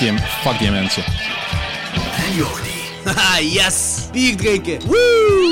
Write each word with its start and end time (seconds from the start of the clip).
die, 0.00 0.18
fuck 0.18 0.58
die 0.58 0.70
mensen. 0.70 1.04
En 2.26 2.34
Jordi. 2.34 2.70
Haha, 3.04 3.40
yes! 3.58 4.08
Bier 4.12 4.36
drinken! 4.36 4.78
Woo! 4.86 5.50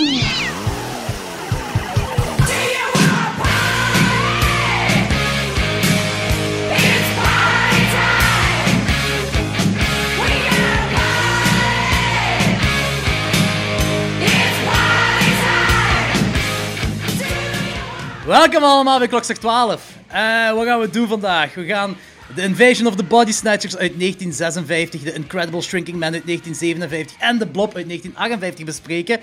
Welkom 18.27 18.63
allemaal 18.63 18.99
bij 18.99 19.09
Klokslag 19.09 19.37
12. 19.37 19.83
Eh, 20.09 20.53
wat 20.53 20.67
gaan 20.67 20.81
we 20.81 20.91
doen 20.91 21.09
vandaag? 21.09 21.55
We 21.55 21.65
gaan 21.65 21.97
The 22.39 22.45
Invasion 22.45 22.87
of 22.87 22.97
the 22.97 23.03
Body 23.03 23.33
Snatchers 23.33 23.77
uit 23.77 23.99
1956, 23.99 25.03
The 25.03 25.13
Incredible 25.13 25.63
Shrinking 25.63 25.99
Man 25.99 26.13
uit 26.13 26.27
1957 26.27 27.17
en 27.19 27.39
The 27.39 27.47
Blob 27.47 27.77
uit 27.77 27.87
1958 27.87 28.65
bespreken. 28.65 29.21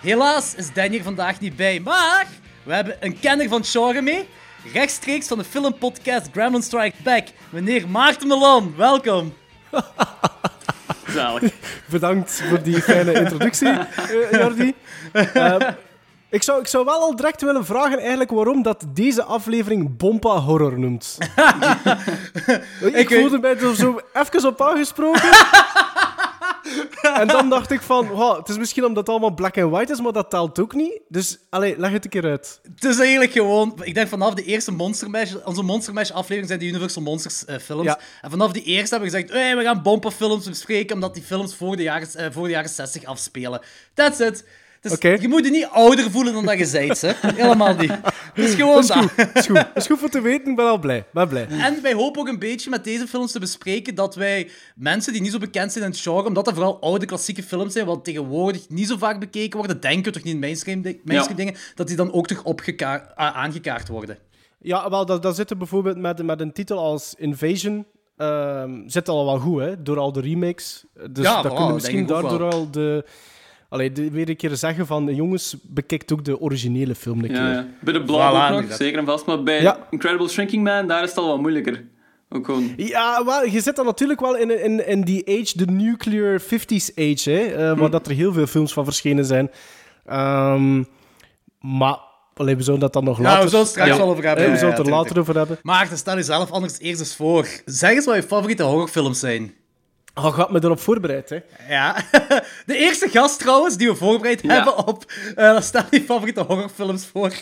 Helaas 0.00 0.54
is 0.54 0.72
Danny 0.72 0.96
er 0.96 1.02
vandaag 1.02 1.40
niet 1.40 1.56
bij, 1.56 1.80
maar 1.80 2.26
we 2.62 2.74
hebben 2.74 2.96
een 3.00 3.20
kenner 3.20 3.48
van 3.48 3.60
het 3.60 3.70
genre 3.70 4.02
mee. 4.02 4.28
Rechtstreeks 4.72 5.26
van 5.26 5.38
de 5.38 5.44
filmpodcast 5.44 6.28
Gremlin 6.32 6.62
Strike 6.62 6.96
Back, 7.02 7.26
meneer 7.50 7.88
Maarten 7.88 8.28
Melon. 8.28 8.74
Welkom. 8.76 9.34
Zalig. 11.08 11.52
Bedankt 11.86 12.42
voor 12.48 12.62
die 12.62 12.82
fijne 12.82 13.12
introductie, 13.12 13.68
eh, 13.68 14.30
Jordi. 14.30 14.74
Ehm, 15.12 15.72
ik, 16.30 16.42
zou, 16.42 16.60
ik 16.60 16.66
zou 16.66 16.84
wel 16.84 17.00
al 17.00 17.16
direct 17.16 17.42
willen 17.42 17.64
vragen 17.64 17.98
eigenlijk 17.98 18.30
waarom 18.30 18.62
dat 18.62 18.84
deze 18.94 19.22
aflevering 19.22 19.96
Bompa 19.96 20.38
Horror 20.40 20.78
noemt. 20.78 21.18
ik 22.80 23.08
weet- 23.08 23.20
voelde 23.20 23.38
mij 23.38 23.56
er 23.56 23.76
zo 23.76 24.00
even 24.12 24.46
op 24.46 24.62
aangesproken. 24.62 25.30
en 27.14 27.26
dan 27.26 27.48
dacht 27.48 27.70
ik 27.70 27.80
van, 27.80 28.06
wow, 28.06 28.36
het 28.38 28.48
is 28.48 28.58
misschien 28.58 28.84
omdat 28.84 28.96
het 28.96 29.08
allemaal 29.08 29.34
black 29.34 29.58
and 29.58 29.70
white 29.70 29.92
is, 29.92 30.00
maar 30.00 30.12
dat 30.12 30.30
telt 30.30 30.58
ook 30.58 30.74
niet. 30.74 31.00
Dus, 31.08 31.38
allee, 31.50 31.78
leg 31.78 31.90
het 31.90 32.04
een 32.04 32.10
keer 32.10 32.24
uit. 32.24 32.60
Het 32.74 32.84
is 32.84 32.98
eigenlijk 32.98 33.32
gewoon, 33.32 33.80
ik 33.82 33.94
denk 33.94 34.08
vanaf 34.08 34.34
de 34.34 34.44
eerste 34.44 34.72
Monster 34.72 35.10
Mash, 35.10 35.34
onze 35.44 35.62
Monster 35.62 35.94
Mash 35.94 36.10
aflevering 36.10 36.46
zijn 36.46 36.58
de 36.58 36.66
Universal 36.66 37.02
Monsters 37.02 37.44
eh, 37.44 37.58
films. 37.58 37.84
Ja. 37.84 37.98
En 38.20 38.30
vanaf 38.30 38.52
die 38.52 38.62
eerste 38.62 38.94
hebben 38.94 39.12
we 39.12 39.16
gezegd, 39.16 39.32
hey, 39.32 39.56
we 39.56 39.62
gaan 39.62 39.82
Bompa 39.82 40.10
films 40.10 40.48
bespreken, 40.48 40.94
omdat 40.94 41.14
die 41.14 41.22
films 41.22 41.54
voor 41.54 41.76
de 41.76 41.82
jaren, 41.82 42.08
eh, 42.14 42.26
voor 42.30 42.44
de 42.44 42.50
jaren 42.52 42.70
60 42.70 43.04
afspelen. 43.04 43.60
That's 43.94 44.18
it. 44.20 44.44
Dus 44.80 44.98
je 45.20 45.28
moet 45.28 45.44
je 45.44 45.50
niet 45.50 45.68
ouder 45.72 46.10
voelen 46.10 46.32
dan 46.32 46.44
dat 46.44 46.58
je 46.58 46.68
bent, 46.72 47.00
hè. 47.00 47.12
Helemaal 47.34 47.74
niet. 47.74 47.90
Het 48.34 48.44
is 48.48 48.54
gewoon 48.54 48.74
Dat 48.74 48.82
is 48.82 48.88
dat. 48.88 48.96
goed, 48.96 49.16
dat 49.16 49.30
is 49.34 49.46
goed. 49.46 49.54
Dat 49.56 49.70
is 49.74 49.86
goed 49.86 49.98
voor 49.98 50.08
te 50.08 50.20
weten, 50.20 50.50
ik 50.50 50.56
ben 50.56 50.66
al 50.68 50.78
blij. 50.78 51.04
Ben 51.12 51.28
blij. 51.28 51.46
En 51.48 51.82
wij 51.82 51.92
hopen 51.92 52.20
ook 52.20 52.28
een 52.28 52.38
beetje 52.38 52.70
met 52.70 52.84
deze 52.84 53.06
films 53.06 53.32
te 53.32 53.38
bespreken 53.38 53.94
dat 53.94 54.14
wij 54.14 54.50
mensen 54.76 55.12
die 55.12 55.22
niet 55.22 55.32
zo 55.32 55.38
bekend 55.38 55.72
zijn 55.72 55.84
in 55.84 55.90
het 55.90 56.00
genre, 56.00 56.24
omdat 56.26 56.44
dat 56.44 56.54
vooral 56.54 56.80
oude 56.80 57.06
klassieke 57.06 57.42
films 57.42 57.72
zijn, 57.72 57.86
wat 57.86 58.04
tegenwoordig 58.04 58.68
niet 58.68 58.86
zo 58.88 58.96
vaak 58.96 59.20
bekeken 59.20 59.58
worden, 59.58 59.80
denken 59.80 60.04
we 60.04 60.10
toch 60.10 60.22
niet 60.22 60.34
in 60.34 60.40
mainstream, 60.40 60.82
mainstream 61.04 61.36
dingen, 61.36 61.54
dat 61.74 61.86
die 61.86 61.96
dan 61.96 62.12
ook 62.12 62.26
toch 62.26 62.42
aangekaart 63.14 63.88
worden. 63.88 64.18
Ja, 64.60 64.90
wel, 64.90 65.06
dat, 65.06 65.22
dat 65.22 65.36
zit 65.36 65.50
er 65.50 65.56
bijvoorbeeld 65.56 65.96
met, 65.96 66.22
met 66.22 66.40
een 66.40 66.52
titel 66.52 66.78
als 66.78 67.14
Invasion. 67.16 67.86
ehm 68.16 68.70
zit 68.86 69.08
al 69.08 69.24
wel 69.24 69.38
goed, 69.38 69.60
hè, 69.60 69.82
door 69.82 69.98
al 69.98 70.12
de 70.12 70.20
remakes. 70.20 70.84
Dus 71.10 71.24
Ja, 71.24 71.42
dat 71.42 71.52
voilà, 71.52 71.56
kunnen 71.56 71.74
misschien 71.74 72.06
daardoor 72.06 72.38
wel. 72.38 72.50
al 72.50 72.70
de... 72.70 73.04
Allee, 73.68 73.92
de, 73.92 74.10
weer 74.10 74.28
een 74.28 74.36
keer 74.36 74.56
zeggen 74.56 74.86
van, 74.86 75.14
jongens, 75.14 75.56
bekijkt 75.62 76.12
ook 76.12 76.24
de 76.24 76.40
originele 76.40 76.94
film 76.94 77.18
een 77.18 77.26
keer. 77.28 77.36
Ja, 77.36 77.50
ja. 77.52 77.66
Bij 77.80 77.92
de 77.92 78.02
blog 78.04 78.20
Voilà, 78.20 78.52
ook 78.54 78.60
nog, 78.62 78.72
zeker 78.76 78.98
en 78.98 79.04
vast. 79.04 79.26
Maar 79.26 79.42
bij 79.42 79.62
Ja. 79.62 79.86
Incredible 79.90 80.28
Shrinking 80.28 80.62
Man, 80.64 80.86
daar 80.86 81.02
is 81.02 81.08
het 81.08 81.18
al 81.18 81.28
wat 81.28 81.40
moeilijker. 81.40 81.84
Ook 82.28 82.44
gewoon... 82.44 82.72
Ja, 82.76 83.24
wel, 83.24 83.44
je 83.44 83.60
zit 83.60 83.76
dan 83.76 83.84
natuurlijk 83.84 84.20
wel 84.20 84.36
in, 84.36 84.62
in, 84.64 84.86
in 84.86 85.00
die 85.02 85.40
age, 85.40 85.52
de 85.58 85.66
nuclear 85.66 86.40
50s 86.42 86.94
age, 86.96 87.30
hè, 87.30 87.40
eh, 87.40 87.72
Hm. 87.72 87.78
waar 87.78 87.90
dat 87.90 88.06
er 88.06 88.12
heel 88.12 88.32
veel 88.32 88.46
films 88.46 88.72
van 88.72 88.84
verschenen 88.84 89.24
zijn. 89.24 89.50
Ehm, 90.06 90.82
maar, 91.60 91.98
allee, 92.34 92.56
we 92.56 92.62
zullen 92.62 92.80
dat 92.80 92.92
dan 92.92 93.04
nog 93.04 93.16
Ja, 93.18 93.22
later... 93.22 93.42
we 93.42 93.48
zullen 93.48 93.64
het 93.64 93.70
straks 93.74 93.90
Ja. 93.90 93.96
wel 93.96 94.08
over 94.10 94.24
hebben. 94.24 94.44
hè, 94.44 94.48
we 94.50 94.54
Ja, 94.54 94.60
zullen 94.60 94.74
het 94.76 94.86
er 94.86 94.92
ja, 94.92 94.98
later 94.98 95.18
over 95.18 95.36
hebben. 95.36 95.58
Maar 95.62 95.88
stel 95.94 96.14
jezelf 96.14 96.50
anders 96.50 96.78
eerst 96.78 97.00
eens 97.00 97.16
voor. 97.16 97.46
Zeg 97.64 97.90
eens 97.90 98.04
wat 98.04 98.14
je 98.16 98.22
favoriete 98.22 98.62
horrorfilms 98.62 99.18
zijn. 99.18 99.52
Oh, 100.18 100.34
gaat 100.34 100.50
me 100.50 100.58
erop 100.64 100.80
voorbereid, 100.80 101.28
hè. 101.30 101.38
Ja. 101.68 101.96
De 102.66 102.76
eerste 102.76 103.08
gast 103.08 103.38
trouwens, 103.38 103.76
die 103.76 103.88
we 103.88 103.94
voorbereid 103.96 104.42
Ja. 104.42 104.54
hebben 104.54 104.86
op... 104.86 105.04
eh 105.34 105.60
stel 105.60 105.82
je 105.90 106.00
favoriete 106.02 106.40
horrorfilms 106.40 107.06
voor. 107.06 107.32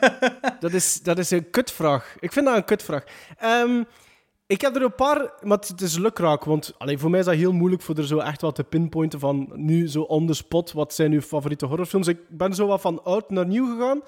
Dat 0.60 0.72
is, 0.72 1.00
dat 1.02 1.18
is 1.18 1.30
een 1.30 1.50
kutvraag. 1.50 2.14
Ik 2.18 2.32
vind 2.32 2.46
dat 2.46 2.56
een 2.56 2.64
kutvraag. 2.64 3.04
Ehm, 3.38 3.82
ik 4.46 4.60
heb 4.60 4.76
er 4.76 4.82
een 4.82 4.94
paar, 4.94 5.32
maar 5.42 5.58
het 5.58 5.80
is 5.80 5.98
lukraak. 5.98 6.44
Want 6.44 6.72
allee, 6.78 6.98
voor 6.98 7.10
mij 7.10 7.20
is 7.20 7.26
dat 7.26 7.34
heel 7.34 7.52
moeilijk 7.52 7.82
voor 7.82 7.96
er 7.96 8.06
zo 8.06 8.18
echt 8.18 8.40
wat 8.40 8.54
te 8.54 8.64
pinpointen 8.64 9.20
van 9.20 9.50
nu 9.54 9.88
zo 9.88 10.00
on 10.00 10.26
the 10.26 10.34
spot. 10.34 10.72
Wat 10.72 10.94
zijn 10.94 11.12
uw 11.12 11.20
favoriete 11.20 11.66
horrorfilms? 11.66 12.06
Ik 12.08 12.18
ben 12.28 12.54
zo 12.54 12.66
wat 12.66 12.80
van 12.80 13.04
oud 13.04 13.30
naar 13.30 13.46
nieuw 13.46 13.74
gegaan. 13.76 14.00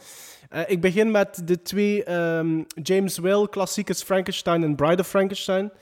Eh, 0.48 0.60
ik 0.66 0.80
begin 0.80 1.10
met 1.10 1.42
de 1.44 1.62
twee 1.62 2.04
ehm, 2.04 2.62
James 2.82 3.18
Whale 3.18 3.48
klassiekers 3.48 4.02
Frankenstein 4.02 4.62
en 4.62 4.74
Bride 4.76 5.02
of 5.02 5.08
Frankenstein. 5.08 5.72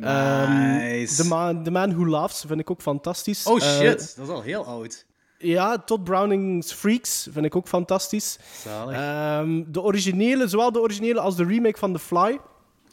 Ehm, 0.00 0.76
Nice. 0.76 1.22
the, 1.22 1.28
man, 1.28 1.62
the 1.62 1.70
Man 1.70 1.92
Who 1.94 2.06
Laughs 2.08 2.44
vind 2.46 2.60
ik 2.60 2.70
ook 2.70 2.80
fantastisch. 2.82 3.46
Oh 3.46 3.62
Eh, 3.62 3.68
shit, 3.68 4.16
dat 4.16 4.26
is 4.28 4.32
al 4.34 4.42
heel 4.42 4.64
oud. 4.66 5.04
ja, 5.38 5.78
Todd 5.78 6.04
Browning's 6.04 6.72
Freaks 6.72 7.28
vind 7.30 7.44
ik 7.46 7.56
ook 7.56 7.68
fantastisch. 7.68 8.38
Zalig. 8.62 8.96
Ehm, 8.96 9.62
de 9.66 9.80
originele, 9.82 10.48
zowel 10.48 10.72
de 10.72 10.80
originele 10.80 11.20
als 11.20 11.36
de 11.36 11.44
remake 11.44 11.78
van 11.78 11.92
The 11.92 11.98
Fly. 11.98 12.38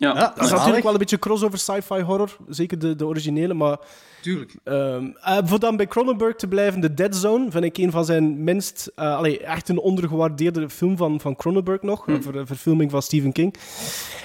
Ja. 0.02 0.14
Ja, 0.16 0.34
Dat 0.36 0.44
is 0.46 0.52
natuurlijk 0.52 0.84
wel 0.84 0.92
een 0.94 0.98
beetje 1.00 1.20
crossover 1.20 1.60
sci-fi 1.60 2.02
horror. 2.02 2.38
Zeker 2.50 2.80
de, 2.80 2.96
de 2.96 3.06
originele. 3.06 3.54
Maar 3.54 3.78
Tuurlijk. 4.22 4.56
ehm, 4.64 5.06
eh, 5.22 5.38
voor 5.44 5.60
dan 5.60 5.78
bij 5.78 5.88
Cronenberg 5.88 6.36
te 6.36 6.48
blijven, 6.48 6.82
The 6.82 6.94
Dead 6.94 7.16
Zone 7.16 7.52
vind 7.52 7.64
ik 7.64 7.78
een 7.78 7.92
van 7.92 8.06
zijn 8.06 8.44
minst... 8.44 8.92
eh, 8.96 9.16
allee, 9.16 9.40
echt 9.40 9.70
een 9.70 9.80
ondergewaardeerde 9.80 10.70
film 10.70 10.98
van, 10.98 11.20
van 11.20 11.36
Cronenberg 11.36 11.82
nog. 11.82 12.08
Een 12.08 12.24
ver- 12.24 12.48
verfilming 12.48 12.92
van 12.92 13.02
Stephen 13.02 13.32
King. 13.32 13.56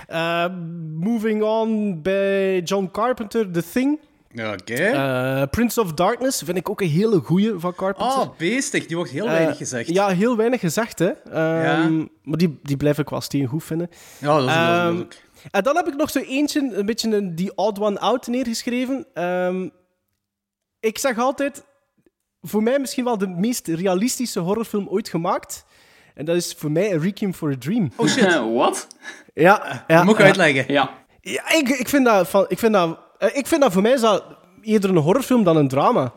Eh, 0.06 0.44
moving 1.00 1.42
on 1.42 2.03
bij 2.03 2.60
John 2.60 2.88
Carpenter, 2.93 3.50
The 3.50 3.62
Thing. 3.72 3.98
Ja, 4.32 4.53
Oké. 4.53 4.75
Eh, 4.75 5.43
Prince 5.50 5.81
of 5.81 5.93
Darkness 5.93 6.43
vind 6.43 6.56
ik 6.56 6.70
ook 6.70 6.81
een 6.81 6.88
hele 6.88 7.19
goeie 7.20 7.53
van 7.56 7.75
Carpenter. 7.75 8.19
Oh, 8.19 8.28
beestig. 8.38 8.87
Die 8.87 8.97
wordt 8.97 9.10
heel 9.10 9.26
weinig 9.26 9.56
gezegd. 9.56 9.88
Ja, 9.88 10.08
heel 10.08 10.37
weinig 10.37 10.60
gezegd, 10.60 10.98
hè. 10.98 11.06
Ehm, 11.08 11.62
Ja. 11.62 12.06
Maar 12.22 12.38
die, 12.38 12.58
die 12.62 12.76
blijf 12.76 12.98
ik 12.98 13.08
wel 13.08 13.20
steen 13.20 13.47
goed 13.47 13.64
vinden. 13.64 13.91
Ja, 14.19 14.38
dat 14.38 14.48
is, 14.48 14.54
Ehm, 14.54 14.87
moeilijk. 14.87 15.25
En 15.50 15.62
dan 15.62 15.76
heb 15.76 15.86
ik 15.88 15.96
nog 15.96 16.10
zo 16.10 16.18
eentje, 16.18 16.70
een 16.72 16.86
beetje 16.86 17.16
een, 17.16 17.34
die 17.34 17.56
odd 17.56 17.78
one 17.80 17.98
out 18.00 18.26
neergeschreven. 18.26 19.06
Ehm, 19.14 19.68
ik 20.80 20.98
zeg 20.98 21.18
altijd, 21.18 21.64
voor 22.40 22.62
mij 22.62 22.78
misschien 22.78 23.04
wel 23.04 23.19
de 23.19 23.26
meest 23.28 23.66
realistische 23.69 24.40
horrorfilm 24.40 24.88
ooit 24.88 25.08
gemaakt. 25.08 25.64
En 26.14 26.25
dat 26.25 26.37
is 26.37 26.54
voor 26.58 26.70
mij 26.70 26.94
A 26.94 26.98
Requiem 26.98 27.34
for 27.34 27.50
a 27.52 27.56
Dream. 27.58 27.90
Oh 27.96 28.06
shit. 28.08 28.34
Wat? 28.54 28.87
Ja, 29.34 29.84
ja, 29.87 30.02
moet 30.04 30.14
ik 30.14 30.20
ja. 30.20 30.26
uitleggen. 30.26 30.72
Ja. 30.72 30.90
Ja, 31.20 31.52
ik, 31.52 31.69
ik, 31.69 31.88
vind 31.88 32.04
dat 32.04 32.28
van, 32.28 32.44
ik, 32.49 32.58
vind 32.58 32.72
dat, 32.72 32.99
eh, 33.19 33.37
ik 33.37 33.46
vind 33.46 33.60
dat 33.62 33.72
voor 33.72 33.82
mij 33.82 33.92
is 33.92 34.00
dat 34.00 34.25
eerder 34.62 34.90
een 34.90 34.96
horrorfilm 34.96 35.44
dan 35.44 35.56
een 35.56 35.69
drama. 35.69 36.12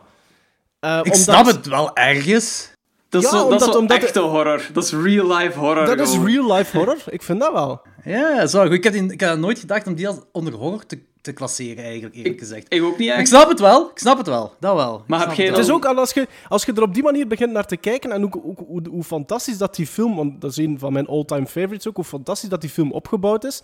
Eh, 0.80 0.96
Ik 0.98 1.04
omdat- 1.04 1.18
snap 1.20 1.46
het 1.46 1.66
wel 1.66 1.96
ergens. 1.96 2.72
Dat 3.10 3.22
is 3.22 3.30
Ja, 3.30 3.36
zo, 3.36 3.48
dat 3.48 3.60
is 3.60 3.66
omdat- 3.66 3.80
omdat- 3.80 3.96
echte 4.02 4.20
horror. 4.20 4.62
Dat 4.72 4.84
is 4.84 4.92
real-life 4.92 5.58
horror. 5.58 5.86
Dat 5.96 6.00
is 6.08 6.16
real-life 6.18 6.76
horror. 6.76 6.96
Ik 7.06 7.22
vind 7.22 7.40
dat 7.40 7.52
wel. 7.52 7.80
Ja, 8.04 8.46
zo. 8.46 8.62
Ik 8.64 8.84
heb, 8.84 8.92
die, 8.92 9.12
ik 9.12 9.20
heb 9.20 9.38
nooit 9.38 9.58
gedacht 9.58 9.86
om 9.86 9.94
die 9.94 10.08
als 10.08 10.16
onder 10.32 10.52
horror 10.52 10.86
te, 10.86 10.98
te 11.20 11.32
klasseren, 11.32 11.84
eigenlijk, 11.84 12.14
eerlijk 12.14 12.38
gezegd. 12.38 12.66
Ik 12.74 12.82
ook 12.82 12.98
niet 12.98 13.08
Ik 13.08 13.14
echt. 13.14 13.28
snap 13.28 13.48
het 13.48 13.60
wel. 13.60 13.90
Ik 13.90 13.98
snap 13.98 14.18
het 14.18 14.26
wel. 14.26 14.52
Dat 14.60 14.74
wel. 14.74 15.02
Maar 15.06 15.20
heb 15.20 15.32
jij 15.32 15.46
het 15.46 15.56
Het 15.56 15.64
is 15.64 15.72
ook 15.72 15.84
al 15.84 15.96
als 15.98 16.12
je, 16.12 16.26
als 16.48 16.64
je 16.64 16.72
er 16.72 16.82
op 16.82 16.94
die 16.94 17.02
manier 17.02 17.26
begint 17.26 17.52
naar 17.52 17.66
te 17.66 17.76
kijken 17.76 18.12
en 18.12 18.24
ook, 18.24 18.36
ook 18.44 18.58
hoe, 18.66 18.82
hoe 18.90 19.02
fantastisch 19.02 19.58
dat 19.58 19.74
die 19.74 19.86
film, 19.86 20.16
want 20.16 20.40
dat 20.40 20.50
is 20.50 20.56
een 20.56 20.78
van 20.78 20.92
mijn 20.92 21.06
all-time 21.06 21.46
favorites 21.46 21.88
ook, 21.88 21.96
hoe 21.96 22.04
fantastisch 22.04 22.48
dat 22.48 22.60
die 22.60 22.70
film 22.70 22.92
opgebouwd 22.92 23.44
is. 23.44 23.62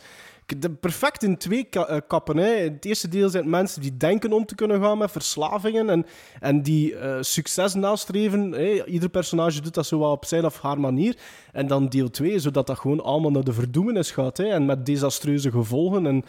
De, 0.59 0.71
perfect 0.71 1.23
in 1.23 1.37
twee 1.37 1.65
ka- 1.65 1.87
eh, 1.87 1.97
kappen. 2.09 2.37
Hè. 2.37 2.55
In 2.55 2.73
het 2.73 2.85
eerste 2.85 3.09
deel 3.09 3.29
zijn 3.29 3.43
het 3.43 3.53
mensen 3.53 3.81
die 3.83 3.97
denken 3.97 4.33
om 4.33 4.47
te 4.47 4.55
kunnen 4.55 4.81
gaan 4.83 4.99
met 4.99 5.11
verslavingen 5.11 5.91
en, 5.91 6.07
en 6.41 6.63
die 6.63 6.97
eh, 6.97 7.17
succes 7.21 7.75
nastreven. 7.75 8.53
Hè. 8.53 8.85
Ieder 8.87 9.09
personage 9.09 9.61
doet 9.61 9.75
dat 9.75 9.87
zo 9.87 9.99
wel 9.99 10.11
op 10.11 10.25
zijn 10.25 10.45
of 10.45 10.61
haar 10.61 10.81
manier. 10.81 11.17
En 11.53 11.67
dan 11.67 11.89
deel 11.89 12.11
2, 12.11 12.39
zodat 12.39 12.67
dat 12.67 12.79
gewoon 12.79 13.03
allemaal 13.05 13.31
naar 13.31 13.45
de 13.45 13.53
verdoemenis 13.53 14.11
gaat. 14.11 14.37
Hè. 14.37 14.45
En 14.45 14.67
met 14.67 14.87
desastreuze 14.87 15.51
gevolgen. 15.51 16.07
En, 16.07 16.25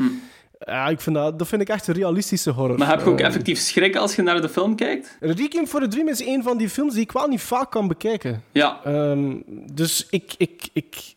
ja, 0.59 0.88
ik 0.88 1.01
vind 1.01 1.15
dat, 1.15 1.39
dat 1.39 1.48
vind 1.48 1.62
ik 1.62 1.69
echt 1.69 1.88
een 1.88 1.94
realistische 1.94 2.51
horror. 2.51 2.77
Maar 2.77 2.88
heb 2.89 3.00
je 3.00 3.06
ook 3.09 3.19
Eh, 3.19 3.25
effectief 3.25 3.59
schrik 3.59 3.95
als 3.95 4.15
je 4.15 4.21
naar 4.21 4.42
de 4.42 4.50
film 4.50 4.75
kijkt? 4.75 5.18
Requiem 5.19 5.68
for 5.68 5.81
a 5.81 5.88
Dream 5.88 6.07
is 6.07 6.25
een 6.25 6.44
van 6.44 6.57
die 6.57 6.69
films 6.69 6.94
die 6.94 7.01
ik 7.04 7.12
wel 7.12 7.27
niet 7.27 7.42
vaak 7.42 7.71
kan 7.71 7.88
bekijken. 7.88 8.44
Ja. 8.51 8.80
Ehm, 8.83 9.36
dus 9.74 10.07
ik, 10.09 10.33
ik, 10.38 10.69
ik, 10.74 11.15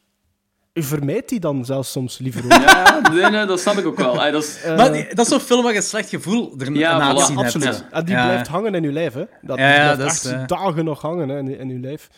ik 0.73 0.83
vermijd 0.85 1.29
die 1.29 1.41
dan 1.41 1.65
zelfs 1.65 1.91
soms 1.91 2.19
liever 2.19 2.45
ook. 2.45 2.51
Ja, 2.53 3.01
nee, 3.13 3.31
nee, 3.31 3.45
dat 3.47 3.61
snap 3.61 3.75
ik 3.77 3.87
ook 3.87 3.97
wel. 3.97 4.21
Ay, 4.21 4.31
dat 4.31 4.43
is... 4.43 4.59
Maar 4.77 4.93
die- 4.93 5.15
dat 5.15 5.19
is 5.27 5.29
zo'n 5.33 5.41
film 5.41 5.63
waar 5.63 5.73
je 5.73 5.77
een 5.79 5.83
slecht 5.85 6.09
gevoel 6.09 6.55
er 6.59 6.73
Ja, 6.73 6.99
na 6.99 7.13
voilà, 7.13 7.35
Absoluut. 7.37 7.65
hebt. 7.65 7.85
En 7.91 8.05
die 8.05 8.15
Ja. 8.15 8.25
blijft 8.27 8.49
hangen 8.49 8.75
in 8.75 8.83
je 8.83 8.93
lijf, 8.93 9.13
hè. 9.15 9.25
Dat, 9.43 9.59
Ja, 9.59 9.75
blijft 9.75 9.99
dat 9.99 10.07
echt 10.07 10.25
is, 10.25 10.31
eh. 10.31 10.47
dagen 10.47 10.85
nog 10.85 11.01
hangen 11.01 11.29
hè, 11.29 11.39
in, 11.39 11.59
in 11.59 11.69
je 11.69 11.79
lijf. 11.79 12.09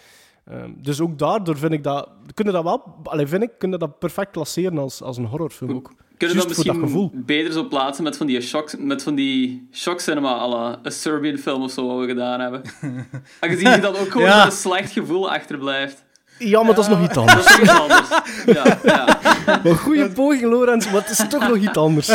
Ehm, 0.44 0.70
dus 0.76 1.00
ook 1.00 1.18
daardoor 1.18 1.56
vind 1.58 1.72
ik 1.72 1.82
dat... 1.82 2.08
Kunnen 2.34 2.54
dat 2.54 2.62
wel... 2.62 2.82
Allee, 3.02 3.26
vind 3.26 3.42
ik, 3.42 3.50
kunnen 3.58 3.78
dat 3.78 3.98
perfect 3.98 4.30
klasseren 4.30 4.78
als, 4.78 5.02
als 5.02 5.16
een 5.16 5.24
horrorfilm 5.26 5.74
ook. 5.74 5.92
Kunnen 6.26 6.36
we 6.48 6.54
dat 6.54 6.56
dat 6.56 6.64
misschien 6.66 6.88
gevoel. 6.88 7.10
beter 7.14 7.52
zo 7.52 7.64
plaatsen 7.68 8.04
met 8.04 8.16
van 8.16 8.26
die 8.26 8.40
shock, 8.40 8.78
met 8.78 9.02
van 9.02 9.14
die 9.14 9.68
shock 9.72 10.00
cinema 10.00 10.28
à 10.28 10.48
la 10.48 10.78
een 10.82 10.92
Serbian 10.92 11.36
film 11.38 11.62
of 11.62 11.70
zo 11.70 11.86
wat 11.86 11.98
we 12.00 12.06
gedaan 12.06 12.40
hebben? 12.40 12.62
Aangezien 13.40 13.70
je 13.70 13.80
dat 13.80 13.98
ook 13.98 14.10
gewoon 14.10 14.26
Ja. 14.26 14.44
een 14.46 14.52
slecht 14.52 14.92
gevoel 14.92 15.30
achterblijft. 15.30 16.04
Ja, 16.38 16.62
maar 16.62 16.74
dat 16.74 16.84
is 16.84 16.90
nog 16.90 17.04
iets 17.04 17.14
Dat 17.14 17.28
anders. 17.28 17.46
is 17.46 17.52
toch 17.52 17.60
iets 17.60 17.78
anders. 17.80 18.08
Ja, 18.46 18.78
ja. 18.84 19.18
Een 19.64 19.76
goede 19.76 20.10
poging, 20.10 20.42
Lorenz, 20.42 20.84
maar 20.90 21.00
het 21.00 21.10
is 21.10 21.28
toch 21.28 21.48
nog 21.48 21.56
iets 21.56 21.76
anders. 21.76 22.08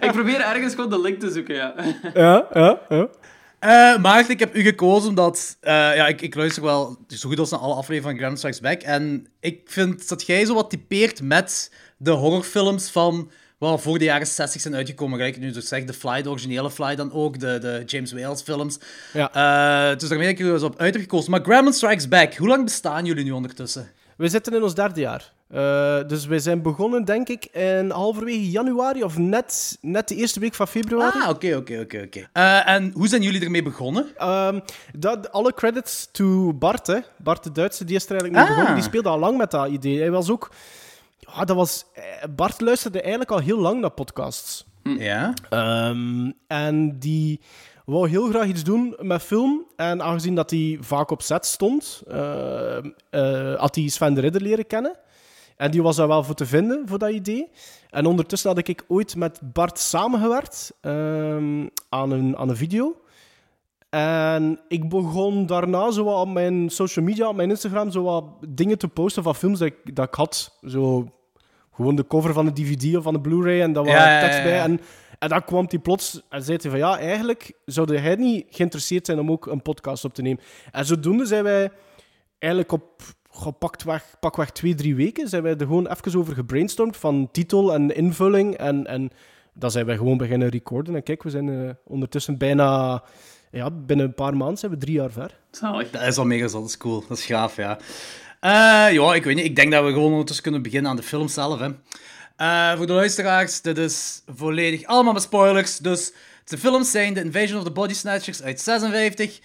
Ik 0.00 0.12
probeer 0.12 0.40
ergens 0.40 0.74
gewoon 0.74 0.90
de 0.90 1.00
link 1.00 1.20
te 1.20 1.30
zoeken, 1.30 1.54
ja. 1.54 1.74
Ja, 2.14 2.46
ja, 2.54 2.78
ja. 2.88 3.06
Eh 3.58 3.98
Maarten, 3.98 4.30
ik 4.30 4.38
heb 4.38 4.54
u 4.56 4.62
gekozen 4.62 5.08
omdat... 5.08 5.56
eh, 5.60 5.72
ja, 5.72 6.06
ik, 6.06 6.20
ik 6.22 6.34
luister 6.34 6.62
wel 6.62 6.96
zo 7.08 7.28
goed 7.28 7.38
als 7.38 7.50
naar 7.50 7.60
alle 7.60 7.74
afleveringen 7.74 8.10
van 8.10 8.18
Grand 8.18 8.38
Strikes 8.38 8.60
Back. 8.60 8.82
En 8.82 9.26
ik 9.40 9.60
vind 9.64 10.08
dat 10.08 10.26
jij 10.26 10.44
zo 10.44 10.54
wat 10.54 10.70
typeert 10.70 11.22
met 11.22 11.72
de 11.98 12.10
horrorfilms 12.10 12.90
van... 12.90 13.30
Wel, 13.58 13.78
voor 13.78 13.98
de 13.98 14.04
jaren 14.04 14.26
60 14.26 14.60
zijn 14.60 14.74
uitgekomen. 14.74 15.18
Gelijk 15.18 15.38
nu 15.38 15.52
zo 15.52 15.60
zeg, 15.60 15.84
de 15.84 15.92
Fly, 15.92 16.22
de 16.22 16.30
originele 16.30 16.70
Fly 16.70 16.94
dan 16.94 17.12
ook. 17.12 17.38
De, 17.40 17.58
de 17.58 17.82
James 17.86 18.12
Wales 18.12 18.42
films. 18.42 18.78
Ja. 19.12 19.32
Eh, 19.92 19.98
dus 19.98 20.08
daarmee 20.08 20.28
dat 20.30 20.38
ik 20.38 20.46
er 20.46 20.52
dus 20.52 20.62
op 20.62 20.78
uit 20.80 20.92
heb 20.92 21.02
gekozen. 21.02 21.30
Maar 21.30 21.40
Gremlin 21.42 21.72
Strikes 21.72 22.08
Back, 22.08 22.34
hoe 22.34 22.48
lang 22.48 22.64
bestaan 22.64 23.04
jullie 23.04 23.24
nu 23.24 23.30
ondertussen? 23.30 23.90
We 24.16 24.28
zitten 24.28 24.54
in 24.54 24.62
ons 24.62 24.74
derde 24.74 25.00
jaar. 25.00 25.32
Eh, 25.48 25.98
dus 26.06 26.26
wij 26.26 26.38
zijn 26.38 26.62
begonnen, 26.62 27.04
denk 27.04 27.28
ik, 27.28 27.44
in 27.44 27.90
halverwege 27.90 28.50
januari 28.50 29.02
of 29.04 29.18
net, 29.18 29.78
net 29.80 30.08
de 30.08 30.14
eerste 30.14 30.40
week 30.40 30.54
van 30.54 30.68
februari. 30.68 31.18
Ah, 31.20 31.28
oké, 31.28 31.56
oké, 31.56 31.80
oké, 31.80 32.02
oké. 32.06 32.28
Eh, 32.32 32.68
En 32.68 32.90
hoe 32.94 33.08
zijn 33.08 33.22
jullie 33.22 33.44
ermee 33.44 33.62
begonnen? 33.62 34.06
Ehm, 34.16 34.60
dat, 34.98 35.32
alle 35.32 35.54
credits 35.54 36.08
to 36.12 36.52
Bart, 36.54 36.86
hè. 36.86 36.98
Bart 37.16 37.44
de 37.44 37.52
Duitse, 37.52 37.84
die 37.84 37.96
is 37.96 38.04
er 38.04 38.10
eigenlijk 38.10 38.40
mee 38.40 38.48
Ah. 38.50 38.56
begonnen. 38.56 38.74
Die 38.80 38.90
speelde 38.90 39.08
al 39.08 39.18
lang 39.18 39.36
met 39.38 39.50
dat 39.50 39.68
idee. 39.68 39.98
Hij 39.98 40.10
was 40.10 40.30
ook... 40.30 40.50
Ja, 41.34 41.44
dat 41.44 41.56
was... 41.56 41.84
eh, 41.94 42.02
Bart 42.36 42.60
luisterde 42.60 43.00
eigenlijk 43.00 43.30
al 43.30 43.38
heel 43.38 43.58
lang 43.58 43.80
naar 43.80 43.90
podcasts. 43.90 44.66
Ja? 44.82 45.34
Ehm, 45.50 46.30
en 46.46 46.98
die 46.98 47.40
wou 47.84 48.08
heel 48.08 48.28
graag 48.28 48.46
iets 48.46 48.64
doen 48.64 48.96
met 48.98 49.22
film. 49.22 49.66
En 49.76 50.02
aangezien 50.02 50.34
dat 50.34 50.50
hij 50.50 50.78
vaak 50.80 51.10
op 51.10 51.22
set 51.22 51.46
stond, 51.46 52.02
ehm, 52.08 52.90
eh, 53.10 53.54
had 53.54 53.74
hij 53.74 53.88
Sven 53.88 54.14
de 54.14 54.20
Ridder 54.20 54.42
leren 54.42 54.66
kennen. 54.66 54.96
En 55.56 55.70
die 55.70 55.82
was 55.82 55.96
daar 55.96 56.08
wel 56.08 56.24
voor 56.24 56.34
te 56.34 56.46
vinden, 56.46 56.82
voor 56.88 56.98
dat 56.98 57.10
idee. 57.10 57.50
En 57.90 58.06
ondertussen 58.06 58.50
had 58.50 58.68
ik 58.68 58.84
ooit 58.88 59.16
met 59.16 59.40
Bart 59.42 59.78
samengewerkt 59.78 60.72
ehm, 60.80 61.66
aan, 61.88 62.10
een, 62.10 62.36
aan 62.36 62.48
een 62.48 62.56
video. 62.56 62.96
En 63.90 64.60
ik 64.68 64.88
begon 64.88 65.46
daarna 65.46 65.90
zo 65.90 66.04
op 66.04 66.28
mijn 66.28 66.70
social 66.70 67.04
media, 67.04 67.28
op 67.28 67.36
mijn 67.36 67.50
Instagram, 67.50 67.90
zo 67.90 68.02
wat 68.02 68.24
dingen 68.48 68.78
te 68.78 68.88
posten 68.88 69.22
van 69.22 69.34
films 69.34 69.58
dat 69.58 69.68
ik, 69.68 69.96
dat 69.96 70.06
ik 70.06 70.14
had. 70.14 70.58
Zo 70.66 71.08
gewoon 71.78 71.96
de 71.96 72.06
cover 72.06 72.32
van 72.32 72.44
de 72.46 72.52
DVD 72.52 72.96
of 72.96 73.02
van 73.02 73.12
de 73.12 73.20
Blu-ray 73.20 73.60
en 73.62 73.72
daar 73.72 73.84
was 73.84 73.92
Ja, 73.92 74.20
tekst 74.20 74.42
bij. 74.42 74.52
ja. 74.52 74.62
En, 74.62 74.80
en 75.18 75.28
dan 75.28 75.44
kwam 75.44 75.64
hij 75.68 75.78
plots 75.78 76.22
en 76.28 76.42
zei 76.42 76.58
hij 76.60 76.70
van 76.70 76.78
ja, 76.78 76.98
eigenlijk 76.98 77.52
zou 77.64 77.96
hij 77.96 78.14
niet 78.16 78.46
geïnteresseerd 78.50 79.06
zijn 79.06 79.18
om 79.18 79.30
ook 79.30 79.46
een 79.46 79.62
podcast 79.62 80.04
op 80.04 80.14
te 80.14 80.22
nemen. 80.22 80.40
En 80.70 80.84
zodoende 80.84 81.26
zijn 81.26 81.44
wij 81.44 81.70
eigenlijk 82.38 82.72
op 82.72 83.02
pakweg, 83.58 84.16
pakweg 84.20 84.50
twee, 84.50 84.74
drie 84.74 84.94
weken 84.94 85.28
zijn 85.28 85.42
wij 85.42 85.52
er 85.52 85.66
gewoon 85.66 85.86
even 85.86 86.18
over 86.18 86.34
gebrainstormd 86.34 86.96
van 86.96 87.28
titel 87.32 87.74
en 87.74 87.96
invulling. 87.96 88.54
En, 88.56 88.86
en 88.86 89.10
dan 89.54 89.70
zijn 89.70 89.86
wij 89.86 89.96
gewoon 89.96 90.16
beginnen 90.16 90.48
recorden. 90.48 90.94
En 90.94 91.02
kijk, 91.02 91.22
we 91.22 91.30
zijn 91.30 91.48
eh, 91.48 91.70
ondertussen 91.84 92.38
bijna... 92.38 93.02
Ja, 93.50 93.70
binnen 93.70 94.06
een 94.06 94.14
paar 94.14 94.36
maanden 94.36 94.58
zijn 94.58 94.72
we 94.72 94.78
drie 94.78 94.94
jaar 94.94 95.10
ver. 95.10 95.38
Zalig. 95.50 95.90
Dat 95.90 96.02
is 96.02 96.16
al 96.18 96.24
mega 96.24 96.48
zot, 96.48 96.60
dat 96.60 96.68
is 96.68 96.76
cool. 96.76 97.04
Dat 97.08 97.18
is 97.18 97.24
gaaf, 97.24 97.56
ja. 97.56 97.78
Eh, 98.40 98.92
ja, 98.92 99.14
ik 99.14 99.24
weet 99.24 99.34
niet. 99.34 99.44
Ik 99.44 99.56
denk 99.56 99.72
dat 99.72 99.84
we 99.84 99.92
gewoon 99.92 100.10
ondertussen 100.10 100.42
kunnen 100.44 100.62
beginnen 100.62 100.90
aan 100.90 100.96
de 100.96 101.02
film 101.02 101.28
zelf. 101.28 101.60
Hè. 101.60 101.68
Eh, 102.36 102.76
voor 102.76 102.86
de 102.86 102.92
luisteraars, 102.92 103.60
dit 103.60 103.78
is 103.78 104.22
volledig 104.34 104.84
allemaal 104.84 105.12
met 105.12 105.22
spoilers. 105.22 105.78
Dus 105.78 106.12
de 106.44 106.58
films 106.58 106.90
zijn 106.90 107.14
The 107.14 107.20
Invasion 107.20 107.58
of 107.58 107.64
the 107.64 107.70
Body 107.70 107.94
Snatchers 107.94 108.42
uit 108.42 108.60
56, 108.60 109.38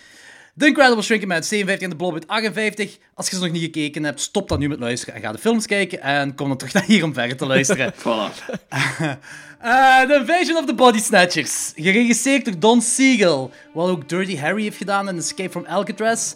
The 0.57 0.65
Incredible 0.65 1.03
Shrinking 1.03 1.29
Man 1.29 1.37
uit 1.37 1.45
57 1.45 1.83
en 1.83 1.89
The 1.89 1.95
Blob 1.95 2.13
uit 2.13 2.27
58. 2.27 2.97
Als 3.13 3.29
je 3.29 3.35
ze 3.35 3.41
nog 3.41 3.51
niet 3.51 3.61
gekeken 3.61 4.03
hebt, 4.03 4.21
stop 4.21 4.49
dan 4.49 4.59
nu 4.59 4.67
met 4.67 4.79
luisteren 4.79 5.15
en 5.15 5.21
ga 5.21 5.31
de 5.31 5.37
films 5.37 5.65
kijken 5.65 6.01
en 6.01 6.35
kom 6.35 6.47
dan 6.47 6.57
terug 6.57 6.73
naar 6.77 6.83
hier 6.83 7.03
om 7.03 7.13
verder 7.13 7.37
te 7.37 7.45
luisteren. 7.45 7.93
Voilà. 8.03 8.31
Eh, 9.63 10.01
The 10.01 10.15
Invasion 10.19 10.57
of 10.57 10.65
the 10.65 10.73
Body 10.73 10.99
Snatchers. 10.99 11.71
Geregisseerd 11.75 12.45
door 12.45 12.59
Don 12.59 12.81
Siegel. 12.81 13.51
Wat 13.73 13.89
ook 13.89 14.09
Dirty 14.09 14.37
Harry 14.37 14.63
heeft 14.63 14.77
gedaan 14.77 15.09
in 15.09 15.17
Escape 15.17 15.49
from 15.49 15.65
Alcatraz. 15.65 16.33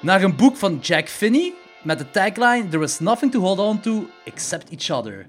Naar 0.00 0.22
een 0.22 0.36
boek 0.36 0.56
van 0.56 0.78
Jack 0.82 1.08
Finney. 1.08 1.52
Met 1.84 1.98
de 1.98 2.10
tagline: 2.10 2.68
There 2.68 2.82
is 2.82 2.98
nothing 2.98 3.32
to 3.32 3.40
hold 3.40 3.58
on 3.58 3.80
to 3.80 4.06
except 4.24 4.70
each 4.70 4.90
other. 4.98 5.26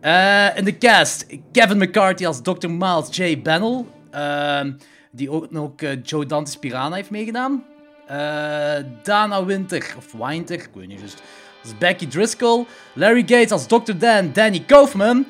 Eh, 0.00 0.56
in 0.56 0.64
de 0.64 0.78
cast: 0.78 1.26
Kevin 1.52 1.78
McCarthy 1.78 2.26
als 2.26 2.42
Dr. 2.42 2.70
Miles 2.70 3.16
J. 3.16 3.42
Bennell. 3.42 3.84
ehm, 4.10 4.72
die 5.10 5.30
ook 5.30 5.50
nog 5.50 5.70
eh, 5.76 5.90
Joe 6.02 6.26
Dante's 6.26 6.56
Piranha 6.56 6.96
heeft 6.96 7.10
meegedaan. 7.10 7.64
Eh, 8.06 8.84
Dana 9.02 9.44
Winter, 9.44 9.94
of 9.96 10.12
Winter, 10.12 10.54
ik 10.54 10.70
weet 10.74 10.88
niet 10.88 10.98
juist. 10.98 11.22
Als 11.62 11.78
Becky 11.78 12.06
Driscoll. 12.06 12.64
Larry 12.92 13.20
Gates 13.26 13.50
als 13.50 13.66
Dr. 13.66 13.96
Dan, 13.98 14.30
Danny 14.32 14.64
Kaufman. 14.66 15.26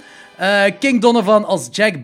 King 0.78 1.00
Donovan 1.00 1.44
als 1.44 1.68
Jack 1.70 1.94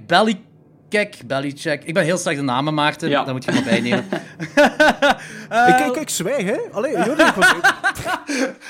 Bellycheck. 0.95 1.27
Bellycheck. 1.27 1.83
Ik 1.85 1.95
ben 1.95 2.05
heel 2.05 2.17
slecht 2.19 2.37
de 2.39 2.43
namen, 2.45 2.75
Maarten. 2.75 3.09
Ja. 3.09 3.25
Dat 3.25 3.35
moet 3.35 3.45
je 3.45 3.53
maar 3.53 3.63
bijnemen. 3.63 4.05
ik, 5.69 5.87
ik, 5.87 5.97
ik 5.97 6.09
zwijg, 6.09 6.45
hè. 6.45 6.57
Allee, 6.73 6.93
Jordi, 6.93 7.23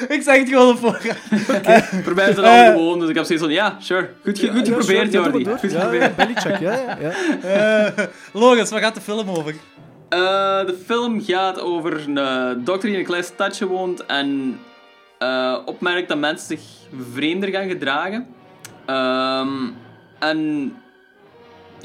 ik 0.09 0.23
zeg 0.29 0.37
het 0.39 0.49
gewoon. 0.49 0.77
Voor 2.05 2.15
mij 2.15 2.29
is 2.29 2.35
dat 2.35 2.45
al 2.45 2.65
gewoon, 2.65 2.99
dus 3.01 3.09
ik 3.09 3.15
heb 3.15 3.25
zoiets 3.25 3.45
van, 3.45 3.55
ja, 3.55 3.77
sure. 3.81 4.11
Goed, 4.25 4.39
ge- 4.39 4.49
goed 4.51 4.67
Ja, 4.67 4.73
geprobeerd, 4.73 5.13
ja, 5.13 5.21
Jordi. 5.23 5.45
Goed 5.45 5.73
geprobeerd. 5.73 6.17
bellycheck, 6.17 6.59
ja, 6.61 6.73
ja, 6.73 6.97
ja. 7.43 7.93
Logans, 8.33 8.71
waar 8.71 8.81
gaat 8.81 8.95
de 8.95 9.01
film 9.01 9.31
over? 9.31 9.55
Eh, 10.09 10.19
de 10.67 10.77
film 10.87 11.23
gaat 11.25 11.61
over 11.61 12.09
een 12.09 12.19
eh, 12.19 12.51
dokter 12.65 12.83
die 12.89 12.93
in 12.93 12.99
een 12.99 13.05
klein 13.07 13.25
stadje 13.25 13.67
woont 13.67 14.07
en 14.07 14.59
eh, 15.19 15.59
opmerkt 15.65 16.09
dat 16.09 16.19
mensen 16.19 16.47
zich 16.47 16.61
vreemder 17.13 17.49
gaan 17.49 17.69
gedragen. 17.69 18.27
Ehm, 18.87 19.49
en 20.19 20.73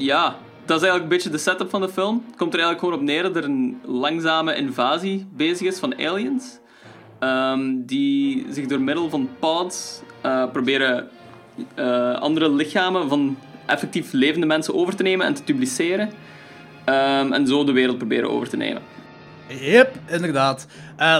ja, 0.00 0.36
dat 0.64 0.82
is 0.82 0.88
eigenlijk 0.88 1.02
een 1.02 1.08
beetje 1.08 1.30
de 1.30 1.38
setup 1.38 1.70
van 1.70 1.80
de 1.80 1.88
film. 1.88 2.24
Het 2.26 2.36
komt 2.36 2.54
er 2.54 2.60
eigenlijk 2.60 2.78
gewoon 2.78 2.94
op 2.94 3.00
neer 3.00 3.22
dat 3.22 3.36
er 3.36 3.44
een 3.44 3.80
langzame 3.84 4.54
invasie 4.54 5.26
bezig 5.32 5.66
is 5.66 5.78
van 5.78 5.98
aliens. 5.98 6.58
Ehm, 7.18 7.60
die 7.76 8.46
zich 8.50 8.66
door 8.66 8.80
middel 8.80 9.10
van 9.10 9.28
pods 9.38 10.00
eh, 10.20 10.50
proberen 10.52 11.08
eh, 11.74 12.14
andere 12.14 12.50
lichamen 12.50 13.08
van 13.08 13.38
effectief 13.66 14.12
levende 14.12 14.46
mensen 14.46 14.74
over 14.74 14.96
te 14.96 15.02
nemen 15.02 15.26
en 15.26 15.34
te 15.34 15.42
dupliceren. 15.44 16.10
Ehm, 16.84 17.32
en 17.32 17.46
zo 17.46 17.64
de 17.64 17.72
wereld 17.72 17.98
proberen 17.98 18.30
over 18.30 18.48
te 18.48 18.56
nemen. 18.56 18.82
Yep, 19.60 19.98
inderdaad. 20.08 20.66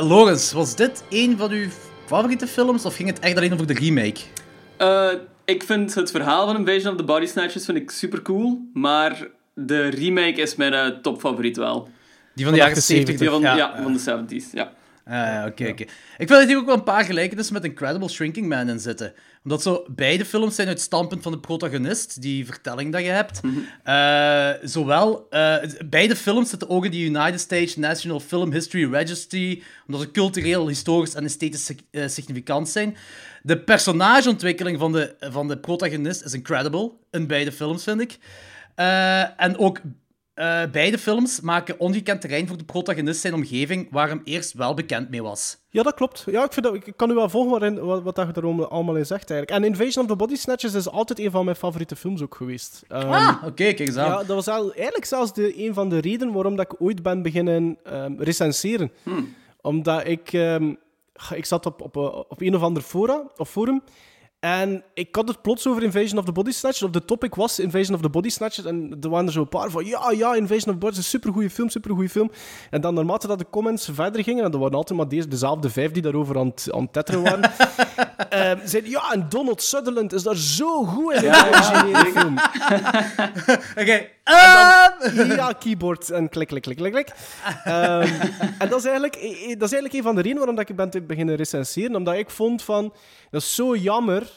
Logans, 0.01 0.53
was 0.53 0.77
dit 0.77 1.05
een 1.09 1.39
van 1.39 1.51
uw 1.51 1.69
favoriete 2.07 2.47
films 2.47 2.85
of 2.85 2.95
ging 2.95 3.09
het 3.09 3.19
echt 3.19 3.37
alleen 3.37 3.53
over 3.53 3.67
de 3.67 3.75
remake? 3.75 4.21
Ik 5.51 5.63
vind 5.63 5.95
het 5.95 6.11
verhaal 6.11 6.47
van 6.47 6.57
Invasion 6.57 6.93
of 6.93 6.99
the 6.99 7.05
Body 7.05 7.27
Snatchers 7.27 7.65
vind 7.65 7.79
ik 7.79 7.91
super 7.91 8.23
cool, 8.23 8.69
maar 8.73 9.27
de 9.55 9.89
remake 9.89 10.41
is 10.41 10.57
mijn 10.57 10.73
eh, 10.73 10.87
topfavoriet 10.87 11.57
wel. 11.57 11.89
Die 12.35 12.45
van 12.45 12.55
de 12.55 12.61
jaren 12.61 12.83
70. 12.83 13.19
Die 13.19 13.29
van, 13.29 13.41
ja. 13.41 13.57
ja, 13.57 13.83
van 13.83 13.93
de 13.93 14.41
70s. 14.41 14.53
Ja. 14.53 14.73
Ah, 15.07 15.45
Oké, 15.47 15.69
oké. 15.69 15.83
Ik 15.83 15.89
vind 16.17 16.29
dat 16.29 16.47
hier 16.47 16.57
ook 16.57 16.67
wel 16.67 16.75
een 16.75 16.83
paar 16.83 17.05
gelijkenissen 17.05 17.55
met 17.55 17.65
Incredible 17.65 18.09
Shrinking 18.09 18.49
Man 18.49 18.69
in 18.69 18.81
zitten. 18.81 19.13
Omdat 19.45 19.63
zo 19.63 19.85
beide 19.89 20.25
films 20.25 20.55
zijn 20.55 20.67
uit 20.69 20.77
het 20.77 20.87
standpunt 20.87 21.23
van 21.23 21.33
de 21.33 21.39
protagonist, 21.39 22.23
die 22.23 22.47
vertelling 22.47 22.93
dat 22.93 23.03
je 23.03 23.09
hebt. 23.09 23.41
Eh, 23.83 24.51
zowel, 24.69 25.27
eh, 25.31 25.57
beide 25.89 26.17
films 26.17 26.51
zitten 26.51 26.69
ook 26.69 26.85
in 26.85 26.91
de 26.91 26.99
United 27.01 27.41
States 27.41 27.77
National 27.77 28.21
Film 28.21 28.53
History 28.53 28.91
Registry, 28.91 29.63
omdat 29.87 30.03
ze 30.03 30.11
cultureel, 30.11 30.69
historisch 30.69 31.15
en 31.15 31.25
esthetisch 31.25 31.65
sig- 31.65 32.11
significant 32.11 32.69
zijn. 32.69 32.97
De 33.43 33.59
personageontwikkeling 33.59 34.79
van 34.79 34.93
de, 34.93 35.15
van 35.21 35.49
de 35.49 35.59
protagonist 35.59 36.25
is 36.25 36.35
incredible 36.35 36.93
in 37.11 37.27
beide 37.27 37.53
films, 37.53 37.85
vind 37.85 38.01
ik. 38.01 38.19
Eh, 38.75 39.41
en 39.41 39.59
ook 39.59 39.81
eh, 40.35 40.63
beide 40.73 40.99
films 40.99 41.41
maken 41.41 41.81
ongekend 41.81 42.21
terrein 42.21 42.47
voor 42.47 42.57
de 42.57 42.65
protagonist 42.65 43.21
zijn 43.21 43.35
omgeving, 43.35 43.89
waar 43.91 44.09
hem 44.09 44.21
eerst 44.25 44.53
wel 44.53 44.75
bekend 44.75 45.11
mee 45.11 45.23
was. 45.23 45.59
Ja, 45.71 45.83
dat 45.83 45.95
klopt. 45.95 46.25
Ja, 46.31 46.45
ik, 46.45 46.53
vind 46.53 46.67
dat, 46.67 46.75
ik 46.75 46.93
kan 46.97 47.11
u 47.11 47.15
wel 47.15 47.29
volgen 47.29 47.51
waarin, 47.51 47.79
wat, 47.81 48.03
wat 48.03 48.17
je 48.17 48.23
er 48.41 48.69
allemaal- 48.69 48.97
in 48.97 49.07
zegt, 49.07 49.31
eigenlijk. 49.31 49.51
En 49.63 49.69
Invasion 49.71 50.05
of 50.05 50.11
the 50.11 50.17
Body 50.17 50.37
Snatchers 50.37 50.75
is 50.75 50.89
altijd 50.89 51.19
een 51.19 51.31
van 51.31 51.45
mijn 51.45 51.57
favoriete 51.57 51.97
films 51.97 52.23
ook 52.23 52.35
geweest. 52.35 52.83
Ehm, 52.89 53.09
Ah, 53.09 53.37
oké, 53.45 53.53
kijk 53.53 53.79
eens 53.79 53.97
aan. 53.97 54.07
Ja, 54.11 54.17
dat 54.25 54.45
was 54.45 54.47
eigenlijk 54.47 55.05
zelfs 55.05 55.33
de, 55.33 55.65
een 55.67 55.75
van 55.75 55.89
de 55.89 55.99
redenen 55.99 56.35
waarom 56.35 56.57
dat 56.57 56.73
ik 56.73 56.81
ooit 56.83 57.03
ben 57.03 57.23
beginnen 57.23 57.79
ehm, 57.85 58.13
recenseren. 58.19 58.91
Omdat 59.61 60.07
ik... 60.07 60.33
ehm, 60.33 60.75
ik 61.35 61.45
zat 61.45 61.67
op, 61.67 61.81
op, 61.81 61.97
op 62.29 62.41
een 62.41 62.55
of 62.55 62.63
ander 62.63 62.83
fora, 62.83 63.31
of 63.37 63.51
forum 63.51 63.83
En 64.41 64.85
ik 64.95 65.15
had 65.15 65.29
het 65.29 65.43
plots 65.43 65.67
over 65.67 65.83
Invasion 65.83 66.19
of 66.19 66.25
the 66.25 66.33
Body 66.33 66.51
Snatchers. 66.51 66.83
Of 66.83 66.91
de 66.91 67.05
topic 67.05 67.35
was 67.35 67.59
Invasion 67.59 67.95
of 67.95 68.01
the 68.01 68.09
Body 68.09 68.29
Snatchers. 68.29 68.67
En 68.67 68.97
er 69.01 69.09
waren 69.11 69.27
er 69.27 69.33
zo 69.33 69.41
een 69.41 69.49
paar 69.49 69.71
van... 69.71 69.85
Ja, 69.85 70.11
ja, 70.11 70.35
Invasion 70.35 70.69
of 70.69 70.73
the 70.73 70.79
Body 70.79 70.93
is 70.93 70.97
een 70.97 71.03
supergoeie 71.05 71.51
film, 71.51 71.69
supergoeie 71.69 72.09
film. 72.09 72.31
En 72.71 72.81
dan 72.81 72.95
naarmate 72.95 73.27
dat 73.27 73.39
de 73.39 73.47
comments 73.51 73.89
verder 73.93 74.23
gingen... 74.25 74.45
En 74.45 74.53
er 74.53 74.59
waren 74.59 74.75
altijd 74.77 74.99
maar 74.99 75.09
deze, 75.09 75.29
dezelfde 75.29 75.71
vijf 75.71 75.91
die 75.93 76.03
daarover 76.03 76.39
aan, 76.39 76.47
het- 76.47 76.69
aan 76.73 76.91
tetteren 76.91 77.23
waren. 77.23 77.51
ehm, 78.31 78.59
zeiden 78.65 78.91
ja, 78.91 79.13
en 79.13 79.27
Donald 79.29 79.63
Sutherland 79.63 80.13
is 80.13 80.23
daar 80.23 80.37
zo 80.37 80.85
goed 80.85 81.13
in. 81.15 81.23
Ja, 81.23 82.05
film. 82.05 82.39
Oké. 83.77 84.07
ehm, 84.25 85.27
Ja, 85.37 85.53
keyboard 85.59 86.11
en 86.11 86.29
klik, 86.29 86.49
klik, 86.49 86.63
klik, 86.63 86.77
klik, 86.77 86.93
klik. 86.93 87.09
Ehm, 87.65 88.09
en 88.59 88.69
dat 88.69 88.79
is, 88.79 88.85
eigenlijk, 88.85 89.17
eh, 89.17 89.31
eh, 89.31 89.59
dat 89.59 89.69
is 89.69 89.73
eigenlijk 89.73 89.93
een 89.95 90.03
van 90.03 90.15
de 90.15 90.21
redenen 90.21 90.39
waarom 90.39 90.57
dat 90.57 90.69
ik 90.69 90.77
ben 90.77 90.91
te 90.91 91.01
beginnen 91.03 91.37
recenseren. 91.37 91.95
Omdat 91.97 92.15
ik 92.15 92.31
vond 92.31 92.63
van... 92.63 92.93
Dat 93.31 93.41
is 93.43 93.55
zo 93.55 93.77
jammer 93.77 94.30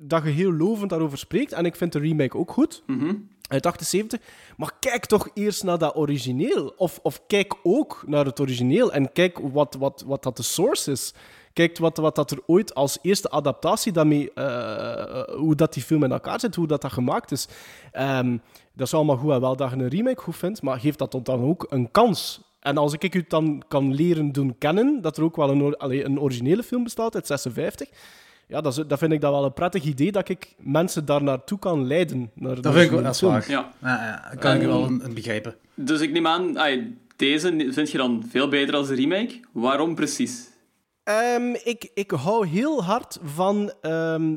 dat 0.00 0.22
je 0.24 0.30
heel 0.30 0.52
lovend 0.52 0.90
daarover 0.90 1.18
spreekt. 1.18 1.52
En 1.52 1.64
ik 1.64 1.76
vind 1.76 1.92
de 1.92 1.98
remake 1.98 2.36
ook 2.36 2.50
goed. 2.50 2.82
Uit 3.48 3.66
78. 3.66 4.20
Maar 4.56 4.72
kijk 4.80 5.06
toch 5.06 5.28
eerst 5.34 5.62
naar 5.64 5.78
dat 5.78 5.96
origineel. 5.96 6.74
Of, 6.76 6.98
of 7.02 7.20
kijk 7.26 7.54
ook 7.62 8.02
naar 8.06 8.24
het 8.24 8.40
origineel. 8.40 8.92
En 8.92 9.12
kijk 9.12 9.38
wat, 9.38 9.76
wat, 9.78 10.04
wat 10.06 10.22
dat 10.22 10.36
de 10.36 10.42
source 10.42 10.90
is. 10.90 11.14
Kijk 11.52 11.78
wat, 11.78 11.96
wat 11.96 12.14
dat 12.14 12.30
er 12.30 12.38
ooit 12.46 12.74
als 12.74 12.98
eerste 13.02 13.30
adaptatie 13.30 13.92
daarmee... 13.92 14.32
eh, 14.32 15.36
hoe 15.36 15.54
dat 15.54 15.72
die 15.72 15.82
film 15.82 16.04
in 16.04 16.12
elkaar 16.12 16.40
zit, 16.40 16.54
hoe 16.54 16.66
dat, 16.66 16.82
dat 16.82 16.92
gemaakt 16.92 17.30
is. 17.32 17.48
Ehm, 17.92 18.36
dat 18.74 18.86
is 18.86 18.94
allemaal 18.94 19.16
goed 19.16 19.32
en 19.32 19.40
wel 19.40 19.56
dat 19.56 19.70
je 19.70 19.76
een 19.76 19.88
remake 19.88 20.22
goed 20.22 20.36
vindt, 20.36 20.62
maar 20.62 20.80
geef 20.80 20.96
dat 20.96 21.24
dan 21.24 21.42
ook 21.42 21.66
een 21.68 21.90
kans. 21.90 22.40
En 22.60 22.76
als 22.76 22.92
ik 22.92 23.14
u 23.14 23.24
dan 23.28 23.62
kan 23.68 23.94
leren 23.94 24.32
doen 24.32 24.58
kennen, 24.58 25.00
dat 25.00 25.16
er 25.16 25.24
ook 25.24 25.36
wel 25.36 25.50
een, 25.50 25.76
allee, 25.76 26.04
een 26.04 26.20
originele 26.20 26.62
film 26.62 26.82
bestaat 26.82 27.14
uit 27.14 27.26
56, 27.26 27.88
ja, 28.50 28.60
dat, 28.60 28.78
is, 28.78 28.84
dat 28.86 28.98
vind 28.98 29.12
ik 29.12 29.20
dat 29.20 29.32
wel 29.32 29.44
een 29.44 29.52
prettig 29.52 29.84
idee, 29.84 30.12
dat 30.12 30.28
ik 30.28 30.54
mensen 30.58 31.04
daar 31.04 31.22
naartoe 31.22 31.58
kan 31.58 31.86
leiden. 31.86 32.30
Naar 32.34 32.54
de 32.54 32.60
Dat 32.60 32.72
vind 32.72 32.84
ik 32.84 32.90
wel, 32.90 33.02
dat 33.02 33.14
is 33.14 33.20
waar. 33.20 33.44
Ja. 33.48 33.72
Ja, 33.82 33.88
ja, 33.88 34.28
dat 34.30 34.38
kan 34.38 34.54
ik 34.54 34.62
wel 34.66 34.84
een, 34.84 35.04
een 35.04 35.14
begrijpen. 35.14 35.54
Dus 35.74 36.00
ik 36.00 36.12
neem 36.12 36.26
aan, 36.26 36.58
deze 37.16 37.68
vind 37.70 37.90
je 37.90 37.98
dan 37.98 38.24
veel 38.30 38.48
beter 38.48 38.74
als 38.74 38.88
de 38.88 38.94
remake. 38.94 39.40
Waarom 39.52 39.94
precies? 39.94 40.48
Ehm, 41.02 41.54
ik, 41.64 41.90
ik 41.94 42.10
hou 42.10 42.46
heel 42.46 42.84
hard 42.84 43.18
van... 43.22 43.72
ehm, 43.80 44.36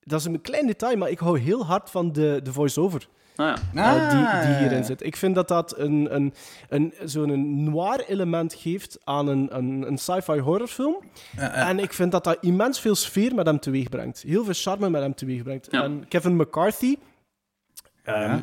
dat 0.00 0.20
is 0.20 0.26
een 0.26 0.40
klein 0.40 0.66
detail, 0.66 0.96
maar 0.96 1.10
ik 1.10 1.18
hou 1.18 1.38
heel 1.38 1.66
hard 1.66 1.90
van 1.90 2.12
de, 2.12 2.40
de 2.42 2.52
voice-over. 2.52 3.08
Ah 3.40 3.56
ja. 3.72 3.94
eh, 3.94 4.10
die, 4.10 4.18
die 4.18 4.54
Ah. 4.54 4.58
hierin 4.58 4.84
zit. 4.84 5.02
Ik 5.02 5.16
vind 5.16 5.34
dat 5.34 5.48
dat 5.48 5.78
een, 5.78 6.14
een, 6.14 6.34
een, 6.68 6.94
zo'n 7.04 7.62
noir 7.64 8.04
element 8.08 8.54
geeft 8.54 8.98
aan 9.04 9.26
een, 9.28 9.56
een, 9.56 9.84
een 9.86 9.98
sci-fi 9.98 10.38
horrorfilm. 10.40 10.96
En 11.36 11.78
ik 11.78 11.92
vind 11.92 12.12
dat 12.12 12.24
dat 12.24 12.38
immens 12.40 12.80
veel 12.80 12.94
sfeer 12.94 13.34
met 13.34 13.46
hem 13.46 13.60
teweeg 13.60 13.88
brengt. 13.88 14.22
Heel 14.26 14.44
veel 14.44 14.54
charme 14.56 14.90
met 14.90 15.02
hem 15.02 15.14
teweeg 15.14 15.42
brengt. 15.42 15.68
Ja. 15.70 15.82
En 15.82 16.04
Kevin 16.08 16.36
McCarthy, 16.36 16.96
ehm, 18.02 18.38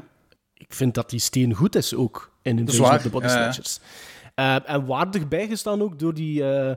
ik 0.54 0.74
vind 0.74 0.94
dat 0.94 1.10
die 1.10 1.20
steen 1.20 1.54
goed 1.54 1.76
is 1.76 1.94
ook 1.96 2.32
in 2.42 2.58
Invasion 2.60 2.86
waar. 2.88 2.96
of 2.96 3.02
the 3.02 3.10
Body 3.10 3.26
Ja, 3.28 3.44
ja. 3.44 3.54
Eh, 4.38 4.70
en 4.70 4.86
waardig 4.86 5.28
bijgestaan 5.28 5.82
ook 5.82 6.00
door 6.00 6.14
die 6.14 6.44
eh, 6.44 6.76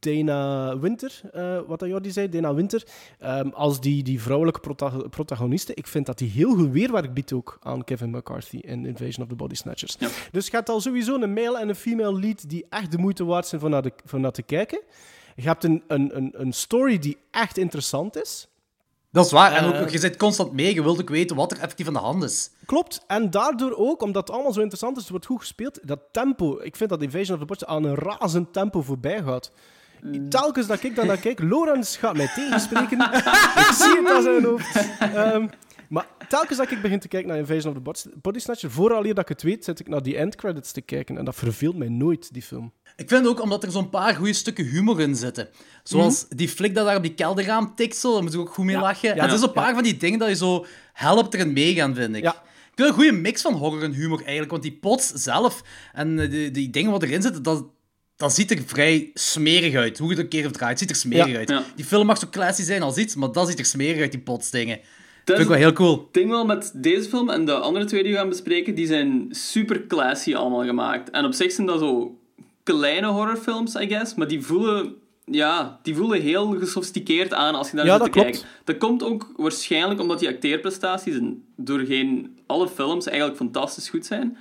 Dana 0.00 0.78
Winter, 0.78 1.20
wat 1.66 1.78
dat 1.78 1.88
Jordi 1.88 2.10
zei, 2.10 2.28
Dana 2.28 2.54
Winter, 2.54 2.86
ehm, 3.18 3.48
als 3.48 3.80
die, 3.80 4.02
die 4.02 4.22
vrouwelijke 4.22 4.60
prota- 4.60 5.08
protagoniste. 5.10 5.74
Ik 5.74 5.86
vind 5.86 6.06
dat 6.06 6.18
die 6.18 6.30
heel 6.30 6.54
goed 6.54 6.70
weerwerk 6.70 7.14
biedt 7.14 7.32
ook 7.32 7.58
aan 7.60 7.84
Kevin 7.84 8.10
McCarthy 8.10 8.56
in 8.56 8.86
Invasion 8.86 9.22
of 9.22 9.28
the 9.28 9.34
Body 9.34 9.54
Snatchers. 9.54 9.96
Ja. 9.98 10.08
Dus 10.30 10.46
je 10.46 10.56
hebt 10.56 10.68
al 10.68 10.80
sowieso 10.80 11.20
een 11.20 11.32
male 11.32 11.58
en 11.60 11.68
een 11.68 11.74
female 11.74 12.20
lead 12.20 12.48
die 12.50 12.66
echt 12.68 12.90
de 12.90 12.98
moeite 12.98 13.24
waard 13.24 13.46
zijn 13.46 13.60
voor 13.60 13.70
naar, 13.70 13.82
de, 13.82 13.92
naar 14.16 14.32
te 14.32 14.42
kijken. 14.42 14.80
Je 15.36 15.42
hebt 15.42 15.64
een, 15.64 15.82
een, 15.86 16.16
een, 16.16 16.32
een 16.36 16.52
story 16.52 16.98
die 16.98 17.16
echt 17.30 17.58
interessant 17.58 18.16
is. 18.22 18.48
Dat 19.12 19.24
is 19.26 19.32
waar. 19.32 19.52
En 19.52 19.64
ook, 19.64 19.74
Eh. 19.74 19.88
je 19.88 19.98
zit 19.98 20.16
constant 20.16 20.52
mee. 20.52 20.74
Je 20.74 20.82
wilt 20.82 21.00
ook 21.00 21.08
weten 21.08 21.36
wat 21.36 21.50
er 21.52 21.58
effectief 21.60 21.86
aan 21.86 21.92
de 21.92 21.98
hand 21.98 22.22
is. 22.22 22.50
Klopt. 22.66 23.04
En 23.06 23.30
daardoor 23.30 23.74
ook, 23.76 24.02
omdat 24.02 24.26
het 24.26 24.34
allemaal 24.36 24.52
zo 24.52 24.60
interessant 24.60 24.96
is, 24.96 25.02
het 25.02 25.10
wordt 25.10 25.26
goed 25.26 25.38
gespeeld, 25.40 25.78
dat 25.82 26.00
tempo. 26.12 26.58
Ik 26.62 26.76
vind 26.76 26.90
dat 26.90 27.02
Invasion 27.02 27.34
of 27.34 27.40
the 27.40 27.46
Body 27.46 27.64
aan 27.64 27.84
een 27.84 27.94
razend 27.94 28.52
tempo 28.52 28.82
voorbij 28.82 29.22
gaat. 29.22 29.52
Telkens 30.28 30.66
dat 30.66 30.82
ik 30.82 30.94
daar 30.96 31.06
naar 31.06 31.16
kijk, 31.18 31.40
Lorenz 31.42 31.98
gaat 31.98 32.16
mij 32.16 32.28
tegenspreken. 32.34 32.98
ik 33.64 33.70
zie 33.74 33.96
het 34.02 34.10
aan 34.10 34.22
zijn 34.22 34.44
hoofd. 34.44 34.76
Ehm, 34.98 35.46
maar 35.88 36.06
telkens 36.28 36.58
dat 36.58 36.70
ik 36.70 36.82
begin 36.82 36.98
te 37.00 37.08
kijken 37.08 37.28
naar 37.28 37.38
Invasion 37.38 37.68
of 37.70 37.76
the 37.76 37.82
Body- 37.82 38.16
Body 38.22 38.38
Snatcher, 38.38 38.70
vooral 38.70 39.04
eer 39.04 39.14
dat 39.14 39.22
ik 39.22 39.28
het 39.28 39.42
weet, 39.42 39.64
zit 39.64 39.80
ik 39.80 39.88
naar 39.88 40.02
die 40.02 40.16
endcredits 40.16 40.72
te 40.72 40.80
kijken. 40.80 41.18
En 41.18 41.24
dat 41.24 41.34
verveelt 41.34 41.76
mij 41.76 41.88
nooit, 41.88 42.32
die 42.32 42.42
film. 42.42 42.72
Ik 42.96 43.08
vind 43.08 43.26
ook 43.26 43.40
omdat 43.42 43.64
er 43.64 43.70
zo'n 43.70 43.90
paar 43.90 44.14
goede 44.14 44.32
stukken 44.32 44.64
humor 44.64 45.00
in 45.00 45.16
zitten. 45.16 45.48
Zoals 45.82 46.26
die 46.28 46.48
flik 46.48 46.74
dat 46.74 46.86
daar 46.86 46.96
op 46.96 47.02
die 47.02 47.14
kelderraam 47.14 47.74
zo, 47.90 48.12
daar 48.12 48.22
moet 48.22 48.34
ik 48.34 48.40
ook 48.40 48.54
goed 48.54 48.64
mee 48.64 48.78
lachen. 48.78 49.10
en 49.10 49.18
er 49.18 49.28
zijn 49.28 49.40
zo'n 49.40 49.52
paar 49.52 49.74
van 49.74 49.82
die 49.82 49.96
dingen 49.96 50.18
dat 50.18 50.28
je 50.28 50.36
zo 50.36 50.66
helpt 50.92 51.34
erin 51.34 51.52
meegaan, 51.52 51.94
vind 51.94 52.16
ik. 52.16 52.24
Ik 52.24 52.78
vind 52.78 52.88
een 52.88 52.94
goede 52.94 53.12
mix 53.12 53.42
van 53.42 53.54
horror 53.54 53.82
en 53.82 53.92
humor 53.92 54.18
eigenlijk, 54.18 54.50
want 54.50 54.62
die 54.62 54.72
pots 54.72 55.08
zelf 55.08 55.62
en 55.92 56.18
eh, 56.18 56.30
die, 56.30 56.50
die 56.50 56.70
dingen 56.70 56.90
wat 56.90 57.02
erin 57.02 57.22
zitten, 57.22 57.42
dat, 57.42 57.66
dat 58.16 58.34
ziet 58.34 58.50
er 58.50 58.62
vrij 58.66 59.10
smerig 59.14 59.74
uit. 59.74 59.98
Hoe 59.98 60.08
je 60.08 60.14
het 60.14 60.22
een 60.22 60.30
keer 60.30 60.50
draait, 60.50 60.70
het 60.70 60.78
ziet 60.78 60.90
er 60.90 60.96
smerig 60.96 61.36
uit. 61.36 61.64
Die 61.76 61.84
film 61.84 62.06
mag 62.06 62.18
zo 62.18 62.26
classy 62.30 62.62
zijn 62.62 62.82
als 62.82 62.96
iets, 62.96 63.14
maar 63.14 63.32
dat 63.32 63.48
ziet 63.48 63.58
er 63.58 63.64
smerig 63.64 64.00
uit, 64.00 64.10
die 64.10 64.20
potsdingen. 64.20 64.76
Dat 65.24 65.36
vind 65.36 65.38
is 65.38 65.44
ik 65.44 65.48
wel 65.48 65.58
heel 65.58 65.72
cool. 65.72 65.98
het 65.98 66.14
ding 66.14 66.30
wel 66.30 66.44
met 66.44 66.72
deze 66.74 67.08
film 67.08 67.30
en 67.30 67.44
de 67.44 67.52
andere 67.52 67.84
twee 67.84 68.02
die 68.02 68.12
we 68.12 68.18
gaan 68.18 68.28
bespreken, 68.28 68.74
die 68.74 68.86
zijn 68.86 69.26
super 69.30 69.86
classy 69.86 70.34
allemaal 70.34 70.64
gemaakt. 70.64 71.10
En 71.10 71.24
op 71.24 71.32
zich 71.32 71.52
zijn 71.52 71.66
dat 71.66 71.78
zo 71.78 72.18
kleine 72.62 73.06
horrorfilms, 73.06 73.74
I 73.74 73.86
guess, 73.88 74.14
maar 74.14 74.28
die 74.28 74.42
voelen, 74.42 74.94
ja, 75.24 75.78
die 75.82 75.94
voelen 75.94 76.20
heel 76.20 76.58
gesofisticeerd 76.58 77.34
aan 77.34 77.54
als 77.54 77.70
je 77.70 77.76
daar 77.76 77.86
Ja, 77.86 77.94
zit 77.96 78.04
te 78.04 78.10
klopt. 78.10 78.30
kijken. 78.30 78.48
Dat 78.64 78.76
komt 78.78 79.02
ook 79.02 79.32
waarschijnlijk 79.36 80.00
omdat 80.00 80.18
die 80.18 80.28
acteerprestaties 80.28 81.18
doorheen 81.56 82.38
alle 82.46 82.68
films 82.68 83.06
eigenlijk 83.06 83.36
fantastisch 83.36 83.88
goed 83.88 84.06
zijn. 84.06 84.36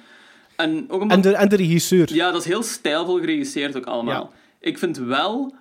En 0.55 0.85
ook 0.89 1.01
omdat 1.01 1.17
En 1.17 1.21
de, 1.31 1.35
en 1.35 1.49
de 1.49 1.55
regisseur. 1.55 2.13
ja, 2.13 2.31
dat 2.31 2.41
is 2.41 2.47
heel 2.47 2.63
stijlvol 2.63 3.19
geregisseerd 3.19 3.77
ook 3.77 3.85
allemaal. 3.85 4.31
Ik 4.59 4.77
vind 4.77 4.97
wel 4.97 5.53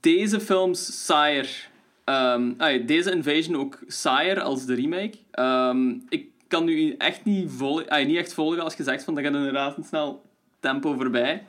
deze 0.00 0.40
films 0.40 1.04
saaier. 1.06 1.68
Ehm, 2.04 2.52
ah, 2.56 2.86
deze 2.86 3.10
Invasion 3.12 3.56
ook 3.56 3.78
saaier 3.86 4.40
als 4.40 4.64
de 4.66 4.74
remake. 4.74 5.12
Ehm, 5.30 5.90
ik 6.08 6.26
kan 6.48 6.64
nu 6.64 6.94
echt 6.98 7.24
niet, 7.24 7.50
vol 7.56 7.82
niet 8.06 8.16
echt 8.16 8.34
volgen 8.34 8.60
als 8.62 8.74
je 8.74 8.82
zegt 8.82 9.04
van 9.04 9.14
dat 9.14 9.24
gaat 9.24 9.34
een 9.34 9.50
razendsnel 9.50 10.22
tempo 10.60 10.94
voorbij. 10.94 11.46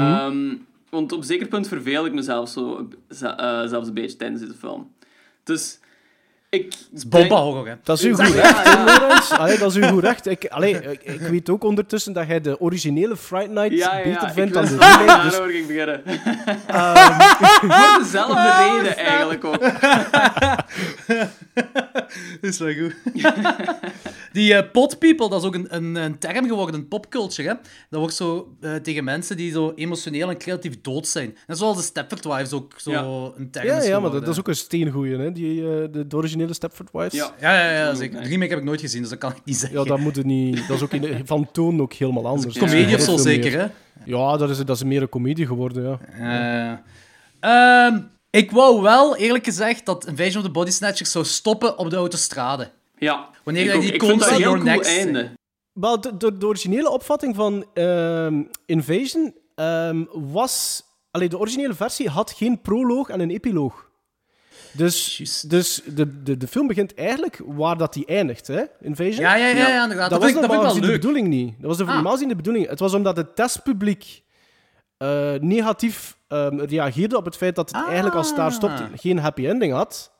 Ehm, 0.00 0.54
want 0.90 1.12
op 1.12 1.18
een 1.18 1.24
zeker 1.24 1.46
punt 1.48 1.68
verveel 1.68 2.06
ik 2.06 2.12
mezelf 2.12 2.48
zo, 2.48 2.88
eh, 3.08 3.62
zelfs 3.66 3.88
een 3.88 3.94
beetje 3.94 4.16
tijdens 4.16 4.40
deze 4.40 4.54
film. 4.54 4.92
Dus 5.44 5.78
ik. 6.48 6.64
Het 6.64 6.88
is 6.92 7.08
bomba 7.08 7.36
horror, 7.40 7.68
hè. 7.68 7.74
Dat 7.82 7.98
is 7.98 8.04
uw 8.04 8.14
goed 8.14 8.34
recht, 8.34 8.64
ja. 8.64 9.36
Allee, 9.36 9.58
dat 9.58 9.70
is 9.70 9.76
uw 9.82 9.88
goed 9.88 10.02
recht. 10.02 10.26
Ik, 10.26 10.46
allee, 10.46 10.74
ik, 10.90 11.02
ik 11.02 11.20
weet 11.20 11.50
ook 11.50 11.64
ondertussen 11.64 12.12
dat 12.12 12.26
jij 12.26 12.40
de 12.40 12.60
originele 12.60 13.16
Fright 13.16 13.50
Night 13.50 13.72
Ja, 13.72 13.96
ja, 13.98 13.98
ja, 13.98 14.12
beter 14.12 14.30
vindt 14.30 14.54
dan 14.54 14.64
de 14.64 14.76
remake. 14.78 15.22
Dus, 15.22 15.36
ging 15.36 15.66
beginnen. 15.66 16.04
ehm, 16.66 17.20
Voor 17.60 17.98
dezelfde 17.98 18.74
reden 18.74 18.96
eigenlijk 18.96 19.44
ook. 19.44 19.60
is 22.40 22.58
wel 22.58 22.72
goed. 22.74 22.94
die 24.32 24.54
eh 24.54 24.70
pot 24.72 24.98
people, 24.98 25.28
dat 25.28 25.40
is 25.40 25.46
ook 25.46 25.54
een, 25.54 25.66
een, 25.76 25.94
een 25.94 26.18
term 26.18 26.46
geworden 26.46 26.74
in 26.80 26.88
popculture. 26.88 27.48
Hè? 27.48 27.54
Dat 27.90 28.00
wordt 28.00 28.14
zo 28.14 28.56
eh, 28.60 28.74
tegen 28.74 29.04
mensen 29.04 29.36
die 29.36 29.52
zo 29.52 29.72
emotioneel 29.76 30.30
en 30.30 30.38
creatief 30.38 30.80
dood 30.80 31.06
zijn. 31.08 31.36
Net 31.46 31.58
zoals 31.58 31.76
de 31.76 31.82
Stepford 31.82 32.24
Wives 32.24 32.52
ook 32.52 32.72
zo 32.76 32.90
Ja. 32.90 33.32
een 33.36 33.50
term 33.50 33.66
ja, 33.66 33.76
is 33.78 33.86
ja, 33.86 34.00
maar 34.00 34.10
dat, 34.10 34.20
dat 34.24 34.32
is 34.34 34.38
ook 34.38 34.48
een 34.48 34.56
steengoeie, 34.56 35.16
hè? 35.16 35.32
Die, 35.32 35.60
eh, 35.60 35.92
de, 35.92 36.06
de 36.06 36.16
originele 36.16 36.52
Stepford 36.54 36.88
Wives. 36.92 37.12
Ja. 37.12 37.34
Ja, 37.40 37.64
ja, 37.64 37.70
ja, 37.76 37.94
zeker. 37.94 38.22
De 38.22 38.28
remake 38.28 38.50
heb 38.50 38.58
ik 38.58 38.64
nooit 38.64 38.80
gezien, 38.80 39.00
dus 39.00 39.10
dat 39.10 39.18
kan 39.18 39.30
ik 39.30 39.40
niet 39.44 39.56
zeggen. 39.56 39.78
Ja, 39.78 39.84
dat 39.84 39.98
moet 39.98 40.16
het 40.16 40.26
niet. 40.26 40.60
Dat 40.68 40.76
is 40.76 40.82
ook 40.82 40.92
in, 40.92 41.26
van 41.26 41.48
toon 41.52 41.80
ook 41.80 41.92
helemaal 41.92 42.26
anders. 42.26 42.58
Comedie 42.58 42.94
of 42.94 43.00
zo 43.00 43.16
zeker, 43.16 43.52
hè? 43.60 43.66
Ja, 44.04 44.36
dat 44.36 44.50
is, 44.50 44.58
dat 44.58 44.76
is 44.76 44.84
meer 44.84 45.02
een 45.02 45.08
comedie 45.08 45.46
geworden, 45.46 45.98
ja. 46.18 46.82
Ehm, 47.40 47.98
ik 48.40 48.50
wou 48.50 48.82
wel, 48.82 49.16
eerlijk 49.16 49.44
gezegd, 49.44 49.86
dat 49.86 50.06
Invasion 50.06 50.36
of 50.36 50.42
the 50.42 50.50
Body 50.50 50.70
Snatchers 50.70 51.10
zou 51.10 51.24
stoppen 51.24 51.78
op 51.78 51.90
de 51.90 51.96
autostrade. 51.96 52.70
Ja. 52.98 53.28
Wanneer 53.44 53.64
ik, 53.64 53.74
ook. 53.74 53.80
die 53.80 53.92
ik 53.92 54.02
vind 54.02 54.20
dat 54.20 54.42
cool 54.42 54.56
next 54.56 54.86
zijn. 54.90 54.98
einde. 55.16 55.30
Wel, 55.72 56.00
de, 56.00 56.16
de, 56.16 56.38
de 56.38 56.46
originele 56.46 56.90
opvatting 56.90 57.34
van 57.36 57.66
ehm, 57.74 58.42
Invasion 58.66 59.34
ehm, 59.54 60.04
was... 60.12 60.82
Allee, 61.10 61.28
de 61.28 61.38
originele 61.38 61.74
versie 61.74 62.08
had 62.08 62.30
geen 62.30 62.60
proloog 62.60 63.08
en 63.08 63.20
een 63.20 63.30
epiloog. 63.30 63.90
Dus, 64.72 65.16
dus 65.48 65.82
de, 65.86 66.22
de, 66.22 66.36
de 66.36 66.46
film 66.46 66.66
begint 66.66 66.94
eigenlijk 66.94 67.40
waar 67.46 67.76
dat 67.76 67.92
die 67.92 68.06
eindigt, 68.06 68.46
hè? 68.46 68.62
Invasion. 68.80 69.20
Ja, 69.20 69.34
ja, 69.36 69.46
ja, 69.46 69.68
Ja. 69.68 69.82
inderdaad. 69.82 70.10
Dat, 70.10 70.20
Dat, 70.20 70.20
was 70.20 70.30
ik- 70.30 70.48
normaal 70.48 70.62
wel 70.62 70.80
de 70.80 70.92
bedoeling 70.92 71.28
niet. 71.28 71.54
Dat 71.58 71.66
was 71.68 71.76
de 71.76 71.84
Ah. 71.84 71.94
normaal 71.94 72.12
gezien 72.12 72.28
de 72.28 72.36
bedoeling. 72.36 72.68
Het 72.68 72.78
was 72.78 72.94
omdat 72.94 73.16
het 73.16 73.36
testpubliek 73.36 74.22
eh, 74.96 75.32
negatief 75.40 76.16
ehm, 76.32 76.58
reageerde 76.60 77.16
op 77.16 77.24
het 77.24 77.36
feit 77.36 77.54
dat 77.56 77.70
het 77.70 77.84
eigenlijk 77.84 78.14
als 78.16 78.26
het 78.26 78.36
daar 78.36 78.52
stopt 78.52 78.80
Ah. 78.80 78.86
geen 78.94 79.18
happy 79.18 79.46
ending 79.46 79.72
had. 79.72 80.10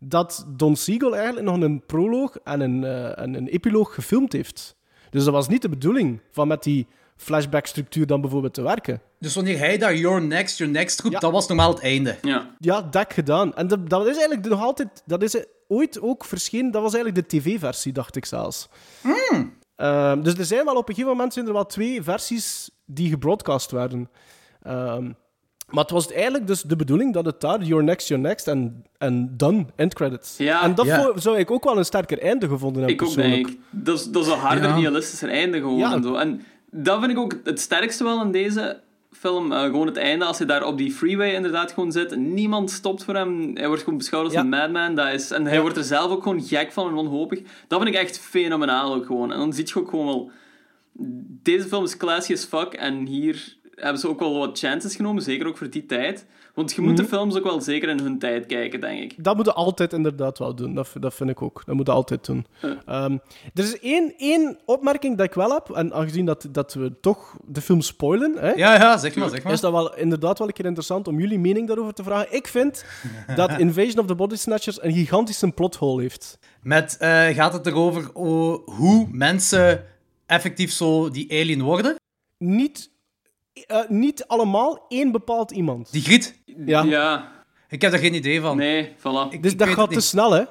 Dat 0.00 0.44
Don 0.48 0.76
Siegel 0.76 1.16
eigenlijk 1.16 1.46
nog 1.46 1.60
een 1.60 1.82
proloog 1.86 2.36
en 2.44 2.60
een, 2.60 2.84
eh, 2.84 3.18
en 3.18 3.34
een 3.34 3.48
epiloog 3.48 3.94
gefilmd 3.94 4.32
heeft. 4.32 4.76
Dus 5.10 5.24
dat 5.24 5.32
was 5.32 5.48
niet 5.48 5.62
de 5.62 5.68
bedoeling 5.68 6.20
van 6.30 6.48
met 6.48 6.62
die 6.62 6.86
flashback-structuur 7.16 8.06
dan 8.06 8.20
bijvoorbeeld 8.20 8.54
te 8.54 8.62
werken. 8.62 9.00
Dus 9.18 9.34
wanneer 9.34 9.58
hij 9.58 9.78
daar 9.78 9.94
Your 9.96 10.22
Next, 10.22 10.58
Your 10.58 10.72
Next 10.72 11.00
roept, 11.00 11.14
Ja. 11.14 11.20
dat 11.20 11.32
was 11.32 11.46
normaal 11.46 11.70
het 11.70 11.82
einde. 11.82 12.16
Ja. 12.22 12.50
Ja, 12.58 12.82
dat 12.82 13.12
gedaan. 13.12 13.54
En 13.54 13.66
dat, 13.66 13.90
dat 13.90 14.06
is 14.06 14.16
eigenlijk 14.16 14.48
nog 14.48 14.60
altijd... 14.62 15.02
Dat 15.06 15.22
is 15.22 15.44
ooit 15.68 16.00
ook 16.00 16.24
verschenen. 16.24 16.70
Dat 16.70 16.82
was 16.82 16.94
eigenlijk 16.94 17.28
de 17.30 17.36
tv-versie, 17.38 17.92
dacht 17.92 18.16
ik 18.16 18.24
zelfs. 18.24 18.68
Ehm, 19.76 20.22
dus 20.22 20.34
er 20.34 20.44
zijn 20.44 20.64
wel 20.64 20.74
op 20.76 20.88
een 20.88 20.94
gegeven 20.94 21.16
moment 21.16 21.32
zijn 21.32 21.46
er 21.46 21.52
wel 21.52 21.66
twee 21.66 22.02
versies 22.02 22.70
die 22.86 23.08
gebroadcast 23.08 23.70
werden. 23.70 24.10
Ehm, 24.62 25.12
maar 25.70 25.82
het 25.82 25.92
was 25.92 26.12
eigenlijk 26.12 26.46
dus 26.46 26.62
de 26.62 26.76
bedoeling 26.76 27.12
dat 27.14 27.26
het 27.26 27.40
daar 27.40 27.62
Your 27.62 27.84
Next, 27.84 28.08
Your 28.08 28.22
Next 28.22 28.48
en, 28.48 28.84
en 28.98 29.34
Done, 29.36 29.66
end 29.76 29.94
credits. 29.94 30.36
Ja. 30.36 30.62
en 30.62 30.74
dat 30.74 30.86
Ja. 30.86 31.02
voor- 31.02 31.20
zou 31.20 31.38
ik 31.38 31.50
ook 31.50 31.64
wel 31.64 31.78
een 31.78 31.84
sterker 31.84 32.18
einde 32.18 32.48
gevonden 32.48 32.82
hebben, 32.82 33.06
Ik 33.06 33.10
ook, 33.10 33.14
denk 33.16 33.46
ik. 33.48 33.58
Dat 33.70 33.98
is, 33.98 34.04
dat 34.10 34.26
is 34.26 34.32
een 34.32 34.38
harder, 34.38 34.68
Ja. 34.68 34.74
realistischer 34.76 35.28
einde 35.28 35.58
gewoon. 35.58 35.78
Ja. 35.78 35.92
En, 35.92 36.02
zo. 36.02 36.14
en 36.14 36.42
dat 36.70 36.98
vind 36.98 37.10
ik 37.10 37.18
ook 37.18 37.34
het 37.44 37.60
sterkste 37.60 38.04
wel 38.04 38.22
in 38.22 38.32
deze 38.32 38.80
film. 39.12 39.52
Eh, 39.52 39.62
gewoon 39.62 39.86
het 39.86 39.96
einde, 39.96 40.24
als 40.24 40.38
hij 40.38 40.46
daar 40.46 40.64
op 40.66 40.78
die 40.78 40.92
freeway 40.92 41.34
inderdaad 41.34 41.72
gewoon 41.72 41.92
zit. 41.92 42.16
Niemand 42.16 42.70
stopt 42.70 43.04
voor 43.04 43.14
hem. 43.14 43.50
Hij 43.56 43.66
wordt 43.66 43.82
gewoon 43.82 43.98
beschouwd 43.98 44.24
als 44.24 44.32
Ja. 44.32 44.40
een 44.40 44.48
madman. 44.48 44.94
Dat 44.94 45.12
is, 45.12 45.30
en 45.30 45.44
hij 45.44 45.54
Ja. 45.54 45.60
wordt 45.60 45.76
er 45.76 45.84
zelf 45.84 46.10
ook 46.10 46.22
gewoon 46.22 46.42
gek 46.42 46.72
van 46.72 46.88
en 46.88 46.94
wanhopig. 46.94 47.40
Dat 47.68 47.82
vind 47.82 47.94
ik 47.94 48.00
echt 48.00 48.18
fenomenaal 48.18 48.94
ook 48.94 49.06
gewoon. 49.06 49.32
En 49.32 49.38
dan 49.38 49.52
zie 49.52 49.64
je 49.66 49.76
ook 49.80 49.88
gewoon 49.90 50.06
wel... 50.06 50.30
Deze 51.42 51.68
film 51.68 51.84
is 51.84 51.96
classy 51.96 52.32
as 52.32 52.44
fuck. 52.44 52.72
En 52.72 53.06
hier 53.06 53.56
hebben 53.76 54.00
ze 54.00 54.08
ook 54.08 54.18
wel 54.18 54.38
wat 54.38 54.58
chances 54.58 54.96
genomen. 54.96 55.22
Zeker 55.22 55.46
ook 55.46 55.56
voor 55.56 55.70
die 55.70 55.86
tijd. 55.86 56.26
Want 56.54 56.72
je 56.74 56.80
moet 56.80 56.96
de 56.96 57.04
films 57.04 57.36
ook 57.36 57.44
wel 57.44 57.60
zeker 57.60 57.88
in 57.88 57.98
hun 58.00 58.18
tijd 58.18 58.46
kijken, 58.46 58.80
denk 58.80 59.00
ik. 59.12 59.24
Dat 59.24 59.34
moeten 59.34 59.54
altijd 59.54 59.92
inderdaad 59.92 60.38
wel 60.38 60.54
doen. 60.54 60.74
Dat, 60.74 60.92
dat 61.00 61.14
vind 61.14 61.30
ik 61.30 61.42
ook. 61.42 61.62
Dat 61.66 61.74
moeten 61.74 61.94
altijd 61.94 62.26
doen. 62.26 62.46
Ehm, 62.86 63.12
er 63.54 63.62
is 63.64 63.78
één, 63.80 64.14
één 64.16 64.58
opmerking 64.64 65.16
dat 65.16 65.26
ik 65.26 65.34
wel 65.34 65.50
heb. 65.52 65.70
En 65.70 65.92
aangezien 65.94 66.24
dat, 66.24 66.46
dat 66.50 66.74
we 66.74 66.92
toch 67.00 67.36
de 67.46 67.60
film 67.60 67.80
spoilen, 67.80 68.34
hè, 68.38 68.50
Ja, 68.52 68.74
ja, 68.74 68.96
zeg 68.98 69.14
maar, 69.16 69.28
zeg 69.28 69.42
maar. 69.42 69.52
is 69.52 69.60
dat 69.60 69.72
wel 69.72 69.96
inderdaad 69.96 70.38
wel 70.38 70.46
een 70.48 70.52
keer 70.54 70.64
interessant 70.64 71.08
om 71.08 71.20
jullie 71.20 71.38
mening 71.38 71.66
daarover 71.68 71.92
te 71.94 72.02
vragen. 72.02 72.32
Ik 72.36 72.46
vind 72.46 72.84
dat 73.36 73.58
Invasion 73.58 73.98
of 73.98 74.06
the 74.06 74.14
Body 74.14 74.36
Snatchers 74.36 74.82
een 74.82 74.92
gigantische 74.92 75.50
plothole 75.50 76.02
heeft. 76.02 76.38
Met, 76.62 76.96
eh, 76.96 77.26
gaat 77.26 77.52
het 77.52 77.66
erover 77.66 78.10
o- 78.12 78.62
hoe 78.64 79.08
mensen 79.10 79.84
effectief 80.26 80.72
zo 80.72 81.10
die 81.10 81.30
alien 81.32 81.62
worden? 81.62 81.94
Niet, 82.38 82.90
eh, 83.66 83.78
niet 83.88 84.24
allemaal 84.26 84.84
één 84.88 85.12
bepaald 85.12 85.50
iemand. 85.50 85.92
Die 85.92 86.02
griet? 86.02 86.38
Ja. 86.66 86.82
Ja, 86.82 87.32
Ik 87.68 87.82
heb 87.82 87.90
daar 87.90 88.00
geen 88.00 88.14
idee 88.14 88.40
van. 88.40 88.56
nee, 88.56 88.88
voilà. 88.98 89.30
Ik- 89.30 89.42
dus 89.42 89.52
ik 89.52 89.58
dat 89.58 89.68
gaat 89.68 89.92
te 89.92 90.00
snel, 90.00 90.32
hè? 90.32 90.42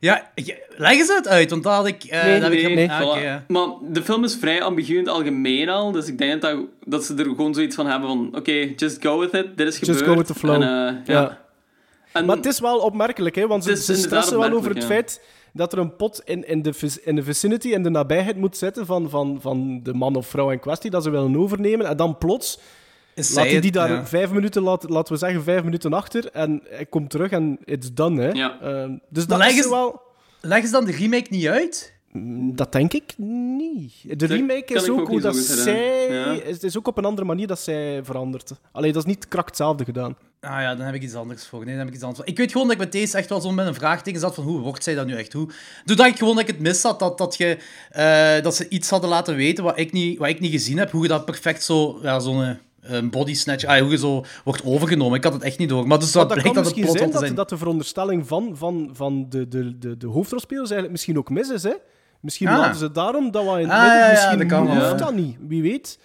Ja, 0.00 0.30
leggen 0.76 1.06
ze 1.06 1.14
het 1.14 1.28
uit, 1.28 1.50
want 1.50 1.62
dat 1.62 1.72
had 1.72 1.86
ik... 1.86 2.04
eh, 2.04 2.22
Nee, 2.24 2.40
dat 2.40 2.50
heb 2.50 2.58
ik 2.60 2.74
Nee, 2.74 2.88
voilà. 2.88 2.90
ah, 2.90 3.06
oké, 3.08 3.18
ja. 3.20 3.44
Maar 3.48 3.66
de 3.82 4.02
film 4.02 4.24
is 4.24 4.36
vrij 4.36 4.62
ambigu 4.62 4.92
in 4.92 4.98
het 4.98 5.08
algemeen 5.08 5.68
al, 5.68 5.92
dus 5.92 6.06
ik 6.06 6.18
denk 6.18 6.42
dat, 6.42 6.56
dat 6.84 7.04
ze 7.04 7.14
er 7.14 7.24
gewoon 7.24 7.54
zoiets 7.54 7.74
van 7.74 7.86
hebben 7.86 8.08
van 8.08 8.30
oké, 8.36 8.52
just 8.76 9.02
go 9.02 9.18
with 9.18 9.32
it, 9.34 9.56
dit 9.56 9.68
is 9.68 9.78
Just 9.78 9.90
gebeurd. 9.90 10.06
go 10.08 10.16
with 10.16 10.26
the 10.26 10.34
flow. 10.34 10.54
En, 10.54 10.62
eh, 10.62 10.94
ja. 11.14 11.20
Ja. 11.20 11.40
En, 12.12 12.24
Maar 12.24 12.36
het 12.36 12.46
is 12.46 12.60
wel 12.60 12.78
opmerkelijk, 12.78 13.34
hè? 13.34 13.46
want 13.46 13.64
ze, 13.64 13.76
ze 13.76 13.94
stressen 13.96 14.38
wel 14.38 14.50
over 14.52 14.74
het 14.74 14.84
feit 14.84 15.20
dat 15.52 15.72
er 15.72 15.78
een 15.78 15.96
pot 15.96 16.22
in, 16.24 16.48
in, 16.48 16.62
de, 16.62 17.00
in 17.04 17.14
de 17.16 17.22
vicinity, 17.22 17.68
in 17.68 17.82
de 17.82 17.90
nabijheid 17.90 18.36
moet 18.36 18.56
zitten 18.56 18.86
van, 18.86 19.10
van, 19.10 19.38
van 19.40 19.80
de 19.82 19.94
man 19.94 20.16
of 20.16 20.26
vrouw 20.26 20.50
in 20.50 20.60
kwestie, 20.60 20.90
dat 20.90 21.02
ze 21.02 21.10
willen 21.10 21.36
overnemen. 21.36 21.86
En 21.86 21.96
dan 21.96 22.18
plots 22.18 22.58
Is 23.14 23.34
laat 23.34 23.44
hij 23.44 23.52
die 23.60 23.62
het? 23.62 23.72
daar 23.72 23.90
Ja. 23.90 24.06
vijf 24.06 24.30
minuten, 24.30 24.62
laat, 24.62 24.88
laten 24.88 25.12
we 25.12 25.18
zeggen 25.18 25.42
vijf 25.42 25.64
minuten 25.64 25.92
achter, 25.92 26.30
en 26.30 26.62
hij 26.68 26.86
komt 26.86 27.10
terug 27.10 27.30
en 27.30 27.58
it's 27.64 27.94
done. 27.94 28.22
Hè? 28.22 28.30
Ja. 28.30 28.60
Ehm, 28.60 28.96
dus 29.08 29.26
dat 29.26 29.44
is 29.44 29.68
wel... 29.68 30.00
Leggen 30.40 30.66
ze 30.66 30.72
dan 30.72 30.84
de 30.84 30.92
remake 30.92 31.26
niet 31.30 31.46
uit? 31.46 31.91
Dat 32.54 32.72
denk 32.72 32.92
ik 32.92 33.14
niet. 33.18 34.18
De 34.18 34.26
remake 34.26 34.74
is 34.74 34.88
ook 34.88 35.00
ook 35.00 35.08
hoe 35.08 35.20
dat 35.20 35.36
zij... 35.36 36.42
Het 36.44 36.62
is 36.62 36.78
ook 36.78 36.86
op 36.86 36.98
een 36.98 37.04
andere 37.04 37.26
manier 37.26 37.46
dat 37.46 37.60
zij 37.60 38.04
verandert. 38.04 38.52
Allee, 38.72 38.92
dat 38.92 39.02
is 39.02 39.08
niet 39.08 39.28
krak 39.28 39.46
hetzelfde 39.46 39.84
gedaan. 39.84 40.16
Ah 40.40 40.60
ja, 40.60 40.74
dan 40.74 40.86
heb 40.86 40.94
ik 40.94 41.02
iets 41.02 41.14
anders 41.14 41.46
voor. 41.46 41.58
Nee, 41.58 41.68
dan 41.68 41.78
heb 41.78 41.88
ik 41.88 41.94
iets 41.94 42.02
anders 42.02 42.20
voor. 42.20 42.30
Ik 42.30 42.38
weet 42.38 42.52
gewoon 42.52 42.66
dat 42.66 42.76
ik 42.76 42.82
met 42.82 42.92
deze 42.92 43.16
echt 43.16 43.28
wel 43.28 43.40
zo 43.40 43.52
met 43.52 43.66
een 43.66 43.74
vraagteken 43.74 44.20
zat 44.20 44.34
van 44.34 44.44
hoe 44.44 44.60
wordt 44.60 44.84
zij 44.84 44.94
dat 44.94 45.06
nu 45.06 45.14
echt? 45.14 45.32
Hoe... 45.32 45.48
Toen 45.84 45.96
dacht 45.96 46.10
ik 46.10 46.18
gewoon 46.18 46.34
dat 46.34 46.48
ik 46.48 46.54
het 46.54 46.60
mis 46.60 46.82
had, 46.82 46.98
dat, 46.98 47.18
dat, 47.18 47.36
je, 47.36 47.58
eh, 47.90 48.42
dat 48.42 48.56
ze 48.56 48.68
iets 48.68 48.90
hadden 48.90 49.10
laten 49.10 49.36
weten 49.36 49.64
wat 49.64 49.78
ik 49.78 49.92
niet, 49.92 50.18
wat 50.18 50.28
ik 50.28 50.40
niet 50.40 50.52
gezien 50.52 50.78
heb. 50.78 50.90
Hoe 50.90 51.02
je 51.02 51.08
dat 51.08 51.24
perfect 51.24 51.64
zo, 51.64 51.98
ja, 52.02 52.18
zo'n 52.18 52.42
eh, 52.42 52.50
een 52.80 53.10
body 53.10 53.34
snatch, 53.34 53.64
ah, 53.64 53.80
hoe 53.80 53.90
je 53.90 53.98
zo 53.98 54.24
wordt 54.44 54.64
overgenomen. 54.64 55.18
Ik 55.18 55.24
had 55.24 55.32
het 55.32 55.42
echt 55.42 55.58
niet 55.58 55.68
door. 55.68 55.86
Maar 55.86 55.98
dus 55.98 56.12
dat, 56.12 56.28
Maar 56.28 56.36
dat 56.36 56.44
kan 56.44 56.54
dat 56.54 56.64
het 56.64 56.74
misschien 56.74 56.92
plot 56.92 56.98
zijn 56.98 57.08
te 57.10 57.14
dat, 57.14 57.24
zijn. 57.24 57.34
dat 57.34 57.48
de 57.48 57.56
veronderstelling 57.56 58.26
van, 58.26 58.56
van, 58.56 58.90
van 58.92 59.26
de, 59.28 59.48
de, 59.48 59.78
de, 59.78 59.96
de 59.96 60.06
hoofdrolspelers 60.06 60.70
eigenlijk 60.70 60.92
misschien 60.92 61.18
ook 61.18 61.30
mis 61.30 61.48
is. 61.48 61.62
Hè? 61.62 61.74
Misschien 62.22 62.48
Ah. 62.48 62.58
laten 62.58 62.78
ze 62.78 62.92
daarom 62.92 63.30
dat 63.30 63.44
wat 63.44 63.58
in 63.58 63.62
het 63.62 63.72
Ah, 63.72 63.80
midden, 63.80 63.98
ja, 63.98 64.04
ja, 64.06 64.10
misschien 64.12 64.38
dat 64.38 64.46
kan 64.46 64.66
hoeft 64.66 64.80
ja. 64.90 64.94
dat 64.94 65.14
niet. 65.14 65.36
Wie 65.48 65.62
weet. 65.62 65.98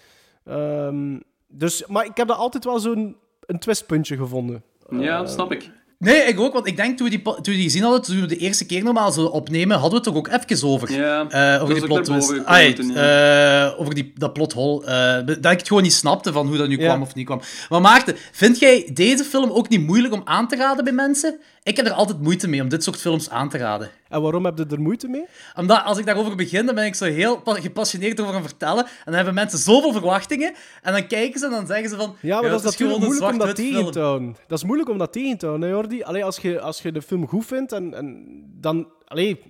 Ehm, 0.46 1.18
dus, 1.48 1.84
maar 1.88 2.06
ik 2.06 2.18
heb 2.18 2.28
daar 2.28 2.38
altijd 2.38 2.64
wel 2.66 2.80
zo'n 2.80 3.16
een 3.46 3.60
twistpuntje 3.60 4.18
gevonden. 4.18 4.64
ja, 4.90 5.18
dat 5.18 5.32
snap 5.32 5.52
ik. 5.52 5.70
Nee, 6.00 6.22
ik 6.22 6.40
ook, 6.40 6.54
want 6.54 6.68
ik 6.68 6.76
denk 6.76 6.98
toen 6.98 7.10
we 7.10 7.16
die, 7.16 7.22
toen 7.22 7.36
we 7.36 7.52
die 7.52 7.64
gezien 7.64 7.82
hadden, 7.84 8.02
toen 8.02 8.20
we 8.22 8.26
de 8.26 8.38
eerste 8.38 8.66
keer 8.66 8.84
normaal 8.84 9.12
zo 9.12 9.26
opnemen, 9.26 9.76
hadden 9.80 9.92
we 9.92 9.98
het 9.98 10.06
er 10.06 10.16
ook 10.16 10.44
even 10.52 10.68
over. 10.68 10.92
Ja, 10.92 11.28
Eh, 11.56 11.62
over 11.64 11.74
die 11.76 11.84
plot 11.86 12.04
twist. 12.04 12.46
Ah, 12.46 12.62
ja. 12.62 13.68
eh, 13.72 13.80
over 13.80 13.94
die, 13.96 14.12
dat 14.16 14.34
plothol. 14.34 14.86
eh 14.86 15.16
dat 15.26 15.38
ik 15.52 15.58
het 15.58 15.68
gewoon 15.68 15.84
niet 15.84 15.94
snapte 15.94 16.32
van 16.32 16.48
hoe 16.48 16.58
dat 16.58 16.68
nu 16.68 16.80
Ja. 16.80 16.86
kwam 16.86 17.02
of 17.02 17.16
niet 17.16 17.26
kwam. 17.26 17.42
Maar 17.70 17.82
Maarten, 17.82 18.16
vind 18.32 18.60
jij 18.60 18.90
deze 18.94 19.24
film 19.24 19.52
ook 19.52 19.70
niet 19.70 19.82
moeilijk 19.86 20.14
om 20.14 20.22
aan 20.26 20.48
te 20.48 20.56
raden 20.56 20.84
bij 20.84 20.94
mensen? 20.94 21.40
Ik 21.64 21.78
heb 21.78 21.86
er 21.86 21.92
altijd 21.92 22.22
moeite 22.22 22.48
mee 22.48 22.62
om 22.62 22.70
dit 22.70 22.84
soort 22.84 22.98
films 22.98 23.30
aan 23.30 23.50
te 23.50 23.58
raden. 23.58 23.90
En 24.10 24.22
waarom 24.22 24.46
heb 24.46 24.58
je 24.58 24.66
er 24.70 24.82
moeite 24.82 25.08
mee? 25.08 25.26
Omdat 25.56 25.84
als 25.84 25.98
ik 25.98 26.06
daarover 26.06 26.36
begin, 26.36 26.66
dan 26.66 26.76
ben 26.76 26.86
ik 26.86 26.96
zo 26.96 27.06
heel 27.06 27.42
pa- 27.42 27.54
gepassioneerd 27.62 28.20
over 28.22 28.34
gaan 28.34 28.44
vertellen. 28.44 28.86
En 28.86 28.92
dan 29.06 29.14
hebben 29.14 29.34
mensen 29.34 29.60
zoveel 29.60 29.92
verwachtingen. 29.92 30.54
En 30.82 30.94
dan 30.94 31.08
kijken 31.08 31.40
ze 31.40 31.46
en 31.46 31.52
dan 31.52 31.68
zeggen 31.68 31.90
ze 31.90 31.96
van... 31.96 32.16
Ja, 32.22 32.42
maar 32.42 32.50
dat 32.50 32.60
is 32.60 32.66
het 32.66 32.72
natuurlijk 32.80 33.00
moeilijk 33.00 33.32
om 33.32 33.38
dat 33.38 33.56
tegen 33.56 33.92
te 33.92 34.00
houden. 34.00 34.36
Dat 34.48 34.58
is 34.58 34.64
moeilijk 34.64 34.90
om 34.90 34.98
dat 34.98 35.12
tegen 35.14 35.38
te 35.38 35.46
houden, 35.46 35.68
hè, 35.70 35.76
Jordi? 35.76 36.04
Allee, 36.04 36.24
als, 36.24 36.38
je, 36.38 36.60
als 36.60 36.82
je 36.82 36.92
de 36.92 37.02
film 37.02 37.28
goed 37.28 37.46
vindt, 37.46 37.72
en, 37.72 37.94
en 37.94 38.26
dan... 38.62 38.88
Allee, 39.08 39.42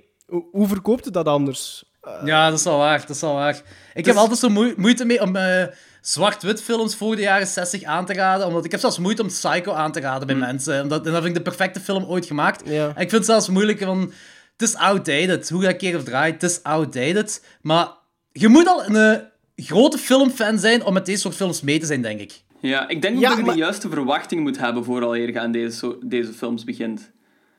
hoe, 0.52 0.68
verkoopt 0.68 1.06
je 1.06 1.12
dat 1.12 1.28
anders? 1.28 1.84
Ja, 2.26 2.50
dat 2.50 2.58
is 2.60 2.66
wel 2.66 2.78
waar. 2.78 3.00
Dat 3.00 3.10
is 3.10 3.22
wel 3.22 3.34
waar. 3.34 3.62
Ik 3.94 4.06
heb 4.06 4.16
altijd 4.16 4.40
zo 4.40 4.50
moe- 4.50 4.74
moeite 4.78 5.06
mee 5.06 5.22
om 5.22 5.36
eh, 5.36 5.64
zwart-wit 6.02 6.62
films 6.62 6.96
voor 6.96 7.16
de 7.16 7.22
jaren 7.22 7.48
60 7.48 7.84
aan 7.84 8.06
te 8.06 8.14
raden. 8.14 8.48
Omdat 8.48 8.66
ik 8.66 8.72
heb 8.72 8.80
zelfs 8.80 8.98
moeite 9.00 9.22
om 9.22 9.28
Psycho 9.28 9.72
aan 9.74 9.92
te 9.92 10.00
raden 10.00 10.28
bij 10.28 10.36
mensen. 10.36 10.82
Omdat, 10.82 11.06
en 11.06 11.12
dat 11.12 11.24
vind 11.24 11.38
ik 11.38 11.44
de 11.44 11.50
perfecte 11.50 11.80
film 11.80 12.04
ooit 12.04 12.26
gemaakt. 12.26 12.62
Ja. 12.66 12.84
En 12.86 12.90
ik 13.02 13.10
vind 13.10 13.12
het 13.12 13.26
zelfs 13.26 13.50
moeilijk 13.50 13.84
van... 13.84 14.12
Het 14.58 14.68
is 14.68 14.76
outdated. 14.76 15.50
Hoe 15.50 15.62
je 15.62 15.68
dat 15.68 15.78
keer 15.78 15.96
of 15.98 16.04
draait, 16.04 16.42
het 16.42 16.52
is 16.52 16.64
outdated. 16.64 17.46
Maar 17.62 17.88
je 18.32 18.48
moet 18.48 18.68
al 18.68 18.86
een 18.86 18.96
eh, 18.96 19.66
grote 19.66 19.98
filmfan 19.98 20.60
zijn 20.60 20.84
om 20.84 20.94
met 20.94 21.06
deze 21.06 21.20
soort 21.20 21.36
films 21.36 21.62
mee 21.62 21.80
te 21.80 21.86
zijn, 21.86 22.02
denk 22.02 22.20
ik. 22.20 22.42
Ja, 22.60 22.88
ik 22.88 23.02
denk 23.02 23.20
Ja, 23.20 23.30
dat 23.30 23.38
je 23.38 23.44
maar- 23.44 23.54
de 23.54 23.60
juiste 23.60 23.90
verwachtingen 23.90 24.44
moet 24.44 24.58
hebben 24.60 24.84
vooral 24.84 25.16
je 25.16 25.40
aan 25.40 25.52
deze, 25.52 25.98
deze 26.06 26.34
films 26.34 26.64
begint. 26.64 27.12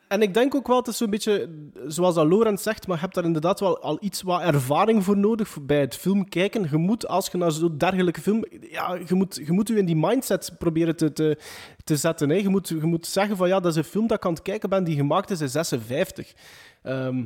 En 0.08 0.22
ik 0.22 0.34
denk 0.34 0.54
ook 0.54 0.66
wel, 0.66 0.76
het 0.76 0.86
is 0.86 0.96
zo'n 0.96 1.10
beetje, 1.10 1.48
zoals 1.86 2.14
dat 2.14 2.60
zegt, 2.60 2.86
maar 2.86 2.96
je 2.96 3.02
hebt 3.02 3.14
daar 3.14 3.24
inderdaad 3.24 3.60
wel 3.60 3.82
al 3.82 3.98
iets 4.00 4.22
wat 4.22 4.40
ervaring 4.40 5.04
voor 5.04 5.16
nodig 5.16 5.58
bij 5.62 5.80
het 5.80 5.96
film 5.96 6.28
kijken. 6.28 6.68
Je 6.70 6.76
moet, 6.76 7.08
als 7.08 7.28
je 7.32 7.38
naar 7.38 7.52
zo'n 7.52 7.78
dergelijke 7.78 8.20
film... 8.20 8.44
Ja, 8.70 8.98
je 9.06 9.14
moet, 9.14 9.40
je 9.44 9.52
moet 9.52 9.68
je 9.68 9.76
in 9.76 9.84
die 9.84 9.96
mindset 9.96 10.52
proberen 10.58 10.96
te, 10.96 11.12
te, 11.12 11.38
te 11.84 11.96
zetten. 11.96 12.42
Je, 12.42 12.48
moet, 12.48 12.68
je 12.68 12.74
moet 12.86 13.06
zeggen 13.06 13.36
van, 13.36 13.48
ja, 13.48 13.60
dat 13.60 13.70
is 13.70 13.76
een 13.76 13.84
film 13.84 14.06
dat 14.06 14.16
ik 14.16 14.24
aan 14.24 14.32
het 14.32 14.42
kijken 14.42 14.68
ben 14.68 14.84
die 14.84 14.96
gemaakt 14.96 15.30
is 15.30 15.40
in 15.40 15.48
56. 15.48 16.32
Ehm, 16.82 17.24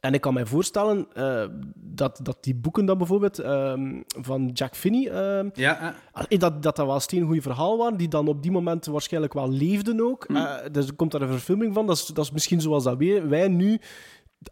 en 0.00 0.14
ik 0.14 0.20
kan 0.20 0.34
mij 0.34 0.46
voorstellen 0.46 1.06
eh, 1.14 1.44
dat, 1.76 2.20
dat 2.22 2.36
die 2.40 2.54
boeken 2.54 2.84
dan 2.86 2.98
bijvoorbeeld 2.98 3.38
ehm, 3.38 4.00
van 4.06 4.50
Jack 4.52 4.76
Finney... 4.76 5.08
ehm, 5.08 5.48
Ja, 5.54 5.94
Allee, 6.12 6.38
dat, 6.38 6.62
dat 6.62 6.76
dat 6.76 6.86
wel 6.86 7.00
steen 7.00 7.24
goede 7.24 7.42
verhaal 7.42 7.78
waren, 7.78 7.98
die 7.98 8.08
dan 8.08 8.28
op 8.28 8.42
die 8.42 8.50
moment 8.50 8.86
waarschijnlijk 8.86 9.32
wel 9.32 9.50
leefden 9.50 10.00
ook. 10.00 10.24
Eh, 10.24 10.54
dus 10.72 10.86
er 10.86 10.94
komt 10.94 11.12
daar 11.12 11.22
een 11.22 11.28
verfilming 11.28 11.74
van. 11.74 11.86
Dat 11.86 11.96
is, 11.96 12.06
dat 12.06 12.24
is 12.24 12.30
misschien 12.30 12.60
zoals 12.60 12.84
dat 12.84 12.96
wij, 12.96 13.28
wij 13.28 13.48
nu, 13.48 13.80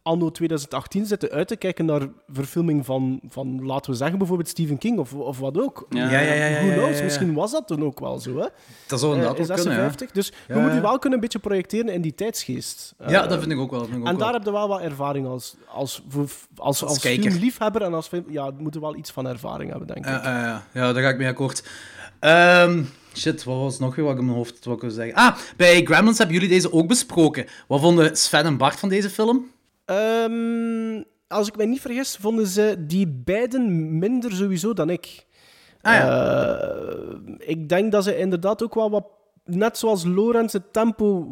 anno 0.02 0.30
2018, 0.30 1.06
zitten 1.06 1.30
uit 1.30 1.48
te 1.48 1.56
kijken 1.56 1.84
naar 1.84 2.08
verfilming 2.32 2.86
van, 2.86 3.20
van 3.28 3.64
laten 3.64 3.90
we 3.90 3.96
zeggen, 3.96 4.18
bijvoorbeeld 4.18 4.48
Stephen 4.48 4.78
King 4.78 4.98
of, 4.98 5.14
of 5.14 5.38
wat 5.38 5.58
ook. 5.58 5.86
Ja. 5.88 6.10
ja, 6.10 6.20
ja. 6.20 6.32
ja, 6.32 6.46
ja, 6.46 6.66
Who 6.66 6.72
knows? 6.72 6.98
ja. 6.98 7.04
Misschien 7.04 7.34
was 7.34 7.52
dat 7.52 7.66
toen 7.66 7.84
ook 7.84 8.00
wel 8.00 8.18
zo, 8.18 8.38
hè? 8.38 8.46
Dat 8.86 9.00
zou 9.00 9.12
inderdaad 9.14 9.38
in 9.38 9.50
ook 9.50 9.54
kunnen, 9.54 9.72
ja. 9.72 9.80
56. 9.80 10.10
Dus 10.10 10.32
Ja, 10.48 10.54
je 10.54 10.60
moet 10.60 10.70
je 10.70 10.76
ja. 10.76 10.82
wel 10.82 10.98
kunnen 10.98 11.12
een 11.12 11.24
beetje 11.24 11.38
projecteren 11.38 11.92
in 11.92 12.00
die 12.00 12.14
tijdsgeest. 12.14 12.94
Ja, 13.06 13.26
dat 13.26 13.38
vind 13.38 13.52
ik 13.52 13.58
ook 13.58 13.70
wel. 13.70 13.82
ik 13.82 13.88
ook 13.88 13.94
en 13.94 14.02
wel. 14.02 14.16
daar 14.16 14.32
heb 14.32 14.44
je 14.44 14.52
wel 14.52 14.68
wat 14.68 14.80
ervaring 14.80 15.26
als, 15.26 15.54
als, 15.66 16.02
als, 16.16 16.46
als, 16.56 16.84
als, 16.84 16.98
filmliefhebber 16.98 17.82
en 17.82 17.94
als 17.94 18.08
film... 18.08 18.24
Ja, 18.28 18.50
moet 18.58 18.74
je 18.74 18.80
wel 18.80 18.96
iets 18.96 19.10
van 19.10 19.26
ervaring 19.26 19.70
hebben, 19.70 19.86
denk 19.86 20.06
ik. 20.06 20.24
Ja, 20.24 20.64
ja, 20.72 20.92
daar 20.92 21.02
ga 21.02 21.08
ik 21.08 21.18
mee 21.18 21.28
akkoord. 21.28 21.62
Ehm, 22.20 22.82
shit, 23.14 23.44
wat 23.44 23.56
was 23.56 23.78
nog 23.78 23.94
weer 23.94 24.04
wat 24.04 24.14
ik 24.14 24.20
in 24.20 24.24
mijn 24.24 24.36
hoofd 24.36 24.64
wat 24.64 24.74
ik 24.74 24.80
wil 24.80 24.90
zeggen? 24.90 25.14
Ah, 25.14 25.36
bij 25.56 25.84
Gremlins 25.84 26.18
hebben 26.18 26.36
jullie 26.36 26.50
deze 26.50 26.72
ook 26.72 26.88
besproken. 26.88 27.46
Wat 27.66 27.80
vonden 27.80 28.16
Sven 28.16 28.44
en 28.44 28.56
Bart 28.56 28.78
van 28.78 28.88
deze 28.88 29.10
film? 29.10 29.50
Ehm, 29.90 31.02
als 31.28 31.48
ik 31.48 31.56
mij 31.56 31.66
niet 31.66 31.80
vergis, 31.80 32.16
vonden 32.20 32.46
ze 32.46 32.74
die 32.78 33.06
beiden 33.08 33.98
minder 33.98 34.32
sowieso 34.32 34.72
dan 34.72 34.90
ik. 34.90 35.26
Ah 35.80 35.92
ja. 35.94 36.58
Eh, 36.58 37.18
ik 37.38 37.68
denk 37.68 37.92
dat 37.92 38.04
ze 38.04 38.18
inderdaad 38.18 38.62
ook 38.62 38.74
wel 38.74 38.90
wat, 38.90 39.06
net 39.44 39.78
zoals 39.78 40.04
Lorenz, 40.04 40.52
het 40.52 40.72
tempo 40.72 41.26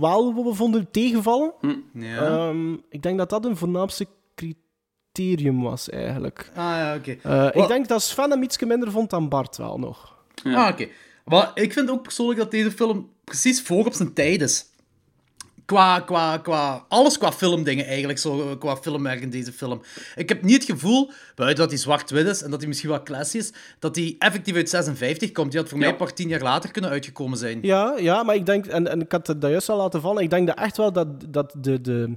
wel 0.00 0.54
vonden 0.54 0.90
tegenvallen. 0.90 1.52
ja. 1.94 2.16
Ehm, 2.26 2.72
ik 2.88 3.02
denk 3.02 3.18
dat 3.18 3.30
dat 3.30 3.44
een 3.44 3.56
voornaamste 3.56 4.06
criterium 4.34 5.62
was, 5.62 5.88
eigenlijk. 5.90 6.50
Ah 6.54 6.64
ja, 6.64 6.94
oké. 6.96 7.16
Eh, 7.22 7.62
ik 7.62 7.68
denk 7.68 7.88
dat 7.88 8.02
Sven 8.02 8.30
hem 8.30 8.42
iets 8.42 8.58
minder 8.58 8.90
vond 8.90 9.10
dan 9.10 9.28
Bart 9.28 9.56
wel 9.56 9.78
nog. 9.78 10.24
Ah, 10.44 10.68
oké. 10.68 10.88
Maar 11.24 11.50
ik 11.54 11.72
vind 11.72 11.90
ook 11.90 12.02
persoonlijk 12.02 12.38
dat 12.38 12.50
deze 12.50 12.70
film 12.70 13.10
precies 13.24 13.62
voor 13.62 13.86
op 13.86 13.94
zijn 13.94 14.12
tijd 14.12 14.40
is. 14.40 14.66
Qua, 15.64 16.00
qua, 16.00 16.38
qua, 16.38 16.84
alles 16.88 17.18
qua 17.18 17.32
filmdingen 17.32 17.86
eigenlijk, 17.86 18.18
zo, 18.18 18.56
qua 18.56 18.76
filmwerk 18.76 19.20
in 19.20 19.30
deze 19.30 19.52
film. 19.52 19.82
Ik 20.16 20.28
heb 20.28 20.42
niet 20.42 20.54
het 20.54 20.70
gevoel, 20.70 21.10
buiten 21.34 21.58
dat 21.58 21.70
hij 21.70 21.78
zwart-wit 21.78 22.26
is 22.26 22.42
en 22.42 22.50
dat 22.50 22.58
hij 22.58 22.68
misschien 22.68 22.90
wel 22.90 23.02
classy 23.02 23.36
is, 23.36 23.52
dat 23.78 23.96
hij 23.96 24.16
effectief 24.18 24.54
uit 24.54 24.68
56 24.68 25.32
komt. 25.32 25.50
Die 25.50 25.60
had 25.60 25.68
voor 25.68 25.78
mij 25.78 25.96
pas 25.96 26.12
tien 26.14 26.28
jaar 26.28 26.42
later 26.42 26.70
kunnen 26.70 26.90
uitgekomen 26.90 27.38
zijn. 27.38 27.58
Ja, 27.62 27.94
ja, 27.98 28.22
maar 28.22 28.34
ik 28.34 28.46
denk, 28.46 28.66
en, 28.66 28.88
en 28.88 29.00
ik 29.00 29.12
had 29.12 29.26
het 29.26 29.40
daar 29.40 29.50
juist 29.50 29.68
al 29.68 29.76
laten 29.76 30.00
vallen, 30.00 30.22
ik 30.22 30.30
denk 30.30 30.46
dat 30.46 30.58
echt 30.58 30.76
wel 30.76 30.92
dat, 30.92 31.08
dat, 31.32 31.54
de, 31.58 31.80
de, 31.80 32.16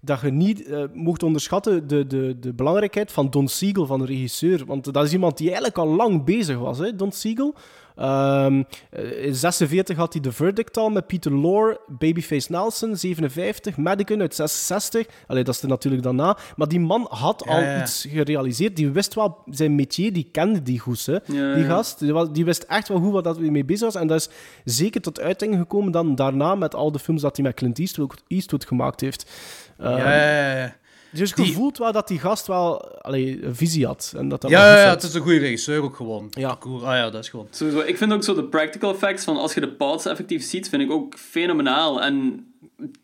dat 0.00 0.20
je 0.20 0.30
niet 0.30 0.64
eh, 0.64 0.82
mocht 0.92 1.22
onderschatten 1.22 1.88
de, 1.88 2.06
de, 2.06 2.36
de 2.38 2.52
belangrijkheid 2.52 3.12
van 3.12 3.30
Don 3.30 3.48
Siegel, 3.48 3.86
van 3.86 3.98
de 3.98 4.06
regisseur. 4.06 4.64
Want 4.66 4.92
dat 4.92 5.04
is 5.04 5.12
iemand 5.12 5.36
die 5.36 5.46
eigenlijk 5.46 5.78
al 5.78 5.88
lang 5.88 6.24
bezig 6.24 6.58
was, 6.58 6.78
hè, 6.78 6.96
Don 6.96 7.12
Siegel. 7.12 7.54
Ehm, 7.98 8.62
eh, 8.90 9.24
in 9.24 9.34
46 9.34 9.96
had 9.96 10.12
hij 10.12 10.22
The 10.22 10.32
Verdict 10.32 10.76
al 10.76 10.90
met 10.90 11.06
Peter 11.06 11.32
Lorre, 11.32 11.80
Babyface 11.86 12.52
Nelson, 12.52 12.96
57, 12.96 13.76
Madigan 13.76 14.20
uit 14.20 14.34
66. 14.34 15.06
Allee, 15.26 15.44
dat 15.44 15.54
is 15.54 15.62
er 15.62 15.68
natuurlijk 15.68 16.02
daarna. 16.02 16.36
Maar 16.56 16.68
die 16.68 16.80
man 16.80 17.06
had 17.10 17.42
Ja, 17.46 17.52
al 17.52 17.60
ja. 17.60 17.82
iets 17.82 18.06
gerealiseerd. 18.10 18.76
Die 18.76 18.90
wist 18.90 19.14
wel 19.14 19.38
zijn 19.50 19.74
métier, 19.74 20.12
die 20.12 20.28
kende 20.32 20.62
die 20.62 20.78
goed, 20.78 21.06
hè. 21.06 21.16
Ja, 21.24 21.54
die 21.54 21.64
gast. 21.64 21.98
Die, 22.34 22.44
wist 22.44 22.62
echt 22.62 22.88
wel 22.88 22.98
goed 23.00 23.12
wat 23.12 23.24
dat 23.24 23.36
hij 23.36 23.50
mee 23.50 23.64
bezig 23.64 23.84
was. 23.84 23.94
En 23.94 24.06
dat 24.06 24.20
is 24.20 24.28
zeker 24.64 25.00
tot 25.00 25.20
uiting 25.20 25.56
gekomen 25.56 25.92
dan 25.92 26.14
daarna 26.14 26.54
met 26.54 26.74
al 26.74 26.92
de 26.92 26.98
films 26.98 27.22
dat 27.22 27.36
hij 27.36 27.44
met 27.44 27.54
Clint 27.54 27.78
Eastwood, 27.78 28.22
Eastwood 28.26 28.64
gemaakt 28.66 29.00
heeft. 29.00 29.30
Ja, 29.78 29.98
ja, 29.98 30.56
ja. 30.58 30.76
Dus 31.10 31.28
je 31.30 31.42
die- 31.42 31.52
voelt 31.54 31.78
wel 31.78 31.92
dat 31.92 32.08
die 32.08 32.18
gast 32.18 32.46
wel 32.46 32.88
allee, 33.00 33.44
een 33.44 33.54
visie 33.56 33.86
had. 33.86 34.12
En 34.16 34.28
dat 34.28 34.40
dat 34.40 34.50
Ja, 34.50 34.80
ja, 34.82 34.90
het 34.90 35.02
is 35.02 35.14
een 35.14 35.20
goede 35.20 35.38
regisseur 35.38 35.82
ook 35.82 35.96
gewoon. 35.96 36.26
Ja. 36.30 36.56
Cool. 36.60 36.86
Ah 36.86 36.94
ja, 36.96 37.10
dat 37.10 37.22
is 37.22 37.28
gewoon. 37.28 37.46
Sowieso. 37.50 37.80
Ik 37.80 37.96
vind 37.96 38.12
ook 38.12 38.24
zo 38.24 38.34
de 38.34 38.44
practical 38.44 38.92
effects 38.92 39.24
van 39.24 39.36
als 39.36 39.54
je 39.54 39.60
de 39.60 39.68
pods 39.68 40.06
effectief 40.06 40.42
ziet, 40.44 40.68
vind 40.68 40.82
ik 40.82 40.90
ook 40.90 41.14
fenomenaal. 41.18 42.02
En 42.02 42.46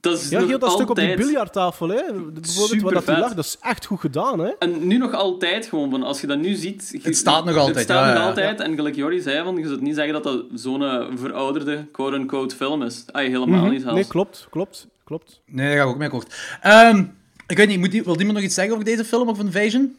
dat 0.00 0.18
is 0.18 0.28
Ja, 0.28 0.46
heel 0.46 0.58
dat 0.58 0.72
stuk 0.72 0.90
op 0.90 0.96
die 0.96 1.16
biljarttafel, 1.16 1.88
hè. 1.88 2.02
bijvoorbeeld 2.32 2.80
waar 2.82 2.92
dat 2.92 3.06
lag, 3.18 3.34
dat 3.34 3.44
is 3.44 3.56
echt 3.60 3.84
goed 3.86 4.00
gedaan. 4.00 4.38
Hè. 4.38 4.50
En 4.58 4.86
nu 4.86 4.96
nog 4.96 5.12
altijd 5.12 5.66
gewoon, 5.66 5.90
van 5.90 6.02
als 6.02 6.20
je 6.20 6.26
dat 6.26 6.38
nu 6.38 6.54
ziet... 6.54 6.88
je- 6.92 6.98
Het 7.02 7.16
staat 7.16 7.44
nog 7.44 7.56
altijd, 7.56 7.74
Het 7.74 7.84
staat 7.84 7.98
ja, 7.98 8.06
nog 8.06 8.14
ja, 8.16 8.20
ja. 8.22 8.28
altijd. 8.28 8.60
En 8.60 8.74
gelijk 8.74 8.94
Jordi 8.96 9.20
zei, 9.20 9.44
van, 9.44 9.56
je 9.56 9.66
zult 9.68 9.80
niet 9.80 9.94
zeggen 9.94 10.12
dat 10.12 10.22
dat 10.24 10.44
zo'n 10.54 10.82
eh, 10.82 11.06
verouderde 11.14 11.86
quote-unquote 11.92 12.56
film 12.56 12.82
is. 12.82 13.04
Ah, 13.12 13.22
helemaal 13.26 13.46
niet 13.62 13.70
zelfs. 13.70 13.84
Mhm. 13.84 13.94
Nee, 13.94 14.04
klopt, 14.06 14.46
klopt, 14.50 14.86
klopt. 15.04 15.40
Nee, 15.46 15.68
dat 15.68 15.76
ga 15.76 15.82
ik 15.82 15.88
ook 15.88 15.96
mee 15.98 16.06
akkoord. 16.08 16.34
Ehm, 16.60 17.04
ik 17.46 17.56
weet 17.56 17.68
niet, 17.68 17.78
moet 17.78 17.92
wil 17.92 18.18
iemand 18.18 18.32
nog 18.32 18.42
iets 18.42 18.54
zeggen 18.54 18.72
over 18.72 18.84
deze 18.84 19.04
film 19.04 19.28
of 19.28 19.38
Invasion? 19.38 19.96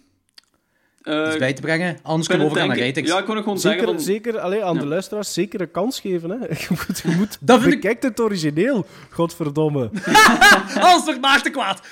Eh, 1.06 1.26
Iets 1.28 1.38
bij 1.38 1.54
te 1.54 1.62
brengen? 1.62 1.98
Anders 2.02 2.28
kunnen 2.28 2.46
we 2.46 2.52
overgaan 2.52 2.76
naar 2.78 2.86
ratings. 2.86 3.10
Ja, 3.12 3.20
ik 3.20 3.26
kon 3.26 3.38
ook 3.38 3.44
gewoon 3.44 3.60
Zeker, 3.60 3.78
zeggen 3.80 3.96
van... 3.98 4.06
zeker 4.06 4.40
allee, 4.40 4.64
aan 4.64 4.78
de 4.78 4.86
luisteraars 4.86 5.34
zeker 5.34 5.62
een 5.62 5.72
kans 5.72 6.00
geven. 6.00 6.30
Hè. 6.30 6.38
Je 6.64 6.68
moet, 6.70 7.00
je 7.04 7.16
moet 7.18 7.38
Dat 7.42 7.62
vind 7.62 7.84
ik- 7.86 8.02
het 8.02 8.20
origineel, 8.20 8.86
godverdomme. 9.10 9.90
Alles 10.80 11.04
wordt 11.04 11.22
Maarten 11.22 11.52
kwaad. 11.52 11.82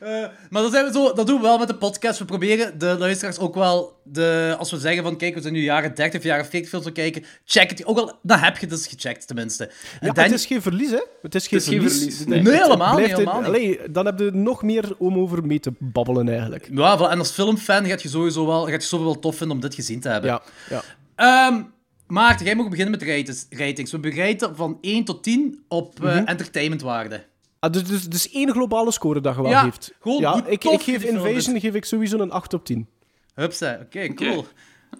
Eh, 0.00 0.24
maar 0.50 0.62
dat, 0.62 0.72
zijn 0.72 0.84
we 0.84 0.92
zo, 0.92 1.12
dat 1.12 1.26
doen 1.26 1.36
we 1.36 1.42
wel 1.42 1.58
met 1.58 1.68
de 1.68 1.74
podcast. 1.74 2.18
We 2.18 2.24
proberen 2.24 2.78
de 2.78 2.96
luisteraars 2.98 3.38
ook 3.38 3.54
wel, 3.54 4.00
de, 4.02 4.54
als 4.58 4.70
we 4.70 4.78
zeggen 4.78 5.02
van 5.02 5.16
kijk, 5.16 5.34
we 5.34 5.40
zijn 5.40 5.52
nu 5.52 5.62
jaren 5.62 5.94
30 5.94 6.18
of 6.20 6.26
jaren 6.26 6.46
40 6.46 6.68
films 6.70 6.84
te 6.84 6.92
kijken, 6.92 7.24
check 7.44 7.70
het. 7.70 7.86
Ook 7.86 7.98
al, 7.98 8.12
dan 8.22 8.38
heb 8.38 8.54
je 8.54 8.60
het 8.60 8.70
dus 8.70 8.86
gecheckt 8.86 9.26
tenminste. 9.26 9.64
En 9.64 10.06
Ja, 10.06 10.12
dan- 10.12 10.24
het 10.24 10.32
is 10.32 10.46
geen 10.46 10.62
verlies, 10.62 10.90
hè? 10.90 11.04
Het 11.22 11.34
is 11.34 11.46
geen 11.46 11.58
Het 11.58 11.68
is 11.68 11.74
geen 11.74 11.90
verlies. 11.90 12.24
Nee, 12.26 12.42
nee. 12.42 12.52
helemaal 12.62 12.96
Helemaal 12.96 13.38
niet. 13.38 13.46
allee, 13.48 13.80
dan 13.90 14.06
heb 14.06 14.18
je 14.18 14.30
nog 14.32 14.62
meer 14.62 14.94
om 14.98 15.18
over 15.18 15.46
mee 15.46 15.60
te 15.60 15.72
babbelen, 15.78 16.13
eigenlijk. 16.22 16.68
Ja, 16.72 17.10
en 17.10 17.18
als 17.18 17.30
filmfan 17.30 17.86
gaat 17.86 18.02
je 18.02 18.08
sowieso 18.08 18.46
wel, 18.46 18.62
gaat 18.66 18.82
je 18.82 18.88
sowieso 18.88 19.12
wel 19.12 19.20
tof 19.20 19.36
vinden 19.36 19.56
om 19.56 19.62
dit 19.62 19.74
gezien 19.74 20.00
te 20.00 20.08
hebben. 20.08 20.30
Ja, 20.30 20.42
ja. 20.70 20.82
Ehm, 21.14 21.62
Maarten, 22.06 22.46
jij 22.46 22.54
mag 22.56 22.68
beginnen 22.68 22.90
met 22.98 23.02
ratings. 23.08 23.46
ratings. 23.50 23.90
We 23.92 23.98
bereiden 23.98 24.56
van 24.56 24.78
1 24.80 25.04
tot 25.04 25.22
10 25.22 25.64
op 25.68 26.04
eh, 26.04 26.16
Mhm. 26.16 26.24
entertainmentwaarde. 26.26 27.24
Ah, 27.58 27.72
dus, 27.72 27.84
dus, 27.84 28.04
dus 28.08 28.30
één 28.32 28.50
globale 28.50 28.92
score 28.92 29.20
dat 29.20 29.34
je 29.36 29.42
wel 29.42 29.50
Ja, 29.50 29.62
geeft. 29.62 29.94
gewoon 30.00 30.20
ja, 30.20 30.44
ik, 30.46 30.60
tof 30.60 30.72
ik 30.74 30.80
geef 30.82 31.04
Invasion 31.04 31.60
geef 31.60 31.74
ik 31.74 31.84
sowieso 31.84 32.18
een 32.18 32.30
8 32.30 32.54
op 32.54 32.64
10. 32.64 32.88
Hupsa, 33.34 33.78
oké, 33.82 34.14
cool. 34.14 34.46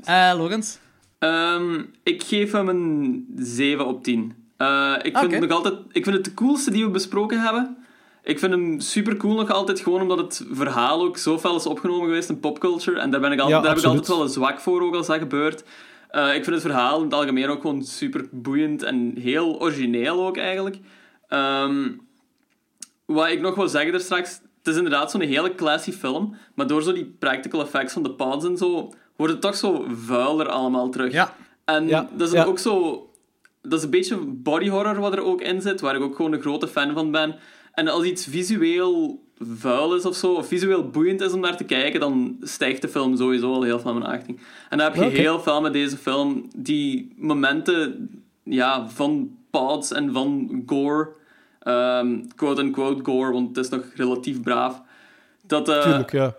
Eh 0.05 0.33
Lorenz? 0.37 0.77
Ehm, 1.19 1.83
ik 2.03 2.23
geef 2.23 2.53
hem 2.53 2.69
een 2.69 3.27
7 3.37 3.87
op 3.87 4.05
10. 4.05 4.35
Eh, 4.57 4.95
ik, 5.03 5.19
vind 5.19 5.31
het 5.33 5.41
nog 5.41 5.51
altijd, 5.51 5.75
ik 5.93 6.05
vind 6.05 6.17
het 6.17 6.25
de 6.25 6.35
coolste 6.35 6.71
die 6.71 6.85
we 6.85 6.91
besproken 6.91 7.41
hebben. 7.43 7.77
Ik 8.25 8.39
vind 8.39 8.53
hem 8.53 8.81
super 8.81 9.17
cool 9.17 9.35
nog 9.35 9.51
altijd, 9.51 9.81
gewoon 9.81 10.01
omdat 10.01 10.19
het 10.19 10.47
verhaal 10.51 11.03
ook 11.03 11.17
zo 11.17 11.39
fel 11.39 11.57
is 11.57 11.67
opgenomen 11.67 12.07
geweest 12.07 12.29
in 12.29 12.41
popculture. 12.41 13.01
En 13.01 13.11
daar, 13.11 13.21
ben 13.21 13.33
ik 13.33 13.39
altijd, 13.39 13.57
Ja, 13.57 13.63
daar 13.63 13.75
heb 13.75 13.85
ik 13.85 13.91
altijd 13.91 14.09
wel 14.09 14.23
een 14.23 14.29
zwak 14.29 14.61
voor, 14.61 14.83
ook 14.83 14.95
als 14.95 15.07
dat 15.07 15.19
gebeurt. 15.19 15.65
Eh, 16.09 16.35
ik 16.35 16.45
vind 16.45 16.57
het 16.57 16.61
verhaal 16.61 16.99
in 16.99 17.05
het 17.05 17.15
algemeen 17.15 17.49
ook 17.49 17.61
gewoon 17.61 17.83
super 17.83 18.29
boeiend 18.31 18.83
en 18.83 19.15
heel 19.19 19.61
origineel 19.61 20.27
ook 20.27 20.37
eigenlijk. 20.37 20.79
Ehm, 21.29 21.91
wat 23.05 23.29
ik 23.29 23.41
nog 23.41 23.55
wil 23.55 23.69
zeggen 23.69 23.95
er 23.95 24.01
straks, 24.01 24.41
het 24.59 24.67
is 24.67 24.77
inderdaad 24.77 25.11
zo'n 25.11 25.21
hele 25.21 25.55
classy 25.55 25.93
film, 25.93 26.37
maar 26.55 26.67
door 26.67 26.83
zo 26.83 26.93
die 26.93 27.17
practical 27.19 27.61
effects 27.61 27.93
van 27.93 28.03
de 28.03 28.11
pods 28.11 28.45
en 28.45 28.57
zo, 28.57 28.93
wordt 29.17 29.33
het 29.33 29.43
toch 29.43 29.57
zo 29.57 29.87
vuiler 30.07 30.49
allemaal 30.49 30.89
terug. 30.89 31.13
Ja. 31.13 31.35
En 31.65 31.89
Ja, 31.89 32.09
dat 32.13 32.29
is 32.29 32.35
ja. 32.35 32.45
ook 32.45 32.59
zo... 32.59 33.09
Dat 33.63 33.79
is 33.79 33.85
een 33.85 33.91
beetje 33.91 34.17
body 34.17 34.69
horror 34.69 35.01
wat 35.01 35.13
er 35.13 35.23
ook 35.23 35.41
in 35.41 35.63
zit, 35.63 35.81
waar 35.81 35.95
ik 35.95 36.03
ook 36.03 36.17
gewoon 36.17 36.33
een 36.33 36.41
grote 36.41 36.69
fan 36.69 36.93
van 36.93 37.11
ben. 37.11 37.39
En 37.75 37.89
als 37.89 38.05
iets 38.05 38.27
visueel 38.27 39.23
vuil 39.39 39.95
is 39.95 40.05
of 40.05 40.17
zo, 40.17 40.33
of 40.33 40.47
visueel 40.47 40.89
boeiend 40.89 41.21
is 41.21 41.33
om 41.33 41.41
naar 41.41 41.57
te 41.57 41.65
kijken, 41.65 42.01
dan 42.01 42.37
stijgt 42.41 42.83
de 42.83 42.89
film 42.89 43.17
sowieso 43.17 43.53
al 43.53 43.63
heel 43.63 43.81
veel 43.81 43.95
mijn 43.95 44.07
achting. 44.13 44.41
En 44.71 44.79
dan 44.79 44.87
heb 44.93 44.95
je 44.95 45.19
heel 45.21 45.41
veel 45.41 45.61
met 45.61 45.73
deze 45.73 45.97
film, 45.97 46.49
die 46.57 47.15
momenten 47.17 48.09
ja, 48.43 48.89
van 48.89 49.37
pods 49.51 49.93
en 49.93 50.13
van 50.13 50.63
gore, 50.67 51.09
ehm, 51.61 52.19
quote-unquote 52.37 53.05
gore, 53.05 53.33
want 53.33 53.57
het 53.57 53.65
is 53.65 53.71
nog 53.71 53.85
relatief 53.95 54.41
braaf, 54.43 54.83
dat... 55.47 55.69
eh, 55.69 55.83
Tuurlijk, 55.83 56.13
ja. 56.13 56.35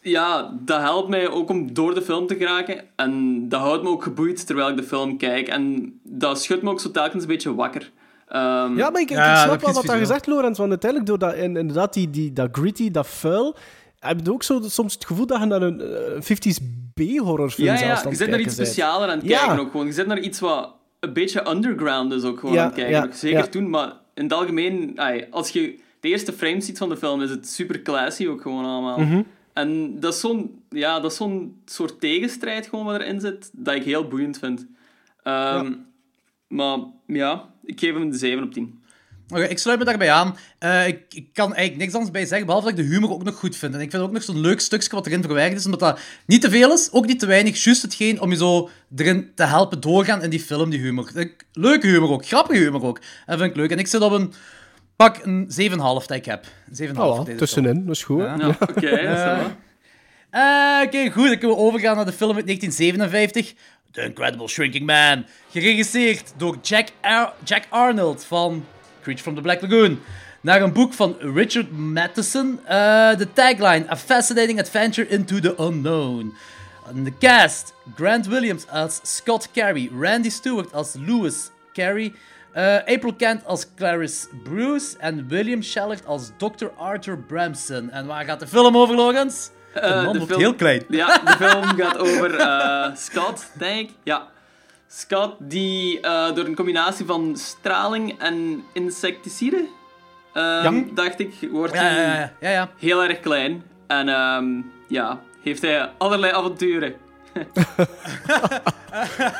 ja, 0.00 0.58
dat 0.60 0.80
helpt 0.80 1.08
mij 1.08 1.28
ook 1.28 1.48
om 1.48 1.74
door 1.74 1.94
de 1.94 2.02
film 2.02 2.26
te 2.26 2.36
geraken. 2.36 2.84
En 2.96 3.44
dat 3.48 3.60
houdt 3.60 3.82
me 3.82 3.88
ook 3.88 4.02
geboeid 4.02 4.46
terwijl 4.46 4.68
ik 4.68 4.76
de 4.76 4.82
film 4.82 5.16
kijk. 5.18 5.48
En 5.48 5.94
dat 6.02 6.42
schudt 6.42 6.62
me 6.62 6.70
ook 6.70 6.80
zo 6.80 6.90
telkens 6.90 7.22
een 7.22 7.28
beetje 7.28 7.54
wakker. 7.54 7.90
Ehm, 8.26 8.76
Ja, 8.76 8.90
maar 8.90 9.00
ik, 9.00 9.10
ik 9.10 9.16
Ja, 9.16 9.34
dat 9.34 9.44
snap 9.44 9.60
wel 9.60 9.72
wat 9.72 9.82
visueel. 9.84 10.06
zegt, 10.06 10.26
Lorenz. 10.26 10.58
Want 10.58 10.70
uiteindelijk, 10.70 11.10
door 11.10 11.18
dat, 11.18 11.34
in- 11.34 11.56
inderdaad, 11.56 11.92
die, 11.92 12.10
die, 12.10 12.32
dat 12.32 12.48
gritty, 12.52 12.90
dat 12.90 13.06
vuil, 13.06 13.56
heb 13.98 14.20
je 14.24 14.32
ook 14.32 14.42
zo, 14.42 14.60
soms 14.62 14.94
het 14.94 15.04
gevoel 15.06 15.26
dat 15.26 15.40
je 15.40 15.46
naar 15.46 15.62
een 15.62 15.80
eh, 15.80 16.20
50s 16.20 16.58
B-horrorfilm 16.94 17.66
ja, 17.68 17.76
zelfs 17.76 18.02
ja, 18.02 18.10
je 18.10 18.16
zit 18.16 18.28
naar 18.28 18.40
iets 18.40 18.54
specialer 18.54 19.08
aan 19.08 19.18
het 19.18 19.26
Ja. 19.28 19.38
kijken 19.38 19.58
ook 19.64 19.70
gewoon. 19.70 19.86
Je 19.86 19.92
zit 19.92 20.06
naar 20.06 20.18
iets 20.20 20.40
wat 20.40 20.74
een 21.00 21.12
beetje 21.12 21.50
underground 21.50 22.12
is 22.12 22.22
ook 22.22 22.38
gewoon 22.40 22.54
Ja, 22.54 22.60
aan 22.60 22.66
het 22.66 22.74
kijken. 22.76 23.14
Zeker 23.14 23.38
ja. 23.38 23.46
toen, 23.46 23.70
maar 23.70 23.92
in 24.14 24.22
het 24.22 24.32
algemeen, 24.32 24.98
als 25.30 25.48
je 25.50 25.78
de 26.00 26.08
eerste 26.08 26.32
frames 26.32 26.66
ziet 26.66 26.78
van 26.78 26.88
de 26.88 26.96
film, 26.96 27.22
is 27.22 27.30
het 27.30 27.48
super 27.48 27.82
classy 27.82 28.26
ook 28.26 28.42
gewoon 28.42 28.64
allemaal. 28.64 28.98
Mhm. 29.00 29.22
En 29.52 30.00
dat 30.00 30.14
is 30.14 30.20
zo'n 30.20 30.62
ja, 30.70 31.00
dat 31.00 31.10
is 31.10 31.16
zo'n 31.16 31.60
soort 31.64 32.00
tegenstrijd 32.00 32.66
gewoon 32.66 32.84
wat 32.84 33.00
erin 33.00 33.20
zit, 33.20 33.50
dat 33.52 33.74
ik 33.74 33.82
heel 33.84 34.08
boeiend 34.08 34.38
vind. 34.38 34.66
Ehm, 35.22 35.72
Maar 36.48 36.78
ja, 37.06 37.44
ik 37.66 37.80
geef 37.80 37.92
hem 37.92 38.02
een 38.02 38.14
7 38.14 38.42
op 38.42 38.52
10. 38.52 38.84
Oké, 39.28 39.42
ik 39.42 39.58
sluit 39.58 39.78
me 39.78 39.84
daarbij 39.84 40.10
aan. 40.10 40.36
Eh, 40.58 40.86
ik, 40.86 41.00
ik 41.08 41.26
kan 41.32 41.46
eigenlijk 41.54 41.76
niks 41.78 41.92
anders 41.94 42.12
bij 42.12 42.26
zeggen, 42.26 42.46
behalve 42.46 42.68
dat 42.68 42.78
ik 42.78 42.84
de 42.84 42.92
humor 42.92 43.10
ook 43.10 43.24
nog 43.24 43.34
goed 43.34 43.56
vind. 43.56 43.74
En 43.74 43.80
ik 43.80 43.90
vind 43.90 44.02
ook 44.02 44.12
nog 44.12 44.22
zo'n 44.22 44.40
leuk 44.40 44.60
stukje 44.60 44.90
wat 44.90 45.06
erin 45.06 45.22
verwerkt 45.22 45.56
is, 45.56 45.64
omdat 45.64 45.80
dat 45.80 46.00
niet 46.26 46.40
te 46.40 46.50
veel 46.50 46.72
is, 46.72 46.88
ook 46.92 47.06
niet 47.06 47.18
te 47.18 47.26
weinig. 47.26 47.64
Juist 47.64 47.82
hetgeen 47.82 48.20
om 48.20 48.30
je 48.30 48.36
zo 48.36 48.68
erin 48.96 49.30
te 49.34 49.44
helpen 49.44 49.80
doorgaan 49.80 50.22
in 50.22 50.30
die 50.30 50.40
film, 50.40 50.70
die 50.70 50.80
humor. 50.80 51.10
Leuke 51.52 51.86
humor 51.86 52.10
ook, 52.10 52.26
grappige 52.26 52.58
humor 52.60 52.84
ook. 52.84 53.00
Dat 53.26 53.38
vind 53.38 53.50
ik 53.50 53.56
leuk. 53.56 53.70
En 53.70 53.78
ik 53.78 53.86
zit 53.86 54.00
op 54.00 54.12
een, 54.12 54.32
pak 54.96 55.24
een 55.24 55.48
7,5 55.70 55.76
dat 55.76 56.10
ik 56.10 56.24
heb. 56.24 56.44
Een 56.70 56.88
7,5 56.88 56.94
voor 56.94 57.22
Voilà, 57.22 57.24
deze 57.24 57.38
tussenin, 57.38 57.86
dat 57.86 57.94
is 57.94 58.02
goed. 58.04 58.20
Ja. 58.20 58.36
Ja, 58.38 58.48
oké. 58.60 58.90
ça 58.98 59.42
va. 59.42 59.56
Eh, 60.30 60.86
Oké, 60.86 61.10
goed. 61.10 61.26
Dan 61.28 61.38
kunnen 61.38 61.56
we 61.56 61.62
overgaan 61.62 61.96
naar 61.96 62.04
de 62.04 62.12
film 62.12 62.36
uit 62.36 62.46
1957. 62.46 63.54
The 63.96 64.02
Incredible 64.02 64.48
Shrinking 64.48 64.84
Man. 64.84 65.26
Geregisseerd 65.50 66.32
door 66.36 66.56
Jack, 66.62 66.88
Jack 67.44 67.66
Arnold 67.70 68.24
van 68.24 68.64
Creature 69.02 69.22
from 69.22 69.34
the 69.34 69.40
Black 69.40 69.62
Lagoon. 69.62 70.00
Naar 70.40 70.62
een 70.62 70.72
boek 70.72 70.92
van 70.92 71.16
Richard 71.20 71.70
Matheson. 71.72 72.60
Eh, 72.66 73.16
de 73.16 73.32
tagline: 73.32 73.90
A 73.90 73.96
Fascinating 73.96 74.60
Adventure 74.60 75.08
into 75.08 75.40
the 75.40 75.54
Unknown. 75.60 76.34
De 76.94 77.12
cast: 77.18 77.74
Grant 77.94 78.26
Williams 78.26 78.68
als 78.68 79.00
Scott 79.02 79.48
Carey. 79.52 79.90
Randy 80.00 80.30
Stewart 80.30 80.72
als 80.72 80.94
Lewis 81.06 81.50
Carey. 81.72 82.12
eh, 82.52 82.76
April 82.76 83.14
Kent 83.14 83.44
als 83.44 83.66
Clarice 83.76 84.26
Bruce. 84.42 84.96
En 84.98 85.28
William 85.28 85.62
Shallard 85.62 86.06
als 86.06 86.30
Dr. 86.36 86.66
Arthur 86.76 87.18
Bramson. 87.18 87.90
En 87.90 88.06
waar 88.06 88.24
gaat 88.24 88.40
de 88.40 88.46
film 88.46 88.76
over, 88.76 88.94
Logans? 88.94 89.50
De 89.80 89.80
Eh, 89.82 90.02
man 90.04 90.12
de 90.12 90.18
wordt 90.18 90.30
film- 90.32 90.40
heel 90.40 90.54
klein. 90.54 90.84
Ja, 90.88 91.18
de 91.18 91.30
film 91.36 91.64
gaat 91.76 91.98
over 91.98 92.34
eh, 92.34 92.86
Scott, 92.94 93.50
denk 93.58 93.88
ik. 93.90 93.96
Ja. 94.02 94.26
Scott 94.88 95.34
die 95.38 96.00
eh, 96.00 96.34
door 96.34 96.44
een 96.44 96.54
combinatie 96.54 97.06
van 97.06 97.36
straling 97.36 98.18
en 98.18 98.64
insecticide 98.72 99.66
ehm, 100.32 100.82
dacht 100.94 101.20
ik, 101.20 101.34
wordt 101.50 101.74
Ja, 101.74 101.80
hij 101.80 101.94
ja, 102.02 102.12
ja. 102.14 102.32
ja, 102.40 102.50
ja. 102.50 102.68
heel 102.78 103.02
erg 103.04 103.20
klein. 103.20 103.62
En 103.86 104.08
ehm, 104.08 104.46
ja, 104.88 105.20
heeft 105.42 105.62
hij 105.62 105.90
allerlei 105.98 106.32
avonturen. 106.32 106.94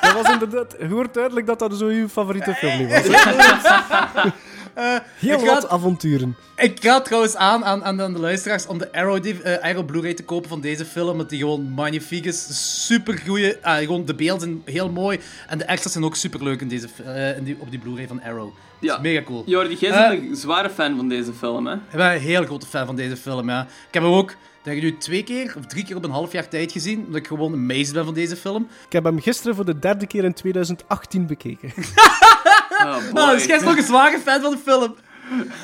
Dat 0.01 0.13
was 0.23 0.31
inderdaad... 0.33 0.77
Je 0.79 0.89
hoort 0.89 1.15
duidelijk 1.15 1.47
dat 1.47 1.59
dat 1.59 1.75
zo 1.79 1.87
uw 1.87 2.09
favoriete 2.09 2.55
film 2.55 2.79
niet 2.79 2.91
was. 4.77 5.01
Heel 5.19 5.45
wat 5.45 5.65
ga- 5.65 5.69
avonturen. 5.69 6.37
Ik 6.57 6.83
raad 6.85 7.05
trouwens 7.05 7.37
aan, 7.37 7.65
aan, 7.65 7.85
aan 7.85 8.13
de 8.13 8.19
luisteraars 8.21 8.67
om 8.67 8.79
de 8.79 8.93
Arrow, 8.93 9.27
eh, 9.27 9.59
Arrow 9.63 9.87
Blu-ray 9.87 10.15
te 10.15 10.25
kopen 10.25 10.49
van 10.49 10.61
deze 10.61 10.85
film, 10.85 11.09
omdat 11.09 11.29
die 11.31 11.39
gewoon 11.39 11.71
magnifiek 11.71 12.25
is. 12.25 12.47
Super 12.87 13.19
goeie, 13.27 13.57
gewoon 13.63 14.05
de 14.05 14.15
beelden 14.15 14.41
zijn 14.49 14.63
heel 14.77 14.91
mooi 14.91 15.21
en 15.49 15.59
de 15.59 15.65
extras 15.65 15.93
zijn 15.93 16.05
ook 16.05 16.17
super 16.17 16.43
leuk 16.45 16.61
in 16.61 16.69
deze, 16.69 16.89
eh, 17.05 17.37
in 17.37 17.45
die, 17.45 17.57
op 17.59 17.71
die 17.71 17.79
Blu-ray 17.79 18.07
van 18.07 18.23
Arrow. 18.23 18.45
Dat 18.81 18.91
Ja. 18.91 18.95
is 18.97 19.01
mega 19.03 19.23
cool. 19.23 19.43
Jordi, 19.47 19.77
jij 19.81 19.91
Eh. 19.91 20.09
bent 20.09 20.29
een 20.29 20.37
zware 20.37 20.71
fan 20.71 20.97
van 20.97 21.09
deze 21.09 21.33
film, 21.33 21.67
hè? 21.67 21.75
Ik 21.75 21.81
ben 21.93 22.13
een 22.15 22.21
heel 22.21 22.45
grote 22.45 22.67
fan 22.67 22.87
van 22.87 22.97
deze 22.97 23.17
film, 23.17 23.49
ja. 23.49 23.61
Ik 23.63 23.95
heb 23.95 24.03
hem 24.03 24.13
ook, 24.13 24.35
denk 24.63 24.77
ik 24.77 24.83
nu, 24.83 24.97
twee 24.97 25.23
keer 25.23 25.55
of 25.59 25.67
drie 25.67 25.85
keer 25.85 25.97
op 25.97 26.05
een 26.05 26.11
half 26.11 26.33
jaar 26.33 26.49
tijd 26.49 26.73
gezien, 26.73 26.99
omdat 27.07 27.17
ik 27.21 27.27
gewoon 27.27 27.53
amazed 27.53 27.93
ben 27.93 28.05
van 28.05 28.15
deze 28.15 28.37
film. 28.37 28.69
Ik 28.87 28.93
heb 28.93 29.05
hem 29.05 29.21
gisteren 29.21 29.55
voor 29.57 29.65
de 29.65 29.79
derde 29.79 30.07
keer 30.07 30.25
in 30.25 30.33
2018 30.35 31.27
bekeken. 31.27 31.73
Oh, 32.85 33.13
boy. 33.13 33.23
Oh, 33.23 33.31
dus 33.31 33.45
jij 33.45 33.57
bent 33.57 33.69
nog 33.69 33.77
een 33.77 33.83
zware 33.85 34.19
fan 34.19 34.41
van 34.41 34.51
de 34.51 34.59
film. 34.59 34.95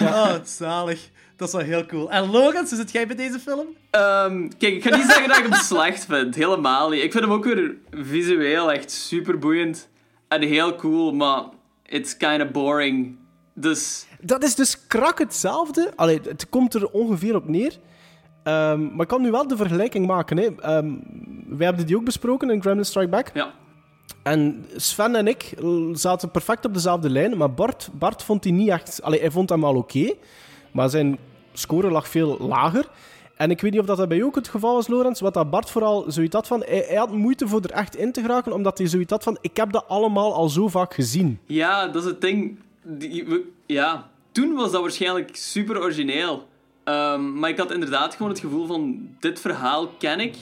Oh, 0.00 0.32
het 0.32 0.46
is 0.46 0.56
zalig. 0.56 1.10
Dat 1.36 1.48
is 1.48 1.54
wel 1.54 1.64
heel 1.64 1.86
cool. 1.86 2.10
En 2.10 2.30
Logan, 2.30 2.66
hoe 2.68 2.76
zit 2.76 2.92
jij 2.92 3.06
bij 3.06 3.16
deze 3.16 3.38
film? 3.38 3.66
Ehm, 3.90 4.48
kijk, 4.58 4.74
ik 4.74 4.82
ga 4.82 4.96
niet 4.96 5.06
zeggen 5.06 5.28
dat 5.28 5.38
ik 5.38 5.44
hem 5.44 5.52
slecht 5.60 6.04
vind. 6.04 6.34
Helemaal 6.34 6.88
niet. 6.88 7.02
Ik 7.02 7.12
vind 7.12 7.24
hem 7.24 7.32
ook 7.32 7.44
weer 7.44 7.74
visueel 7.90 8.72
echt 8.72 8.90
super 8.90 9.38
boeiend. 9.38 9.88
En 10.28 10.42
heel 10.42 10.74
cool, 10.76 11.12
maar 11.12 11.42
it's 11.86 12.16
kind 12.16 12.42
of 12.42 12.50
boring. 12.50 13.16
Dus 13.54 14.06
Dat 14.20 14.42
is 14.44 14.54
dus 14.54 14.86
krak 14.86 15.18
hetzelfde. 15.18 15.92
Allee, 15.96 16.20
het 16.28 16.48
komt 16.48 16.74
er 16.74 16.90
ongeveer 16.90 17.34
op 17.34 17.48
neer. 17.48 17.78
Ehm, 18.42 18.80
maar 18.82 19.00
ik 19.00 19.08
kan 19.08 19.22
nu 19.22 19.30
wel 19.30 19.46
de 19.46 19.56
vergelijking 19.56 20.06
maken. 20.06 20.36
Hè. 20.36 20.48
Ehm, 20.60 20.90
wij 21.48 21.66
hebben 21.66 21.86
die 21.86 21.96
ook 21.96 22.04
besproken 22.04 22.50
in 22.50 22.60
Gremlin 22.60 22.84
Strike 22.84 23.08
Back. 23.08 23.30
ja. 23.34 23.52
En 24.22 24.66
Sven 24.76 25.14
en 25.14 25.26
ik 25.26 25.54
zaten 25.92 26.30
perfect 26.30 26.64
op 26.64 26.74
dezelfde 26.74 27.10
lijn. 27.10 27.36
Maar 27.36 27.52
Bart, 27.54 27.88
Bart 27.92 28.22
vond 28.22 28.42
die 28.42 28.52
niet 28.52 28.68
echt... 28.68 29.02
Allee, 29.02 29.20
hij 29.20 29.30
vond 29.30 29.48
hem 29.48 29.60
wel 29.60 29.74
oké. 29.76 30.12
maar 30.72 30.90
zijn 30.90 31.18
score 31.52 31.90
lag 31.90 32.08
veel 32.08 32.36
lager. 32.40 32.88
En 33.36 33.50
ik 33.50 33.60
weet 33.60 33.70
niet 33.70 33.80
of 33.80 33.86
dat, 33.86 33.96
dat 33.96 34.08
bij 34.08 34.16
jou 34.16 34.28
ook 34.28 34.34
het 34.36 34.48
geval 34.48 34.74
was, 34.74 34.88
Lorenz. 34.88 35.20
Wat 35.20 35.34
dat 35.34 35.50
Bart 35.50 35.70
vooral 35.70 36.04
zoiets 36.08 36.34
had 36.34 36.46
van... 36.46 36.62
Hij, 36.66 36.84
hij 36.88 36.96
had 36.96 37.12
moeite 37.12 37.48
voor 37.48 37.60
er 37.60 37.70
echt 37.70 37.96
in 37.96 38.12
te 38.12 38.20
geraken. 38.20 38.52
Omdat 38.52 38.78
hij 38.78 38.86
zoiets 38.86 39.10
had 39.12 39.22
van... 39.22 39.38
Ik 39.40 39.56
heb 39.56 39.72
dat 39.72 39.84
allemaal 39.88 40.34
al 40.34 40.48
zo 40.48 40.68
vaak 40.68 40.94
gezien. 40.94 41.38
ja, 41.46 41.86
dat 41.88 42.02
is 42.02 42.08
het 42.10 42.20
ding. 42.20 42.58
Die- 42.82 43.24
we- 43.24 43.48
ja, 43.66 44.10
toen 44.32 44.54
was 44.54 44.70
dat 44.70 44.80
waarschijnlijk 44.80 45.36
super 45.36 45.80
origineel. 45.80 46.46
Ehm, 46.84 47.38
maar 47.38 47.50
ik 47.50 47.58
had 47.58 47.72
inderdaad 47.72 48.14
gewoon 48.14 48.32
het 48.32 48.40
gevoel 48.40 48.66
van... 48.66 49.08
Dit 49.20 49.40
verhaal 49.40 49.86
ken 49.98 50.20
ik. 50.20 50.34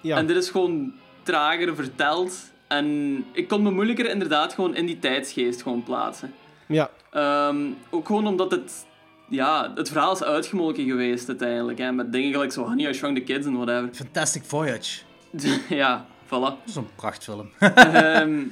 Ja. 0.00 0.16
En 0.16 0.26
dit 0.26 0.36
is 0.36 0.50
gewoon 0.50 0.92
trager 1.22 1.74
verteld. 1.74 2.52
En 2.68 3.16
ik 3.32 3.48
kon 3.48 3.62
me 3.62 3.70
moeilijker 3.70 4.10
inderdaad 4.10 4.52
gewoon 4.52 4.76
in 4.76 4.86
die 4.86 4.98
tijdsgeest 4.98 5.62
gewoon 5.62 5.82
plaatsen. 5.82 6.34
ja. 6.68 6.90
Ehm, 7.10 7.66
ook 7.90 8.06
gewoon 8.06 8.26
omdat 8.26 8.50
het... 8.50 8.86
Ja, 9.28 9.72
het 9.74 9.88
verhaal 9.88 10.12
is 10.12 10.22
uitgemolken 10.22 10.86
geweest 10.86 11.28
uiteindelijk. 11.28 11.78
Hè, 11.78 11.92
met 11.92 12.12
dingen 12.12 12.32
gelijk 12.32 12.52
zo 12.52 12.64
Honey, 12.64 12.88
I 12.88 12.94
Shrunk 12.94 13.16
the 13.16 13.22
Kids 13.22 13.46
en 13.46 13.56
whatever. 13.56 13.88
Fantastic 14.04 14.42
Voyage. 14.44 15.00
ja, 15.68 16.06
voilà. 16.24 16.28
Dat 16.28 16.58
is 16.66 16.74
een 16.74 16.88
prachtfilm. 16.96 17.50
Ehm 17.58 18.42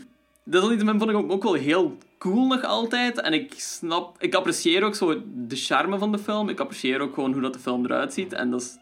desalniettemin 0.44 0.98
vond 0.98 1.10
ik 1.10 1.16
hem 1.16 1.30
ook 1.30 1.42
wel 1.42 1.54
heel 1.54 1.98
cool 2.18 2.46
nog 2.46 2.64
altijd. 2.64 3.20
En 3.20 3.32
ik 3.32 3.54
snap... 3.56 4.22
Ik 4.22 4.34
apprecieer 4.34 4.82
ook 4.82 4.94
zo 4.94 5.22
de 5.34 5.56
charme 5.56 5.98
van 5.98 6.12
de 6.12 6.18
film. 6.18 6.48
Ik 6.48 6.60
apprecieer 6.60 7.00
ook 7.00 7.14
gewoon 7.14 7.32
hoe 7.32 7.42
dat 7.42 7.52
de 7.52 7.58
film 7.58 7.84
eruit 7.84 8.12
ziet. 8.12 8.32
En 8.32 8.50
dat 8.50 8.60
is 8.60 8.76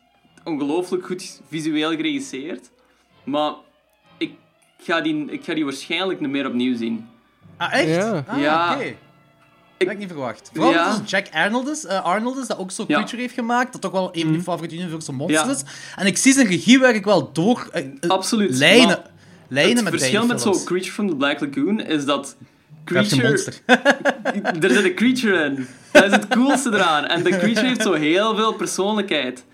ongelooflijk 0.45 1.07
goed 1.07 1.41
visueel 1.49 1.91
geregisseerd. 1.91 2.71
Maar 3.25 3.53
ik 4.81 4.87
ga 4.87 5.01
die, 5.01 5.25
ik 5.31 5.45
ga 5.45 5.55
die 5.55 5.65
waarschijnlijk 5.65 6.21
niet 6.21 6.31
meer 6.31 6.47
opnieuw 6.47 6.77
zien. 6.77 7.09
Ah, 7.57 7.73
echt? 7.75 7.89
Ja. 7.89 8.25
Ah, 8.27 8.41
Ja. 8.41 8.75
oké. 8.75 8.85
Dat 9.77 9.89
had 9.89 9.97
ik 9.97 9.99
niet 9.99 10.09
verwacht. 10.09 10.51
Vooral 10.55 10.73
Ja. 10.73 11.01
Jack 11.07 11.27
Arnold 11.33 11.69
is, 11.69 11.85
eh, 11.85 12.05
Arnold 12.05 12.37
is, 12.39 12.47
dat 12.47 12.59
ook 12.59 12.71
zo 12.71 12.85
Ja. 12.87 12.95
Creature 12.95 13.21
heeft 13.23 13.35
gemaakt, 13.35 13.73
dat 13.73 13.81
toch 13.81 13.93
wel 13.93 14.09
een 14.13 14.23
van 14.23 14.33
die 14.33 14.43
favoriete 14.43 14.75
Universal 14.77 15.15
Monsters 15.15 15.45
Ja. 15.47 15.53
is. 15.53 15.63
En 15.97 16.07
ik 16.07 16.17
zie 16.17 16.33
zijn 16.33 16.47
regiewerk 16.47 17.05
wel 17.05 17.33
door 17.33 17.69
eh, 17.73 17.85
eh, 18.01 18.11
Absoluut, 18.11 18.57
lijnen, 18.57 18.87
maar 18.87 19.11
lijnen 19.49 19.75
het 19.75 19.85
met 19.85 19.93
verschil 19.93 20.27
met 20.27 20.41
zo 20.41 20.51
films. 20.51 20.65
Creature 20.65 20.93
from 20.93 21.09
the 21.09 21.17
Black 21.17 21.41
Lagoon 21.41 21.81
is 21.81 22.05
dat 22.05 22.37
Creature... 22.85 23.29
monster. 23.29 23.55
er 24.63 24.71
zit 24.71 24.85
een 24.85 24.95
creature 24.95 25.45
in. 25.45 25.67
Dat 25.93 26.05
is 26.05 26.11
het 26.11 26.29
coolste 26.29 26.71
eraan. 26.73 27.05
En 27.07 27.23
de 27.23 27.31
creature 27.31 27.67
heeft 27.67 27.83
zo 27.83 27.93
heel 27.93 28.35
veel 28.37 28.53
persoonlijkheid. 28.53 29.45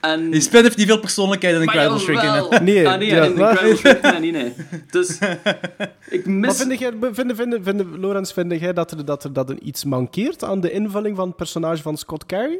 En... 0.00 0.30
Die 0.30 0.40
spin 0.40 0.62
heeft 0.62 0.76
niet 0.76 0.86
veel 0.86 1.00
persoonlijkheid 1.00 1.54
in 1.60 1.64
Maar 1.64 1.74
Incredible. 1.84 2.48
Man. 2.50 2.64
Nee, 2.64 2.88
ah, 2.88 2.98
nee, 2.98 3.08
ja, 3.08 3.24
in 3.24 3.34
maar- 3.38 3.50
Incredible 3.50 3.76
Shrinking 4.00 4.20
niet, 4.20 4.32
nee. 4.32 4.52
Dus, 4.90 5.18
ik 6.16 6.26
Maar 6.26 6.34
mis... 6.34 6.56
vind 6.62 6.78
jij, 6.78 6.92
vind, 7.12 7.32
vind, 7.36 7.56
vind, 7.62 7.82
Lorenz, 7.96 8.32
vind 8.32 8.52
jij 8.60 8.72
dat 8.72 8.90
er, 8.90 9.04
dat 9.04 9.24
er 9.24 9.32
dat 9.32 9.50
er 9.50 9.60
iets 9.60 9.84
mankeert 9.84 10.44
aan 10.44 10.60
de 10.60 10.70
invulling 10.70 11.16
van 11.16 11.26
het 11.26 11.36
personage 11.36 11.82
van 11.82 11.96
Scott 11.96 12.26
Carey? 12.26 12.58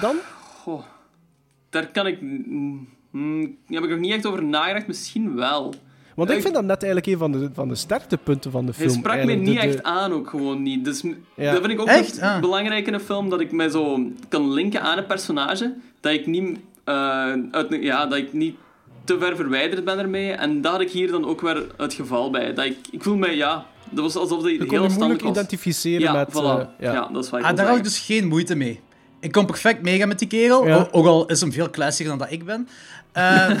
Dan? 0.00 0.16
Goh, 0.62 0.82
daar 1.70 1.86
kan 1.86 2.06
ik... 2.06 2.20
mm, 2.20 2.88
mm, 3.10 3.40
daar 3.42 3.80
heb 3.80 3.84
ik 3.84 3.90
nog 3.90 3.98
niet 3.98 4.12
echt 4.12 4.26
over 4.26 4.44
nagedacht. 4.44 4.86
Misschien 4.86 5.34
wel. 5.34 5.74
Want 6.14 6.30
ik 6.30 6.36
Ik- 6.36 6.42
vind 6.42 6.54
dat 6.54 6.64
net 6.64 6.82
eigenlijk 6.82 7.12
een 7.12 7.18
van 7.18 7.32
de, 7.32 7.50
van 7.54 7.68
de 7.68 7.74
sterktepunten 7.74 8.50
van 8.50 8.66
de 8.66 8.72
Hij 8.76 8.86
film. 8.86 8.98
sprak 8.98 9.24
me 9.24 9.32
niet 9.32 9.46
De- 9.46 9.52
de- 9.52 9.58
echt 9.58 9.82
aan, 9.82 10.12
ook 10.12 10.28
gewoon 10.28 10.62
niet. 10.62 10.84
Dus 10.84 11.02
Ja. 11.36 11.52
dat 11.52 11.60
vind 11.60 11.72
ik 11.72 11.80
ook 11.80 11.86
Echt? 11.86 12.20
Ah. 12.20 12.40
belangrijk 12.40 12.86
in 12.86 12.94
een 12.94 13.00
film, 13.00 13.28
dat 13.30 13.40
ik 13.40 13.52
mij 13.52 13.68
zo 13.68 14.10
kan 14.28 14.52
linken 14.52 14.82
aan 14.82 14.98
een 14.98 15.06
personage. 15.06 15.74
Dat 16.00 16.12
ik 16.12 16.26
niet, 16.26 16.58
eh, 16.84 17.32
uit, 17.50 17.76
ja, 17.80 18.06
dat 18.06 18.18
ik 18.18 18.32
niet 18.32 18.56
te 19.04 19.18
ver 19.18 19.36
verwijderd 19.36 19.84
ben 19.84 19.98
ermee. 19.98 20.32
En 20.32 20.60
dat 20.60 20.72
had 20.72 20.80
ik 20.80 20.90
hier 20.90 21.10
dan 21.10 21.24
ook 21.24 21.40
weer 21.40 21.66
het 21.76 21.94
geval 21.94 22.30
bij. 22.30 22.54
Dat 22.54 22.64
ik, 22.64 22.76
ik 22.90 23.02
voel 23.02 23.16
mij, 23.16 23.36
ja, 23.36 23.66
dat 23.90 24.04
was 24.04 24.16
alsof 24.16 24.42
die 24.42 24.58
kon 24.58 24.68
heel 24.68 24.78
moeilijk 24.78 24.92
standaard 24.94 25.22
was. 25.22 25.30
identificeren 25.30 26.00
Ja, 26.00 26.12
met... 26.12 26.28
voilà. 26.30 26.34
eh, 26.34 26.64
ja. 26.78 26.92
ja. 26.92 27.08
dat 27.12 27.24
is 27.24 27.30
wat 27.30 27.40
ik 27.40 27.46
Ah, 27.46 27.56
daar 27.56 27.66
had 27.66 27.76
ik 27.76 27.84
dus 27.84 27.98
geen 27.98 28.28
moeite 28.28 28.54
mee. 28.54 28.80
Ik 29.20 29.32
kom 29.32 29.46
perfect 29.46 29.82
meegaan 29.82 30.08
met 30.08 30.18
die 30.18 30.28
kerel, 30.28 30.66
Ja. 30.66 30.88
ook 30.90 31.06
al 31.06 31.26
is 31.26 31.40
hem 31.40 31.52
veel 31.52 31.70
classieker 31.70 32.16
dan 32.16 32.26
dat 32.26 32.32
ik 32.32 32.44
ben. 32.44 32.68
Eh, 33.12 33.50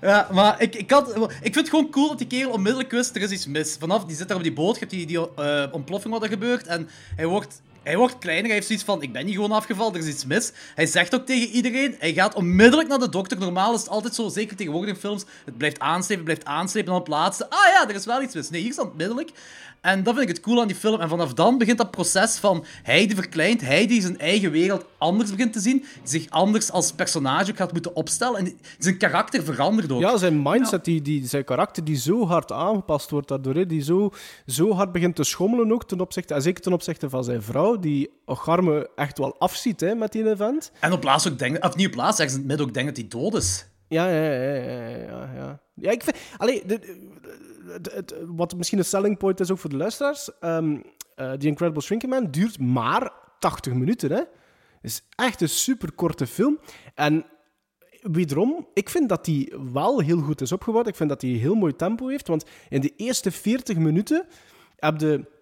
ja, 0.00 0.28
maar 0.32 0.62
ik, 0.62 0.74
ik, 0.74 0.90
had, 0.90 1.16
ik 1.18 1.38
vind 1.40 1.54
het 1.54 1.68
gewoon 1.68 1.90
cool 1.90 2.08
dat 2.08 2.18
die 2.18 2.26
kerel 2.26 2.50
onmiddellijk 2.50 2.90
wist, 2.90 3.16
er 3.16 3.22
is 3.22 3.30
iets 3.30 3.46
mis. 3.46 3.76
Vanaf, 3.80 4.04
die 4.04 4.16
zit 4.16 4.28
daar 4.28 4.36
op 4.36 4.42
die 4.42 4.52
boot, 4.52 4.74
je 4.74 4.78
hebt 4.78 4.90
die, 4.90 5.06
die 5.06 5.34
eh, 5.36 5.64
ontploffing 5.70 6.12
wat 6.14 6.22
er 6.22 6.28
gebeurt, 6.28 6.66
en 6.66 6.88
hij 7.16 7.26
wordt... 7.26 7.62
Hij 7.88 7.96
wordt 7.96 8.18
kleiner, 8.18 8.44
hij 8.44 8.54
heeft 8.54 8.66
zoiets 8.66 8.84
van, 8.84 9.02
ik 9.02 9.12
ben 9.12 9.24
niet 9.24 9.34
gewoon 9.34 9.52
afgevallen, 9.52 9.94
er 9.94 10.00
is 10.00 10.06
iets 10.06 10.24
mis. 10.24 10.52
Hij 10.74 10.86
zegt 10.86 11.14
ook 11.14 11.26
tegen 11.26 11.48
iedereen, 11.48 11.94
hij 11.98 12.12
gaat 12.12 12.34
onmiddellijk 12.34 12.88
naar 12.88 12.98
de 12.98 13.08
dokter. 13.08 13.38
Normaal 13.38 13.74
is 13.74 13.80
het 13.80 13.88
altijd 13.88 14.14
zo, 14.14 14.28
zeker 14.28 14.56
tegenwoordig 14.56 14.90
in 14.90 15.00
films, 15.00 15.24
het 15.44 15.56
blijft 15.56 15.78
aanslepen, 15.78 16.24
blijft 16.24 16.44
aanslepen, 16.44 16.88
en 16.88 16.92
dan 16.92 17.02
op 17.02 17.08
laatste, 17.08 17.50
ah 17.50 17.68
ja, 17.72 17.88
er 17.88 17.94
is 17.94 18.04
wel 18.04 18.22
iets 18.22 18.34
mis. 18.34 18.50
Nee, 18.50 18.60
hier 18.60 18.70
is 18.70 18.76
het 18.76 18.90
onmiddellijk. 18.90 19.30
En 19.80 20.02
dat 20.02 20.14
vind 20.14 20.28
ik 20.28 20.36
het 20.36 20.44
cool 20.44 20.60
aan 20.60 20.66
die 20.66 20.76
film. 20.76 21.00
En 21.00 21.08
vanaf 21.08 21.34
dan 21.34 21.58
begint 21.58 21.78
dat 21.78 21.90
proces 21.90 22.36
van 22.36 22.64
hij 22.82 23.06
die 23.06 23.16
verkleint, 23.16 23.60
hij 23.60 23.86
die 23.86 24.00
zijn 24.00 24.18
eigen 24.18 24.50
wereld 24.50 24.84
anders 24.98 25.30
begint 25.30 25.52
te 25.52 25.60
zien, 25.60 25.78
die 25.78 25.88
zich 26.02 26.30
anders 26.30 26.70
als 26.70 26.92
personage 26.92 27.54
gaat 27.54 27.72
moeten 27.72 27.96
opstellen. 27.96 28.38
En 28.38 28.44
die- 28.44 28.56
zijn 28.78 28.98
karakter 28.98 29.42
verandert 29.42 29.92
ook. 29.92 30.00
Ja, 30.00 30.16
zijn 30.16 30.42
mindset, 30.42 30.84
die, 30.84 31.02
die, 31.02 31.26
zijn 31.26 31.44
karakter, 31.44 31.84
die 31.84 31.96
zo 31.96 32.26
hard 32.26 32.52
aangepast 32.52 33.10
wordt 33.10 33.28
daardoor. 33.28 33.54
Hè, 33.54 33.66
die 33.66 33.82
zo, 33.82 34.10
zo 34.46 34.72
hard 34.72 34.92
begint 34.92 35.16
te 35.16 35.24
schommelen 35.24 35.72
ook 35.72 35.84
ten 35.84 36.00
opzichte, 36.00 36.34
en 36.34 36.42
zeker 36.42 36.62
ten 36.62 36.72
opzichte 36.72 37.10
van 37.10 37.24
zijn 37.24 37.42
vrouw, 37.42 37.78
die 37.78 38.10
Ocharme 38.24 38.90
echt 38.94 39.18
wel 39.18 39.38
afziet 39.38 39.80
hè, 39.80 39.94
met 39.94 40.12
die 40.12 40.30
event. 40.30 40.72
En 40.80 40.92
op 40.92 41.02
laatst 41.02 41.28
ook 41.28 41.64
of 41.64 41.76
niet 41.76 41.86
op 41.86 41.94
laatst, 41.94 42.18
ergens 42.18 42.34
in 42.34 42.38
het 42.38 42.48
midden 42.48 42.66
ook 42.66 42.74
denken 42.74 42.94
dat 42.94 43.02
hij 43.02 43.20
dood 43.20 43.42
is. 43.42 43.66
Ja, 43.88 44.08
ja, 44.08 44.22
ja, 44.22 44.42
ja, 44.44 44.88
ja. 44.88 45.32
Ja, 45.34 45.60
ja 45.74 45.90
ik 45.90 46.02
vind... 46.02 46.16
Allee, 46.36 46.62
de, 46.66 46.96
wat 48.26 48.56
misschien 48.56 48.78
een 48.78 48.84
selling 48.84 49.18
point 49.18 49.40
is 49.40 49.50
ook 49.50 49.58
voor 49.58 49.70
de 49.70 49.76
luisteraars, 49.76 50.30
ehm 50.40 50.76
eh, 51.18 51.32
Incredible 51.38 51.82
Shrinking 51.82 52.12
Man 52.12 52.30
duurt 52.30 52.58
maar 52.58 53.12
80 53.38 53.72
minuten, 53.72 54.12
hè. 54.12 54.22
Is 54.82 55.02
echt 55.16 55.40
een 55.40 55.48
superkorte 55.48 56.26
film. 56.26 56.58
En 56.94 57.26
wederom, 58.02 58.66
ik 58.74 58.88
vind 58.88 59.08
dat 59.08 59.24
die 59.24 59.54
wel 59.72 60.00
heel 60.00 60.20
goed 60.20 60.40
is 60.40 60.52
opgebouwd. 60.52 60.86
Ik 60.86 60.96
vind 60.96 61.08
dat 61.08 61.22
hij 61.22 61.30
heel 61.30 61.54
mooi 61.54 61.76
tempo 61.76 62.06
heeft, 62.06 62.28
want 62.28 62.44
in 62.68 62.80
de 62.80 62.92
eerste 62.96 63.30
40 63.30 63.76
minuten 63.76 64.26
heb 64.76 65.00
je... 65.00 65.36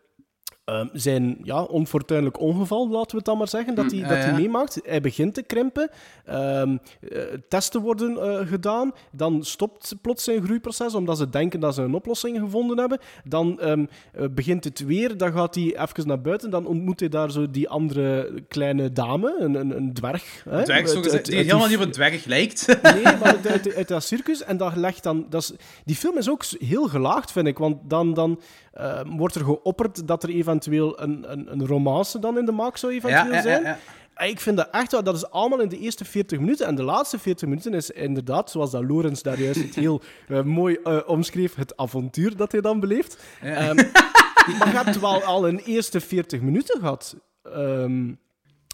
ehm, 0.66 0.87
zijn 0.92 1.38
ja, 1.42 1.62
onfortuinlijk 1.62 2.40
ongeval, 2.40 2.88
laten 2.88 3.11
we 3.11 3.16
het 3.16 3.24
dan 3.24 3.38
maar 3.38 3.48
zeggen, 3.48 3.74
dat 3.74 3.90
hij, 3.90 4.00
ja, 4.00 4.09
dat 4.09 4.18
hij 4.18 4.26
ja. 4.26 4.37
meemaakt. 4.37 4.81
Hij 4.85 5.00
begint 5.00 5.35
te 5.35 5.42
krimpen, 5.42 5.90
ehm, 6.24 6.76
eh, 7.00 7.22
testen 7.48 7.81
worden 7.81 8.18
eh, 8.18 8.46
gedaan, 8.46 8.92
dan 9.12 9.44
stopt 9.44 9.94
plots 10.02 10.24
zijn 10.24 10.44
groeiproces 10.44 10.94
omdat 10.94 11.18
ze 11.18 11.29
denken 11.29 11.61
dat 11.61 11.74
ze 11.74 11.83
een 11.83 11.94
oplossing 11.94 12.38
gevonden 12.38 12.79
hebben. 12.79 12.98
Dan 13.24 13.61
ehm, 13.61 13.85
eh, 14.12 14.24
begint 14.31 14.64
het 14.64 14.85
weer, 14.85 15.16
dan 15.16 15.33
gaat 15.33 15.55
hij 15.55 15.64
even 15.64 16.07
naar 16.07 16.20
buiten, 16.20 16.50
dan 16.50 16.66
ontmoet 16.66 17.00
hij 17.00 17.09
daar 17.09 17.31
zo 17.31 17.50
die 17.50 17.68
andere 17.68 18.33
kleine 18.48 18.92
dame, 18.92 19.37
een, 19.38 19.55
een, 19.55 19.76
een 19.76 19.92
dwerg. 19.92 20.44
Hè? 20.48 20.64
Dwerg, 20.64 20.88
zo 20.88 20.94
uit- 20.94 21.05
gezegd, 21.05 21.14
uit 21.14 21.24
die 21.24 21.37
helemaal 21.37 21.68
niet 21.68 21.76
op 21.76 21.83
een 21.83 21.90
dwerg 21.90 22.24
lijkt. 22.24 22.66
Nee, 22.83 23.02
maar 23.20 23.37
uit, 23.76 23.88
dat 23.88 24.05
circus. 24.05 24.42
En 24.42 24.57
dat 24.57 24.76
legt 24.76 25.02
dan... 25.02 25.26
Dat 25.31 25.42
is, 25.42 25.52
die 25.85 25.96
film 25.96 26.16
is 26.16 26.31
ook 26.31 26.44
heel 26.44 26.88
gelaagd, 26.88 27.33
vind 27.33 27.46
ik. 27.46 27.59
Want 27.59 27.76
dan... 27.90 28.14
dan 28.14 28.40
eh, 28.76 29.00
wordt 29.06 29.34
er 29.34 29.44
geopperd 29.44 30.06
dat 30.08 30.22
er 30.22 30.28
eventueel 30.28 31.00
een, 31.02 31.32
een, 31.32 31.52
een 31.52 31.66
romance 31.66 32.18
dan 32.18 32.38
in 32.38 32.44
de 32.44 32.52
maak 32.52 32.76
zou 32.76 32.92
eventueel 32.92 33.24
Ja, 33.24 33.28
ja, 33.30 33.34
ja, 33.36 33.42
zijn. 33.42 33.62
ja. 33.62 33.78
En 34.14 34.28
Ik 34.28 34.40
vind 34.40 34.56
dat 34.56 34.68
echt 34.70 34.92
wel, 34.92 35.02
dat 35.02 35.14
is 35.16 35.30
allemaal 35.30 35.60
in 35.60 35.68
de 35.68 35.78
eerste 35.78 36.04
40 36.04 36.38
minuten. 36.38 36.66
En 36.66 36.74
de 36.74 36.82
laatste 36.82 37.18
40 37.18 37.48
minuten 37.48 37.74
is 37.74 37.90
inderdaad, 37.90 38.50
zoals 38.50 38.70
dat 38.70 38.84
Lorenz 38.84 39.20
daar 39.20 39.40
juist 39.40 39.62
het 39.62 39.74
heel 39.74 40.00
eh, 40.28 40.42
mooi 40.42 40.78
eh, 40.84 40.98
omschreef, 41.06 41.54
het 41.54 41.76
avontuur 41.76 42.36
dat 42.36 42.52
hij 42.52 42.60
dan 42.60 42.80
beleeft. 42.80 43.18
Ehm, 43.42 43.74
maar 44.58 44.68
je 44.68 44.80
hebt 44.84 45.00
wel 45.00 45.22
al 45.22 45.48
een 45.48 45.58
eerste 45.58 46.00
40 46.00 46.40
minuten 46.40 46.80
gehad. 46.80 47.16
ehm, 47.42 48.12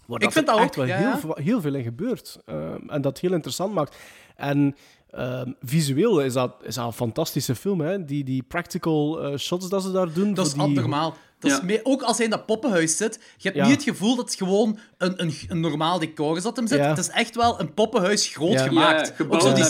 waar 0.05 0.21
Ik 0.21 0.31
vind 0.31 0.47
er 0.47 0.53
dat 0.53 0.63
echt 0.63 0.77
ook, 0.79 0.85
wel 0.85 0.95
heel, 0.95 1.35
heel 1.43 1.61
veel 1.61 1.73
in 1.75 1.83
gebeurt. 1.83 2.39
Ehm, 2.45 2.89
en 2.89 3.01
dat 3.01 3.19
heel 3.19 3.33
interessant 3.33 3.73
maakt. 3.73 3.97
En 4.35 4.75
ehm, 5.13 5.51
visueel 5.63 6.19
is 6.21 6.33
dat, 6.33 6.55
is 6.61 6.75
dat 6.75 6.85
een 6.85 6.93
fantastische 6.93 7.55
film. 7.55 7.81
Hè? 7.81 8.05
Die, 8.05 8.23
die 8.23 8.43
practical 8.43 9.21
eh, 9.23 9.37
shots 9.37 9.69
dat 9.69 9.83
ze 9.83 9.91
daar 9.91 10.13
doen. 10.13 10.33
Dat 10.33 10.45
is 10.45 10.53
die- 10.53 10.61
abnormaal. 10.61 11.15
Dat 11.39 11.63
is 11.67 11.79
ook 11.83 12.01
als 12.01 12.15
hij 12.17 12.25
in 12.25 12.31
dat 12.31 12.45
poppenhuis 12.45 12.97
zit, 12.97 13.15
je 13.37 13.43
hebt 13.49 13.55
Ja. 13.55 13.63
niet 13.67 13.73
het 13.75 13.83
gevoel 13.83 14.15
dat 14.15 14.25
het 14.25 14.35
gewoon 14.35 14.77
een, 14.97 15.21
een, 15.21 15.33
een 15.47 15.59
normaal 15.59 15.99
decor 15.99 16.37
is 16.37 16.43
dat 16.43 16.55
hem 16.55 16.67
zit. 16.67 16.77
Ja. 16.79 16.87
Het 16.89 16.97
is 16.97 17.09
echt 17.09 17.35
wel 17.35 17.59
een 17.59 17.73
poppenhuis 17.73 18.27
groot 18.27 18.51
Ja. 18.51 18.63
gemaakt. 18.67 19.13
Ook 19.29 19.41
zo 19.41 19.53
die 19.53 19.63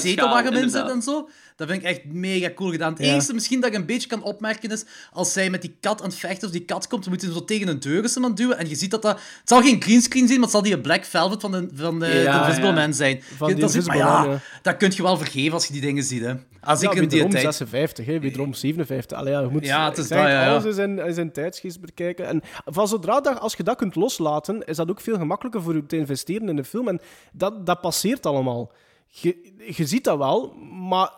hem 0.43 0.53
in 0.53 0.69
zit 0.69 0.89
en 0.89 1.01
zo. 1.01 1.29
Dat 1.55 1.67
vind 1.69 1.81
ik 1.83 1.87
echt 1.89 2.05
mega 2.05 2.49
cool 2.55 2.71
gedaan. 2.71 2.93
Het 2.93 3.05
Ja. 3.05 3.13
enige 3.13 3.33
misschien 3.33 3.59
dat 3.61 3.69
ik 3.69 3.75
een 3.75 3.85
beetje 3.85 4.07
kan 4.07 4.23
opmerken 4.23 4.71
is, 4.71 4.85
als 5.11 5.33
zij 5.33 5.49
met 5.49 5.61
die 5.61 5.75
kat 5.79 6.01
aan 6.01 6.07
het 6.09 6.17
vechten, 6.17 6.47
of 6.47 6.53
die 6.53 6.65
kat 6.65 6.87
komt, 6.87 7.03
dan 7.03 7.11
moet 7.13 7.21
hij 7.21 7.29
hem 7.29 7.39
zo 7.39 7.45
tegen 7.45 7.67
een 7.67 7.79
deur 7.79 8.09
aan 8.23 8.35
duwen. 8.35 8.57
En 8.57 8.69
je 8.69 8.75
ziet 8.75 8.91
dat 8.91 9.01
dat... 9.01 9.11
Het 9.39 9.49
zal 9.49 9.61
geen 9.61 9.81
greenscreen 9.81 10.27
zijn, 10.27 10.39
maar 10.39 10.47
het 10.49 10.57
zal 10.57 10.61
die 10.61 10.79
Black 10.79 11.05
Velvet 11.05 11.41
van 11.41 11.51
de, 11.51 11.69
van 11.73 11.99
de, 11.99 12.05
Ja, 12.07 12.33
de 12.33 12.39
Invisible 12.39 12.67
ja. 12.69 12.73
Man 12.75 12.93
zijn. 12.93 13.21
Van 13.37 13.49
Je- 13.49 13.55
dat 13.55 13.73
is- 13.73 13.85
maar 13.85 13.97
ja, 13.97 14.39
dat 14.61 14.77
kun 14.77 14.91
je 14.95 15.01
wel 15.03 15.17
vergeven 15.17 15.53
als 15.53 15.65
je 15.65 15.73
die 15.73 15.81
dingen 15.81 16.03
ziet. 16.03 16.21
Hè. 16.21 16.33
Als 16.61 16.81
ik 16.81 16.93
in 16.93 17.07
die 17.07 17.27
tijd... 17.27 17.41
56, 17.43 18.05
hè, 18.05 18.19
wederom 18.19 18.53
57. 18.53 19.17
Allee, 19.17 19.33
ja, 19.33 19.39
je 19.39 19.47
moet 19.47 19.65
Ja, 19.65 19.89
het 19.89 19.97
is 19.97 20.07
dat, 20.07 20.19
alles 20.19 20.77
in, 20.77 20.99
in 21.17 21.31
tijdsgeest 21.31 21.81
bekijken. 21.81 22.27
En 22.27 22.41
van 22.65 22.87
zodra 22.87 23.21
dat, 23.21 23.39
als 23.39 23.53
je 23.55 23.63
dat 23.63 23.77
kunt 23.77 23.95
loslaten, 23.95 24.65
is 24.65 24.75
dat 24.77 24.89
ook 24.89 25.01
veel 25.01 25.17
gemakkelijker 25.17 25.61
voor 25.61 25.75
je 25.75 25.85
te 25.85 25.97
investeren 25.97 26.49
in 26.49 26.55
de 26.55 26.63
film. 26.63 26.87
En 26.87 27.01
dat, 27.31 27.65
dat 27.65 27.81
passeert 27.81 28.25
allemaal. 28.25 28.71
Je, 29.07 29.51
je 29.75 29.85
ziet 29.85 30.03
dat 30.03 30.17
wel, 30.17 30.53
maar 30.89 31.11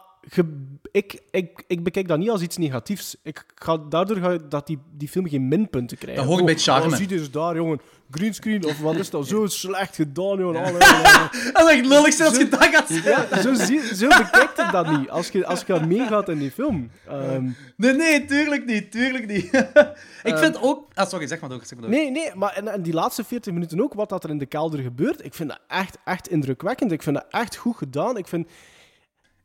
ik, 0.91 1.21
ik, 1.31 1.63
ik 1.67 1.83
bekijk 1.83 2.07
dat 2.07 2.17
niet 2.17 2.29
als 2.29 2.41
iets 2.41 2.57
negatiefs. 2.57 3.15
Ik 3.23 3.45
ga, 3.55 3.77
daardoor 3.77 4.17
ga 4.17 4.31
je 4.31 4.47
dat 4.47 4.67
die, 4.67 4.79
die 4.97 5.07
film 5.07 5.27
geen 5.27 5.47
minpunten 5.47 5.97
krijgt. 5.97 6.19
Dat 6.19 6.29
hoort 6.29 6.45
bij 6.45 6.53
het 6.53 6.63
charme. 6.63 6.91
Oh, 6.91 6.95
zie 6.95 7.09
je 7.09 7.15
eens 7.17 7.31
daar, 7.31 7.55
jongen. 7.55 7.81
Greenscreen, 8.11 8.65
of 8.65 8.79
wat 8.79 8.95
is 8.95 9.09
dat? 9.09 9.27
Zo 9.27 9.47
slecht 9.63 9.95
gedaan, 9.95 10.37
jongen. 10.37 10.63
Allee. 10.63 10.79
Dat 11.53 11.69
is 11.69 11.77
echt 11.77 11.85
lullig 11.85 12.19
als 12.19 12.37
je 12.37 12.47
dat 12.47 12.63
gaat. 12.63 12.89
Ja, 13.03 13.41
zo, 13.41 13.53
zie, 13.53 13.95
zo 13.95 14.07
bekijkt 14.07 14.57
het 14.57 14.71
dat 14.71 14.97
niet, 14.97 15.09
als 15.09 15.29
je, 15.29 15.45
als 15.45 15.63
je 15.67 15.79
meegaat 15.87 16.29
in 16.29 16.37
die 16.37 16.51
film. 16.51 16.89
Ehm, 17.07 17.49
Nee, 17.77 17.93
nee, 17.93 18.25
tuurlijk 18.25 18.65
niet, 18.65 18.91
tuurlijk 18.91 19.27
niet. 19.27 19.43
ik 20.23 20.37
vind 20.37 20.61
ook... 20.61 20.87
Ah, 20.93 21.07
sorry, 21.07 21.27
zeg 21.27 21.39
maar 21.39 21.49
door, 21.49 21.59
zeg 21.63 21.79
maar 21.79 21.89
door. 21.89 21.99
Nee, 21.99 22.11
nee, 22.11 22.31
maar 22.35 22.53
en, 22.53 22.67
en 22.67 22.81
die 22.81 22.93
laatste 22.93 23.23
40 23.23 23.53
minuten 23.53 23.81
ook, 23.81 23.93
wat 23.93 24.09
dat 24.09 24.23
er 24.23 24.29
in 24.29 24.37
de 24.37 24.45
kelder 24.45 24.79
gebeurt, 24.79 25.25
ik 25.25 25.33
vind 25.33 25.49
dat 25.49 25.59
echt, 25.67 25.97
echt 26.05 26.29
indrukwekkend. 26.29 26.91
Ik 26.91 27.03
vind 27.03 27.15
dat 27.15 27.25
echt 27.29 27.55
goed 27.55 27.77
gedaan. 27.77 28.17
Ik 28.17 28.27
vind... 28.27 28.47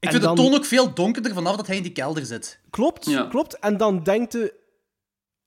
ik 0.01 0.11
vind 0.11 0.23
dan- 0.23 0.35
de 0.37 0.43
toon 0.43 0.55
ook 0.55 0.65
veel 0.65 0.95
donkerder 0.95 1.35
vanaf 1.35 1.57
dat 1.57 1.67
hij 1.67 1.77
in 1.77 1.83
die 1.83 1.93
kelder 1.93 2.27
zit. 2.27 2.61
Klopt, 2.71 3.05
Ja. 3.07 3.27
klopt. 3.27 3.59
En 3.59 3.77
dan 3.77 4.03
denkt 4.03 4.33
je... 4.33 4.55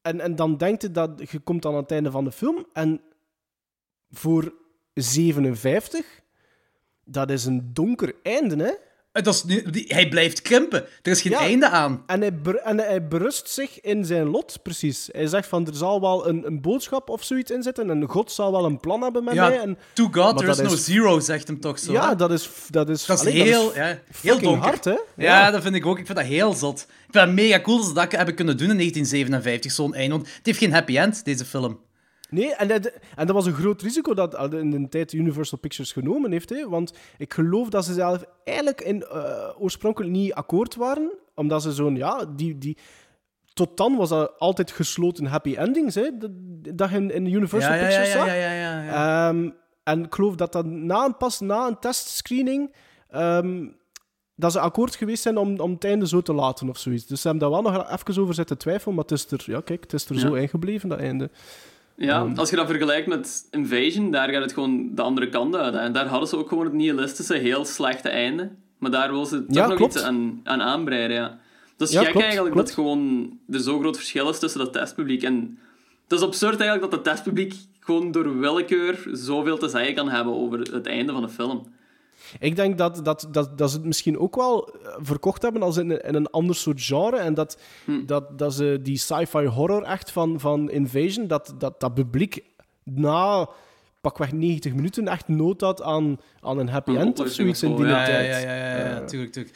En, 0.02 0.20
en 0.20 0.36
dan 0.36 0.58
denkt 0.58 0.82
je 0.82 0.92
dat 0.92 1.30
je 1.32 1.40
komt 1.40 1.66
aan 1.66 1.76
het 1.76 1.92
einde 1.92 2.12
van 2.12 2.24
de 2.24 2.32
film 2.32 2.66
en 2.74 3.02
voor 4.12 4.54
57, 4.94 6.06
dat 7.04 7.30
is 7.30 7.46
een 7.46 7.74
donker 7.74 8.16
einde, 8.24 8.64
hè? 8.64 8.72
Is, 9.14 9.44
niet- 9.44 9.74
die- 9.74 9.86
hij 9.88 10.08
blijft 10.08 10.42
krimpen. 10.42 10.84
Er 11.02 11.12
is 11.12 11.22
geen 11.22 11.32
Ja. 11.32 11.40
einde 11.40 11.70
aan. 11.70 12.04
En 12.08 12.22
hij, 12.22 12.36
ber- 12.42 12.56
en 12.56 12.78
hij 12.78 13.08
berust 13.08 13.50
zich 13.50 13.82
in 13.82 14.06
zijn 14.06 14.28
lot, 14.30 14.60
precies. 14.64 15.10
Hij 15.12 15.28
zegt 15.28 15.48
van, 15.48 15.68
er 15.68 15.76
zal 15.76 16.02
wel 16.02 16.28
een, 16.28 16.46
een 16.46 16.62
boodschap 16.62 17.10
of 17.10 17.24
zoiets 17.24 17.52
in 17.52 17.64
zitten 17.64 17.90
en 17.90 18.04
God 18.10 18.32
zal 18.32 18.52
wel 18.52 18.66
een 18.66 18.80
plan 18.80 19.02
hebben 19.02 19.24
met 19.24 19.34
Ja, 19.34 19.48
mij. 19.48 19.60
En, 19.60 19.78
to 19.94 20.10
God, 20.12 20.38
there 20.38 20.52
is 20.52 20.58
no 20.58 20.74
is- 20.74 20.84
zero, 20.86 21.20
zegt 21.20 21.48
hem 21.48 21.60
toch 21.60 21.80
zo. 21.80 21.92
ja, 21.92 22.10
hè? 22.10 22.16
dat 22.16 22.32
is... 22.32 22.50
Dat 22.70 22.90
is, 22.90 23.06
dat 23.06 23.26
is 23.26 23.34
heel, 23.34 23.76
ja, 23.76 24.00
heel 24.22 24.40
donker. 24.40 24.64
hard, 24.64 24.86
hè? 24.86 24.96
Ja, 25.16 25.52
dat 25.52 25.62
vind 25.62 25.76
ik 25.76 25.86
ook. 25.86 26.00
Ik 26.00 26.06
vind 26.06 26.18
dat 26.18 26.28
heel 26.28 26.54
zot. 26.54 26.80
Ik 26.80 26.86
vind 27.12 27.26
dat 27.26 27.30
mega 27.34 27.62
cool 27.62 27.78
dat 27.78 27.88
ze 27.88 27.94
dat 27.94 28.12
hebben 28.12 28.36
kunnen 28.36 28.58
doen 28.58 28.70
in 28.70 28.78
1957, 28.78 29.72
zo'n 29.72 29.94
einde. 29.94 30.16
Het 30.16 30.40
heeft 30.44 30.60
geen 30.60 30.74
happy 30.74 30.98
end, 30.98 31.26
deze 31.26 31.46
film. 31.46 31.80
Nee, 32.34 32.56
en 32.56 32.68
dat, 32.68 32.92
en 33.16 33.26
dat 33.26 33.36
was 33.36 33.46
een 33.46 33.54
groot 33.54 33.82
risico 33.82 34.14
dat 34.14 34.54
uh, 34.54 34.60
in 34.60 34.70
de 34.70 34.90
tijd 34.90 35.14
Universal 35.14 35.58
Pictures 35.58 35.92
genomen 35.92 36.32
heeft. 36.32 36.50
Hè, 36.50 36.70
want 36.70 36.94
ik 37.18 37.34
geloof 37.34 37.70
dat 37.70 37.86
ze 37.86 37.94
zelf 37.94 38.24
eigenlijk 38.44 38.82
in, 38.82 39.06
uh, 39.14 39.50
oorspronkelijk 39.58 40.12
niet 40.12 40.34
akkoord 40.34 40.76
waren. 40.76 41.12
Omdat 41.36 41.62
ze 41.62 41.72
zo'n, 41.72 41.96
ja, 41.96 42.26
die... 42.36 42.58
die 42.58 42.78
tot 43.54 43.78
dan 43.78 43.96
was 43.96 44.10
dat 44.10 44.40
altijd 44.40 44.72
gesloten 44.72 45.26
happy 45.26 45.56
endings, 45.56 45.96
hè, 45.96 46.10
dat, 46.74 46.90
je 46.90 46.96
in, 46.96 47.12
in 47.12 47.26
Universal 47.26 47.74
Ja, 47.74 47.80
Pictures 47.80 48.14
ja, 48.14 48.26
ja, 48.26 48.34
ja, 48.34 48.52
ja, 48.54 48.84
ja. 48.84 49.28
Ehm, 49.30 49.50
en 49.84 50.04
ik 50.04 50.14
geloof 50.14 50.36
dat 50.36 50.52
dat 50.52 50.66
na 50.66 51.06
een, 51.06 51.18
pas 51.18 51.40
na 51.40 51.68
een 51.68 51.80
testscreening... 51.80 52.74
ehm, 53.10 53.68
dat 54.36 54.52
ze 54.52 54.60
akkoord 54.60 54.96
geweest 54.96 55.22
zijn 55.24 55.38
om, 55.38 55.60
om 55.60 55.72
het 55.72 55.84
einde 55.84 56.08
zo 56.08 56.22
te 56.22 56.34
laten 56.34 56.70
of 56.70 56.78
zoiets. 56.78 57.06
Dus 57.06 57.22
ze 57.22 57.28
hebben 57.28 57.50
daar 57.50 57.62
wel 57.62 57.72
nog 57.72 57.92
even 57.92 58.22
over 58.22 58.34
zitten 58.34 58.58
twijfelen, 58.58 58.96
maar 58.96 59.04
het 59.04 59.14
is 59.14 59.32
er, 59.32 59.44
ja, 59.46 59.62
kijk, 59.62 59.84
het 59.84 59.94
is 59.94 60.06
er 60.06 60.16
Ja. 60.16 60.20
zo 60.22 60.34
ingebleven, 60.34 60.90
dat 60.90 61.00
einde. 61.00 61.30
Ja, 61.96 62.20
Ehm. 62.22 62.36
als 62.36 62.50
je 62.50 62.56
dat 62.56 62.68
vergelijkt 62.68 63.08
met 63.08 63.48
Invasion, 63.52 64.12
daar 64.12 64.30
gaat 64.30 64.42
het 64.42 64.54
gewoon 64.54 64.96
de 64.96 65.02
andere 65.02 65.30
kant 65.30 65.56
uit. 65.56 65.74
En 65.76 65.94
daar 65.94 66.06
hadden 66.08 66.30
ze 66.30 66.38
ook 66.38 66.48
gewoon 66.48 66.64
het 66.64 66.74
nihilistische, 66.74 67.34
heel 67.36 67.66
slechte 67.66 68.10
einde. 68.10 68.52
Maar 68.78 68.92
daar 68.92 69.12
wil 69.12 69.26
ze 69.26 69.46
toch 69.46 69.56
Ja, 69.56 69.68
nog 69.68 69.78
klopt. 69.78 69.96
iets 69.96 70.04
aan, 70.04 70.40
aan 70.44 70.62
aanbreiden, 70.62 71.18
ja. 71.18 71.40
Dat 71.78 71.88
is 71.88 71.94
Ja, 71.94 72.00
gek 72.02 72.10
klopt, 72.12 72.26
eigenlijk, 72.26 72.54
klopt. 72.56 72.68
dat 72.68 72.76
gewoon 72.78 73.38
er 73.50 73.60
zo'n 73.60 73.80
groot 73.80 73.96
verschil 73.96 74.30
is 74.30 74.40
tussen 74.40 74.60
dat 74.60 74.74
testpubliek. 74.74 75.24
En 75.24 75.58
het 76.04 76.20
is 76.20 76.26
absurd 76.26 76.60
eigenlijk 76.60 76.92
dat 76.92 76.92
het 76.92 77.04
testpubliek 77.14 77.54
gewoon 77.80 78.12
door 78.12 78.40
willekeur 78.40 79.08
zoveel 79.12 79.58
te 79.58 79.68
zeggen 79.70 79.96
kan 79.96 80.10
hebben 80.10 80.34
over 80.34 80.60
het 80.60 80.88
einde 80.88 81.12
van 81.14 81.22
de 81.22 81.30
film. 81.30 81.68
Ik 82.40 82.56
denk 82.56 82.78
dat, 82.78 83.06
dat, 83.06 83.28
dat, 83.32 83.58
dat 83.58 83.70
ze 83.72 83.78
het 83.78 83.86
misschien 83.86 84.20
ook 84.20 84.36
wel 84.36 84.68
eh, 84.68 84.94
verkocht 85.00 85.42
hebben 85.42 85.62
als 85.62 85.78
in, 85.78 85.90
een- 85.90 86.02
in 86.02 86.16
een 86.16 86.30
ander 86.30 86.56
soort 86.56 86.84
genre. 86.84 87.18
En 87.18 87.34
dat, 87.34 87.58
Hm. 87.86 88.06
dat, 88.06 88.38
dat 88.40 88.54
ze 88.54 88.80
die 88.82 88.98
sci-fi 88.98 89.46
horror 89.46 89.84
echt 89.84 90.12
van, 90.12 90.40
van 90.40 90.72
Invasion, 90.72 91.28
dat, 91.28 91.54
dat 91.58 91.80
dat 91.80 91.94
publiek 91.94 92.44
na 92.84 93.50
pakweg 94.02 94.32
90 94.32 94.74
minuten 94.74 95.08
echt 95.08 95.28
nood 95.28 95.62
had 95.62 95.82
aan, 95.82 96.20
aan 96.42 96.58
een 96.58 96.70
happy 96.70 96.96
end 96.96 97.20
of 97.20 97.28
zoiets 97.30 97.64
in 97.64 97.76
die 97.76 97.86
ja, 97.86 97.92
Ja, 97.92 98.00
ja, 98.00 98.06
tijd. 98.06 98.26
ja, 98.26 98.40
ja, 98.40 98.56
ja, 98.56 98.78
ja, 98.78 99.00
Eh, 99.02 99.06
tuurlijk, 99.06 99.32
tuurlijk. 99.32 99.56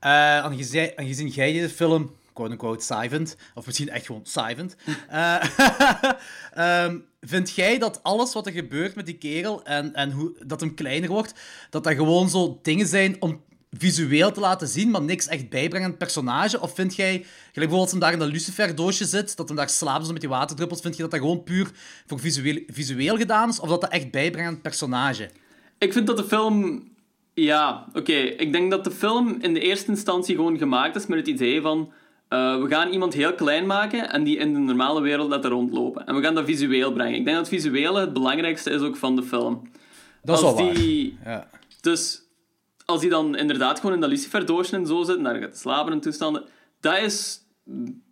Eh, 0.00 0.10
aangezien, 0.38 0.92
aangezien 0.96 1.28
jij 1.28 1.52
deze 1.52 1.68
film, 1.68 2.10
quote-unquote, 2.32 2.84
saai 2.84 3.08
vindt, 3.08 3.36
of 3.54 3.66
misschien 3.66 3.88
echt 3.88 4.06
gewoon 4.06 4.20
saai 4.24 4.54
vindt, 4.54 4.76
vind 7.24 7.50
jij 7.50 7.78
dat 7.78 8.02
alles 8.02 8.32
wat 8.32 8.46
er 8.46 8.52
gebeurt 8.52 8.94
met 8.94 9.06
die 9.06 9.18
kerel 9.18 9.64
en, 9.64 9.94
en 9.94 10.10
hoe 10.10 10.32
dat 10.46 10.60
hem 10.60 10.74
kleiner 10.74 11.08
wordt, 11.08 11.34
dat 11.70 11.84
dat 11.84 11.94
gewoon 11.94 12.28
zo 12.28 12.58
dingen 12.62 12.86
zijn 12.86 13.16
om 13.18 13.42
visueel 13.78 14.32
te 14.32 14.40
laten 14.40 14.68
zien, 14.68 14.90
maar 14.90 15.02
niks 15.02 15.26
echt 15.26 15.48
bijbrengen 15.48 15.84
aan 15.84 15.90
het 15.90 15.98
personage? 15.98 16.60
Of 16.60 16.74
vind 16.74 16.96
jij, 16.96 17.10
gelijk 17.12 17.26
bijvoorbeeld 17.52 17.80
als 17.80 17.90
hem 17.90 18.00
daar 18.00 18.12
in 18.12 18.18
dat 18.18 18.28
luciferdoosje 18.28 19.04
zit, 19.04 19.36
dat 19.36 19.48
hem 19.48 19.56
daar 19.56 19.68
slaapt 19.68 20.12
met 20.12 20.20
die 20.20 20.28
waterdruppels, 20.28 20.80
vind 20.80 20.96
je 20.96 21.02
dat 21.02 21.10
dat 21.10 21.20
gewoon 21.20 21.42
puur 21.42 21.70
voor 22.06 22.20
visueel, 22.20 22.62
visueel 22.66 23.16
gedaan 23.16 23.48
is, 23.48 23.60
of 23.60 23.68
dat 23.68 23.80
dat 23.80 23.90
echt 23.90 24.14
het 24.14 24.62
personage? 24.62 25.30
Ik 25.78 25.92
vind 25.92 26.06
dat 26.06 26.16
de 26.16 26.24
film... 26.24 26.82
Ja, 27.34 27.86
oké. 27.92 28.12
Ik 28.12 28.52
denk 28.52 28.70
dat 28.70 28.84
de 28.84 28.90
film 28.90 29.36
in 29.40 29.54
de 29.54 29.60
eerste 29.60 29.90
instantie 29.90 30.34
gewoon 30.34 30.58
gemaakt 30.58 30.96
is 30.96 31.06
met 31.06 31.18
het 31.18 31.28
idee 31.28 31.60
van... 31.60 31.92
eh, 32.28 32.60
we 32.62 32.68
gaan 32.68 32.90
iemand 32.90 33.14
heel 33.14 33.34
klein 33.34 33.66
maken 33.66 34.10
en 34.10 34.24
die 34.24 34.36
in 34.36 34.52
de 34.52 34.58
normale 34.58 35.00
wereld 35.00 35.28
laten 35.28 35.50
rondlopen. 35.50 36.06
En 36.06 36.14
we 36.14 36.22
gaan 36.22 36.34
dat 36.34 36.44
visueel 36.44 36.92
brengen. 36.92 37.18
Ik 37.18 37.24
denk 37.24 37.36
dat 37.36 37.50
het 37.50 37.62
visuele 37.62 38.00
het 38.00 38.12
belangrijkste 38.12 38.70
is 38.70 38.80
ook 38.80 38.96
van 38.96 39.16
de 39.16 39.22
film. 39.22 39.62
Dat 40.22 40.38
is 40.38 40.44
Als 40.44 40.54
wel 40.54 40.64
waar. 40.64 40.74
die, 40.74 41.18
Ja. 41.24 41.48
Dus 41.80 42.22
als 42.84 43.00
hij 43.00 43.10
dan 43.10 43.36
inderdaad 43.36 43.80
gewoon 43.80 43.94
in 43.94 44.00
dat 44.00 44.10
luciferdoosje 44.10 44.76
en 44.76 44.86
zo 44.86 45.02
zit, 45.02 45.16
en 45.16 45.22
daar 45.22 45.40
gaat 45.40 45.58
slapen 45.58 45.92
en 45.92 46.00
toestanden, 46.00 46.44
dat 46.80 46.98
is 46.98 47.40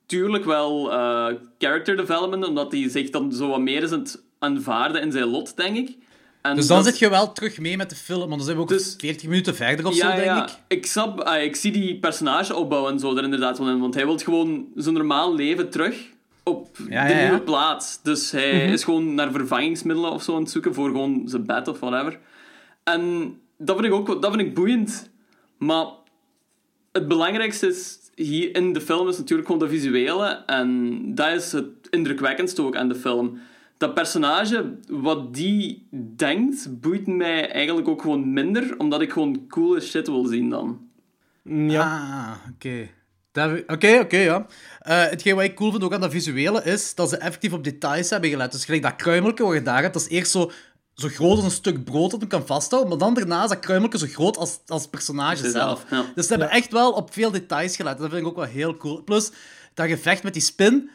tuurlijk 0.07 0.45
wel 0.45 0.93
eh, 0.93 1.27
character 1.59 1.97
development, 1.97 2.47
omdat 2.47 2.73
hij 2.73 2.89
zich 2.89 3.11
dan 3.11 3.33
zo 3.33 3.49
wat 3.49 3.61
meer 3.61 3.83
is 3.83 3.93
aan 3.93 3.99
het 3.99 4.25
aanvaarden 4.39 5.03
in 5.03 5.13
zijn 5.13 5.29
lot, 5.29 5.57
denk 5.57 5.77
ik. 5.77 5.97
En 6.43 6.57
Dus 6.57 6.67
dan 6.67 6.77
dat- 6.77 6.87
zit 6.87 6.99
je 6.99 7.09
wel 7.11 7.33
terug 7.33 7.59
mee 7.59 7.77
met 7.77 7.91
de 7.91 7.97
film, 7.97 8.19
want 8.21 8.31
dan 8.31 8.43
zijn 8.43 8.57
we 8.57 8.63
ook 8.63 8.69
Dus- 8.69 8.95
40 8.99 9.29
minuten 9.29 9.55
verder 9.55 9.87
of 9.87 9.95
ja, 9.95 10.11
zo, 10.11 10.15
denk 10.17 10.25
ja. 10.27 10.45
ik. 10.47 10.53
Ik 10.79 10.87
snap, 10.87 11.21
ah, 11.21 11.43
ik 11.43 11.57
zie 11.57 11.73
die 11.73 11.99
personage 11.99 12.55
opbouwen 12.57 12.93
en 12.93 12.99
zo 12.99 13.17
er 13.17 13.25
inderdaad 13.25 13.59
wel 13.59 13.69
in, 13.69 13.79
want 13.81 13.95
hij 13.95 14.05
wil 14.07 14.19
gewoon 14.19 14.67
zijn 14.75 14.95
normaal 14.95 15.35
leven 15.35 15.71
terug 15.71 15.97
op 16.43 16.69
Ja, 16.89 17.09
de 17.09 17.15
nieuwe 17.15 17.41
plaats. 17.41 18.03
Dus 18.03 18.31
hij 18.31 18.73
is 18.73 18.85
gewoon 18.85 19.15
naar 19.15 19.31
vervangingsmiddelen 19.33 20.11
of 20.11 20.23
zo 20.23 20.35
aan 20.35 20.43
het 20.43 20.51
zoeken 20.51 20.75
voor 20.75 20.87
gewoon 20.91 21.23
zijn 21.25 21.47
bed 21.47 21.69
of 21.69 21.81
whatever. 21.81 22.19
En 22.85 23.35
dat 23.59 23.77
vind 23.77 23.89
ik 23.89 23.95
ook 23.95 24.23
dat 24.23 24.35
vind 24.35 24.49
ik 24.49 24.55
boeiend. 24.55 25.11
Maar 25.59 25.87
het 26.93 27.09
belangrijkste 27.09 27.67
is 27.67 27.99
hier 28.15 28.57
in 28.57 28.73
de 28.73 28.81
film 28.81 29.09
is 29.09 29.19
natuurlijk 29.19 29.49
gewoon 29.49 29.69
de 29.69 29.75
visuele. 29.75 30.43
En 30.47 31.01
dat 31.15 31.29
is 31.33 31.53
het 31.53 31.67
indrukwekkendste 31.91 32.63
ook 32.63 32.77
aan 32.77 32.89
de 32.89 32.95
film. 32.95 33.39
Dat 33.83 33.95
personage, 33.95 34.75
wat 34.89 35.35
die 35.35 35.89
denkt, 36.17 36.81
boeit 36.81 37.07
mij 37.07 37.51
eigenlijk 37.51 37.89
ook 37.89 38.03
gewoon 38.03 38.33
minder, 38.33 38.75
omdat 38.79 39.01
ik 39.01 39.13
gewoon 39.13 39.47
coole 39.49 39.81
shit 39.81 40.07
wil 40.07 40.25
zien 40.25 40.51
dan. 40.51 40.81
Ja. 41.45 41.83
Ah, 41.83 42.53
oké. 42.53 42.89
Oké, 43.67 43.99
oké, 44.01 44.17
ja. 44.17 44.47
Eh, 44.79 45.05
hetgeen 45.05 45.35
wat 45.35 45.45
ik 45.45 45.55
cool 45.55 45.71
vind 45.71 45.83
ook 45.83 45.93
aan 45.93 46.01
dat 46.01 46.11
visuele 46.11 46.65
is 46.65 46.95
dat 46.95 47.09
ze 47.09 47.17
effectief 47.17 47.53
op 47.53 47.65
details 47.65 48.11
hebben 48.11 48.31
gelet. 48.31 48.53
Dus 48.53 48.65
gelijk 48.65 48.83
dat 48.83 48.97
kruimelke 48.97 49.45
wat 49.45 49.55
je 49.55 49.63
daar 49.63 49.83
hebt, 49.83 49.95
dat 49.95 50.03
is 50.03 50.09
eerst 50.09 50.31
zo, 50.31 50.51
zo 50.95 51.09
groot 51.09 51.37
als 51.37 51.45
een 51.45 51.51
stuk 51.51 51.85
brood 51.85 52.11
dat 52.11 52.21
hem 52.21 52.29
kan 52.29 52.47
vasthouden, 52.47 52.91
maar 52.91 52.99
dan 52.99 53.15
daarna 53.15 53.43
is 53.43 53.49
dat 53.49 53.59
kruimelke 53.59 53.99
zo 53.99 54.07
groot 54.07 54.37
als, 54.37 54.59
als 54.67 54.89
personage 54.89 55.51
zelf. 55.51 55.85
Zelf, 55.89 55.91
ja. 55.91 56.13
Dus 56.15 56.27
ze 56.27 56.33
hebben 56.33 56.51
echt 56.51 56.73
wel 56.73 56.93
op 56.93 57.13
veel 57.13 57.31
details 57.31 57.77
gelet. 57.77 57.99
Dat 57.99 58.11
vind 58.11 58.21
ik 58.23 58.29
ook 58.29 58.37
wel 58.37 58.45
heel 58.45 58.77
cool. 58.77 59.03
Plus, 59.03 59.31
dat 59.75 59.89
gevecht 59.89 60.23
met 60.23 60.33
die 60.33 60.43
spin, 60.43 60.91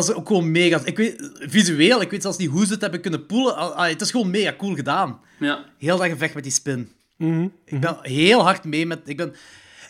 dat 0.00 0.08
is 0.08 0.14
ook 0.14 0.26
gewoon 0.26 0.50
mega... 0.50 0.80
Ik 0.84 0.96
weet, 0.96 1.30
visueel, 1.40 2.00
ik 2.00 2.10
weet 2.10 2.22
zelfs 2.22 2.38
niet 2.38 2.50
hoe 2.50 2.66
ze 2.66 2.72
het 2.72 2.80
hebben 2.80 3.00
kunnen 3.00 3.26
poelen. 3.26 3.56
Ah, 3.56 3.76
ah, 3.76 3.88
het 3.88 4.00
is 4.00 4.10
gewoon 4.10 4.30
mega 4.30 4.54
cool 4.58 4.74
gedaan. 4.74 5.20
Ja. 5.38 5.64
Heel 5.78 5.96
dat 5.96 6.06
gevecht 6.08 6.34
met 6.34 6.42
die 6.42 6.52
spin. 6.52 6.88
Mhm, 7.16 7.48
Ik 7.64 7.80
ben 7.80 7.96
heel 8.02 8.42
hard 8.42 8.64
mee 8.64 8.86
met... 8.86 9.00
Ik 9.04 9.16
ben... 9.16 9.34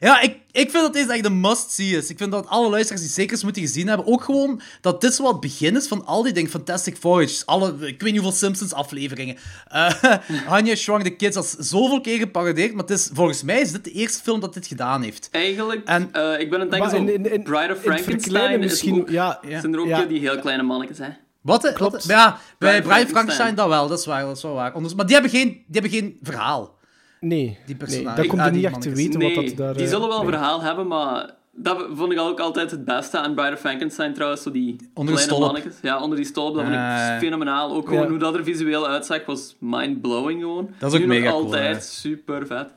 Ja, 0.01 0.21
ik, 0.21 0.37
ik 0.51 0.71
vind 0.71 0.83
dat 0.83 0.93
deze 0.93 1.13
echt 1.13 1.25
een 1.25 1.41
must-see 1.41 1.97
is. 1.97 2.11
Ik 2.11 2.19
vind 2.19 2.33
dat 2.33 2.47
alle 2.47 2.71
luisteraars 2.71 3.03
die 3.03 3.11
zeker 3.11 3.33
eens 3.33 3.43
moeten 3.43 3.63
gezien 3.63 3.89
hebben, 3.89 4.07
ook 4.07 4.23
gewoon 4.25 4.61
dat 4.81 5.01
dit 5.01 5.15
zo 5.15 5.23
wat 5.23 5.33
het 5.33 5.41
begin 5.41 5.77
is 5.77 5.87
van 5.89 6.07
al 6.07 6.23
die 6.23 6.33
dingen. 6.33 6.51
Fantastic 6.51 6.97
Voyage, 6.97 7.43
alle, 7.47 7.69
ik 7.73 7.81
weet 7.81 8.03
niet 8.03 8.13
hoeveel 8.21 8.33
Simpsons-afleveringen. 8.39 9.37
Eh 9.69 9.91
Hanya 10.47 10.75
Shrunk 10.75 11.03
the 11.03 11.11
Kids, 11.11 11.35
dat 11.35 11.45
is 11.45 11.69
zoveel 11.69 12.01
keer 12.01 12.19
geparodeerd, 12.19 12.73
maar 12.73 12.83
het 12.85 12.91
is, 12.91 13.11
volgens 13.13 13.43
mij 13.43 13.61
is 13.61 13.73
dit 13.73 13.85
de 13.85 13.91
eerste 13.91 14.23
film 14.23 14.41
dat 14.41 14.55
dit 14.55 14.67
gedaan 14.67 15.03
heeft. 15.03 15.29
Eigenlijk, 15.33 15.89
En- 15.89 16.09
eh, 16.13 16.41
ik 16.41 16.51
ben 16.51 16.61
aan 16.61 16.67
het 16.67 16.71
denken, 16.71 16.97
in- 16.99 17.07
zo, 17.09 17.13
in- 17.15 17.33
in- 17.33 17.43
Bride 17.43 17.73
of 17.73 17.81
Frankenstein 17.81 18.61
misschien, 18.61 19.01
ook, 19.01 19.09
ja, 19.09 19.41
zijn 19.49 19.75
er 19.75 19.81
ook 19.81 19.87
ja. 19.87 20.05
die 20.05 20.21
heel 20.21 20.39
kleine 20.39 20.63
mannetjes, 20.63 20.99
hè. 20.99 21.09
Wat? 21.41 21.73
Klopt. 21.73 21.93
Wat? 21.93 22.05
Ja, 22.05 22.31
bij 22.31 22.39
Bride 22.59 22.59
Brian 22.59 22.83
Frankenstein. 22.83 23.09
Frankenstein 23.09 23.55
dat 23.55 23.69
wel, 23.69 23.89
dat 23.89 23.99
is 23.99 24.07
waar, 24.07 24.25
dat 24.25 24.37
is 24.37 24.43
wel 24.43 24.53
waar. 24.55 24.75
Onders- 24.75 24.95
Maar 24.95 25.05
die 25.07 25.15
hebben 25.15 25.33
geen, 25.33 25.49
die 25.49 25.81
hebben 25.81 25.91
geen 25.91 26.19
verhaal. 26.23 26.75
Nee, 27.21 27.59
Die 27.67 27.77
personage- 27.77 28.07
nee, 28.07 28.17
dat 28.17 28.27
komt 28.27 28.41
ah, 28.41 28.47
er 28.47 28.53
niet 28.53 28.61
die 28.62 28.71
echt 28.71 28.81
te 28.81 28.91
weten 28.91 29.19
nee, 29.19 29.35
wat 29.35 29.45
dat 29.47 29.57
daar... 29.57 29.75
die 29.75 29.83
eh, 29.83 29.89
zullen 29.89 30.09
wel 30.09 30.19
een 30.21 30.25
nee. 30.27 30.35
verhaal 30.35 30.62
hebben, 30.62 30.87
maar 30.87 31.31
dat 31.53 31.87
vond 31.93 32.12
ik 32.12 32.19
ook 32.21 32.41
altijd 32.41 32.71
het 32.71 32.85
beste 32.85 33.19
aan 33.19 33.35
Bride 33.35 33.53
of 33.53 33.61
Frankenstein 33.61 34.14
trouwens. 34.14 34.43
Zo 34.43 34.51
die 34.51 34.71
Onder 34.71 34.87
de 34.95 34.95
kleine 35.05 35.21
stolp. 35.21 35.41
mannetjes. 35.41 35.75
Ja, 35.83 36.01
onder 36.03 36.17
die 36.17 36.27
stolp. 36.27 36.55
Dat 36.55 36.62
vond 36.62 36.75
ik 36.75 36.81
Ah. 36.81 37.19
fenomenaal. 37.19 37.75
Ook 37.75 37.89
gewoon 37.89 38.03
Ja. 38.03 38.09
hoe 38.09 38.19
dat 38.19 38.35
er 38.35 38.45
visueel 38.45 38.89
uitzag 38.89 39.25
was 39.27 39.57
mind-blowing 39.61 40.41
gewoon. 40.41 40.71
Dat 40.79 40.89
is 40.93 40.95
ook 41.01 41.07
nu 41.07 41.07
mega 41.21 41.31
cool, 41.31 41.43
altijd 41.45 41.75
hè. 41.77 41.81
super 41.83 42.47
vet. 42.47 42.69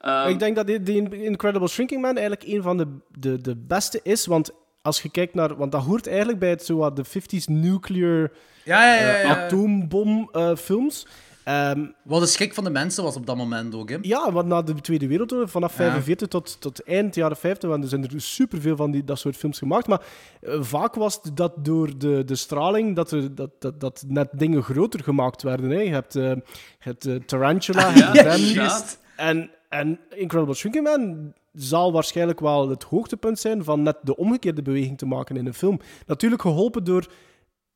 Ehm, 0.00 0.28
Ik 0.28 0.38
denk 0.38 0.56
dat 0.56 0.66
die, 0.66 0.82
die 0.82 1.22
Incredible 1.24 1.68
Shrinking 1.68 2.00
Man 2.00 2.16
eigenlijk 2.16 2.42
een 2.48 2.62
van 2.62 2.76
de, 2.76 2.86
de, 3.18 3.40
de 3.40 3.56
beste 3.56 4.00
is, 4.02 4.26
want 4.26 4.50
als 4.82 5.02
je 5.02 5.10
kijkt 5.10 5.34
naar... 5.34 5.56
Want 5.56 5.72
dat 5.72 5.82
hoort 5.82 6.06
eigenlijk 6.06 6.38
bij 6.38 6.50
het, 6.50 6.64
zo 6.64 6.76
wat 6.76 6.96
de 6.96 7.04
50s 7.04 7.44
nuclear 7.46 8.30
Ja, 8.64 8.84
ja, 8.94 8.94
ja. 9.02 9.14
eh, 9.14 9.22
ja. 9.24 9.44
atoombom 9.44 10.28
eh, 10.32 10.56
films. 10.56 11.06
Ehm, 11.44 11.86
Wat 12.02 12.20
de 12.20 12.26
schrik 12.26 12.54
van 12.54 12.64
de 12.64 12.70
mensen 12.70 13.04
was 13.04 13.16
op 13.16 13.26
dat 13.26 13.36
moment 13.36 13.74
ook, 13.74 13.88
hè. 13.88 13.96
ja, 14.02 14.32
want 14.32 14.46
na 14.46 14.62
de 14.62 14.74
Tweede 14.74 15.06
Wereldoorlog, 15.06 15.50
vanaf 15.50 15.70
Ja. 15.70 15.76
45 15.76 16.28
tot, 16.28 16.60
tot 16.60 16.82
eind 16.84 17.14
jaren 17.14 17.36
50, 17.36 17.68
want 17.68 17.82
er 17.82 17.88
zijn 17.88 18.04
er 18.04 18.20
superveel 18.20 18.76
van 18.76 18.90
die, 18.90 19.04
dat 19.04 19.18
soort 19.18 19.36
films 19.36 19.58
gemaakt. 19.58 19.86
Maar 19.86 20.02
eh, 20.40 20.62
vaak 20.62 20.94
was 20.94 21.20
dat 21.34 21.52
door 21.56 21.98
de, 21.98 22.24
de 22.24 22.34
straling 22.36 22.96
dat, 22.96 23.10
er, 23.10 23.34
dat, 23.34 23.50
dat, 23.58 23.80
dat 23.80 24.04
net 24.08 24.28
dingen 24.32 24.62
groter 24.62 25.02
gemaakt 25.02 25.42
werden. 25.42 25.70
Hè. 25.70 25.80
Je 25.80 25.90
hebt, 25.90 26.12
je 26.12 26.42
hebt 26.78 27.06
eh, 27.06 27.14
Tarantula, 27.16 27.94
ja, 27.94 28.14
inderdaad. 28.34 28.98
En, 29.16 29.50
en 29.68 29.98
Incredible 30.14 30.54
Shrinking 30.54 30.84
Man 30.84 31.32
zal 31.52 31.92
waarschijnlijk 31.92 32.40
wel 32.40 32.68
het 32.68 32.82
hoogtepunt 32.82 33.38
zijn 33.38 33.64
van 33.64 33.82
net 33.82 33.96
de 34.02 34.16
omgekeerde 34.16 34.62
beweging 34.62 34.98
te 34.98 35.06
maken 35.06 35.36
in 35.36 35.46
een 35.46 35.54
film. 35.54 35.80
Natuurlijk 36.06 36.42
geholpen 36.42 36.84
door, 36.84 37.06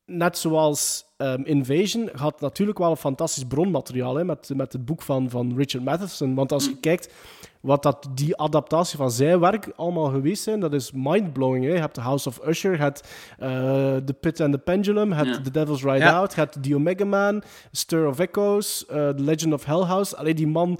net 0.06 0.38
zoals 0.38 1.04
ehm, 1.16 1.40
Invasion, 1.42 2.08
had 2.14 2.40
natuurlijk 2.40 2.78
wel 2.78 2.90
een 2.90 2.96
fantastisch 2.96 3.44
bronmateriaal 3.44 4.16
hè, 4.16 4.24
met, 4.24 4.50
met 4.54 4.72
het 4.72 4.84
boek 4.84 5.02
van, 5.02 5.30
van 5.30 5.56
Richard 5.56 5.84
Matheson. 5.84 6.34
Want 6.34 6.52
als 6.52 6.64
je 6.64 6.76
kijkt 6.76 7.12
wat 7.60 7.82
dat, 7.82 8.08
die 8.14 8.36
adaptatie 8.36 8.96
van 8.96 9.10
zijn 9.10 9.40
werk 9.40 9.72
allemaal 9.76 10.08
geweest 10.10 10.42
zijn, 10.42 10.60
dat 10.60 10.72
is 10.72 10.92
mindblowing. 10.94 11.64
Hè. 11.64 11.70
Je 11.72 11.78
hebt 11.80 11.94
The 11.94 12.00
House 12.00 12.28
of 12.28 12.40
Usher, 12.46 12.72
je 12.72 12.78
hebt 12.78 13.08
eh, 13.38 13.48
The 13.96 14.14
Pit 14.20 14.40
and 14.40 14.52
the 14.52 14.58
Pendulum, 14.58 15.08
je 15.08 15.14
hebt 15.14 15.28
Ja. 15.28 15.40
The 15.42 15.50
Devil's 15.50 15.82
Ride 15.82 15.98
Ja. 15.98 16.16
Out, 16.18 16.34
je 16.34 16.40
hebt 16.40 16.62
The 16.62 16.74
Omega 16.74 17.04
Man, 17.04 17.42
Stir 17.72 18.06
of 18.06 18.18
Echoes, 18.18 18.86
eh, 18.86 19.08
The 19.08 19.22
Legend 19.22 19.52
of 19.52 19.64
Hell 19.64 19.82
House. 19.82 20.16
Alleen 20.16 20.36
die 20.36 20.46
man 20.46 20.78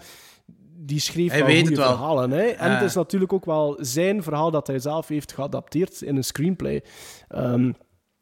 die 0.79 1.01
schreef 1.01 1.31
Hij 1.31 1.47
wel 1.47 1.57
goede 1.61 1.75
verhalen. 1.75 2.31
Hè? 2.31 2.43
En 2.45 2.71
Ja. 2.71 2.75
het 2.75 2.85
is 2.85 2.95
natuurlijk 2.95 3.33
ook 3.33 3.45
wel 3.45 3.77
zijn 3.81 4.23
verhaal 4.23 4.51
dat 4.51 4.67
hij 4.67 4.79
zelf 4.79 5.09
heeft 5.09 5.33
geadapteerd 5.33 6.03
in 6.03 6.17
een 6.17 6.25
screenplay. 6.25 6.83
Ehm, 7.29 7.73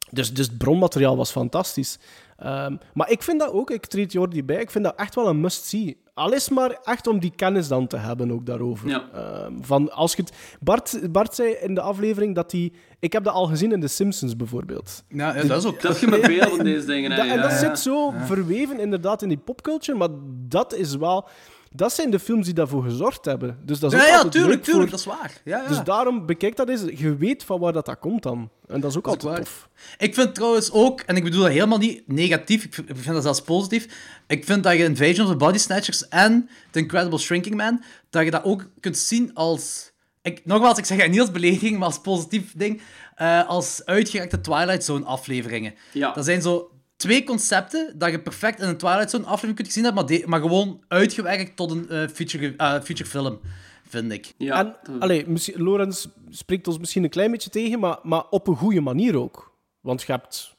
dus, 0.09 0.33
dus 0.33 0.47
het 0.47 0.57
bronmateriaal 0.57 1.17
was 1.17 1.31
fantastisch. 1.31 1.97
Ehm, 2.37 2.75
maar 2.93 3.11
ik 3.11 3.23
vind 3.23 3.39
dat 3.39 3.51
ook, 3.51 3.69
ik 3.69 3.85
treed 3.85 4.11
Jordi 4.11 4.43
bij, 4.43 4.61
ik 4.61 4.71
vind 4.71 4.83
dat 4.83 4.95
echt 4.95 5.15
wel 5.15 5.27
een 5.27 5.41
must-see. 5.41 6.03
Al 6.13 6.33
is 6.33 6.49
maar 6.49 6.79
echt 6.83 7.07
om 7.07 7.19
die 7.19 7.33
kennis 7.35 7.67
dan 7.67 7.87
te 7.87 7.97
hebben 7.97 8.31
ook 8.31 8.45
daarover. 8.45 8.89
Ja. 8.89 9.09
Ehm, 9.13 9.53
van 9.61 9.91
als 9.91 10.15
je 10.15 10.21
het, 10.21 10.31
Bart, 10.59 11.11
Bart 11.11 11.35
zei 11.35 11.51
in 11.51 11.75
de 11.75 11.81
aflevering 11.81 12.35
dat 12.35 12.51
hij... 12.51 12.73
Ik 12.99 13.13
heb 13.13 13.23
dat 13.23 13.33
al 13.33 13.45
gezien 13.45 13.71
in 13.71 13.81
The 13.81 13.87
Simpsons 13.87 14.35
bijvoorbeeld. 14.35 15.03
Ja, 15.09 15.35
ja, 15.35 15.43
dat 15.43 15.57
is 15.57 15.65
ook... 15.65 15.81
Dat 15.81 15.99
je 15.99 16.07
met 16.07 16.23
deze 16.63 16.85
dingen. 16.85 17.11
Hè, 17.11 17.17
Dat, 17.17 17.27
en 17.27 17.41
dat 17.41 17.51
ja. 17.51 17.57
zit 17.57 17.79
zo 17.79 18.13
verweven 18.25 18.79
inderdaad 18.79 19.21
in 19.21 19.29
die 19.29 19.37
popculture, 19.37 19.97
maar 19.97 20.09
dat 20.47 20.73
is 20.73 20.95
wel... 20.95 21.27
Dat 21.75 21.93
zijn 21.93 22.09
de 22.11 22.19
films 22.19 22.45
die 22.45 22.53
daarvoor 22.53 22.83
gezorgd 22.83 23.25
hebben. 23.25 23.57
Dus 23.63 23.79
dat 23.79 23.93
is 23.93 23.97
Ja, 23.99 24.03
ook 24.03 24.09
ja, 24.09 24.15
altijd 24.15 24.33
tuurlijk, 24.33 24.53
leuk 24.55 24.63
tuurlijk, 24.63 24.89
voor- 24.89 25.05
dat 25.05 25.15
is 25.15 25.19
waar. 25.21 25.41
Ja, 25.43 25.61
ja. 25.61 25.67
Dus 25.67 25.83
daarom 25.83 26.25
bekijk 26.25 26.55
dat 26.55 26.69
eens. 26.69 26.81
Je 26.95 27.15
weet 27.15 27.43
van 27.43 27.59
waar 27.59 27.73
dat, 27.73 27.85
dat 27.85 27.99
komt 27.99 28.23
dan. 28.23 28.49
En 28.67 28.79
dat 28.79 28.91
is 28.91 28.97
ook 28.97 29.03
Dat 29.03 29.13
altijd 29.13 29.33
waar. 29.33 29.43
tof. 29.43 29.69
Ik 29.97 30.13
vind 30.13 30.35
trouwens 30.35 30.71
ook, 30.71 30.99
en 31.01 31.15
ik 31.15 31.23
bedoel 31.23 31.41
dat 31.41 31.49
helemaal 31.51 31.77
niet 31.77 32.07
negatief, 32.07 32.63
ik 32.63 32.73
vind 32.73 32.89
ik 32.89 32.95
vind 32.97 33.13
dat 33.13 33.23
zelfs 33.23 33.41
positief. 33.41 33.87
Ik 34.27 34.45
vind 34.45 34.63
dat 34.63 34.73
je 34.73 34.83
Invasion 34.83 35.25
of 35.25 35.31
the 35.31 35.37
Body 35.37 35.57
Snatchers 35.57 36.07
en 36.07 36.49
The 36.71 36.79
Incredible 36.79 37.17
Shrinking 37.19 37.55
Man, 37.55 37.83
dat 38.09 38.23
je 38.23 38.31
dat 38.31 38.43
ook 38.43 38.65
kunt 38.79 38.97
zien 38.97 39.33
als. 39.33 39.91
Ik, 40.21 40.41
nogmaals, 40.45 40.77
ik 40.77 40.85
zeg 40.85 41.01
het 41.01 41.11
niet 41.11 41.19
als 41.19 41.31
belediging, 41.31 41.77
maar 41.77 41.87
als 41.87 41.99
positief 42.01 42.53
ding. 42.55 42.81
eh, 43.15 43.47
als 43.47 43.81
uitgerekte 43.85 44.41
Twilight 44.41 44.83
Zone 44.83 45.05
afleveringen. 45.05 45.73
Ja. 45.93 46.11
Dat 46.13 46.25
zijn 46.25 46.41
zo 46.41 46.69
twee 46.95 47.23
concepten 47.23 47.93
dat 47.99 48.11
je 48.11 48.19
perfect 48.21 48.59
in 48.59 48.67
een 48.67 48.77
Twilight 48.77 49.09
Zone 49.09 49.23
aflevering 49.23 49.55
kunt 49.55 49.67
gezien 49.67 49.83
hebben, 49.83 50.05
maar, 50.05 50.13
de- 50.19 50.27
maar 50.27 50.39
gewoon 50.41 50.83
uitgewerkt 50.87 51.55
tot 51.55 51.71
een 51.71 51.89
eh, 51.89 52.07
feature, 52.07 52.53
eh, 52.57 52.69
feature 52.71 53.05
film, 53.09 53.39
vind 53.87 54.11
ik. 54.11 54.33
Ja, 54.37 54.59
en, 54.59 54.99
allee, 54.99 55.27
misschien- 55.27 55.61
Lorenz 55.63 56.05
spreekt 56.29 56.67
ons 56.67 56.77
misschien 56.77 57.03
een 57.03 57.09
klein 57.09 57.31
beetje 57.31 57.49
tegen, 57.49 57.79
maar, 57.79 57.97
maar 58.03 58.23
op 58.29 58.47
een 58.47 58.55
goede 58.55 58.81
manier 58.81 59.17
ook. 59.19 59.53
Want 59.81 60.01
je 60.01 60.11
hebt 60.11 60.53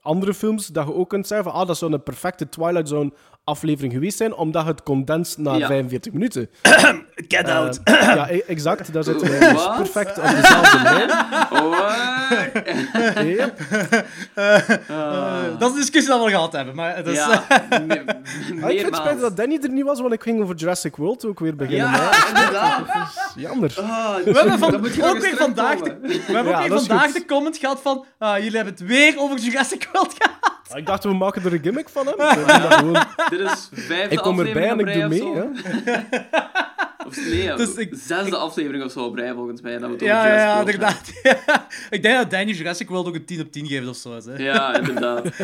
andere 0.00 0.34
films 0.34 0.66
dat 0.66 0.86
je 0.86 0.94
ook 0.94 1.08
kunt 1.08 1.26
zeggen 1.26 1.50
van, 1.50 1.60
ah, 1.60 1.66
dat 1.66 1.78
zou 1.78 1.92
een 1.92 2.02
perfecte 2.02 2.48
Twilight 2.48 2.88
Zone 2.88 3.12
aflevering 3.44 3.92
geweest 3.92 4.16
zijn, 4.16 4.34
omdat 4.34 4.62
je 4.64 4.68
het 4.70 4.82
condenst 4.82 5.38
na 5.38 5.54
Ja. 5.54 5.66
45 5.66 6.12
minuten. 6.12 6.50
Get 7.28 7.48
Eh, 7.48 7.56
out! 7.56 7.80
ja, 7.84 8.28
e- 8.30 8.42
exact. 8.46 8.92
Daar 8.92 9.04
zitten 9.04 9.30
we 9.30 9.38
dus 9.38 9.66
perfect 9.76 10.18
op 10.18 10.24
dezelfde 10.24 10.82
lijn. 10.82 11.08
What? 11.70 11.96
Ja. 13.26 13.50
dat 15.58 15.62
is 15.62 15.74
een 15.74 15.80
discussie 15.80 16.08
dat 16.10 16.18
we 16.18 16.24
al 16.24 16.28
gehad 16.28 16.52
hebben, 16.52 16.74
maar 16.74 16.96
dat 16.96 17.06
is... 17.06 17.14
Ja, 17.16 17.42
me- 17.86 18.04
Ah, 18.62 18.70
ik 18.70 18.78
vind 18.80 18.84
het 18.86 18.96
spijtig 18.96 19.20
dat 19.20 19.36
Danny 19.36 19.58
er 19.62 19.68
niet 19.70 19.84
was, 19.84 20.00
want 20.00 20.12
ik 20.12 20.22
ging 20.22 20.42
over 20.42 20.54
Jurassic 20.54 20.96
World 20.96 21.24
ook 21.26 21.38
weer 21.40 21.56
beginnen. 21.56 21.90
Ja, 21.90 22.10
hè. 22.10 22.28
inderdaad. 22.28 23.32
Jammer. 23.36 23.74
Ah, 23.80 24.14
We 24.24 24.30
hebben 24.32 24.58
van, 24.58 24.74
ook 24.74 25.18
weer 25.18 25.36
vandaag, 25.36 25.78
de, 25.78 25.96
we 26.00 26.20
hebben 26.32 26.52
Ja, 26.52 26.60
ook 26.62 26.68
weer 26.68 26.78
vandaag 26.78 27.04
goed. 27.04 27.14
de 27.14 27.24
comment 27.24 27.56
gehad 27.56 27.80
van 27.82 28.04
ah, 28.18 28.36
jullie 28.38 28.56
hebben 28.56 28.74
het 28.74 28.86
weer 28.86 29.14
over 29.18 29.38
Jurassic 29.38 29.88
World 29.92 30.14
gehad. 30.18 30.36
Ik 30.78 30.86
dacht, 30.86 31.04
we 31.04 31.14
maken 31.14 31.44
er 31.44 31.52
een 31.52 31.62
gimmick 31.62 31.88
van 31.88 32.06
hem. 32.06 32.16
Dit 33.30 33.40
is 33.40 33.68
vijfde 33.72 34.08
Ik 34.14 34.18
kom 34.18 34.40
erbij 34.40 34.68
en 34.68 34.78
ik 34.78 34.92
doe 34.94 35.08
mee. 35.08 35.32
Hè. 35.34 35.42
Zo. 37.14 37.20
Of 37.20 37.26
nee, 37.26 37.54
Dus 37.54 37.74
ik- 37.74 37.94
zesde 38.06 38.36
aflevering 38.36 38.84
of 38.84 38.92
zo 38.92 39.04
op 39.04 39.14
rij 39.14 39.32
volgens 39.32 39.60
mij. 39.60 39.78
Dat 39.78 39.90
we 39.98 40.04
Ja, 40.04 40.26
ja, 40.26 40.34
ja, 40.34 40.58
inderdaad. 40.58 41.12
Ja. 41.22 41.66
Ik 41.90 42.02
denk 42.02 42.16
dat 42.16 42.30
Danny 42.30 42.52
Jurassic 42.52 42.88
World 42.88 43.06
ook 43.06 43.14
een 43.14 43.24
10 43.24 43.40
op 43.40 43.52
10 43.52 43.66
geeft 43.66 43.88
of 43.88 43.96
zo. 43.96 44.20
Hè. 44.24 44.42
Ja, 44.42 44.76
inderdaad. 44.78 45.24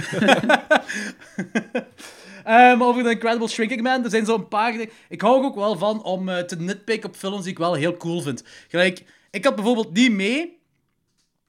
Eh, 2.44 2.80
over 2.80 3.02
de 3.02 3.10
Incredible 3.10 3.48
Shrinking 3.48 3.82
Man, 3.82 4.04
er 4.04 4.10
zijn 4.10 4.24
zo'n 4.26 4.48
paar 4.48 4.72
dingen... 4.72 4.88
Ik 5.08 5.20
hou 5.20 5.38
er 5.38 5.44
ook 5.44 5.54
wel 5.54 5.76
van 5.78 6.02
om 6.02 6.28
eh, 6.28 6.38
te 6.38 6.56
nitpicken 6.56 7.08
op 7.08 7.16
films 7.16 7.42
die 7.42 7.52
ik 7.52 7.58
wel 7.58 7.74
heel 7.74 7.96
cool 7.96 8.20
vind. 8.20 8.44
Gelijk, 8.68 9.02
ik 9.30 9.44
had 9.44 9.54
bijvoorbeeld 9.54 9.92
niet 9.92 10.12
mee... 10.12 10.58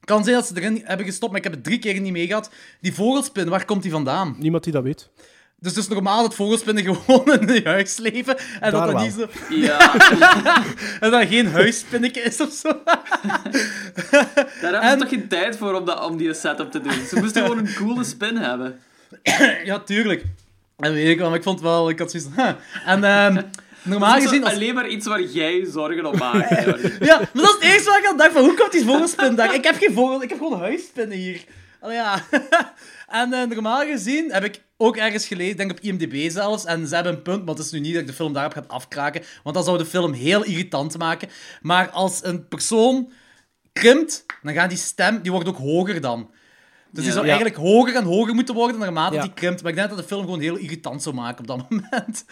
kan 0.04 0.24
zijn 0.24 0.36
dat 0.36 0.48
ze 0.48 0.54
erin 0.56 0.82
hebben 0.84 1.06
gestopt, 1.06 1.32
maar 1.32 1.38
ik 1.42 1.44
heb 1.48 1.54
het 1.56 1.64
drie 1.64 1.80
keer 1.80 2.00
niet 2.00 2.12
mee 2.12 2.28
gehad. 2.28 2.52
Die 2.82 2.94
vogelspin, 2.94 3.50
waar 3.50 3.66
komt 3.66 3.82
die 3.82 3.92
vandaan? 3.92 4.36
Niemand 4.40 4.64
die 4.64 4.74
dat 4.74 4.84
weet. 4.84 5.10
Dus 5.60 5.76
het 5.76 5.84
is 5.84 5.88
normaal 5.88 6.22
dat 6.22 6.36
vogelspinnen 6.36 6.84
gewoon 7.06 7.40
in 7.40 7.54
je 7.54 7.62
huis 7.64 7.98
leven. 7.98 8.38
En 8.38 8.72
Daar 8.72 8.72
dat 8.72 8.82
dat 8.82 8.92
wel. 8.94 9.04
niet 9.04 9.14
zo... 9.14 9.28
Ja, 9.50 9.94
En 11.00 11.12
dat 11.12 11.28
geen 11.28 11.48
huisspinnetje 11.48 12.22
is 12.22 12.42
of 12.42 12.52
zo. 12.52 12.70
daar 14.62 14.72
hebben 14.72 14.90
ze 14.90 14.98
toch 14.98 15.10
geen 15.10 15.28
tijd 15.28 15.58
voor 15.58 15.74
om, 15.74 15.86
dat, 15.86 16.06
om 16.06 16.18
die 16.18 16.34
setup 16.34 16.72
te 16.72 16.82
doen. 16.82 17.06
Ze 17.10 17.20
moesten 17.20 17.42
gewoon 17.42 17.58
een 17.58 17.74
coole 17.74 18.04
spin 18.04 18.38
hebben. 18.38 18.80
ja, 19.64 19.80
tuurlijk. 19.80 20.24
En 20.78 20.94
weet 20.94 21.08
ik 21.10 21.18
wel, 21.18 21.28
maar 21.28 21.38
ik 21.38 21.44
vond 21.44 21.62
wel... 21.62 21.90
Ik 21.90 22.00
had 22.00 22.12
zoiets. 22.12 22.30
En 22.86 23.04
ehm, 23.04 23.42
normaal 23.84 24.22
gezien... 24.22 24.44
Als... 24.44 24.54
alleen 24.54 24.74
maar 24.74 24.88
iets 24.88 25.08
waar 25.08 25.22
jij 25.22 25.56
je 25.56 25.70
zorgen 25.72 26.06
op 26.06 26.18
maakt. 26.20 26.50
Ja, 27.00 27.18
maar 27.34 27.44
dat 27.44 27.44
is 27.44 27.54
het 27.54 27.62
eerste 27.62 27.90
wat 27.90 27.98
ik 28.00 28.06
aan 28.08 28.18
dacht 28.18 28.32
van, 28.32 28.44
hoe 28.44 28.54
komt 28.54 28.72
die 28.72 28.86
vogelspin 28.86 29.36
daar? 29.36 29.54
Ik 29.54 29.64
heb 29.64 29.76
geen 29.76 29.94
vogel, 29.94 30.24
ik 30.24 30.30
heb 30.30 30.38
gewoon 30.38 30.60
huisspinnen 30.60 31.18
hier. 31.18 31.44
Allee, 31.86 31.98
ja. 31.98 32.24
en 33.22 33.34
eh, 33.34 33.48
normaal 33.48 33.86
gezien 33.86 34.32
heb 34.32 34.44
ik 34.44 34.62
ook 34.78 34.98
ergens 34.98 35.28
gelezen, 35.28 35.58
denk 35.58 35.72
op 35.72 35.80
IMDb 35.80 36.30
zelfs, 36.32 36.66
en 36.66 36.88
ze 36.88 36.96
hebben 36.96 37.14
een 37.14 37.22
punt, 37.22 37.46
maar 37.46 37.56
het 37.56 37.66
is 37.66 37.72
nu 37.72 37.80
niet 37.80 37.92
dat 37.94 38.02
ik 38.02 38.08
de 38.08 38.14
film 38.14 38.34
daarop 38.34 38.54
ga 38.54 38.64
afkraken, 38.68 39.24
want 39.44 39.56
dat 39.56 39.66
zou 39.66 39.78
de 39.78 39.86
film 39.86 40.14
heel 40.14 40.44
irritant 40.44 40.98
maken. 40.98 41.30
Maar 41.62 41.90
als 41.90 42.24
een 42.24 42.48
persoon 42.48 43.12
krimpt, 43.74 44.26
dan 44.44 44.54
gaat 44.54 44.70
die 44.70 44.78
stem, 44.78 45.22
die 45.22 45.32
wordt 45.32 45.48
ook 45.48 45.58
hoger 45.58 46.02
dan. 46.02 46.32
Dus 46.92 47.04
die 47.04 47.14
zou 47.14 47.26
Ja. 47.26 47.32
eigenlijk 47.34 47.62
hoger 47.62 47.96
en 47.96 48.04
hoger 48.04 48.34
moeten 48.36 48.56
worden 48.56 48.80
naarmate 48.80 49.16
Ja. 49.16 49.22
die 49.22 49.34
krimpt. 49.34 49.62
Maar 49.62 49.72
ik 49.72 49.78
denk 49.78 49.90
dat 49.90 49.98
de 49.98 50.04
film 50.04 50.22
gewoon 50.24 50.40
heel 50.40 50.56
irritant 50.56 51.04
zou 51.04 51.16
maken 51.16 51.40
op 51.40 51.48
dat 51.48 51.66
moment. 51.70 52.26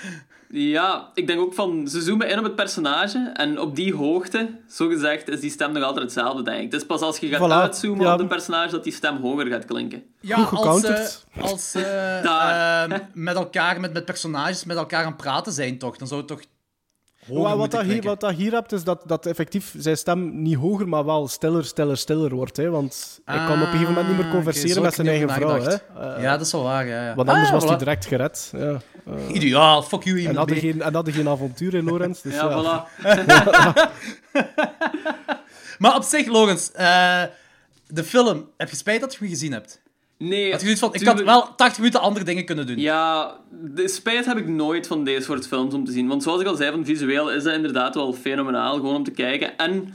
Ja, 0.55 1.09
ik 1.13 1.27
denk 1.27 1.39
ook 1.39 1.53
van, 1.53 1.87
ze 1.87 2.01
zoomen 2.01 2.29
in 2.29 2.37
op 2.37 2.43
het 2.43 2.55
personage 2.55 3.31
en 3.33 3.59
op 3.59 3.75
die 3.75 3.95
hoogte, 3.95 4.49
zo 4.69 4.87
gezegd, 4.87 5.29
is 5.29 5.39
die 5.39 5.49
stem 5.51 5.71
nog 5.71 5.83
altijd 5.83 6.03
hetzelfde, 6.03 6.43
denk 6.43 6.57
ik. 6.57 6.71
Het 6.71 6.81
is 6.81 6.85
pas 6.87 7.01
als 7.01 7.17
je 7.17 7.27
gaat 7.27 7.49
Voilà, 7.49 7.53
uitzoomen 7.53 8.05
ja. 8.05 8.13
op 8.13 8.19
de 8.19 8.27
personage 8.27 8.71
dat 8.71 8.83
die 8.83 8.93
stem 8.93 9.17
hoger 9.21 9.45
gaat 9.47 9.65
klinken. 9.65 10.03
Ja, 10.19 10.37
Goed 10.37 10.59
als, 10.59 10.79
gecounterd. 10.81 11.25
eh, 11.33 11.43
als 11.43 11.73
eh, 11.75 12.23
ehm, 12.83 12.99
met 13.13 13.35
elkaar, 13.35 13.79
met, 13.79 13.93
met 13.93 14.05
personages 14.05 14.63
met 14.65 14.77
elkaar 14.77 15.01
aan 15.03 15.11
het 15.11 15.17
praten 15.17 15.51
zijn, 15.51 15.77
toch? 15.77 15.97
Dan 15.97 16.07
zou 16.07 16.19
het 16.19 16.29
toch 16.29 16.41
hoger 17.27 17.57
Wat, 17.57 17.71
dat 17.71 17.81
hier, 17.81 18.01
wat 18.01 18.19
dat 18.19 18.33
hier 18.33 18.51
hebt, 18.51 18.71
is 18.71 18.83
dat, 18.83 19.03
dat 19.05 19.25
effectief 19.25 19.73
zijn 19.77 19.97
stem 19.97 20.41
niet 20.41 20.55
hoger, 20.55 20.87
maar 20.87 21.05
wel 21.05 21.27
stiller, 21.27 21.65
stiller, 21.65 21.97
stiller 21.97 22.35
wordt. 22.35 22.57
Hè? 22.57 22.69
Want 22.69 23.19
hij 23.25 23.37
kan 23.37 23.55
op 23.55 23.59
een 23.61 23.65
gegeven 23.71 23.87
moment 23.87 24.07
niet 24.07 24.17
meer 24.17 24.25
Ah, 24.25 24.31
converseren 24.31 24.81
met 24.81 24.93
zijn 24.93 25.07
ik 25.07 25.13
eigen 25.13 25.29
vrouw. 25.29 25.61
Hè? 25.61 25.73
Eh, 26.15 26.21
ja, 26.23 26.31
dat 26.37 26.45
is 26.45 26.51
wel 26.51 26.63
waar, 26.63 26.87
ja. 26.87 27.05
ja. 27.07 27.15
Want 27.15 27.29
anders 27.29 27.47
Ah, 27.47 27.53
was 27.53 27.65
hij 27.65 27.77
direct 27.77 28.05
gered. 28.05 28.51
Ja. 28.57 28.79
Eh, 29.05 29.35
Ideaal, 29.35 29.83
fuck 29.83 30.03
you, 30.03 30.25
en 30.25 30.35
hadden 30.35 30.57
geen, 30.57 30.81
en 30.81 30.93
hadden 30.93 31.13
geen 31.13 31.29
avontuur 31.29 31.73
in 31.73 31.83
Lorenz. 31.83 32.21
Dus 32.21 32.33
ja, 32.33 32.49
Ja, 32.49 32.87
voilà. 33.01 33.91
Maar 35.79 35.95
op 35.95 36.03
zich, 36.03 36.27
Logans, 36.27 36.71
eh, 36.71 37.23
de 37.87 38.03
film, 38.03 38.49
heb 38.57 38.69
je 38.69 38.75
spijt 38.75 39.01
dat 39.01 39.13
je 39.13 39.19
hem 39.19 39.29
gezien 39.29 39.51
hebt? 39.51 39.81
Nee, 40.27 40.51
Had 40.51 40.59
je 40.59 40.65
zoiets 40.65 40.81
van, 40.81 40.93
ik 40.93 41.05
had 41.07 41.23
wel 41.23 41.55
80 41.55 41.77
minuten 41.77 42.01
andere 42.01 42.25
dingen 42.25 42.45
kunnen 42.45 42.67
doen. 42.67 42.77
Ja, 42.79 43.35
de 43.49 43.87
spijt 43.87 44.25
heb 44.25 44.37
ik 44.37 44.47
nooit 44.47 44.87
van 44.87 45.03
deze 45.03 45.21
soort 45.21 45.47
films 45.47 45.73
om 45.73 45.85
te 45.85 45.91
zien. 45.91 46.07
Want 46.07 46.23
zoals 46.23 46.41
ik 46.41 46.47
al 46.47 46.55
zei, 46.55 46.71
van 46.71 46.85
visueel 46.85 47.31
is 47.31 47.43
dat 47.43 47.53
inderdaad 47.53 47.95
wel 47.95 48.13
fenomenaal, 48.13 48.73
gewoon 48.75 48.95
om 48.95 49.03
te 49.03 49.11
kijken. 49.11 49.57
En 49.57 49.93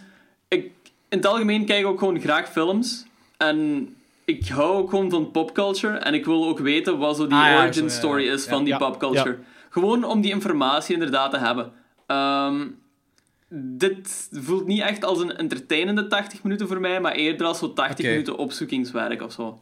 ik, 0.48 0.64
in 1.08 1.18
het 1.18 1.26
algemeen 1.26 1.64
kijk 1.64 1.80
ik 1.80 1.86
ook 1.86 1.98
gewoon 1.98 2.20
graag 2.20 2.48
films. 2.52 3.04
En 3.36 3.88
ik 4.24 4.48
hou 4.48 4.76
ook 4.76 4.90
gewoon 4.90 5.10
van 5.10 5.30
popculture. 5.30 5.96
En 5.96 6.14
ik 6.14 6.24
wil 6.24 6.48
ook 6.48 6.58
weten 6.58 6.98
wat 6.98 7.16
zo 7.16 7.26
die 7.26 7.38
Ah, 7.38 7.46
ja, 7.46 7.62
origin 7.62 7.90
zo, 7.90 7.96
story 7.96 8.24
ja. 8.24 8.32
is 8.32 8.44
van 8.44 8.64
die 8.64 8.76
popculture. 8.76 9.38
Gewoon 9.70 10.04
om 10.04 10.20
die 10.20 10.30
informatie 10.30 10.94
inderdaad 10.94 11.30
te 11.30 11.38
hebben. 11.38 11.72
Ehm, 12.06 12.66
dit 13.50 14.28
voelt 14.32 14.66
niet 14.66 14.80
echt 14.80 15.04
als 15.04 15.20
een 15.20 15.36
entertainende 15.36 16.06
80 16.06 16.42
minuten 16.42 16.68
voor 16.68 16.80
mij, 16.80 17.00
maar 17.00 17.12
eerder 17.12 17.46
als 17.46 17.58
zo 17.58 17.72
80 17.72 17.98
Oké. 17.98 18.08
minuten 18.08 18.36
opzoekingswerk 18.36 19.22
of 19.22 19.32
zo. 19.32 19.60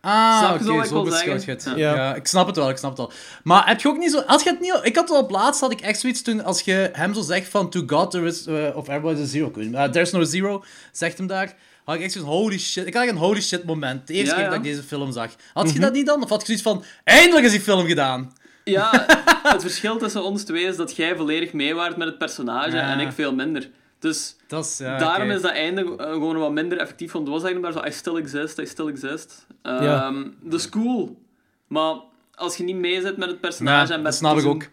Ah, 0.00 0.50
oké, 0.60 0.72
je 0.72 0.86
zo 0.86 1.02
beschouwd 1.02 1.44
je 1.44 1.50
het. 1.50 1.62
Ja. 1.64 1.94
Ja. 1.94 2.14
ik 2.14 2.26
snap 2.26 2.46
het 2.46 2.56
wel, 2.56 2.68
ik 2.70 2.76
snap 2.76 2.90
het 2.90 2.98
wel. 2.98 3.12
Maar 3.42 3.66
heb 3.68 3.80
je 3.80 3.88
ook 3.88 3.98
niet 3.98 4.10
zo... 4.10 4.18
Als 4.18 4.42
je 4.42 4.50
het 4.50 4.60
niet... 4.60 4.78
Ik 4.82 4.96
had 4.96 5.08
wel 5.08 5.18
op 5.18 5.30
laatst, 5.30 5.60
had 5.60 5.72
ik 5.72 5.80
echt 5.80 6.00
zoiets 6.00 6.22
toen, 6.22 6.44
als 6.44 6.60
je 6.60 6.90
hem 6.92 7.14
zo 7.14 7.20
zegt 7.22 7.48
van 7.48 7.70
To 7.70 7.82
God 7.86 8.10
there 8.10 8.26
is... 8.26 8.46
eh, 8.46 8.76
of 8.76 8.88
Everybody 8.88 9.20
is 9.20 9.26
a 9.26 9.30
Zero. 9.30 9.52
Uh, 9.56 9.84
There's 9.84 10.10
no 10.10 10.24
Zero, 10.24 10.64
zegt 10.92 11.18
hem 11.18 11.26
daar. 11.26 11.54
Had 11.84 11.94
ik 11.96 12.02
echt 12.02 12.12
zo'n 12.12 12.22
holy 12.24 12.58
shit... 12.58 12.86
Ik 12.86 12.94
had 12.94 13.02
echt 13.02 13.12
een 13.12 13.18
holy 13.18 13.40
shit 13.42 13.64
moment. 13.64 14.06
De 14.06 14.12
eerste 14.12 14.28
Ja, 14.28 14.34
keer 14.34 14.44
ja. 14.44 14.48
dat 14.48 14.58
ik 14.58 14.64
deze 14.72 14.82
film 14.82 15.12
zag. 15.12 15.30
Had 15.52 15.72
je 15.72 15.78
dat 15.80 15.92
niet 15.92 16.06
dan? 16.06 16.22
Of 16.22 16.28
had 16.28 16.40
je 16.40 16.46
zoiets 16.46 16.62
van... 16.64 16.84
Eindelijk 17.04 17.44
is 17.46 17.50
die 17.52 17.60
film 17.60 17.86
gedaan. 17.86 18.32
Ja, 18.64 19.06
het 19.42 19.62
verschil 19.62 19.96
tussen 19.98 20.22
ons 20.22 20.42
twee 20.44 20.64
is 20.64 20.76
dat 20.76 20.96
jij 20.96 21.16
volledig 21.16 21.52
meewaart 21.52 21.96
met 21.96 22.08
het 22.08 22.18
personage 22.18 22.76
Ja. 22.76 22.90
en 22.92 23.00
ik 23.00 23.12
veel 23.12 23.34
minder. 23.34 23.70
Dus 23.98 24.36
Dat 24.48 24.64
is... 24.64 24.78
Ja, 24.78 24.98
daarom 24.98 25.30
is 25.30 25.40
dat 25.42 25.50
einde 25.50 25.96
eh, 25.96 26.10
gewoon 26.12 26.36
wat 26.36 26.52
minder 26.52 26.78
effectief. 26.78 27.12
Want 27.12 27.24
het 27.26 27.34
was 27.34 27.44
eigenlijk 27.44 27.74
maar 27.74 27.84
zo, 27.84 27.88
I 27.90 27.92
still 27.98 28.16
exist, 28.16 28.58
I 28.58 28.66
still 28.66 28.86
exist. 28.88 29.46
Ehm 29.62 29.82
Ja. 29.84 30.12
Dat 30.42 30.60
is 30.60 30.68
cool. 30.68 31.18
Maar 31.66 31.94
als 32.34 32.56
je 32.56 32.64
niet 32.64 32.76
meezit 32.76 33.16
met 33.16 33.28
het 33.28 33.40
personage 33.40 33.92
en 33.92 34.02
met 34.02 34.18
die 34.20 34.30
ik 34.30 34.40
zijn- 34.40 34.52
ook. 34.54 34.68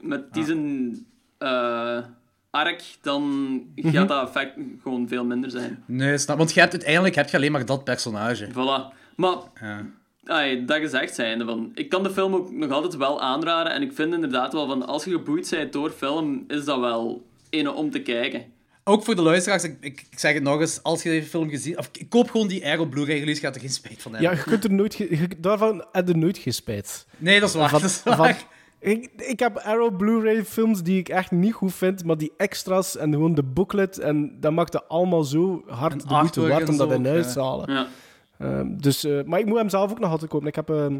met 0.00 0.32
die 0.32 0.44
zijn 0.44 1.06
eh, 1.38 1.98
arc, 2.50 2.82
dan 3.02 3.22
Mhm. 3.74 3.90
gaat 3.90 4.08
dat 4.08 4.26
effect 4.28 4.52
gewoon 4.82 5.08
veel 5.08 5.24
minder 5.24 5.50
zijn. 5.50 5.82
Nee, 5.86 6.18
snap... 6.18 6.38
Want 6.38 6.54
je 6.54 6.60
hebt, 6.60 6.72
uiteindelijk 6.72 7.14
heb 7.14 7.28
je 7.28 7.36
alleen 7.36 7.52
maar 7.52 7.66
dat 7.66 7.84
personage. 7.84 8.48
Voilà. 8.50 8.94
Maar 9.16 9.36
Ja. 9.60 10.56
Dat 10.66 10.76
gezegd 10.76 11.14
zijnde, 11.14 11.44
van, 11.44 11.70
ik 11.74 11.88
kan 11.88 12.02
de 12.02 12.10
film 12.10 12.34
ook 12.34 12.52
nog 12.52 12.70
altijd 12.70 12.96
wel 12.96 13.20
aanraden. 13.20 13.72
En 13.72 13.82
ik 13.82 13.92
vind 13.92 14.14
inderdaad 14.14 14.52
wel 14.52 14.66
van, 14.66 14.86
als 14.86 15.04
je 15.04 15.10
geboeid 15.10 15.50
bent 15.50 15.72
door 15.72 15.90
film, 15.90 16.44
is 16.48 16.64
dat 16.64 16.78
wel 16.80 17.26
ene 17.50 17.72
om 17.72 17.90
te 17.90 18.02
kijken. 18.02 18.44
Ook 18.88 19.04
voor 19.04 19.14
de 19.16 19.22
luisteraars, 19.22 19.64
ik, 19.64 19.76
ik, 19.80 20.06
ik 20.10 20.18
zeg 20.18 20.34
het 20.34 20.42
nog 20.42 20.60
eens, 20.60 20.82
als 20.82 21.02
je 21.02 21.08
deze 21.08 21.28
film 21.28 21.48
gezien... 21.48 21.78
Of 21.78 21.90
ik 21.92 22.08
koop 22.08 22.30
gewoon 22.30 22.48
die 22.48 22.66
Arrow 22.66 22.88
Blu-ray 22.88 23.18
release, 23.18 23.40
je 23.40 23.46
gaat 23.46 23.54
er 23.54 23.60
geen 23.60 23.70
spijt 23.70 24.02
van 24.02 24.12
hebben. 24.12 24.30
ja, 24.30 24.36
je 24.36 24.42
kunt 24.42 24.64
er 24.64 24.72
nooit... 24.72 24.94
ge- 24.94 25.16
je- 25.16 25.28
daarvan 25.38 25.84
heb 25.92 26.08
je 26.08 26.14
nooit 26.14 26.38
gespijt. 26.38 27.06
Nee, 27.16 27.40
dat 27.40 27.48
is 27.48 27.54
waar. 27.54 27.68
Van- 27.68 27.80
dat 27.80 27.90
is 27.90 28.00
van- 28.04 28.34
ik, 28.80 29.10
ik 29.16 29.38
heb 29.38 29.56
Arrow 29.56 29.96
Blu-ray 29.96 30.44
films 30.44 30.82
die 30.82 30.98
ik 30.98 31.08
echt 31.08 31.30
niet 31.30 31.52
goed 31.52 31.74
vind, 31.74 32.04
maar 32.04 32.16
die 32.18 32.32
extras 32.36 32.96
en 32.96 33.12
gewoon 33.12 33.34
de 33.34 33.42
booklet, 33.42 33.98
en 33.98 34.36
dat 34.40 34.52
maakte 34.52 34.84
allemaal 34.84 35.24
zo 35.24 35.62
hard 35.66 35.92
En 35.92 35.98
de 35.98 36.04
moeite 36.14 36.40
waard 36.48 36.68
om 36.68 36.76
dat 36.76 36.92
in 36.92 37.06
huis 37.06 37.32
te 37.32 37.40
halen. 37.40 37.72
Ja. 37.72 37.86
Ehm, 38.38 38.76
dus, 38.76 39.04
eh, 39.04 39.22
maar 39.24 39.38
ik 39.40 39.46
moet 39.46 39.58
hem 39.58 39.68
zelf 39.68 39.90
ook 39.90 39.98
nog 39.98 40.10
altijd 40.10 40.30
kopen. 40.30 40.46
Ik 40.48 40.54
heb, 40.54 40.70
ehm, 40.70 40.98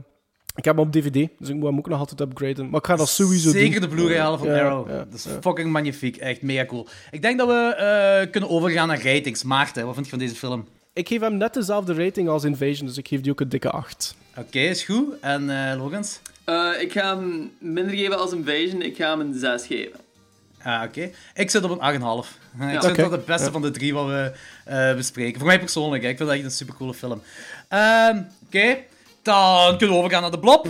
ik 0.58 0.64
heb 0.64 0.76
hem 0.76 0.86
op 0.86 0.92
DVD, 0.92 1.28
dus 1.38 1.48
ik 1.48 1.54
moet 1.54 1.64
hem 1.68 1.78
ook 1.78 1.88
nog 1.88 1.98
altijd 1.98 2.20
upgraden. 2.20 2.70
Maar 2.70 2.80
ik 2.80 2.86
ga 2.86 2.96
dat 2.96 3.08
sowieso 3.08 3.52
doen. 3.52 3.60
Zeker 3.60 3.80
de 3.80 3.88
Blu-ray 3.88 4.18
halen 4.18 4.38
van 4.38 4.48
Ja, 4.48 4.58
Arrow. 4.64 4.88
ja, 4.88 4.96
dat 4.96 5.14
is 5.14 5.24
ja. 5.24 5.30
fucking 5.40 5.70
magnifiek. 5.70 6.16
Echt 6.16 6.42
mega 6.42 6.64
cool. 6.66 6.86
Ik 7.10 7.22
denk 7.22 7.38
dat 7.38 7.48
we 7.48 7.74
eh, 7.74 8.30
kunnen 8.30 8.50
overgaan 8.50 8.88
naar 8.88 9.02
ratings. 9.02 9.42
Maarten, 9.42 9.84
wat 9.84 9.94
vind 9.94 10.04
je 10.06 10.10
van 10.10 10.20
deze 10.20 10.34
film? 10.34 10.66
Ik 10.92 11.08
geef 11.08 11.20
hem 11.20 11.36
net 11.36 11.54
dezelfde 11.54 11.94
rating 11.94 12.28
als 12.28 12.44
Invasion, 12.44 12.86
dus 12.86 12.96
ik 12.96 13.08
geef 13.08 13.20
die 13.20 13.32
ook 13.32 13.40
een 13.40 13.48
dikke 13.48 13.70
8. 13.70 14.16
Oké, 14.36 14.58
is 14.58 14.82
goed. 14.82 15.04
En 15.20 15.70
eh 15.70 15.76
Logans? 15.78 16.20
Eh, 16.44 16.70
ik 16.80 16.92
ga 16.92 17.16
hem 17.16 17.50
minder 17.58 17.94
geven 17.96 18.18
als 18.18 18.32
Invasion, 18.32 18.82
ik 18.82 18.96
ga 18.96 19.10
hem 19.10 19.20
een 19.20 19.34
6 19.38 19.66
geven. 19.66 20.00
Ah, 20.62 20.82
oké. 20.86 21.10
Ik 21.34 21.50
zit 21.50 21.62
op 21.64 21.70
een 21.70 22.00
8,5. 22.00 22.38
Ik 22.60 22.80
vind 22.80 22.84
Oké. 22.84 23.02
dat 23.02 23.10
het 23.10 23.24
beste 23.24 23.50
van 23.50 23.62
de 23.62 23.70
drie 23.70 23.94
wat 23.94 24.06
we 24.06 24.32
eh, 24.64 24.94
bespreken. 24.94 25.38
Voor 25.38 25.46
mij 25.48 25.58
persoonlijk, 25.58 26.02
hè. 26.02 26.08
ik 26.08 26.16
vind 26.16 26.28
dat 26.28 26.38
echt 26.38 26.46
een 26.46 26.50
supercoole 26.52 26.94
film. 26.94 27.22
Ehm, 27.68 28.22
oké, 28.46 28.76
dan 29.22 29.78
kunnen 29.78 29.96
we 29.96 30.02
overgaan 30.02 30.22
naar 30.22 30.30
de 30.30 30.38
blob. 30.38 30.66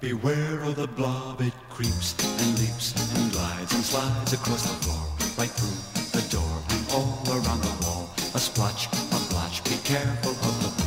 Beware 0.00 0.68
of 0.68 0.74
the 0.74 0.88
blob, 0.94 1.40
it 1.40 1.52
creeps 1.68 2.14
and 2.40 2.58
leaps 2.58 2.92
and 3.16 3.32
glides 3.32 3.74
and 3.74 3.84
slides 3.84 4.32
across 4.32 4.62
the 4.62 4.74
floor, 4.80 5.02
right 5.36 5.56
through 5.56 5.76
the 6.12 6.36
door 6.36 6.62
and 6.68 6.92
all 6.92 7.32
around 7.32 7.62
the 7.62 7.76
wall. 7.80 8.08
A 8.34 8.38
splotch, 8.38 8.88
a 9.12 9.28
blotch, 9.28 9.62
be 9.62 9.76
careful 9.82 10.30
of 10.30 10.62
the 10.62 10.82
blob. 10.82 10.86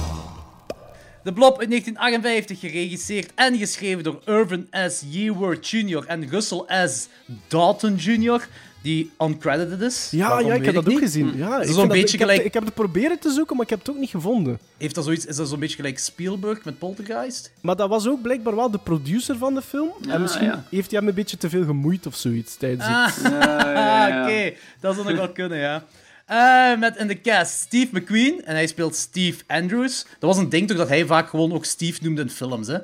De 1.24 1.34
Blob 1.34 1.60
uit 1.60 1.70
1958, 1.70 2.60
geregisseerd 2.60 3.32
en 3.36 3.58
geschreven 3.58 4.04
door 4.04 4.22
Irvin 4.26 4.68
S. 4.72 5.04
Yeworth 5.10 5.70
Jr. 5.70 6.04
en 6.08 6.30
Russell 6.30 6.88
S. 6.88 7.08
Dalton 7.48 7.96
Jr., 7.96 8.48
die 8.82 9.12
uncredited 9.20 9.82
is. 9.82 10.08
Ja, 10.12 10.40
ja, 10.40 10.54
ik 10.54 10.66
heb 10.66 10.74
dat 10.74 10.84
ook 10.84 10.90
niet. 10.90 11.00
gezien. 11.00 11.32
Ja, 11.38 11.48
ik 11.48 11.66
zo'n 11.66 11.66
vind 11.66 11.76
dat- 11.76 11.88
beetje 11.88 12.14
ik, 12.14 12.20
heb, 12.20 12.30
gelijk- 12.30 12.44
ik 12.46 12.54
heb 12.54 12.66
het 12.66 12.74
proberen 12.74 13.20
te 13.20 13.32
zoeken, 13.32 13.56
maar 13.56 13.64
ik 13.66 13.70
heb 13.70 13.80
het 13.80 13.90
ook 13.90 13.98
niet 13.98 14.10
gevonden. 14.10 14.60
Heeft 14.78 14.96
dat 14.96 15.04
zoiets, 15.04 15.26
is 15.26 15.36
dat 15.36 15.50
zo'n 15.50 15.60
beetje 15.60 15.76
gelijk 15.76 16.00
Spielberg 16.00 16.66
met 16.66 16.78
Poltergeist? 16.80 17.52
Maar 17.62 17.76
dat 17.76 17.90
was 17.90 18.08
ook 18.08 18.22
blijkbaar 18.22 18.56
wel 18.56 18.72
de 18.72 18.78
producer 18.78 19.38
van 19.38 19.54
de 19.54 19.62
film. 19.62 19.90
en 20.04 20.12
Ah, 20.12 20.22
misschien 20.22 20.46
ja. 20.46 20.64
heeft 20.70 20.92
hij 20.92 21.00
hem 21.00 21.10
een 21.10 21.16
beetje 21.16 21.38
te 21.38 21.50
veel 21.50 21.64
gemoeid 21.66 22.06
of 22.06 22.16
zoiets 22.16 22.56
tijdens 22.58 22.84
het... 22.88 22.96
Ah, 22.96 23.32
ja, 23.32 24.08
ja. 24.08 24.22
oké. 24.24 24.54
Dat 24.80 24.96
zou 24.96 25.08
nog 25.08 25.18
wel 25.18 25.32
kunnen, 25.32 25.58
ja. 25.58 25.84
Eh, 26.26 26.80
met 26.80 26.98
in 26.98 27.08
de 27.08 27.22
cast 27.22 27.52
Steve 27.62 27.88
McQueen 28.00 28.46
en 28.46 28.56
hij 28.56 28.68
speelt 28.68 28.96
Steve 28.96 29.44
Andrews. 29.48 30.04
Dat 30.20 30.30
was 30.30 30.38
een 30.38 30.50
ding 30.50 30.68
toch 30.68 30.78
dat 30.78 30.88
hij 30.88 31.06
vaak 31.06 31.30
gewoon 31.30 31.54
ook 31.54 31.66
Steve 31.66 32.00
noemde 32.04 32.22
in 32.22 32.30
films, 32.30 32.68
hè? 32.68 32.78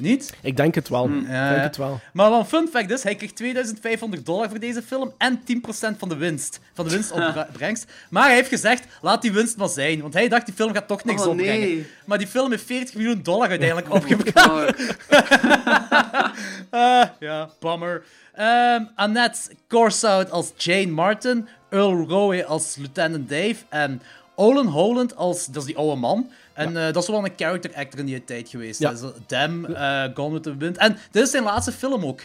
Niet? 0.00 0.34
Ik 0.42 0.56
denk 0.56 0.74
het 0.74 0.88
wel. 0.88 1.08
Ja, 1.10 1.18
ik 1.48 1.50
denk 1.52 1.62
het 1.62 1.76
wel. 1.76 2.00
Maar 2.12 2.30
wat 2.30 2.40
een 2.40 2.46
fun 2.46 2.68
fact 2.72 2.90
is, 2.90 3.02
hij 3.02 3.14
kreeg 3.14 3.32
2500 3.32 4.26
dollar 4.26 4.48
voor 4.50 4.58
deze 4.58 4.82
film 4.82 5.12
en 5.18 5.40
10% 5.40 5.98
van 5.98 6.08
de 6.08 6.16
winst. 6.16 6.60
Van 6.74 6.84
de 6.84 6.90
winstopbrengst. 6.90 7.84
Maar 8.10 8.24
hij 8.26 8.34
heeft 8.34 8.48
gezegd, 8.48 8.84
laat 9.00 9.22
die 9.22 9.32
winst 9.32 9.56
maar 9.56 9.68
zijn. 9.68 10.00
Want 10.00 10.14
hij 10.14 10.28
dacht, 10.28 10.46
die 10.46 10.54
film 10.54 10.74
gaat 10.74 10.88
toch 10.88 11.04
niks 11.04 11.22
Oh, 11.22 11.28
opbrengen. 11.28 11.60
nee. 11.60 11.86
Maar 12.04 12.18
die 12.18 12.26
film 12.26 12.50
heeft 12.50 12.64
40 12.64 12.94
miljoen 12.94 13.22
dollar 13.22 13.48
uiteindelijk 13.58 13.92
opgebracht. 13.94 14.96
Ah, 16.70 17.04
ja, 17.20 17.48
bummer. 17.60 18.04
Ehm, 18.34 18.84
Annette 18.94 19.38
Corsout 19.68 20.30
als 20.30 20.52
Jane 20.56 20.86
Martin. 20.86 21.48
Earl 21.70 22.06
Rowe 22.08 22.44
als 22.44 22.76
Lieutenant 22.76 23.28
Dave. 23.28 23.56
En 23.68 24.02
Olin 24.40 24.66
Holland 24.66 25.16
als... 25.16 25.46
Dat 25.46 25.56
is 25.62 25.64
die 25.64 25.76
oude 25.76 26.00
man. 26.00 26.30
En 26.52 26.76
eh, 26.76 26.92
dat 26.92 27.02
is 27.02 27.08
wel 27.08 27.24
een 27.24 27.32
character 27.36 27.74
actor 27.74 28.00
in 28.00 28.06
die 28.06 28.24
tijd 28.24 28.48
geweest. 28.48 28.80
Ja. 28.80 28.94
Zo 28.94 29.12
Dem, 29.26 29.64
eh, 29.64 30.04
Gone 30.14 30.32
with 30.32 30.42
the 30.42 30.56
Wind. 30.56 30.76
En 30.76 30.98
dit 31.10 31.22
is 31.22 31.30
zijn 31.30 31.42
laatste 31.42 31.72
film 31.72 32.04
ook. 32.04 32.20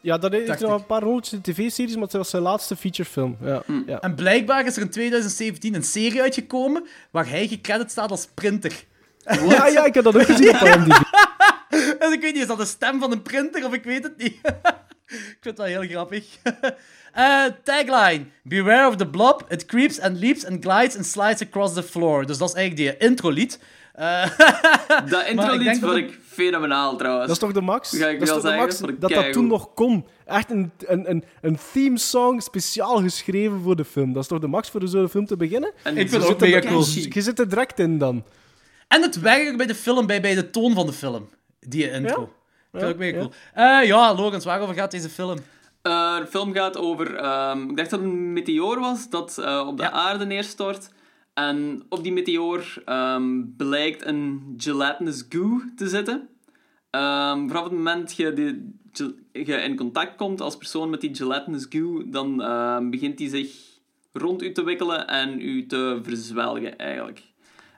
Ja, 0.00 0.18
dat 0.18 0.32
heeft 0.32 0.60
nog 0.60 0.74
een 0.80 0.86
paar 0.86 1.02
rolletjes 1.02 1.32
in 1.32 1.40
tv-series, 1.40 1.94
maar 1.94 2.02
het 2.02 2.12
was 2.12 2.30
zijn 2.30 2.42
laatste 2.42 2.76
featurefilm. 2.76 3.36
Ja, 3.40 3.62
ja. 3.86 4.00
En 4.00 4.14
blijkbaar 4.14 4.66
is 4.66 4.76
er 4.76 4.82
in 4.82 4.90
2017 4.90 5.74
een 5.74 5.84
serie 5.84 6.22
uitgekomen 6.22 6.86
waar 7.10 7.28
hij 7.28 7.48
gecredit 7.48 7.90
staat 7.90 8.10
als 8.10 8.28
printer. 8.34 8.84
ja, 9.48 9.66
ja, 9.66 9.84
ik 9.84 9.94
heb 9.94 10.04
dat 10.04 10.16
ook 10.16 10.22
gezien 10.22 10.48
op 10.48 10.60
IMDb. 10.74 11.00
En 11.98 12.12
ik 12.12 12.20
weet 12.20 12.32
niet, 12.32 12.42
is 12.42 12.46
dat 12.46 12.58
de 12.58 12.64
stem 12.64 13.00
van 13.00 13.12
een 13.12 13.22
printer 13.22 13.66
of 13.66 13.72
ik 13.72 13.84
weet 13.84 14.02
het 14.02 14.16
niet. 14.16 14.36
Ik 15.36 15.38
vind 15.40 15.56
dat 15.56 15.66
heel 15.66 15.82
grappig. 15.82 16.24
Eh, 17.12 17.44
tagline. 17.62 18.24
Beware 18.42 18.88
of 18.88 18.96
the 18.96 19.06
blob. 19.06 19.44
It 19.48 19.66
creeps 19.66 20.00
and 20.00 20.18
leaps 20.18 20.46
and 20.46 20.64
glides 20.64 20.96
and 20.96 21.06
slides 21.06 21.42
across 21.42 21.74
the 21.74 21.82
floor. 21.82 22.26
Dus 22.26 22.38
dat 22.38 22.48
is 22.48 22.54
eigenlijk 22.54 22.98
die 22.98 23.08
intro-lied. 23.08 23.58
Eh, 23.92 24.26
Dat 25.10 25.26
intro 25.26 25.44
ik 25.44 25.50
denk 25.50 25.60
lied 25.60 25.80
dat 25.80 25.90
vond 25.90 25.96
ik 25.96 26.18
fenomenaal 26.26 26.96
trouwens. 26.96 27.26
Dat 27.26 27.36
is 27.36 27.42
toch 27.42 27.52
de 27.52 27.60
max? 27.60 27.96
Ga 27.96 28.06
ik 28.08 28.18
dat 28.18 28.28
is 28.28 28.34
toch 28.34 28.42
de 28.42 28.56
max 28.56 28.78
dat 28.98 29.10
dat 29.10 29.32
toen 29.32 29.46
nog 29.46 29.74
kon. 29.74 30.06
Echt 30.26 30.50
een, 30.50 30.72
een, 30.78 31.10
een, 31.10 31.24
een 31.40 31.58
theme 31.72 31.98
song 31.98 32.40
speciaal 32.40 32.96
geschreven 33.00 33.60
voor 33.60 33.76
de 33.76 33.84
film. 33.84 34.12
Dat 34.12 34.22
is 34.22 34.28
toch 34.28 34.38
de 34.38 34.46
max 34.46 34.70
voor 34.70 34.80
zo'n 34.88 35.08
film 35.08 35.26
te 35.26 35.36
beginnen? 35.36 35.72
En 35.82 35.96
Ik 35.96 36.08
zo 36.08 36.18
vind 36.18 36.22
het 36.22 36.32
ook 36.32 36.40
mega 36.40 36.60
cool. 36.68 36.84
Je 37.08 37.20
zit 37.20 37.38
er 37.38 37.48
direct 37.48 37.78
in 37.78 37.98
dan. 37.98 38.24
en 38.88 39.02
het 39.02 39.20
werkt 39.20 39.50
ook 39.50 39.56
bij 39.56 39.66
de 39.66 39.74
film, 39.74 40.06
bij, 40.06 40.20
bij 40.20 40.34
de 40.34 40.50
toon 40.50 40.74
van 40.74 40.86
de 40.86 40.92
film. 40.92 41.28
Die 41.60 41.90
intro. 41.90 42.20
Ja? 42.20 42.40
Vind 42.72 42.98
Ja. 43.00 43.12
cool. 43.12 43.30
Eh, 43.54 43.86
ja, 43.86 44.14
Logans, 44.14 44.44
waarover 44.44 44.74
gaat 44.74 44.90
deze 44.90 45.08
film? 45.08 45.38
Eh, 45.82 46.16
de 46.18 46.26
film 46.26 46.52
gaat 46.52 46.76
over... 46.76 47.16
ehm, 47.16 47.70
ik 47.70 47.76
dacht 47.76 47.90
dat 47.90 48.00
het 48.00 48.08
een 48.08 48.32
meteoor 48.32 48.80
was 48.80 49.10
dat 49.10 49.38
eh, 49.38 49.64
op 49.66 49.76
de 49.76 49.82
Ja. 49.82 49.90
aarde 49.90 50.24
neerstort. 50.24 50.90
En 51.34 51.82
op 51.88 52.02
die 52.02 52.12
meteoor 52.12 52.82
ehm, 52.84 53.40
blijkt 53.56 54.06
een 54.06 54.54
gelatinous 54.56 55.24
goo 55.28 55.60
te 55.76 55.88
zitten. 55.88 56.28
Ehm, 56.90 57.48
vanaf 57.48 57.62
het 57.64 57.72
moment 57.72 58.16
je, 58.16 58.32
die, 58.32 58.74
je 59.32 59.54
in 59.54 59.76
contact 59.76 60.16
komt 60.16 60.40
als 60.40 60.56
persoon 60.56 60.90
met 60.90 61.00
die 61.00 61.14
gelatinous 61.14 61.66
goo, 61.70 62.02
dan 62.10 62.42
ehm, 62.42 62.90
begint 62.90 63.18
die 63.18 63.28
zich 63.28 63.50
rond 64.12 64.42
u 64.42 64.52
te 64.52 64.64
wikkelen 64.64 65.08
en 65.08 65.40
u 65.40 65.66
te 65.66 65.98
verzwelgen, 66.02 66.78
eigenlijk. 66.78 67.22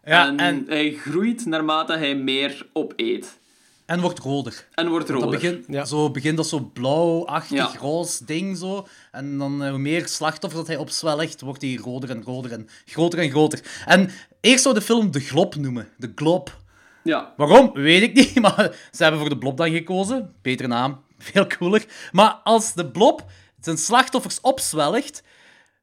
Ja, 0.05 0.26
en, 0.26 0.38
en, 0.38 0.64
hij 0.66 0.92
groeit 0.92 1.47
naarmate 1.47 1.92
hij 1.92 2.14
meer 2.14 2.66
opeet. 2.72 3.40
En 3.87 4.01
wordt 4.01 4.18
roder. 4.18 4.68
En 4.74 4.89
wordt 4.89 5.07
Dat 5.07 5.16
roder. 5.22 5.30
begint, 5.41 5.64
Ja. 5.68 5.85
zo 5.85 6.11
begint 6.11 6.37
dat 6.37 6.47
zo 6.47 6.61
blauwachtig, 6.61 7.57
Ja. 7.57 7.72
roze 7.80 8.24
ding 8.24 8.57
zo. 8.59 8.87
En 9.11 9.39
dan 9.39 9.62
eh, 9.62 9.70
hoe 9.70 9.78
meer 9.78 10.09
slachtoffer 10.09 10.59
dat 10.59 10.68
hij 10.68 10.76
opzwelgt, 10.76 11.41
wordt 11.41 11.62
hij 11.62 11.74
roder 11.74 12.11
en 12.11 12.22
roder 12.22 12.53
en 12.53 12.68
groter 12.85 13.18
en 13.18 13.30
groter. 13.30 13.82
En 13.87 14.11
eerst 14.41 14.62
zou 14.62 14.74
de 14.74 14.80
film 14.82 15.11
De 15.11 15.20
Glob 15.20 15.55
noemen. 15.55 15.89
De 15.97 16.12
Glob. 16.14 16.57
Ja. 17.03 17.32
Waarom? 17.37 17.70
Weet 17.72 18.03
ik 18.03 18.14
niet, 18.14 18.41
maar 18.47 18.76
ze 18.93 19.03
hebben 19.03 19.20
voor 19.20 19.28
de 19.30 19.39
Blob 19.39 19.57
dan 19.57 19.70
gekozen. 19.70 20.35
Betere 20.43 20.68
naam, 20.68 21.01
veel 21.18 21.47
cooler. 21.47 21.85
Maar 22.12 22.30
als 22.45 22.74
de 22.74 22.91
Blob 22.91 23.24
zijn 23.61 23.78
slachtoffers 23.78 24.41
opzwelgt, 24.41 25.22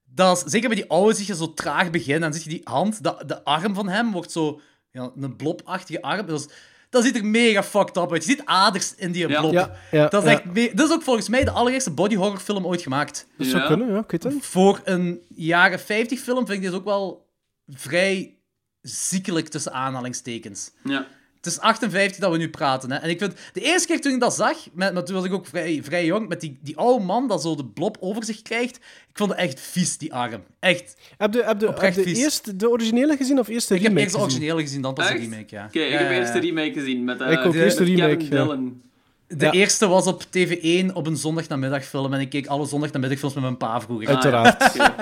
dat 0.06 0.38
is, 0.38 0.52
zeker 0.52 0.68
bij 0.70 0.78
die 0.78 0.89
oude 0.89 1.14
zie 1.16 1.28
je 1.28 1.36
zo 1.36 1.54
traag 1.54 1.89
beginnen. 1.89 2.30
En 2.30 2.34
zie 2.34 2.43
je 2.43 2.49
die 2.58 2.62
hand, 2.64 3.04
de, 3.04 3.24
de 3.26 3.43
arm 3.43 3.74
van 3.74 3.88
hem 3.89 4.12
wordt 4.12 4.32
zo 4.32 4.62
ja, 4.91 5.12
een 5.16 5.36
blobachtige 5.36 6.02
arm. 6.02 6.26
Dat, 6.26 6.39
is, 6.39 6.54
dat 6.92 7.04
ziet 7.04 7.16
er 7.16 7.26
mega 7.26 7.64
fucked 7.64 7.98
up 7.98 8.12
uit. 8.12 8.24
Je 8.26 8.30
ziet 8.30 8.42
aders 8.46 8.96
in 8.96 9.12
die 9.12 9.28
blob. 9.28 9.52
Ja, 9.52 9.72
ja, 9.92 10.08
dat, 10.08 10.24
is 10.24 10.30
ja. 10.32 10.42
echt 10.44 10.78
dat 10.78 10.88
is 10.88 10.94
ook 10.94 11.02
volgens 11.04 11.30
mij 11.30 11.44
de 11.44 11.52
allereerste 11.52 11.92
body 11.92 12.16
horror 12.16 12.39
film 12.39 12.66
ooit 12.66 12.82
gemaakt. 12.82 13.28
Dat 13.38 13.48
zou 13.48 13.62
Ja. 13.62 13.68
kunnen, 13.68 13.94
ja, 13.94 14.00
ik 14.00 14.12
weet 14.12 14.24
het. 14.24 14.34
Voor 14.39 14.82
een 14.84 15.22
jaren 15.36 15.80
50 15.80 16.20
film 16.20 16.46
vind 16.46 16.58
ik 16.58 16.64
dit 16.64 16.74
ook 16.74 16.84
wel 16.86 17.30
vrij 17.68 18.38
ziekelijk 18.82 19.48
tussen 19.48 19.74
aanhalingstekens. 19.74 20.72
Ja. 20.84 21.08
Het 21.42 21.52
is 21.52 21.60
58 21.60 22.20
dat 22.20 22.32
we 22.32 22.38
nu 22.38 22.50
praten. 22.50 22.92
Hè. 22.92 22.98
En 22.98 23.10
ik 23.10 23.20
vind, 23.20 23.34
de 23.54 23.62
eerste 23.62 23.88
keer 23.88 24.02
toen 24.02 24.14
ik 24.14 24.20
dat 24.20 24.36
zag, 24.36 24.58
met, 24.74 24.94
maar 24.94 25.04
toen 25.04 25.16
was 25.16 25.26
ik 25.26 25.34
ook 25.34 25.48
vrij, 25.48 25.80
vrij 25.84 26.06
jong, 26.06 26.28
met 26.28 26.42
die, 26.42 26.60
die 26.62 26.78
oude 26.78 27.06
man 27.06 27.28
dat 27.28 27.42
zo 27.42 27.56
de 27.56 27.66
blob 27.66 27.98
over 28.00 28.24
zich 28.24 28.42
krijgt, 28.42 28.76
ik 28.76 29.18
vond 29.18 29.30
het 29.30 29.39
echt 29.39 29.60
vies, 29.60 29.98
die 29.98 30.14
arm. 30.14 30.44
Echt. 30.60 30.96
Heb 31.18 31.34
je, 31.34 31.44
heb 31.44 31.62
je, 31.62 31.74
heb 31.80 31.94
vies. 31.94 32.18
eerst 32.18 32.60
de 32.60 32.70
originele 32.70 33.18
gezien 33.18 33.39
of 33.39 33.48
eerst 33.48 33.68
de 33.68 33.76
Ik 33.76 33.82
heb 33.82 33.89
remake 33.89 34.06
eerst 34.06 34.18
de 34.18 34.22
originele 34.22 34.62
gezien, 34.62 34.82
dan 34.82 34.94
pas 34.94 35.08
de 35.08 35.14
remake, 35.14 35.56
ja. 35.56 35.66
Oké, 35.66 35.80
ik 35.80 36.00
heb 36.00 36.10
eerst 36.10 36.34
de 36.34 36.39
remake 36.39 36.74
gezien 36.74 37.04
met, 37.04 37.22
eh 37.22 37.32
Ik 37.32 37.39
ook, 37.39 37.54
met 37.54 37.64
eerst 37.64 37.78
de 37.78 37.84
remake, 37.84 38.18
Kevin 38.18 38.38
ja. 38.38 38.91
De 39.38 39.45
Ja. 39.45 39.51
eerste 39.51 39.88
was 39.88 40.07
op 40.07 40.23
TV1 40.23 40.93
op 40.93 41.07
een 41.07 41.15
zondagnamiddagfilm 41.17 42.13
en 42.13 42.19
ik 42.19 42.29
keek 42.29 42.47
alle 42.47 42.65
zondagnamiddagfilms 42.65 43.34
met 43.34 43.43
mijn 43.43 43.57
pa 43.57 43.82
vroeger. 43.82 44.07
Uiteraard. 44.07 44.63
Oké. 44.79 44.95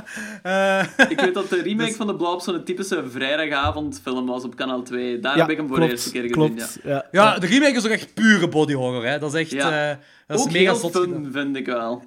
Ik 1.14 1.20
weet 1.20 1.34
dat 1.34 1.50
de 1.50 1.62
remake 1.62 1.94
van 1.94 2.08
de 2.08 2.16
Blob 2.16 2.42
zo'n 2.42 2.64
typische 2.64 3.04
vrijdagavondfilm 3.10 4.26
was 4.26 4.44
op 4.44 4.56
kanaal 4.56 4.82
2. 4.84 5.20
Daar 5.20 5.36
Ja, 5.36 5.42
heb 5.42 5.50
ik 5.50 5.58
hem 5.58 5.68
voor 5.68 5.76
klopt, 5.76 5.92
de 5.92 5.96
eerste 5.98 6.12
keer 6.12 6.22
gezien. 6.22 6.36
klopt. 6.56 6.80
Ja. 6.84 6.90
Ja. 6.92 7.06
Ja, 7.12 7.40
de 7.40 7.48
remake 7.48 7.72
is 7.76 7.86
ook 7.86 7.92
echt 7.92 8.14
pure 8.14 8.48
body 8.48 8.74
horror. 8.74 9.06
Hè. 9.06 9.20
Dat 9.20 9.34
is 9.34 9.40
echt 9.42 9.52
Ja. 9.52 9.90
eh, 9.92 9.98
dat 10.28 10.40
is 10.40 10.46
Ook 10.46 10.52
mega 10.52 10.72
heel 10.72 10.76
zot. 10.80 10.92
fun, 10.92 11.04
gedaan. 11.04 11.32
vind 11.32 11.56
ik 11.56 11.66
wel. 11.66 12.04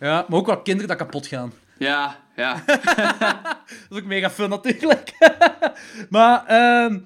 Ja, 0.00 0.24
maar 0.28 0.38
ook 0.38 0.46
wel 0.46 0.60
kinderen 0.62 0.88
dat 0.88 0.96
kapot 0.96 1.26
gaan. 1.26 1.52
Ja, 1.78 2.16
ja. 2.36 2.62
Dat 2.66 3.56
is 3.90 3.96
ook 3.98 4.04
mega 4.04 4.30
fun 4.30 4.48
natuurlijk. 4.48 5.12
maar 6.10 6.44
ehm, 6.46 6.98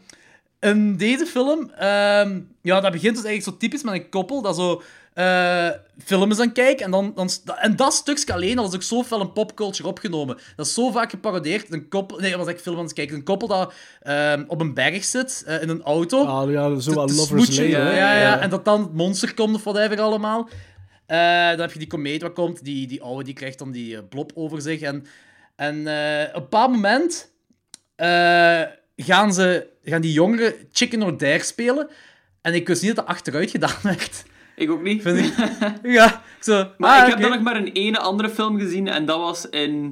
in 0.60 0.96
deze 0.96 1.26
film, 1.26 1.70
ehm, 1.70 2.40
ja, 2.62 2.80
dat 2.80 2.92
begint 2.92 3.14
dus 3.16 3.24
eigenlijk 3.24 3.42
zo 3.42 3.66
typisch 3.66 3.82
met 3.82 3.94
een 3.94 4.08
koppel 4.08 4.42
dat 4.42 4.56
zo 4.56 4.82
eh 5.14 5.68
film 6.04 6.30
is 6.30 6.38
aan 6.38 6.52
kijken. 6.52 6.84
En, 6.84 6.90
dan, 6.90 7.12
dan, 7.14 7.30
en 7.56 7.76
dat 7.76 7.92
stukje 7.92 8.32
alleen, 8.32 8.56
dat 8.56 8.68
is 8.68 8.74
ook 8.74 8.82
zo 8.82 9.02
fel 9.02 9.20
een 9.20 9.32
popculture 9.32 9.88
opgenomen. 9.88 10.38
Dat 10.56 10.66
is 10.66 10.74
zo 10.74 10.90
vaak 10.90 11.10
geparodeerd. 11.10 11.72
Een 11.72 11.88
koppel, 11.88 12.18
nee, 12.18 12.30
dat 12.30 12.38
was 12.38 12.48
echt 12.48 12.62
film 12.62 12.76
aan 12.76 12.84
het 12.84 12.92
kijken. 12.92 13.16
Een 13.16 13.24
koppel 13.24 13.48
dat 13.48 13.72
ehm, 14.02 14.44
op 14.46 14.60
een 14.60 14.74
berg 14.74 15.04
zit, 15.04 15.42
eh, 15.46 15.62
in 15.62 15.68
een 15.68 15.82
auto. 15.82 16.24
Ah, 16.24 16.50
ja, 16.50 16.78
zo 16.78 17.06
te 17.06 17.14
Lovers 17.14 17.56
ja, 17.56 17.92
ja. 17.92 18.40
En 18.40 18.50
dat 18.50 18.64
dan 18.64 18.80
het 18.80 18.94
monster 18.94 19.34
komt 19.34 19.54
of 19.54 19.64
whatever 19.64 20.00
allemaal. 20.00 20.48
Eh, 21.06 21.48
dan 21.48 21.60
heb 21.60 21.72
je 21.72 21.78
die 21.78 21.88
komeet 21.88 22.22
wat 22.22 22.32
komt. 22.32 22.64
Die, 22.64 22.86
die 22.86 23.02
oude 23.02 23.24
die 23.24 23.34
krijgt 23.34 23.58
dan 23.58 23.70
die 23.70 23.96
eh, 23.96 24.02
blob 24.08 24.32
over 24.34 24.62
zich. 24.62 24.80
En, 24.80 25.06
en 25.56 25.86
eh, 25.86 26.28
op 26.28 26.34
een 26.34 26.42
bepaald 26.42 26.70
moment 26.70 27.32
eh, 27.96 28.62
gaan, 28.96 29.34
ze, 29.34 29.66
gaan 29.84 30.00
die 30.00 30.12
jongeren 30.12 30.54
Chicken 30.72 31.02
or 31.02 31.16
Dare 31.18 31.42
spelen. 31.42 31.88
En 32.42 32.54
ik 32.54 32.66
wist 32.66 32.82
niet 32.82 32.94
dat 32.96 33.06
dat 33.06 33.14
achteruit 33.14 33.50
gedaan 33.50 33.76
werd. 33.82 34.24
Ik 34.56 34.70
ook 34.70 34.82
niet. 34.82 35.02
Vind 35.02 35.18
ik... 35.18 35.34
ja, 35.98 36.22
zo... 36.40 36.70
Maar 36.78 37.00
ah, 37.00 37.06
ik 37.06 37.12
heb 37.12 37.20
dan 37.20 37.30
nog 37.30 37.40
maar 37.42 37.56
een 37.56 37.72
ene 37.72 37.98
andere 37.98 38.28
film 38.28 38.58
gezien 38.58 38.88
en 38.88 39.04
dat 39.04 39.18
was 39.18 39.48
in 39.48 39.90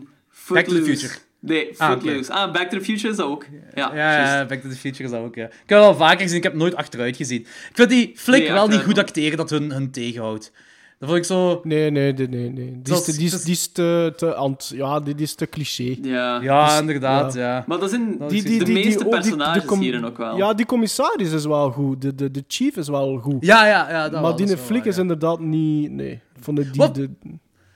Back 0.49 0.65
to 0.65 0.71
the 0.71 0.77
Footloose. 0.77 0.85
Future. 0.99 1.15
Nee, 1.41 1.75
Ah. 1.77 1.91
Footloose. 1.91 2.33
Ah, 2.33 2.53
Back 2.53 2.71
to 2.71 2.79
the 2.79 2.85
Future 2.85 3.09
is 3.11 3.17
dat 3.17 3.27
ook. 3.27 3.47
Ja, 3.75 3.95
Ja, 3.95 4.47
Back 4.47 4.61
to 4.61 4.69
the 4.69 4.77
Future 4.77 5.05
is 5.05 5.11
dat 5.11 5.21
ook, 5.21 5.35
ja. 5.35 5.45
Ik 5.45 5.51
heb 5.51 5.61
het 5.69 5.79
wel 5.79 5.95
vaker 5.97 6.21
gezien, 6.21 6.37
ik 6.37 6.43
heb 6.43 6.53
het 6.53 6.61
nooit 6.61 6.75
achteruit 6.75 7.17
gezien. 7.17 7.41
Ik 7.41 7.71
vind 7.73 7.89
die 7.89 8.13
flik 8.17 8.43
Nee, 8.43 8.53
wel 8.53 8.69
niet 8.69 8.81
goed 8.83 8.99
acteren 8.99 9.37
dat 9.37 9.51
hun, 9.51 9.71
hun 9.73 9.91
tegenhoudt. 9.91 10.53
Dat 10.99 11.09
vond 11.09 11.21
ik 11.21 11.27
zo... 11.27 11.61
Nee, 11.65 11.91
nee, 11.91 12.13
nee, 12.13 12.29
nee. 12.29 12.51
nee. 12.51 12.83
Die, 12.83 12.95
is, 12.95 13.05
te- 13.05 13.17
die, 13.17 13.27
is, 13.27 13.45
is 13.45 13.67
te, 13.73 14.13
te 14.17 14.35
ant, 14.35 14.71
ja, 14.75 15.01
die, 15.01 15.15
die 15.15 15.25
is 15.25 15.35
te 15.35 15.47
cliché. 15.47 15.97
Ja. 16.03 16.41
Ja, 16.41 16.67
Dus- 16.69 16.81
inderdaad, 16.81 17.35
ja. 17.35 17.65
Maar 17.67 17.79
dat 17.79 17.91
zijn 17.91 18.19
Dat 18.19 18.31
Die, 18.31 18.43
die, 18.43 18.59
de 18.59 18.65
die, 18.65 18.75
die, 18.75 18.85
meeste 18.85 18.99
oh, 19.05 19.11
die- 19.11 19.21
personages 19.21 19.63
de 19.63 19.69
com- 19.69 19.81
hierin 19.81 20.05
ook 20.05 20.17
wel. 20.17 20.37
Ja, 20.37 20.55
die 20.55 20.67
commissaris 20.67 21.33
is 21.33 21.45
wel 21.45 21.71
goed. 21.71 22.03
De, 22.03 22.15
de, 22.15 22.31
de 22.31 22.45
chief 22.49 22.77
is 22.77 22.89
wel 22.89 23.19
goed. 23.19 23.45
Ja, 23.45 23.67
ja, 23.67 23.91
ja. 23.91 24.03
Dat 24.03 24.13
maar 24.13 24.23
wel, 24.23 24.37
die 24.37 24.57
flik 24.57 24.85
is 24.85 24.95
ja. 24.97 25.03
inderdaad 25.03 25.41
niet... 25.41 25.91
Nee. 25.91 26.21
Van 26.41 26.55
de, 26.55 26.63
die, 26.71 26.81
Wat? 26.81 26.95
de, 26.95 27.11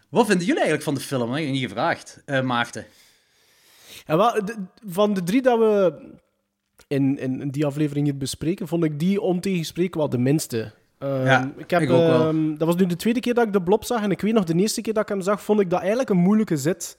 Wat 0.08 0.26
vinden 0.26 0.46
jullie 0.46 0.60
eigenlijk 0.62 0.82
van 0.84 0.94
de 0.94 1.00
film? 1.00 1.20
Dat 1.26 1.36
heb 1.38 1.46
ik 1.46 1.52
niet 1.52 1.62
gevraagd, 1.62 2.22
eh, 2.24 2.40
Maarten. 2.42 2.86
Ja, 4.06 4.16
wel, 4.16 4.44
de- 4.44 4.56
van 4.86 5.14
de 5.14 5.22
drie 5.22 5.42
dat 5.42 5.58
we 5.58 5.94
in, 6.88 7.18
in, 7.18 7.40
in 7.40 7.50
die 7.50 7.66
aflevering 7.66 8.06
hier 8.06 8.16
bespreken, 8.16 8.68
vond 8.68 8.84
ik 8.84 8.98
die 8.98 9.20
ontegenspreekbaar 9.20 9.98
wel 10.00 10.10
de 10.10 10.18
minste. 10.18 10.72
Ehm, 11.02 11.24
Ja, 11.24 11.50
ik 11.56 11.70
heb, 11.70 11.80
ik 11.80 11.90
ook 11.90 11.96
wel. 11.98 12.20
ehm, 12.28 12.54
dat 12.56 12.66
was 12.66 12.76
nu 12.76 12.86
de 12.86 12.96
tweede 12.96 13.20
keer 13.20 13.34
dat 13.34 13.46
ik 13.46 13.52
de 13.52 13.62
blob 13.62 13.84
zag. 13.84 14.02
En 14.02 14.10
ik 14.10 14.20
weet 14.20 14.32
nog, 14.32 14.44
de 14.44 14.54
eerste 14.54 14.80
keer 14.80 14.92
dat 14.92 15.02
ik 15.02 15.08
hem 15.08 15.20
zag, 15.20 15.42
vond 15.42 15.60
ik 15.60 15.70
dat 15.70 15.78
eigenlijk 15.80 16.08
een 16.10 16.16
moeilijke 16.16 16.56
zit. 16.56 16.96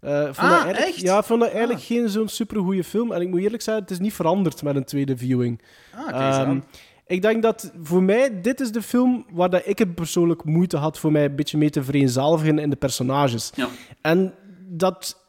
Vond 0.00 0.12
Ah, 0.12 0.50
dat 0.50 0.50
eigenlijk, 0.50 0.78
echt? 0.78 1.00
Ja, 1.00 1.18
ik 1.18 1.24
vond 1.24 1.40
dat 1.40 1.48
eigenlijk 1.50 1.80
Ah. 1.80 1.86
geen 1.86 2.08
zo'n 2.08 2.28
supergoeie 2.28 2.84
film. 2.84 3.12
En 3.12 3.20
ik 3.20 3.28
moet 3.28 3.40
eerlijk 3.40 3.62
zeggen, 3.62 3.82
het 3.82 3.92
is 3.92 3.98
niet 3.98 4.14
veranderd 4.14 4.62
met 4.62 4.76
een 4.76 4.84
tweede 4.84 5.16
viewing. 5.16 5.62
Ah, 5.94 6.00
oké, 6.02 6.12
Ehm, 6.12 6.60
ik 7.06 7.22
denk 7.22 7.42
dat 7.42 7.72
voor 7.82 8.02
mij, 8.02 8.40
dit 8.40 8.60
is 8.60 8.72
de 8.72 8.82
film 8.82 9.26
waar 9.32 9.50
dat 9.50 9.62
ik 9.64 9.78
het 9.78 9.94
persoonlijk 9.94 10.44
moeite 10.44 10.76
had 10.76 10.98
voor 10.98 11.12
mij 11.12 11.24
een 11.24 11.36
beetje 11.36 11.58
mee 11.58 11.70
te 11.70 11.82
vereenzelvigen 11.84 12.58
in 12.58 12.70
de 12.70 12.76
personages. 12.76 13.50
Ja. 13.54 13.68
En 14.00 14.34
dat, 14.68 15.24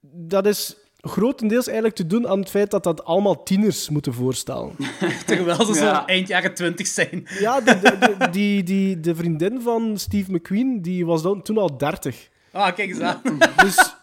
dat 0.00 0.46
is 0.46 0.76
grotendeels 1.02 1.66
eigenlijk 1.66 1.96
te 1.96 2.06
doen 2.06 2.28
aan 2.28 2.38
het 2.40 2.50
feit 2.50 2.70
dat 2.70 2.84
dat 2.84 3.04
allemaal 3.04 3.42
tieners 3.42 3.88
moeten 3.88 4.14
voorstellen. 4.14 4.72
Terwijl 5.26 5.64
ze 5.64 5.74
Ja. 5.84 5.94
zo 6.00 6.04
eind 6.06 6.28
jaren 6.28 6.54
twintig 6.54 6.86
zijn. 6.86 7.26
Ja, 7.38 7.60
de, 7.60 7.78
de, 7.80 7.98
de- 8.18 8.28
die, 8.30 8.62
die, 8.62 9.00
de 9.00 9.14
vriendin 9.14 9.60
van 9.62 9.98
Steve 9.98 10.32
McQueen, 10.32 10.82
die 10.82 11.06
was 11.06 11.22
dan, 11.22 11.42
toen 11.42 11.58
al 11.58 11.76
30. 11.78 12.28
Ah, 12.52 12.74
kijk 12.74 12.88
eens 12.88 13.00
aan. 13.00 13.20
Dus, 13.56 13.94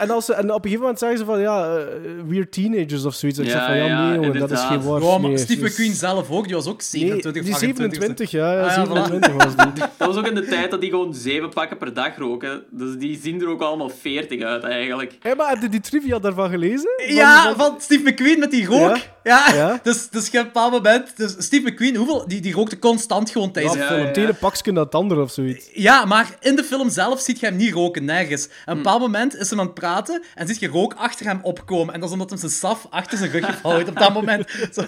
en, 0.00 0.10
als 0.10 0.24
ze, 0.24 0.34
en 0.34 0.44
op 0.44 0.54
een 0.56 0.62
gegeven 0.62 0.80
moment 0.80 0.98
zeggen 0.98 1.18
ze 1.18 1.24
van, 1.24 1.40
ja, 1.40 1.76
eh, 1.76 1.82
we're 2.26 2.48
teenagers 2.48 3.04
of 3.04 3.14
zoiets. 3.14 3.38
En 3.38 3.44
ik 3.44 3.50
zeg 3.50 3.64
van, 3.66 3.76
ja, 3.76 3.86
ja, 3.86 4.06
nee 4.08 4.14
jongen, 4.14 4.38
dat 4.38 4.50
is 4.50 4.60
geen 4.60 4.82
waar. 4.82 5.02
Ja, 5.02 5.18
maar 5.18 5.28
nee, 5.30 5.38
Steve 5.38 5.60
dus- 5.60 5.70
McQueen 5.70 5.94
zelf 5.94 6.30
ook, 6.30 6.44
die 6.46 6.54
was 6.54 6.66
ook 6.66 6.78
Nee, 6.78 6.86
27 7.00 7.42
die 7.42 7.52
of 7.52 7.58
28. 7.58 8.00
27, 8.00 8.30
ja, 8.30 8.52
ja, 8.52 8.60
Ah, 8.60 8.74
ja, 8.76 8.86
voilà. 8.86 8.92
27 8.92 9.32
was 9.44 9.56
die. 9.56 9.72
Dat 9.98 10.06
was 10.08 10.16
ook 10.16 10.26
in 10.26 10.34
de 10.34 10.44
tijd 10.46 10.70
dat 10.70 10.80
die 10.80 10.90
gewoon 10.90 11.14
zeven 11.14 11.48
pakken 11.48 11.76
per 11.78 11.94
dag 11.94 12.16
roken. 12.16 12.62
Dus 12.70 12.96
die 12.98 13.18
zien 13.22 13.40
er 13.40 13.48
ook 13.48 13.60
allemaal 13.62 13.90
40 14.00 14.42
uit 14.42 14.62
eigenlijk. 14.62 15.12
Hé, 15.20 15.34
maar 15.34 15.48
heb 15.48 15.62
je 15.62 15.68
die 15.68 15.80
trivia 15.80 16.18
daarvan 16.18 16.50
gelezen? 16.50 16.88
Van- 16.96 17.14
Ja, 17.14 17.42
van- 17.42 17.54
van 17.56 17.80
Steve 17.80 18.10
McQueen 18.10 18.38
met 18.38 18.50
die 18.50 18.66
rook. 18.66 18.96
Ja. 19.22 19.78
Dus, 19.82 20.08
dus 20.08 20.24
je 20.26 20.30
hebt 20.36 20.46
een 20.46 20.52
bepaald 20.52 20.72
moment... 20.72 21.16
Dus 21.16 21.34
Steve 21.38 21.68
McQueen, 21.70 21.96
hoeveel, 21.96 22.28
die, 22.28 22.40
die 22.40 22.52
rookte 22.54 22.78
constant 22.78 23.30
gewoon 23.30 23.52
tijdens 23.52 23.74
Ja, 23.74 23.80
de 23.80 23.86
Ja, 23.86 23.94
film. 23.94 24.06
Het 24.06 24.16
ene 24.16 24.34
pakje 24.34 24.72
naar 24.72 24.84
het 24.84 24.94
andere 24.94 25.22
of 25.22 25.30
zoiets. 25.32 25.66
Ja, 25.72 26.04
maar 26.04 26.26
in 26.40 26.56
de 26.56 26.64
film 26.64 26.90
zelf 26.90 27.20
ziet 27.20 27.40
je 27.40 27.46
hem 27.46 27.56
niet 27.56 27.72
roken, 27.72 28.04
nergens. 28.04 28.44
En 28.46 28.52
een 28.66 28.76
bepaald 28.76 29.00
moment 29.00 29.36
is 29.36 29.50
hij 29.50 29.58
aan 29.58 29.64
het 29.64 29.74
praten 29.74 30.22
en 30.34 30.46
ziet 30.46 30.58
je 30.60 30.68
rook 30.68 30.94
achter 30.94 31.26
hem 31.26 31.38
opkomen. 31.42 31.94
En 31.94 32.00
dat 32.00 32.08
is 32.08 32.14
omdat 32.14 32.30
hij 32.30 32.38
zijn 32.38 32.50
saf 32.52 32.86
achter 32.90 33.18
zijn 33.18 33.30
rug 33.30 33.62
houdt 33.62 33.88
op 33.88 33.98
dat 33.98 34.12
moment. 34.12 34.50
Zo, 34.74 34.82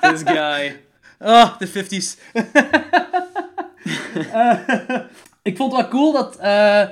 This 0.00 0.20
guy. 0.24 0.80
ah, 1.18 1.58
de 1.58 1.68
50s. 1.68 2.16
Eh, 4.32 4.52
ik 5.42 5.56
vond 5.56 5.72
het 5.72 5.80
wel 5.80 5.90
cool 5.90 6.12
dat 6.12 6.36
eh, 6.36 6.82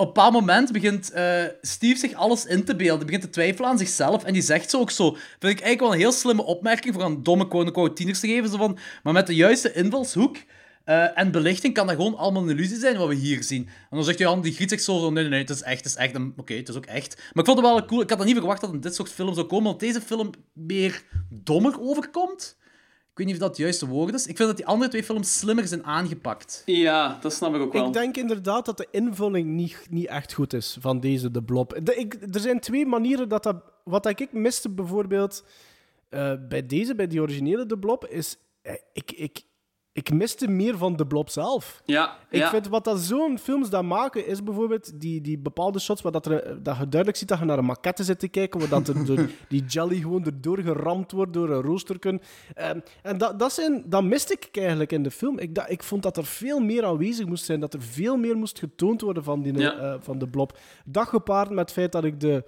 op 0.00 0.06
een 0.06 0.12
bepaald 0.12 0.32
moment 0.32 0.72
begint 0.72 1.10
eh, 1.10 1.42
Steve 1.60 1.98
zich 1.98 2.14
alles 2.14 2.44
in 2.44 2.64
te 2.64 2.76
beelden. 2.76 2.96
Hij 2.96 3.06
begint 3.06 3.22
te 3.22 3.30
twijfelen 3.30 3.70
aan 3.70 3.78
zichzelf 3.78 4.24
en 4.24 4.32
die 4.32 4.42
zegt 4.42 4.70
zo 4.70 4.80
ook 4.80 4.90
zo. 4.90 5.10
Vind 5.10 5.52
ik 5.52 5.60
eigenlijk 5.60 5.80
wel 5.80 5.92
een 5.92 5.98
heel 5.98 6.12
slimme 6.12 6.42
opmerking 6.42 6.94
voor 6.94 7.04
een 7.04 7.22
domme 7.22 7.48
quote 7.48 7.92
tieners 7.92 8.20
te 8.20 8.26
geven. 8.26 8.50
Zo 8.50 8.56
van, 8.56 8.78
maar 9.02 9.12
met 9.12 9.26
de 9.26 9.34
juiste 9.34 9.72
invalshoek 9.72 10.36
eh, 10.84 11.18
en 11.18 11.30
belichting 11.30 11.74
kan 11.74 11.86
dat 11.86 11.96
gewoon 11.96 12.16
allemaal 12.16 12.42
een 12.42 12.48
illusie 12.48 12.78
zijn 12.78 12.96
wat 12.96 13.08
we 13.08 13.14
hier 13.14 13.42
zien. 13.42 13.66
En 13.66 13.96
dan 13.96 14.04
zegt 14.04 14.18
Jan, 14.18 14.40
die 14.40 14.52
giet 14.52 14.70
zich 14.70 14.80
zo, 14.80 14.98
zo 14.98 15.10
nee, 15.10 15.22
nee, 15.22 15.30
nee, 15.30 15.40
het 15.40 15.50
is 15.50 15.62
echt, 15.62 15.76
het 15.76 15.86
is 15.86 15.94
echt. 15.94 16.16
Oké, 16.36 16.54
het 16.54 16.68
is 16.68 16.76
ook 16.76 16.86
echt. 16.86 17.16
Maar 17.16 17.44
ik 17.44 17.50
vond 17.50 17.58
het 17.58 17.66
wel 17.66 17.84
cool. 17.84 18.00
Ik 18.00 18.08
had 18.08 18.18
dat 18.18 18.26
niet 18.26 18.36
verwacht 18.36 18.60
dat 18.60 18.72
in 18.72 18.80
dit 18.80 18.94
soort 18.94 19.08
film 19.08 19.34
zou 19.34 19.46
komen, 19.46 19.64
want 19.64 19.80
deze 19.80 20.00
film 20.00 20.30
meer 20.52 21.02
dommer 21.28 21.80
overkomt. 21.80 22.56
Ik 23.20 23.26
weet 23.26 23.34
niet 23.34 23.42
of 23.44 23.48
dat 23.48 23.56
het 23.56 23.66
juiste 23.66 23.86
woord 23.86 24.14
is. 24.14 24.26
Ik 24.26 24.36
vind 24.36 24.48
dat 24.48 24.56
die 24.56 24.66
andere 24.66 24.90
twee 24.90 25.04
films 25.04 25.38
slimmer 25.38 25.66
zijn 25.66 25.84
aangepakt. 25.84 26.62
Ja, 26.66 27.18
dat 27.20 27.32
snap 27.32 27.54
ik 27.54 27.60
ook 27.60 27.72
wel. 27.72 27.86
Ik 27.86 27.92
denk 27.92 28.16
inderdaad 28.16 28.64
dat 28.64 28.76
de 28.76 28.86
invulling 28.90 29.48
niet, 29.48 29.86
niet 29.90 30.06
echt 30.06 30.32
goed 30.32 30.52
is 30.52 30.76
van 30.80 31.00
deze, 31.00 31.30
de 31.30 31.42
blob. 31.42 31.78
De, 31.82 31.94
ik, 31.94 32.14
er 32.34 32.40
zijn 32.40 32.60
twee 32.60 32.86
manieren 32.86 33.28
dat 33.28 33.42
dat... 33.42 33.56
Wat 33.84 34.06
ik 34.06 34.32
miste 34.32 34.70
bijvoorbeeld 34.70 35.44
eh, 36.08 36.32
bij 36.48 36.66
deze, 36.66 36.94
bij 36.94 37.06
die 37.06 37.20
originele 37.20 37.66
de 37.66 37.78
blob, 37.78 38.06
is... 38.06 38.36
eh, 38.62 38.74
ik, 38.92 39.12
ik, 39.12 39.42
ik 40.00 40.12
miste 40.12 40.48
meer 40.48 40.76
van 40.78 40.96
de 40.96 41.06
blob 41.06 41.28
zelf. 41.30 41.82
Ja, 41.84 42.16
Ik 42.30 42.38
ja. 42.38 42.50
vind 42.50 42.68
wat 42.68 42.84
dat 42.84 42.98
zo'n 43.00 43.38
films 43.38 43.70
dat 43.70 43.82
maken, 43.82 44.26
is 44.26 44.42
bijvoorbeeld 44.42 45.00
die, 45.00 45.20
die 45.20 45.38
bepaalde 45.38 45.78
shots 45.78 46.02
waar 46.02 46.12
dat, 46.12 46.26
er, 46.26 46.62
dat 46.62 46.76
je 46.76 46.88
duidelijk 46.88 47.16
ziet 47.16 47.28
dat 47.28 47.38
je 47.38 47.44
naar 47.44 47.58
een 47.58 47.64
maquette 47.64 48.04
zit 48.04 48.18
te 48.18 48.28
kijken, 48.28 48.60
waar 48.60 48.68
dat 48.68 48.88
er 48.88 49.04
door, 49.06 49.28
die 49.48 49.64
jelly 49.64 49.96
gewoon 50.00 50.24
erdoor 50.24 50.58
geramd 50.58 51.12
wordt 51.12 51.32
door 51.32 51.50
een 51.50 51.62
roosterken. 51.62 52.20
Ehm, 52.54 52.80
en 53.02 53.18
dat, 53.18 53.38
dat, 53.38 53.52
zijn, 53.52 53.82
dat 53.86 54.04
miste 54.04 54.32
ik 54.32 54.56
eigenlijk 54.56 54.92
in 54.92 55.02
de 55.02 55.10
film. 55.10 55.38
Ik, 55.38 55.54
dat, 55.54 55.70
ik 55.70 55.82
vond 55.82 56.02
dat 56.02 56.16
er 56.16 56.24
veel 56.24 56.60
meer 56.60 56.84
aanwezig 56.84 57.26
moest 57.26 57.44
zijn, 57.44 57.60
dat 57.60 57.74
er 57.74 57.82
veel 57.82 58.16
meer 58.16 58.36
moest 58.36 58.58
getoond 58.58 59.00
worden 59.00 59.24
van, 59.24 59.42
die, 59.42 59.58
Ja. 59.58 59.72
eh, 59.76 59.94
van 60.00 60.18
de 60.18 60.28
blob. 60.28 60.58
Dat 60.84 61.08
gepaard 61.08 61.48
met 61.50 61.58
het 61.58 61.72
feit 61.72 61.92
dat 61.92 62.04
ik 62.04 62.20
de, 62.20 62.44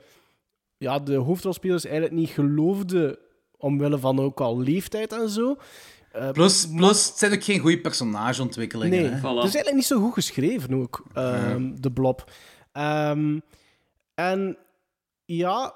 ja, 0.79 0.99
de 0.99 1.15
hoofdrolspelers 1.15 1.85
eigenlijk 1.85 2.15
niet 2.15 2.31
geloofde, 2.31 3.19
omwille 3.57 3.99
van 3.99 4.21
ook 4.21 4.41
al 4.41 4.59
leeftijd 4.61 5.13
en 5.13 5.29
zo. 5.29 5.57
Plus, 6.33 6.67
plus 6.77 7.07
het 7.07 7.19
zijn 7.19 7.33
ook 7.33 7.45
geen 7.45 7.59
goede 7.59 7.81
personageontwikkelingen. 7.81 9.03
Nee, 9.03 9.11
hè. 9.11 9.19
Voilà. 9.19 9.23
het 9.23 9.37
is 9.37 9.55
eigenlijk 9.55 9.75
niet 9.75 9.85
zo 9.85 10.01
goed 10.01 10.13
geschreven 10.13 10.75
ook, 10.75 11.05
ehm, 11.13 11.75
de 11.75 11.93
blob. 11.93 12.31
Ehm, 12.73 13.39
en 14.15 14.59
ja, 15.25 15.75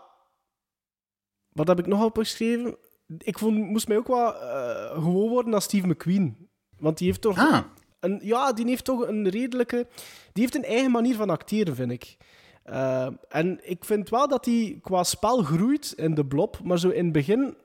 wat 1.52 1.68
heb 1.68 1.78
ik 1.78 1.86
nog 1.86 2.04
opgeschreven? 2.04 2.76
Ik 3.18 3.38
vond, 3.38 3.56
moest 3.56 3.88
mij 3.88 3.96
ook 3.96 4.06
wel 4.06 4.34
eh, 4.34 4.90
gewoon 4.92 5.28
worden 5.28 5.54
als 5.54 5.64
Steve 5.64 5.86
McQueen. 5.86 6.48
Want 6.78 6.98
die 6.98 7.06
heeft 7.06 7.20
toch 7.20 7.38
Ah, 7.38 7.60
een, 8.00 8.20
ja, 8.22 8.52
die 8.52 8.66
heeft 8.66 8.84
toch 8.84 9.06
een 9.08 9.28
redelijke... 9.28 9.86
Die 10.32 10.42
heeft 10.42 10.54
een 10.54 10.64
eigen 10.64 10.90
manier 10.90 11.14
van 11.14 11.30
acteren, 11.30 11.74
vind 11.74 11.90
ik. 11.90 12.16
Eh, 12.62 13.08
en 13.28 13.60
ik 13.62 13.84
vind 13.84 14.08
wel 14.08 14.28
dat 14.28 14.44
hij 14.44 14.78
qua 14.82 15.02
spel 15.02 15.42
groeit 15.42 15.92
in 15.96 16.14
de 16.14 16.26
blob, 16.26 16.60
maar 16.64 16.78
zo 16.78 16.88
in 16.88 17.04
het 17.04 17.12
begin... 17.12 17.56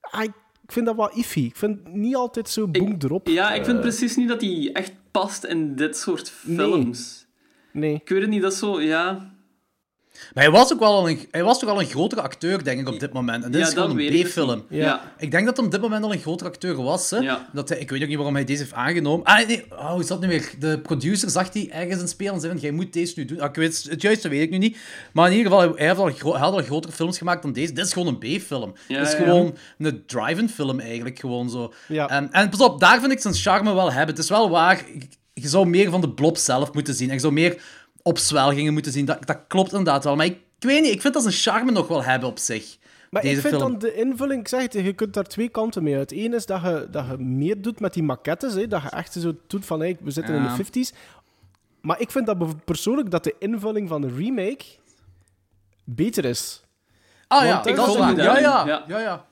ah, 0.00 0.28
ik 0.66 0.72
vind 0.72 0.86
dat 0.86 0.96
wel 0.96 1.10
iffy. 1.14 1.40
Ik 1.40 1.56
vind 1.56 1.78
het 1.84 1.94
niet 1.94 2.14
altijd 2.16 2.48
zo 2.48 2.68
boem 2.68 2.96
erop. 2.98 3.28
Ja, 3.28 3.52
ik 3.54 3.64
vind 3.64 3.80
precies 3.80 4.16
niet 4.16 4.28
dat 4.28 4.40
hij 4.40 4.70
echt 4.72 4.92
past 5.10 5.44
in 5.44 5.74
dit 5.76 5.96
soort 5.96 6.32
Nee. 6.42 6.56
films. 6.56 7.26
Nee. 7.72 7.94
Ik 7.94 8.08
weet 8.08 8.20
het 8.20 8.30
niet, 8.30 8.42
dat 8.42 8.52
is 8.52 8.58
zo, 8.58 8.80
ja... 8.80 9.34
maar 10.34 10.44
hij 10.44 10.52
was 10.52 10.72
ook 10.72 10.78
wel 10.78 10.92
al 10.92 11.08
een, 11.08 11.28
hij 11.30 11.42
was 11.44 11.58
toch 11.58 11.70
al 11.70 11.80
een 11.80 11.86
grotere 11.86 12.20
acteur, 12.20 12.64
denk 12.64 12.80
ik, 12.80 12.88
op 12.88 13.00
dit 13.00 13.12
moment. 13.12 13.44
En 13.44 13.50
dit 13.50 13.60
ja, 13.60 13.66
is 13.66 13.72
gewoon 13.72 13.90
een 13.90 13.98
ik 13.98 14.10
dus 14.12 14.22
B-film. 14.30 14.64
niet. 14.68 14.80
Ja. 14.80 15.12
Ik 15.18 15.30
denk 15.30 15.46
dat 15.46 15.56
hij 15.56 15.66
op 15.66 15.72
dit 15.72 15.80
moment 15.80 16.04
al 16.04 16.12
een 16.12 16.18
grotere 16.18 16.50
acteur 16.50 16.82
was. 16.82 17.10
Hè? 17.10 17.18
Ja. 17.18 17.48
Dat 17.52 17.68
hij, 17.68 17.78
ik 17.78 17.90
weet 17.90 18.02
ook 18.02 18.08
niet 18.08 18.16
waarom 18.16 18.34
hij 18.34 18.44
deze 18.44 18.60
heeft 18.60 18.72
aangenomen. 18.74 19.24
Ah, 19.26 19.46
nee, 19.46 19.64
oh, 19.70 19.90
hoe 19.90 20.00
is 20.00 20.06
dat 20.06 20.20
nu 20.20 20.28
weer? 20.28 20.50
De 20.58 20.78
producer 20.78 21.30
zag 21.30 21.52
hij 21.52 21.68
ergens 21.72 22.00
in 22.00 22.08
spelen 22.08 22.34
en 22.34 22.40
zei 22.40 22.52
van, 22.52 22.60
jij 22.62 22.70
moet 22.70 22.92
deze 22.92 23.12
nu 23.16 23.24
doen. 23.24 23.40
Ah, 23.40 23.48
ik 23.48 23.54
weet, 23.54 23.86
het 23.90 24.02
juiste 24.02 24.28
weet 24.28 24.42
ik 24.42 24.50
nu 24.50 24.58
niet. 24.58 24.76
Maar 25.12 25.30
in 25.30 25.36
ieder 25.36 25.52
geval, 25.52 25.74
hij, 25.76 25.86
heeft 25.86 25.98
al, 25.98 26.10
gro- 26.10 26.32
hij 26.32 26.40
had 26.40 26.52
al 26.52 26.62
grotere 26.62 26.92
films 26.92 27.18
gemaakt 27.18 27.42
dan 27.42 27.52
deze. 27.52 27.72
Dit 27.72 27.86
is 27.86 27.92
gewoon 27.92 28.08
een 28.20 28.38
B-film. 28.38 28.74
Ja, 28.88 28.98
Dit 28.98 29.06
is 29.06 29.12
ja. 29.12 29.18
gewoon 29.24 29.56
een 29.78 30.02
drive-in 30.06 30.48
film 30.48 30.80
eigenlijk, 30.80 31.18
gewoon 31.18 31.50
zo. 31.50 31.72
Ja. 31.88 32.08
En, 32.08 32.32
en 32.32 32.48
pas 32.48 32.60
op, 32.60 32.80
daar 32.80 33.00
vind 33.00 33.12
ik 33.12 33.20
zijn 33.20 33.34
charme 33.34 33.74
wel 33.74 33.92
hebben. 33.92 34.14
Het 34.14 34.24
is 34.24 34.30
wel 34.30 34.50
waar, 34.50 34.84
je 35.34 35.48
zou 35.48 35.66
meer 35.66 35.90
van 35.90 36.00
de 36.00 36.10
blob 36.10 36.36
zelf 36.36 36.72
moeten 36.72 36.94
zien. 36.94 37.08
En 37.08 37.14
je 37.14 37.20
zou 37.20 37.32
meer 37.32 37.62
opzwelgingen 38.06 38.72
moeten 38.72 38.92
zien. 38.92 39.04
Dat, 39.04 39.26
dat 39.26 39.38
klopt 39.48 39.70
inderdaad 39.70 40.04
wel. 40.04 40.16
Maar 40.16 40.26
ik, 40.26 40.32
ik 40.32 40.68
weet 40.68 40.82
niet, 40.82 40.92
ik 40.92 41.00
vind 41.00 41.14
dat 41.14 41.22
zijn 41.22 41.34
charme 41.34 41.70
nog 41.70 41.88
wel 41.88 42.02
hebben 42.02 42.28
op 42.28 42.38
zich. 42.38 42.76
Maar 43.10 43.22
deze 43.22 43.34
ik 43.34 43.40
vind 43.40 43.54
film. 43.54 43.70
dan 43.70 43.78
de 43.78 43.94
invulling, 43.94 44.40
ik 44.40 44.48
zeg 44.48 44.62
het, 44.62 44.72
je 44.72 44.92
kunt 44.92 45.14
daar 45.14 45.24
twee 45.24 45.48
kanten 45.48 45.82
mee 45.82 45.96
uit. 45.96 46.12
Eén 46.12 46.34
is 46.34 46.46
dat 46.46 46.62
je, 46.62 46.88
dat 46.90 47.06
je 47.06 47.16
meer 47.18 47.62
doet 47.62 47.80
met 47.80 47.94
die 47.94 48.02
maquettes, 48.02 48.54
hè, 48.54 48.66
dat 48.66 48.82
je 48.82 48.88
echt 48.88 49.12
zo 49.12 49.32
doet 49.46 49.66
van, 49.66 49.80
hey, 49.80 49.96
we 50.00 50.10
zitten 50.10 50.34
Ja. 50.34 50.40
in 50.40 50.56
de 50.56 50.64
50s. 50.64 50.96
Maar 51.80 52.00
ik 52.00 52.10
vind 52.10 52.26
dat 52.26 52.64
persoonlijk 52.64 53.10
dat 53.10 53.24
de 53.24 53.34
invulling 53.38 53.88
van 53.88 54.00
de 54.00 54.14
remake 54.16 54.64
beter 55.84 56.24
is. 56.24 56.62
Ah 57.28 57.44
ja, 57.44 57.64
ik 57.64 57.76
dat 57.76 57.88
is 57.88 57.94
Ja, 57.94 58.08
ja, 58.08 58.14
daarin, 58.14 58.82
ja, 58.88 58.98
ja. 58.98 59.26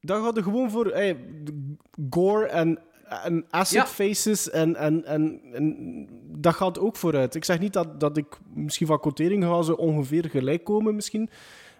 Dan 0.00 0.24
gaat 0.24 0.36
er 0.36 0.42
gewoon 0.42 0.70
voor 0.70 0.86
hey, 0.86 1.16
gore 2.10 2.46
en, 2.46 2.78
en 3.10 3.44
acid 3.50 3.76
Ja. 3.76 3.86
faces 3.86 4.50
en, 4.50 4.76
en, 4.76 5.04
en, 5.04 5.40
en 5.52 5.76
dat 6.36 6.54
gaat 6.54 6.78
ook 6.78 6.96
vooruit. 6.96 7.34
Ik 7.34 7.44
zeg 7.44 7.58
niet 7.58 7.72
dat, 7.72 8.00
dat 8.00 8.16
ik 8.16 8.26
misschien 8.54 8.86
van 8.86 9.00
quotering 9.00 9.44
ga 9.44 9.62
ze 9.62 9.76
ongeveer 9.76 10.28
gelijk 10.30 10.64
komen 10.64 10.94
misschien. 10.94 11.30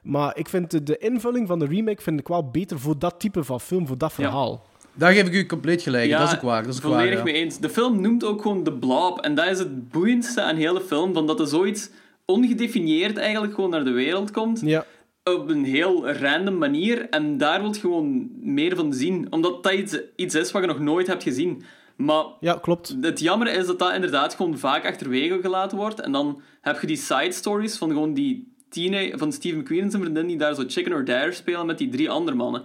Maar 0.02 0.38
ik 0.38 0.48
vind 0.48 0.70
de, 0.70 0.82
de 0.82 0.98
invulling 0.98 1.46
van 1.48 1.58
de 1.58 1.66
remake 1.66 2.02
vind 2.02 2.20
ik 2.20 2.28
wel 2.28 2.50
beter 2.50 2.80
voor 2.80 2.98
dat 2.98 3.20
type 3.20 3.44
van 3.44 3.60
film, 3.60 3.86
voor 3.86 3.98
dat 3.98 4.12
verhaal. 4.12 4.68
Daar 4.94 5.12
geef 5.12 5.26
ik 5.26 5.32
u 5.34 5.46
compleet 5.46 5.82
gelijk. 5.82 6.08
Ja, 6.08 6.18
dat 6.18 6.28
is 6.28 6.34
ook 6.34 6.40
waar. 6.42 6.62
Dat 6.62 6.72
is 6.74 6.76
ook 6.78 6.82
waar, 6.82 6.92
volledig 6.92 7.18
ja. 7.18 7.24
mee 7.24 7.34
eens. 7.34 7.58
De 7.58 7.68
film 7.68 8.00
noemt 8.00 8.24
ook 8.24 8.42
gewoon 8.42 8.64
de 8.64 8.72
blob. 8.72 9.18
En 9.18 9.34
dat 9.34 9.46
is 9.46 9.58
het 9.58 9.88
boeiendste 9.88 10.42
aan 10.42 10.56
de 10.56 10.82
film. 10.86 11.14
Van 11.14 11.26
dat 11.26 11.40
er 11.40 11.46
zoiets 11.46 11.90
ongedefinieerd 12.24 13.16
eigenlijk 13.16 13.54
gewoon 13.54 13.70
naar 13.70 13.84
de 13.84 13.90
wereld 13.90 14.30
komt. 14.30 14.60
Ja. 14.60 14.84
Op 15.24 15.48
een 15.48 15.64
heel 15.64 16.10
random 16.10 16.58
manier. 16.58 17.08
En 17.08 17.36
daar 17.38 17.60
wil 17.62 17.72
je 17.74 17.80
gewoon 17.80 18.30
meer 18.40 18.76
van 18.76 18.92
zien. 18.92 19.26
Omdat 19.32 19.62
dat 19.62 19.72
iets, 19.72 19.98
iets 20.16 20.34
is 20.34 20.50
wat 20.50 20.62
je 20.62 20.68
nog 20.68 20.78
nooit 20.78 21.06
hebt 21.06 21.22
gezien. 21.22 21.62
Maar 21.96 22.24
ja, 22.40 22.58
klopt. 22.62 22.96
het 23.00 23.20
jammer 23.20 23.52
is 23.52 23.66
dat 23.66 23.78
dat 23.78 23.94
inderdaad 23.94 24.34
gewoon 24.34 24.58
vaak 24.58 24.86
achterwege 24.86 25.38
gelaten 25.42 25.78
wordt. 25.78 26.00
En 26.00 26.12
dan 26.12 26.40
heb 26.60 26.80
je 26.80 26.86
die 26.86 26.96
side 26.96 27.32
stories 27.32 27.76
van 27.78 27.88
gewoon 27.88 28.14
die 28.14 28.54
tiener 28.68 29.18
van 29.18 29.32
Steve 29.32 29.56
McQueen 29.56 29.82
en 29.82 29.90
zijn 29.90 30.02
vriendin 30.02 30.26
die 30.26 30.36
daar 30.36 30.54
zo 30.54 30.64
Chicken 30.66 30.92
or 30.92 31.04
Dare 31.04 31.32
spelen 31.32 31.66
met 31.66 31.78
die 31.78 31.88
drie 31.88 32.10
andere 32.10 32.36
mannen. 32.36 32.62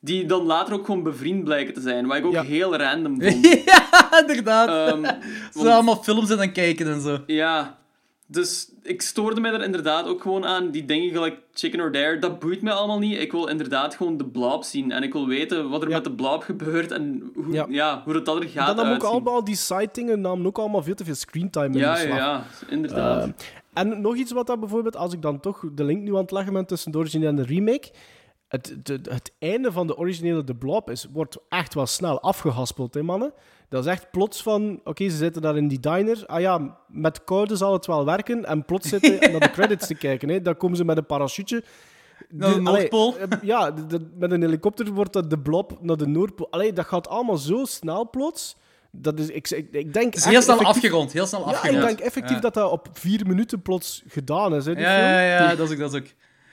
Die 0.00 0.26
dan 0.26 0.42
later 0.44 0.74
ook 0.74 0.84
gewoon 0.84 1.02
bevriend 1.02 1.44
blijken 1.44 1.74
te 1.74 1.80
zijn. 1.80 2.06
Wat 2.06 2.16
ik 2.16 2.24
ook 2.24 2.32
Ja. 2.32 2.42
heel 2.42 2.76
random 2.76 3.20
vond. 3.22 3.62
ja, 3.64 4.20
inderdaad. 4.20 4.68
Ze 4.68 5.00
want- 5.00 5.16
zijn 5.52 5.74
allemaal 5.74 6.02
films 6.02 6.30
aan 6.36 6.52
kijken 6.52 6.86
en 6.86 7.00
zo. 7.00 7.18
ja, 7.26 7.78
dus 8.26 8.70
ik 8.82 9.02
stoorde 9.02 9.40
mij 9.40 9.52
er 9.52 9.62
inderdaad 9.62 10.06
ook 10.06 10.22
gewoon 10.22 10.44
aan. 10.46 10.70
Die 10.70 10.84
dingen 10.84 11.10
gelijk 11.10 11.38
Chicken 11.52 11.80
or 11.80 11.92
Dare, 11.92 12.18
dat 12.18 12.38
boeit 12.38 12.62
mij 12.62 12.72
allemaal 12.72 12.98
niet. 12.98 13.18
Ik 13.20 13.32
wil 13.32 13.46
inderdaad 13.46 13.94
gewoon 13.94 14.16
de 14.16 14.24
blob 14.26 14.64
zien. 14.64 14.92
En 14.92 15.02
ik 15.02 15.12
wil 15.12 15.26
weten 15.26 15.68
wat 15.68 15.82
er 15.82 15.88
Ja. 15.88 15.94
met 15.94 16.04
de 16.04 16.12
blob 16.12 16.42
gebeurt 16.42 16.90
en 16.92 17.30
hoe, 17.34 17.52
Ja. 17.52 17.66
ja. 17.68 18.02
hoe 18.04 18.14
het 18.14 18.24
dat 18.24 18.42
er 18.42 18.48
gaat 18.48 18.76
dat 18.76 18.84
nam 18.84 18.94
ook 18.94 19.02
allemaal, 19.02 19.44
die 19.44 19.56
side-dingen 19.56 20.20
namen 20.20 20.46
ook 20.46 20.58
allemaal 20.58 20.82
veel 20.82 20.94
te 20.94 21.04
veel 21.04 21.14
screentime 21.14 21.66
in 21.74 21.78
ja, 21.78 21.98
ja, 22.00 22.16
ja, 22.16 22.44
inderdaad. 22.68 23.22
Ehm, 23.22 23.30
en 23.72 24.00
nog 24.00 24.14
iets 24.16 24.32
wat 24.32 24.46
dat 24.46 24.60
bijvoorbeeld, 24.60 24.96
als 24.96 25.12
ik 25.12 25.22
dan 25.22 25.40
toch 25.40 25.64
de 25.72 25.84
link 25.84 26.02
nu 26.02 26.10
aan 26.10 26.16
het 26.22 26.30
leggen 26.30 26.52
ben 26.52 26.66
tussen 26.66 26.92
de 26.92 26.98
originele 26.98 27.30
en 27.30 27.36
de 27.36 27.42
remake. 27.44 27.90
Het, 28.48 28.76
de- 28.82 29.00
het 29.02 29.32
einde 29.38 29.72
van 29.72 29.86
de 29.86 29.96
originele 29.96 30.44
The 30.44 30.54
Blob 30.54 30.90
is, 30.90 31.06
wordt 31.12 31.36
echt 31.48 31.74
wel 31.74 31.86
snel 31.86 32.20
afgehaspeld, 32.20 32.94
hè, 32.94 33.02
mannen. 33.02 33.32
Dat 33.68 33.84
is 33.84 33.90
echt 33.90 34.10
plots 34.10 34.42
van, 34.42 34.80
oké, 34.84 35.08
ze 35.08 35.16
zitten 35.16 35.42
daar 35.42 35.56
in 35.56 35.68
die 35.68 35.80
diner. 35.80 36.22
Ah 36.26 36.40
ja, 36.40 36.78
met 36.88 37.24
koude 37.24 37.56
zal 37.56 37.72
het 37.72 37.86
wel 37.86 38.04
werken. 38.04 38.44
En 38.44 38.64
plots 38.64 38.88
zitten 38.88 39.18
naar 39.32 39.40
de 39.40 39.50
credits 39.50 39.86
te 39.86 39.94
kijken. 39.94 40.28
Hè. 40.28 40.42
Dan 40.42 40.56
komen 40.56 40.76
ze 40.76 40.84
met 40.84 40.96
een 40.96 41.06
parachute. 41.06 41.64
Naar 42.28 42.54
de 42.54 42.60
Noordpool. 42.60 43.16
eh, 43.18 43.26
ja, 43.42 43.70
de- 43.70 43.86
de- 43.86 44.10
met 44.18 44.30
een 44.30 44.42
helikopter 44.42 44.92
wordt 44.92 45.12
dat 45.12 45.30
de 45.30 45.38
blob 45.38 45.78
naar 45.80 45.96
de 45.96 46.06
Noordpool. 46.06 46.50
Allee, 46.50 46.72
dat 46.72 46.86
gaat 46.86 47.08
allemaal 47.08 47.36
zo 47.36 47.64
snel 47.64 48.10
plots. 48.10 48.56
Dat 48.90 49.18
is, 49.18 49.28
ik, 49.28 49.50
ik, 49.50 49.68
ik 49.72 49.92
denk 49.92 50.14
heel 50.14 50.22
snel 50.22 50.38
effectief- 50.58 50.66
afgerond. 50.66 51.12
Heel 51.12 51.26
snel 51.26 51.40
Ja, 51.40 51.46
afgerond. 51.46 51.80
ik 51.82 51.86
denk 51.86 52.00
effectief 52.00 52.34
Ja. 52.36 52.40
dat 52.42 52.54
dat 52.54 52.70
op 52.70 52.88
vier 52.92 53.26
minuten 53.26 53.62
plots 53.62 54.02
gedaan 54.08 54.54
is. 54.54 54.64
Hè, 54.64 54.72
Ja, 54.72 55.20
ja, 55.20 55.20
ja, 55.50 55.54
dat 55.54 55.66
is 55.68 55.72
ook. 55.74 55.78
Dat 55.80 55.94
is 55.94 56.00
ook. 56.00 56.06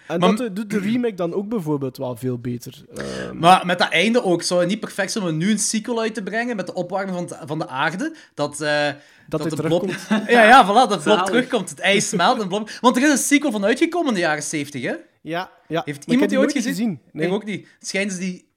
En 0.07 0.19
Maar- 0.19 0.35
dat 0.35 0.55
doet 0.55 0.69
de 0.69 0.79
remake 0.79 1.13
dan 1.13 1.33
ook 1.33 1.49
bijvoorbeeld 1.49 1.97
wel 1.97 2.15
veel 2.15 2.39
beter. 2.39 2.83
Eh, 2.95 3.31
Maar 3.31 3.65
met 3.65 3.79
dat 3.79 3.89
einde 3.89 4.23
ook, 4.23 4.41
zou 4.43 4.59
het 4.59 4.69
niet 4.69 4.79
perfect 4.79 5.11
zijn 5.11 5.23
om 5.23 5.37
nu 5.37 5.51
een 5.51 5.59
sequel 5.59 6.01
uit 6.01 6.13
te 6.13 6.23
brengen 6.23 6.55
met 6.55 6.65
de 6.65 6.73
opwarming 6.73 7.17
van, 7.17 7.47
van 7.47 7.59
de 7.59 7.67
aarde? 7.67 8.15
Dat, 8.33 8.61
eh, 8.61 8.87
Dat 9.27 9.39
hij 9.39 9.49
de 9.49 9.55
blob... 9.55 9.81
terugkomt. 9.81 10.27
Ja, 10.29 10.43
ja, 10.43 10.65
voilà, 10.65 10.89
dat 10.89 11.03
blob 11.03 11.25
terugkomt. 11.25 11.69
Het 11.69 11.79
ijs 11.79 12.09
smelt 12.09 12.41
en 12.41 12.47
blob... 12.47 12.69
Want 12.81 12.97
er 12.97 13.03
is 13.03 13.09
een 13.09 13.17
sequel 13.17 13.51
van 13.51 13.65
uitgekomen 13.65 14.07
in 14.07 14.13
de 14.13 14.19
jaren 14.19 14.43
70, 14.43 14.81
hè? 14.81 14.93
ja, 15.21 15.51
ja. 15.67 15.81
Heeft 15.85 15.85
Maar 15.85 15.93
ik 15.95 16.03
iemand 16.05 16.19
heb 16.19 16.29
die 16.29 16.39
ooit 16.39 16.53
nooit 16.53 16.65
gezien? 16.65 16.99
Nee. 17.11 17.27
Ik 17.27 17.33
ook 17.33 17.45
niet. 17.45 17.67
Het 17.79 17.87
schijnt 17.87 18.11
is 18.11 18.17
die 18.17 18.47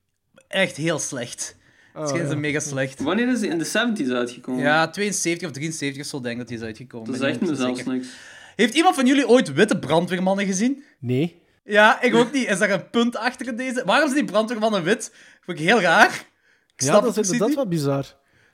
echt 0.49 0.77
heel 0.77 0.99
slecht. 0.99 1.57
Het 1.93 2.09
schijnt 2.09 2.27
ja. 2.29 2.33
ze 2.33 2.37
mega 2.41 2.61
slecht. 2.61 3.03
Wanneer 3.03 3.29
is 3.29 3.41
die 3.41 3.51
in 3.51 3.59
de 3.59 3.67
70s 3.67 4.11
uitgekomen? 4.13 4.63
Ja, 4.63 4.91
72 4.91 5.49
of 5.49 5.55
73 5.55 6.03
of 6.03 6.09
zo 6.09 6.21
denk 6.21 6.33
ik 6.33 6.39
dat 6.39 6.49
die 6.49 6.57
is 6.57 6.63
uitgekomen. 6.63 7.11
Dat 7.11 7.21
zegt 7.21 7.41
niet 7.41 7.51
me 7.51 7.57
zelfs 7.57 7.85
niks. 7.85 8.09
Heeft 8.57 8.75
iemand 8.75 8.95
van 8.95 9.07
jullie 9.07 9.29
ooit 9.29 9.53
witte 9.53 9.79
brandweermannen 9.79 10.47
gezien? 10.47 10.85
Nee. 10.99 11.43
Ja, 11.65 12.03
ik 12.03 12.15
ook 12.15 12.33
niet. 12.33 12.49
Is 12.49 12.59
daar 12.59 12.71
een 12.71 12.91
punt 12.91 13.17
achter 13.17 13.57
deze? 13.57 13.83
Waarom 13.85 14.09
zijn 14.09 14.21
die 14.25 14.33
brandweermannen 14.33 14.83
wit? 14.83 15.13
Vind 15.41 15.59
ik 15.59 15.65
heel 15.65 15.81
raar. 15.81 16.27
Ik 16.75 16.83
Ja, 16.83 16.87
snap 16.87 17.03
dat 17.03 17.17
het 17.17 17.25
is 17.25 17.31
inderdaad 17.31 17.57
wel 17.57 17.69
bizar. 17.69 18.03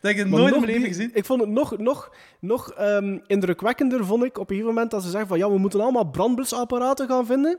Dat 0.00 0.10
heb 0.10 0.16
ik 0.16 0.30
Maar 0.30 0.40
nooit 0.40 0.54
in 0.54 0.60
mijn 0.60 0.72
leven 0.72 0.88
gezien. 0.88 1.10
Ik 1.14 1.24
vond 1.24 1.40
het 1.40 1.50
nog, 1.50 1.78
nog, 1.78 2.14
nog 2.40 2.70
ehm, 2.72 3.18
indrukwekkender, 3.26 4.04
vond 4.04 4.24
ik, 4.24 4.38
op 4.38 4.50
een 4.50 4.56
gegeven 4.56 4.74
moment 4.74 4.90
dat 4.90 5.02
ze 5.02 5.10
zeggen 5.10 5.28
van 5.28 5.38
ja, 5.38 5.50
we 5.50 5.58
moeten 5.58 5.80
allemaal 5.80 6.10
brandblusapparaten 6.10 7.08
gaan 7.08 7.26
vinden. 7.26 7.58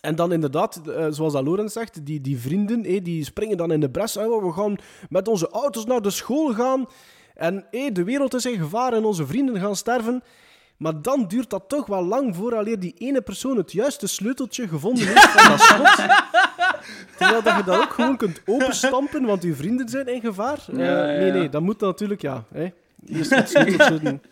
En 0.00 0.14
dan 0.14 0.32
inderdaad, 0.32 0.80
eh, 0.86 1.06
zoals 1.10 1.32
dat 1.32 1.44
Lorenz 1.44 1.72
zegt, 1.72 2.06
die, 2.06 2.20
die 2.20 2.38
vrienden, 2.38 2.84
eh, 2.84 3.04
die 3.04 3.24
springen 3.24 3.56
dan 3.56 3.72
in 3.72 3.80
de 3.80 3.90
bres. 3.90 4.16
en 4.16 4.28
we 4.28 4.52
gaan 4.52 4.76
met 5.08 5.28
onze 5.28 5.48
auto's 5.48 5.84
naar 5.84 6.02
de 6.02 6.10
school 6.10 6.54
gaan. 6.54 6.86
En 7.34 7.66
eh, 7.70 7.92
de 7.92 8.04
wereld 8.04 8.34
is 8.34 8.46
in 8.46 8.58
gevaar 8.58 8.92
en 8.92 9.04
onze 9.04 9.26
vrienden 9.26 9.60
gaan 9.60 9.76
sterven. 9.76 10.22
Maar 10.80 11.02
dan 11.02 11.24
duurt 11.28 11.50
dat 11.50 11.64
toch 11.68 11.86
wel 11.86 12.04
lang 12.04 12.36
vooraleer 12.36 12.78
die 12.80 12.94
ene 12.98 13.20
persoon 13.20 13.56
het 13.56 13.72
juiste 13.72 14.06
sleuteltje 14.06 14.68
gevonden 14.68 15.06
heeft 15.06 15.28
van 15.30 15.50
dat 15.50 15.60
slot. 15.60 15.94
Terwijl 17.18 17.42
dat 17.42 17.56
je 17.56 17.62
dat 17.64 17.76
ook 17.82 17.92
gewoon 17.92 18.16
kunt 18.16 18.40
openstampen, 18.46 19.24
want 19.24 19.42
uw 19.42 19.54
vrienden 19.54 19.88
zijn 19.88 20.06
in 20.06 20.20
gevaar. 20.20 20.58
Ja, 20.72 20.82
ja, 20.84 21.04
Nee, 21.18 21.26
ja. 21.26 21.32
nee, 21.34 21.48
dat 21.48 21.62
moet 21.62 21.80
natuurlijk, 21.80 22.22
ja. 22.22 22.44
Hè. 22.52 22.72
Eerst 23.06 23.30
het 23.34 23.48
sleuteltje. 23.48 24.00
doen. 24.04 24.22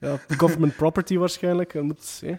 Ja, 0.00 0.18
government 0.36 0.76
property 0.76 1.16
waarschijnlijk. 1.16 1.72
Dat 1.72 1.82
moet, 1.82 2.20
hè. 2.24 2.34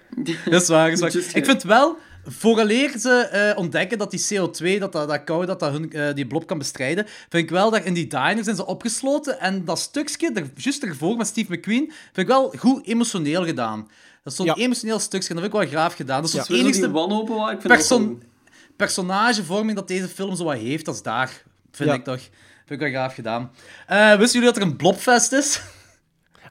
Dat 0.52 0.62
is 0.62 0.68
waar, 0.68 0.84
dat 0.86 0.94
is 0.94 1.00
waar. 1.00 1.12
Just- 1.12 1.36
Ik 1.36 1.46
vind 1.46 1.64
wel, 1.64 1.98
vooraleer 2.26 2.98
ze 3.00 3.10
eh, 3.22 3.58
ontdekken 3.58 3.98
dat 3.98 4.12
die 4.12 4.26
CO2, 4.34 4.80
dat, 4.80 4.92
dat, 4.92 5.08
dat 5.10 5.24
kou, 5.24 5.46
dat, 5.46 5.60
dat 5.60 5.72
hun, 5.72 5.92
eh, 5.92 6.14
die 6.14 6.28
blob 6.28 6.48
kan 6.48 6.58
bestrijden, 6.58 7.06
vind 7.30 7.44
ik 7.44 7.50
wel 7.50 7.72
dat 7.72 7.84
in 7.84 7.94
die 7.94 8.08
diner 8.08 8.44
zijn 8.44 8.56
ze 8.56 8.66
opgesloten 8.66 9.40
en 9.40 9.66
dat 9.66 9.80
stukje, 9.80 10.32
er, 10.34 10.50
juist 10.56 10.84
ervoor 10.84 11.18
met 11.18 11.28
Steve 11.28 11.54
McQueen, 11.54 11.86
vind 11.86 12.18
ik 12.18 12.28
wel 12.28 12.54
goed 12.58 12.88
emotioneel 12.88 13.46
gedaan. 13.46 13.88
Dat 14.24 14.32
is 14.34 14.36
zo'n 14.36 14.46
Ja. 14.46 14.56
emotioneel 14.56 15.00
stukje, 15.00 15.30
en 15.30 15.36
dat 15.36 15.44
vind 15.44 15.56
ik 15.56 15.60
wel 15.62 15.70
graaf 15.80 15.94
gedaan. 15.96 16.22
Dat 16.22 16.30
is 16.30 16.36
Ja. 16.36 16.56
het 16.72 16.92
wanhopen 16.92 17.36
wel- 17.36 18.18
personagevorming 18.76 19.76
dat 19.78 19.88
deze 19.88 20.08
film 20.08 20.36
zo 20.36 20.44
wat 20.44 20.58
heeft 20.58 20.88
als 20.88 21.04
daar, 21.04 21.44
vind 21.72 21.90
Ja. 21.90 21.96
ik 21.96 22.04
toch. 22.04 22.20
Vind 22.66 22.70
ik 22.70 22.80
wel 22.80 22.90
graaf 22.90 23.14
gedaan. 23.14 23.52
Eh, 23.88 24.16
wisten 24.16 24.40
jullie 24.40 24.54
dat 24.54 24.62
er 24.64 24.70
een 24.70 24.76
blobfest 24.76 25.32
is? 25.32 25.62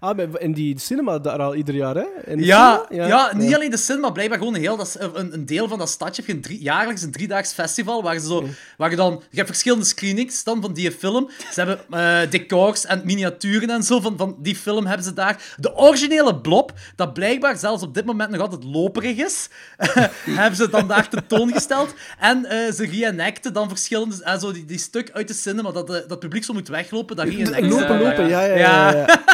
Ah, 0.03 0.19
in 0.39 0.53
die 0.53 0.79
cinema 0.79 1.19
daar 1.19 1.39
al 1.39 1.55
ieder 1.55 1.75
jaar, 1.75 1.95
hè? 1.95 2.05
Ja, 2.37 2.85
cinema? 2.89 3.07
ja, 3.07 3.37
niet 3.37 3.55
alleen 3.55 3.71
de 3.71 3.77
cinema, 3.77 4.11
blijkbaar 4.11 4.39
gewoon 4.39 4.55
een, 4.55 4.61
heel, 4.61 4.77
dat 4.77 4.87
is 4.87 4.97
een, 4.99 5.33
een 5.33 5.47
deel 5.47 5.69
van 5.69 5.79
dat 5.79 5.89
stadje. 5.89 6.23
Je 6.27 6.33
een 6.33 6.41
drie, 6.41 6.63
jaarlijks 6.63 7.03
een 7.03 7.11
driedaags 7.11 7.53
festival 7.53 8.03
waar, 8.03 8.19
ze 8.19 8.27
zo, 8.27 8.45
waar 8.77 8.91
je 8.91 8.97
dan... 8.97 9.23
Je 9.31 9.37
hebt 9.37 9.49
verschillende 9.49 9.85
screenings 9.85 10.45
dan 10.45 10.61
van 10.61 10.73
die 10.73 10.93
film. 10.93 11.31
Ze 11.53 11.61
hebben 11.61 11.81
eh, 11.91 12.31
decors 12.31 12.87
en 12.87 13.03
miniaturen 13.05 13.71
en 13.71 13.83
zo 13.83 14.01
van, 14.01 14.17
van 14.17 14.37
die 14.39 14.57
film 14.57 14.87
hebben 14.87 15.05
ze 15.05 15.13
daar. 15.13 15.55
De 15.57 15.77
originele 15.77 16.41
blob, 16.41 16.73
dat 16.97 17.13
blijkbaar 17.13 17.57
zelfs 17.57 17.83
op 17.83 17.95
dit 17.95 18.05
moment 18.05 18.31
nog 18.31 18.41
altijd 18.41 18.65
loperig 18.65 19.17
is, 19.17 19.49
hebben 20.41 20.57
ze 20.57 20.71
dan 20.71 20.89
daar 20.89 21.09
tentoongesteld. 21.09 21.95
En 22.19 22.45
eh, 22.45 22.73
ze 22.73 22.87
reenacten 22.87 23.53
dan 23.53 23.69
verschillende... 23.69 24.25
eh, 24.25 24.39
zo 24.39 24.53
die, 24.53 24.65
die 24.65 24.79
stuk 24.79 25.11
uit 25.13 25.29
de 25.29 25.35
cinema, 25.35 25.71
dat 25.71 25.87
de, 25.87 25.93
dat 25.93 26.11
het 26.11 26.19
publiek 26.19 26.45
zo 26.45 26.53
moet 26.53 26.69
weglopen. 26.69 27.17
Dat 27.17 27.29
reenacten 27.29 27.69
lopen, 27.69 28.01
Ja, 28.01 28.01
ja, 28.01 28.09
lopen, 28.09 28.29
ja. 28.29 28.45
ja, 28.45 28.55
ja, 28.55 28.91
ja. 28.91 28.97
ja. 28.97 29.32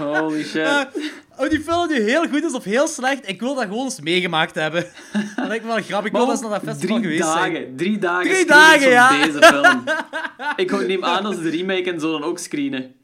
Holy 0.00 0.44
shit. 0.44 0.62
Eh, 0.66 0.80
oh, 1.38 1.48
die 1.50 1.60
film 1.60 1.88
die 1.88 2.00
heel 2.00 2.28
goed 2.28 2.44
is 2.44 2.52
of 2.52 2.64
heel 2.64 2.88
slecht, 2.88 3.28
ik 3.28 3.40
wil 3.40 3.54
dat 3.54 3.64
gewoon 3.64 3.84
eens 3.84 4.00
meegemaakt 4.00 4.54
hebben. 4.54 4.86
Dat 5.36 5.46
lijkt 5.46 5.64
me 5.64 5.72
wel 5.72 5.82
grappig. 5.82 6.06
Ik 6.06 6.12
wil 6.12 6.20
Maar 6.26 6.30
eens 6.34 6.40
naar 6.40 6.50
dat 6.50 6.62
festival 6.62 6.96
drie 7.00 7.10
geweest 7.10 7.34
dagen, 7.34 7.52
zijn. 7.52 7.76
Drie 7.76 7.98
dagen. 7.98 8.30
Drie 8.30 8.46
dagen, 8.46 8.88
ja. 8.88 9.24
deze 9.24 9.42
film. 9.42 9.84
ik 10.56 10.86
neem 10.86 11.04
aan 11.04 11.22
dat 11.22 11.34
ze 11.34 11.42
de 11.42 11.50
remake 11.50 11.92
en 11.92 12.00
zo 12.00 12.10
dan 12.12 12.24
ook 12.24 12.38
screenen. 12.38 12.94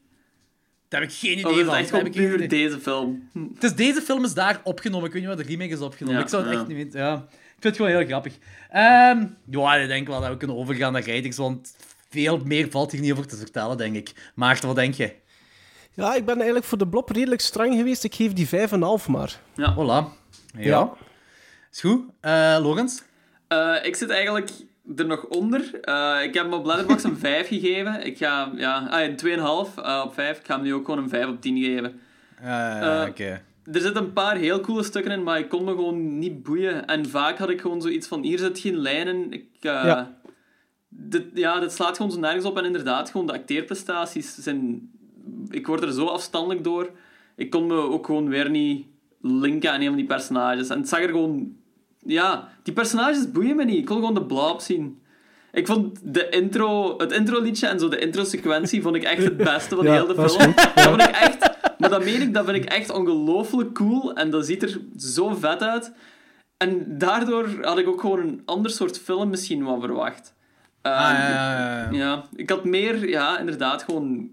Daar 0.89 1.01
heb 1.01 1.11
ik 1.11 1.17
geen 1.17 1.45
Of 1.47 1.53
idee 1.53 1.65
van. 1.65 1.75
echt 1.75 1.91
heb 1.91 2.07
ik 2.07 2.13
puur 2.13 2.35
idee. 2.35 2.49
deze 2.49 2.81
film? 2.81 3.29
Het 3.55 3.65
is 3.65 3.75
deze 3.75 4.01
film 4.01 4.25
is 4.25 4.35
daar 4.35 4.61
opgenomen. 4.65 5.07
Ik 5.07 5.13
weet 5.13 5.23
niet 5.27 5.35
waar 5.35 5.45
de 5.45 5.51
remake 5.51 5.71
is 5.73 5.81
opgenomen. 5.81 6.19
Ja, 6.19 6.25
ik 6.25 6.31
zou 6.31 6.43
het 6.43 6.53
ja. 6.53 6.59
echt 6.59 6.69
niet 6.69 6.77
weten. 6.77 7.01
Ja. 7.01 7.15
Ik 7.15 7.63
vind 7.63 7.77
het 7.77 7.77
gewoon 7.77 7.91
heel 7.91 8.07
grappig. 8.07 8.35
Ehm, 8.71 9.27
ja, 9.51 9.75
ik 9.75 9.89
denk 9.89 10.07
wel 10.07 10.21
dat 10.21 10.31
we 10.31 10.37
kunnen 10.37 10.57
overgaan 10.57 10.93
naar 10.93 11.07
ratings, 11.07 11.37
want 11.37 11.77
veel 12.11 12.41
meer 12.45 12.71
valt 12.71 12.93
hier 12.93 13.01
niet 13.01 13.13
over 13.13 13.27
te 13.27 13.37
vertellen, 13.37 13.77
denk 13.77 13.97
ik. 13.97 14.13
Maarten, 14.35 14.67
wat 14.67 14.77
denk 14.77 14.95
je? 14.95 15.13
Ja, 15.97 16.15
ik 16.15 16.25
ben 16.25 16.35
eigenlijk 16.37 16.65
voor 16.65 16.79
de 16.79 16.89
blob 16.89 17.09
redelijk 17.11 17.41
streng 17.41 17.75
geweest. 17.75 18.05
Ik 18.05 18.15
geef 18.15 18.33
die 18.33 18.49
5,5 18.49 19.07
maar. 19.09 19.41
Ja. 19.55 19.75
Voilà. 19.75 20.09
Ja. 20.59 20.61
Ja. 20.61 20.93
Is 21.73 21.81
goed. 21.81 22.01
Eh 22.21 22.57
Lorenz? 22.61 23.01
Eh, 23.49 23.75
ik 23.83 23.97
zit 23.97 24.11
eigenlijk 24.11 24.51
er 24.97 25.07
nog 25.07 25.25
onder. 25.25 25.81
Eh, 25.81 26.17
ik 26.23 26.35
heb 26.35 26.45
hem 26.45 26.53
op 26.53 26.67
Letterboxd 26.67 27.05
een 27.05 27.19
5 27.29 27.49
gegeven. 27.49 28.07
Ik 28.07 28.19
ga, 28.19 28.53
ja, 28.57 28.87
ah, 28.91 29.03
een 29.03 29.17
2,5 29.17 29.77
eh, 29.85 30.03
op 30.05 30.15
5. 30.15 30.39
Ik 30.39 30.47
ga 30.47 30.55
hem 30.55 30.65
nu 30.65 30.75
ook 30.75 30.85
gewoon 30.85 31.03
een 31.03 31.09
5 31.09 31.27
op 31.27 31.41
10 31.41 31.63
geven. 31.65 32.01
Eh, 32.43 33.05
Oké. 33.09 33.43
Er 33.73 33.81
zitten 33.81 34.03
een 34.05 34.13
paar 34.13 34.37
heel 34.37 34.61
coole 34.61 34.83
stukken 34.83 35.13
in, 35.13 35.23
maar 35.23 35.39
ik 35.39 35.49
kon 35.49 35.65
me 35.65 35.71
gewoon 35.71 36.19
niet 36.19 36.43
boeien. 36.43 36.87
En 36.87 37.09
vaak 37.09 37.39
had 37.39 37.51
ik 37.51 37.61
gewoon 37.61 37.83
zoiets 37.83 38.09
van, 38.09 38.23
hier 38.23 38.39
zit 38.39 38.59
geen 38.59 38.77
lijnen. 38.79 39.33
Ik, 39.33 39.47
eh, 39.61 39.71
Ja. 39.85 40.15
Dit, 40.89 41.25
ja, 41.35 41.61
dit 41.61 41.73
slaat 41.73 41.97
gewoon 41.97 42.13
zo 42.13 42.19
nergens 42.21 42.45
op. 42.45 42.59
En 42.59 42.65
inderdaad, 42.65 43.11
gewoon 43.11 43.27
de 43.27 43.33
acteerprestaties 43.33 44.35
zijn... 44.35 44.91
Ik 45.51 45.67
word 45.67 45.83
er 45.83 45.93
zo 45.93 46.07
afstandelijk 46.07 46.65
door. 46.65 46.91
Ik 47.37 47.51
kon 47.51 47.67
me 47.67 47.75
ook 47.75 48.07
gewoon 48.07 48.29
weer 48.29 48.51
niet 48.51 48.87
linken 49.21 49.73
aan 49.73 49.81
een 49.81 49.87
van 49.87 49.97
die 49.97 50.07
personages. 50.07 50.69
En 50.69 50.79
het 50.79 50.89
zag 50.89 51.01
er 51.01 51.09
gewoon... 51.09 51.53
Ja, 51.99 52.49
die 52.63 52.75
personages 52.75 53.31
boeien 53.33 53.57
me 53.57 53.65
niet. 53.65 53.77
Ik 53.79 53.85
kon 53.85 53.97
gewoon 53.97 54.15
de 54.15 54.25
blob 54.27 54.61
zien. 54.61 55.01
Ik 55.53 55.67
vond 55.67 55.99
de 56.15 56.29
intro, 56.29 56.99
het 56.99 57.13
intro-liedje 57.13 57.67
en 57.67 57.79
zo 57.79 57.89
de 57.89 57.99
intro-sequentie 57.99 58.83
vond 58.83 58.97
ik 58.97 59.03
echt 59.03 59.23
het 59.25 59.37
beste 59.37 59.75
van 59.77 59.85
Ja, 59.87 59.93
heel 59.93 60.07
de 60.07 60.15
dat 60.15 60.31
is 60.31 60.37
film. 60.37 60.53
goed, 60.53 60.75
Dat 60.75 60.85
vond 60.85 61.03
ik 61.03 61.11
echt... 61.11 61.55
Maar 61.79 61.91
dat 61.91 62.05
meen 62.05 62.23
ik, 62.23 62.35
dat 62.35 62.45
vind 62.45 62.57
ik 62.57 62.65
echt 62.65 62.91
ongelooflijk 62.93 63.73
cool. 63.75 64.15
En 64.15 64.31
dat 64.31 64.47
ziet 64.47 64.63
er 64.63 64.81
zo 64.97 65.35
vet 65.35 65.63
uit. 65.63 65.93
En 66.57 66.99
daardoor 66.99 67.49
had 67.61 67.79
ik 67.79 67.89
ook 67.89 68.01
gewoon 68.01 68.19
een 68.21 68.43
ander 68.45 68.71
soort 68.71 68.99
film 68.99 69.29
misschien 69.29 69.65
wel 69.65 69.81
verwacht. 69.81 70.35
Ah, 70.83 70.93
Ehm, 70.93 71.33
ja, 71.33 71.59
ja, 71.59 71.83
ja. 71.83 71.89
ja, 71.91 72.25
ik 72.37 72.51
had 72.51 72.65
meer, 72.65 73.09
ja, 73.09 73.39
inderdaad, 73.39 73.83
gewoon 73.83 74.29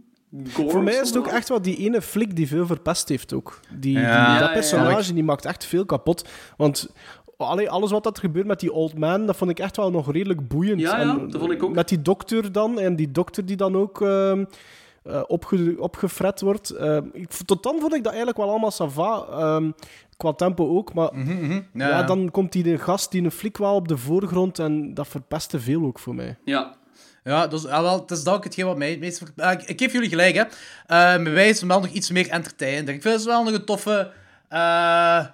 gore. 0.54 0.70
Voor 0.70 0.84
mij 0.84 0.94
is 0.94 1.08
het 1.08 1.18
ook 1.18 1.28
echt 1.28 1.50
wel 1.50 1.62
die 1.62 1.78
ene 1.78 2.02
flik 2.02 2.36
die 2.36 2.48
veel 2.48 2.66
verpest 2.66 3.10
heeft 3.10 3.34
ook. 3.34 3.60
Die, 3.80 3.94
Ja. 3.94 4.00
die- 4.00 4.10
Ja, 4.12 4.40
dat 4.40 4.48
ja, 4.48 4.54
personage 4.54 5.14
die 5.14 5.24
maakt 5.24 5.46
echt 5.46 5.66
veel 5.66 5.86
kapot. 5.86 6.28
Want 6.58 6.90
allee, 7.38 7.70
alles 7.70 7.92
wat 7.92 8.04
dat 8.04 8.16
er 8.18 8.24
gebeurt 8.24 8.48
met 8.48 8.60
die 8.60 8.74
old 8.74 8.98
man, 8.98 9.26
dat 9.26 9.36
vond 9.36 9.52
ik 9.52 9.60
echt 9.60 9.78
wel 9.78 9.92
nog 9.92 10.12
redelijk 10.12 10.48
boeiend. 10.48 10.80
Ja, 10.82 11.00
ja, 11.02 11.02
En 11.12 11.30
dat 11.30 11.40
vond 11.42 11.52
ik 11.52 11.64
ook. 11.64 11.74
Met 11.76 11.90
die 11.90 12.02
dokter 12.02 12.52
dan, 12.52 12.80
en 12.80 12.96
die 12.96 13.12
dokter 13.12 13.46
die 13.46 13.56
dan 13.58 13.76
ook 13.78 14.02
ehm, 14.02 14.46
eh, 15.04 15.22
opge, 15.28 15.76
opgefret 15.80 16.42
wordt. 16.42 16.70
Ehm, 16.70 17.06
ik, 17.14 17.30
tot 17.30 17.64
dan 17.64 17.76
vond 17.80 17.94
ik 17.94 18.04
dat 18.04 18.12
eigenlijk 18.14 18.38
wel 18.38 18.50
allemaal 18.50 18.72
sava. 18.72 19.26
ehm, 19.30 19.72
qua 20.18 20.34
tempo 20.34 20.78
ook, 20.78 20.94
maar 20.94 21.10
Mhm, 21.14 21.46
mhm. 21.46 21.62
ja. 21.74 21.88
Ja. 21.88 22.04
dan 22.04 22.32
komt 22.32 22.52
die 22.52 22.64
de 22.64 22.78
gast, 22.78 23.12
die 23.12 23.24
een 23.24 23.32
flik 23.32 23.58
wel 23.58 23.76
op 23.76 23.88
de 23.88 23.98
voorgrond 23.98 24.60
en 24.60 24.94
dat 24.94 25.08
verpestte 25.08 25.60
veel 25.60 25.84
ook 25.86 26.00
voor 26.00 26.16
mij. 26.16 26.38
Ja, 26.46 26.76
Ja, 27.24 27.48
dus, 27.48 27.66
ah, 27.68 27.82
wel, 27.82 28.00
het 28.02 28.12
is 28.12 28.24
dat 28.24 28.34
ook 28.34 28.44
hetgeen 28.44 28.66
wat 28.66 28.78
mij 28.78 28.90
het 28.90 29.00
meest... 29.00 29.22
Ah, 29.38 29.52
ik, 29.52 29.62
ik 29.62 29.80
geef 29.82 29.92
jullie 29.94 30.10
gelijk, 30.10 30.36
hè. 30.36 30.42
Eh 30.42 31.24
bij 31.24 31.32
mij 31.34 31.50
is 31.50 31.60
het 31.60 31.70
wel 31.70 31.80
nog 31.80 31.90
iets 31.90 32.10
meer 32.12 32.30
entertainend. 32.30 32.90
Ik 32.90 33.02
vind 33.02 33.16
het 33.16 33.24
wel 33.24 33.44
nog 33.44 33.54
een 33.54 33.66
toffe... 33.66 34.12
eh 34.50 35.26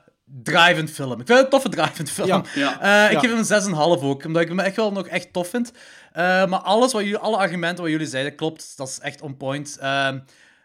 drivend 0.43 0.91
film. 0.91 1.11
Ik 1.19 1.27
vind 1.27 1.29
het 1.29 1.39
een 1.39 1.49
toffe 1.49 1.69
drivend 1.69 2.09
film. 2.11 2.27
Ja, 2.27 2.43
ja. 2.55 2.71
Eh, 2.81 3.05
ik 3.05 3.11
Ja. 3.11 3.19
geef 3.19 3.29
hem 3.29 3.39
een 3.39 3.97
6,5 3.99 4.03
ook, 4.03 4.25
omdat 4.25 4.41
ik 4.41 4.47
hem 4.47 4.59
echt 4.59 4.75
wel 4.75 4.91
nog 4.91 5.07
echt 5.07 5.33
tof 5.33 5.47
vind. 5.49 5.71
Eh, 6.11 6.45
maar 6.45 6.59
alles 6.59 6.91
wat 6.93 7.01
jullie, 7.01 7.17
alle 7.17 7.37
argumenten 7.37 7.83
wat 7.83 7.91
jullie 7.91 8.07
zeiden, 8.07 8.35
klopt. 8.35 8.73
Dat 8.77 8.87
is 8.87 8.99
echt 8.99 9.21
on 9.21 9.37
point. 9.37 9.77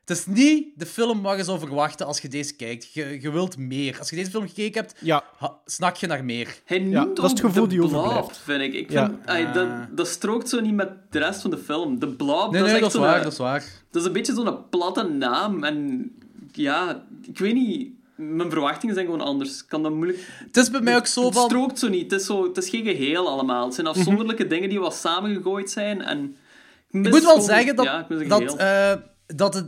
Het 0.07 0.17
is 0.17 0.27
niet 0.27 0.67
de 0.77 0.87
film 0.87 1.23
waar 1.23 1.37
je 1.37 1.45
zou 1.45 1.59
verwachten 1.59 2.07
als 2.07 2.21
je 2.21 2.29
deze 2.29 2.57
kijkt. 2.57 2.93
Je, 2.93 3.19
je 3.21 3.31
wilt 3.33 3.57
meer. 3.57 3.99
Als 3.99 4.11
je 4.11 4.17
deze 4.17 4.31
film 4.31 4.47
gekeken 4.49 4.81
hebt, 4.81 4.95
Ja, 5.01 5.25
ha- 5.37 5.59
snak 5.65 5.97
je 5.97 6.07
naar 6.07 6.25
meer. 6.25 6.55
Hij 6.65 6.81
Ja, 6.83 7.05
noemt 7.05 7.17
dat 7.17 7.25
is 7.25 7.31
het 7.31 7.41
ook 7.41 7.47
gevoel 7.47 7.63
de 7.63 7.69
die 7.69 7.83
overblijft. 7.85 8.39
vind 8.45 8.61
ik. 8.63 8.75
ik 8.75 8.91
Ja. 8.91 9.07
vind, 9.07 9.27
ay, 9.27 9.53
dat, 9.53 9.69
dat 9.91 10.09
strookt 10.09 10.49
zo 10.49 10.61
niet 10.61 10.75
met 10.75 10.89
de 11.11 11.19
rest 11.19 11.41
van 11.41 11.51
de 11.51 11.59
film. 11.59 11.99
De 11.99 12.09
blob, 12.09 12.51
Nee, 12.51 12.61
dat 12.63 12.71
nee, 12.71 12.81
is 12.81 12.81
dat 12.81 12.83
echt 12.83 12.95
is 12.95 13.01
waar, 13.01 13.23
dat 13.23 13.33
is 13.33 13.39
waar. 13.39 13.65
Dat 13.91 14.01
is 14.03 14.07
een 14.09 14.13
beetje 14.15 14.35
zo'n 14.35 14.69
platte 14.71 15.03
naam. 15.03 15.65
En 15.65 16.11
ja, 16.53 17.05
ik 17.23 17.39
weet 17.39 17.55
niet... 17.55 17.89
Mijn 18.17 18.51
verwachtingen 18.51 18.95
zijn 18.95 19.07
gewoon 19.07 19.21
anders. 19.21 19.59
Ik 19.61 19.69
kan 19.69 19.83
dat 19.83 19.93
moeilijk... 19.93 20.29
Het 20.47 20.57
is 20.57 20.71
bij 20.71 20.81
mij 20.81 20.97
ook 20.97 21.07
zo 21.07 21.25
Het 21.25 21.35
van... 21.35 21.45
strookt 21.45 21.79
zo 21.79 21.89
niet. 21.89 22.11
Het 22.11 22.21
is, 22.21 22.27
zo, 22.27 22.45
het 22.45 22.57
is 22.57 22.69
geen 22.69 22.85
geheel 22.85 23.29
allemaal. 23.29 23.65
Het 23.65 23.75
zijn 23.75 23.87
afzonderlijke 23.87 24.47
dingen 24.47 24.69
die 24.69 24.81
wat 24.81 24.95
samengegooid 24.95 25.71
zijn. 25.71 26.03
En 26.03 26.37
Ik 26.91 27.11
moet 27.11 27.23
wel 27.23 27.41
zeggen 27.41 27.77
dat, 27.77 27.85
Ja, 27.85 28.01
ik 28.01 28.09
mis 28.09 28.21
een 28.21 28.29
dat, 28.29 28.41
geheel. 28.41 28.59
eh, 28.59 29.01
dat 29.27 29.55
het, 29.55 29.67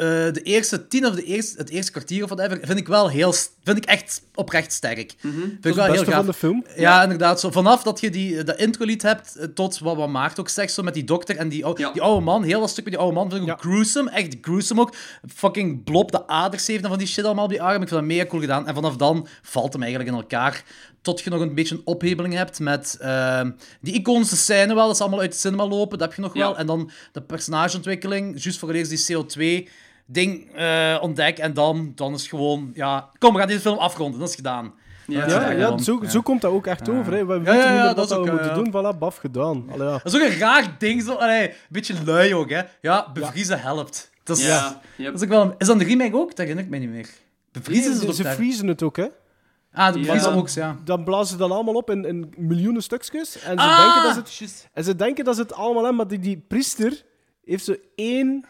eh, 0.00 0.06
de 0.32 0.40
eerste 0.42 0.86
tien 0.86 1.06
of 1.06 1.14
de 1.14 1.24
eerste, 1.24 1.58
het 1.58 1.70
eerste 1.70 1.90
kwartier 1.92 2.22
of 2.24 2.28
whatever, 2.30 2.66
vind 2.66 2.78
ik 2.78 2.86
wel 2.88 3.08
heel, 3.10 3.32
vind 3.64 3.76
ik 3.76 3.84
echt 3.84 4.22
oprecht 4.34 4.72
sterk. 4.72 5.14
Vind 5.18 5.34
ik 5.34 5.62
dat 5.62 5.70
is 5.70 5.74
wel 5.76 5.84
het 5.84 5.94
heel 5.94 6.04
gaaf. 6.04 6.14
van 6.14 6.26
de 6.26 6.32
film. 6.32 6.64
Ja, 6.76 7.02
inderdaad. 7.02 7.40
Zo, 7.40 7.50
vanaf 7.50 7.82
dat 7.82 8.00
je 8.00 8.10
die, 8.10 8.44
dat 8.44 8.56
intro-lied 8.58 9.02
hebt, 9.02 9.36
eh, 9.36 9.46
tot 9.46 9.78
wat, 9.78 9.96
wat 9.96 10.08
Maart 10.08 10.40
ook 10.40 10.48
zegt, 10.48 10.72
zo 10.72 10.82
met 10.82 10.94
die 10.94 11.04
dokter 11.04 11.36
en 11.36 11.48
die, 11.48 11.64
ou- 11.64 11.78
Ja. 11.78 11.92
die 11.92 12.02
oude 12.02 12.24
man, 12.24 12.42
heel 12.42 12.60
dat 12.60 12.70
stuk 12.70 12.84
met 12.84 12.92
die 12.92 13.02
oude 13.02 13.16
man, 13.16 13.30
vind 13.30 13.42
ik 13.42 13.50
ook 13.52 13.60
gruesome. 13.60 14.10
Echt 14.10 14.36
gruesome 14.40 14.80
ook. 14.80 14.94
Fucking 15.34 15.84
blob, 15.84 16.10
de 16.10 16.26
aders 16.26 16.66
heeft 16.66 16.82
en 16.82 16.88
van 16.88 16.98
die 16.98 17.06
shit 17.06 17.24
allemaal 17.24 17.44
op 17.44 17.50
die 17.50 17.62
arm. 17.62 17.82
Ik 17.82 17.88
vind 17.88 18.00
dat 18.00 18.04
mega 18.04 18.26
cool 18.26 18.40
gedaan. 18.40 18.66
En 18.66 18.74
vanaf 18.74 18.96
dan 18.96 19.26
valt 19.42 19.72
hem 19.72 19.82
eigenlijk 19.82 20.12
in 20.12 20.16
elkaar. 20.20 20.64
Tot 21.02 21.20
je 21.20 21.30
nog 21.30 21.40
een 21.40 21.54
beetje 21.54 21.74
een 21.74 21.80
ophebeling 21.84 22.34
hebt 22.34 22.58
met 22.60 22.96
ehm, 23.00 23.50
die 23.80 23.94
iconische 23.94 24.36
scène 24.36 24.74
wel, 24.74 24.86
dat 24.86 24.96
ze 24.96 25.02
allemaal 25.02 25.20
uit 25.20 25.32
de 25.32 25.38
cinema 25.38 25.66
lopen, 25.66 25.98
dat 25.98 26.08
heb 26.08 26.16
je 26.16 26.22
nog 26.22 26.34
Ja. 26.34 26.40
wel. 26.40 26.56
En 26.58 26.66
dan 26.66 26.90
de 27.12 27.22
personageontwikkeling, 27.22 28.42
juist 28.42 28.58
voor 28.58 28.70
eerst 28.72 28.90
die 29.06 29.16
CO2 29.16 29.68
ding 30.12 30.54
eh 30.54 30.98
ontdek 31.00 31.38
en 31.38 31.54
dan, 31.54 31.92
dan 31.94 32.14
is 32.14 32.28
gewoon, 32.28 32.70
ja, 32.74 33.10
kom, 33.18 33.32
we 33.32 33.38
gaan 33.38 33.48
deze 33.48 33.60
film 33.60 33.78
afronden, 33.78 34.20
dat 34.20 34.28
is 34.28 34.34
gedaan. 34.34 34.72
Ja. 35.06 35.26
Dat 35.26 35.30
Ja, 35.58 35.78
zo, 35.78 35.98
Ja. 36.02 36.08
zo 36.08 36.20
komt 36.20 36.40
dat 36.40 36.52
ook 36.52 36.66
echt 36.66 36.88
over. 36.88 37.12
Hè. 37.12 37.26
We 37.26 37.38
weten 37.38 37.54
ja, 37.54 37.64
niet 37.64 37.72
meer 37.72 37.82
dat 37.82 37.96
wat 37.96 38.08
dat 38.08 38.18
we 38.18 38.24
ook, 38.24 38.30
moeten 38.30 38.50
eh, 38.50 38.56
doen. 38.56 38.94
Voilà, 38.94 38.98
baf 38.98 39.16
gedaan. 39.16 39.64
Allee, 39.72 39.86
ja. 39.86 39.92
Dat 40.02 40.14
is 40.14 40.20
ook 40.20 40.26
een 40.28 40.38
raar 40.38 40.74
ding, 40.78 41.02
zo. 41.02 41.12
Allee, 41.14 41.48
een 41.48 41.54
beetje 41.68 41.94
lui 42.04 42.34
ook, 42.34 42.50
hè. 42.50 42.60
Ja, 42.80 43.12
bevriezen 43.12 43.60
helpt. 43.60 44.10
Dat 44.24 44.38
is, 44.38 44.46
Ja, 44.46 44.80
yep. 44.96 45.06
dat 45.12 45.14
is, 45.14 45.22
ook 45.22 45.28
wel 45.32 45.42
een- 45.42 45.54
is 45.58 45.66
dat 45.66 45.80
een 45.80 45.86
remake 45.86 46.16
ook? 46.16 46.28
Dat 46.28 46.38
herinner 46.38 46.64
ik 46.64 46.70
me 46.70 46.78
niet 46.78 46.90
meer. 46.90 47.08
Bevriezen 47.52 47.94
ze 47.96 48.14
ze 48.14 48.24
freezen 48.24 48.66
het 48.66 48.82
ook, 48.82 48.96
hè. 48.96 49.06
Ah, 49.72 49.92
de 49.92 50.00
Ja. 50.00 50.24
ook, 50.32 50.48
ja. 50.48 50.76
Dan 50.84 51.04
blazen 51.04 51.26
ze 51.26 51.36
dan 51.36 51.52
allemaal 51.52 51.74
op 51.74 51.90
in, 51.90 52.04
in 52.04 52.34
miljoenen 52.36 52.82
stukjes. 52.82 53.40
En 53.42 53.58
ze, 53.58 53.64
Ah, 53.64 53.78
denken 53.78 54.02
dat 54.14 54.28
ze 54.28 54.44
het, 54.44 54.68
en 54.72 54.84
ze 54.84 54.96
denken 54.96 55.24
dat 55.24 55.34
ze 55.36 55.42
het 55.42 55.52
allemaal 55.52 55.76
hebben, 55.84 55.96
maar 55.96 56.08
die, 56.08 56.18
die 56.18 56.44
priester 56.48 57.02
heeft 57.44 57.64
zo 57.64 57.74
één 57.94 58.44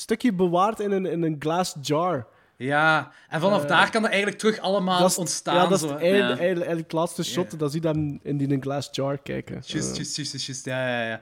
stukje 0.00 0.32
bewaard 0.32 0.80
in 0.80 0.92
een, 0.92 1.06
in 1.06 1.22
een 1.22 1.36
glass 1.38 1.76
jar. 1.80 2.26
Ja, 2.58 3.10
en 3.28 3.40
vanaf 3.40 3.64
daar 3.64 3.90
kan 3.90 4.00
dat 4.02 4.10
eigenlijk 4.10 4.40
terug 4.40 4.58
allemaal 4.60 4.94
Eh, 4.94 5.00
Dat 5.00 5.10
is, 5.10 5.16
ontstaan. 5.18 5.54
ja, 5.54 5.66
dat 5.66 5.72
is 5.72 5.80
het, 5.80 5.90
eigenlijk, 5.90 6.18
Ja. 6.18 6.26
eigenlijk, 6.28 6.48
eigenlijk 6.66 6.86
het 6.92 6.92
laatste 6.92 7.24
shot. 7.24 7.58
Dan 7.58 7.70
zie 7.70 7.82
je 7.82 7.88
hem 7.88 8.20
in 8.22 8.36
die 8.36 8.56
glass 8.60 8.88
jar 8.92 9.18
kijken. 9.18 9.54
Juist, 9.66 9.90
Eh, 9.90 9.96
juist, 9.96 10.16
juist, 10.16 10.46
juist. 10.46 10.64
Ja, 10.64 10.88
ja, 10.88 11.06
ja. 11.08 11.20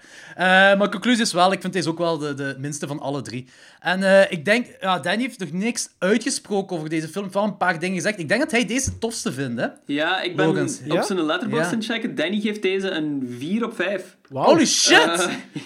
Eh, 0.73 0.79
maar 0.79 0.89
conclusie 0.91 1.23
is 1.23 1.33
wel, 1.33 1.53
ik 1.53 1.61
vind 1.61 1.73
deze 1.73 1.89
ook 1.89 1.99
wel 1.99 2.19
de, 2.19 2.35
de 2.35 2.57
minste 2.59 2.87
van 2.87 3.01
alle 3.01 3.23
drie. 3.23 3.49
En 3.81 4.03
eh, 4.03 4.33
ik 4.33 4.45
denk, 4.45 4.67
ja, 4.81 4.99
Danny 4.99 5.23
heeft 5.23 5.39
nog 5.39 5.53
niks 5.53 5.89
uitgesproken 5.99 6.77
over 6.77 6.89
deze 6.89 7.09
film. 7.09 7.33
Wel 7.33 7.45
een 7.45 7.57
paar 7.57 7.79
dingen 7.79 7.95
gezegd. 7.97 8.19
Ik 8.19 8.29
denk 8.29 8.41
dat 8.41 8.51
hij 8.51 8.65
deze 8.67 8.91
het 8.91 9.01
tofste 9.01 9.33
vindt, 9.33 9.61
hè? 9.61 9.67
Ja, 9.87 10.21
ik 10.21 10.37
ben 10.37 10.47
Logans. 10.47 10.79
op 10.81 10.93
Ja? 10.93 11.03
zijn 11.03 11.23
letterbox 11.25 11.63
Ja. 11.63 11.69
aan 11.69 11.75
het 11.77 11.85
checken. 11.85 12.15
Danny 12.15 12.41
geeft 12.41 12.63
deze 12.63 12.91
een 12.91 13.37
4 13.39 13.65
op 13.65 13.75
5. 13.75 14.17
wauw. 14.29 14.45
Holy 14.47 14.67
shit! 14.67 14.99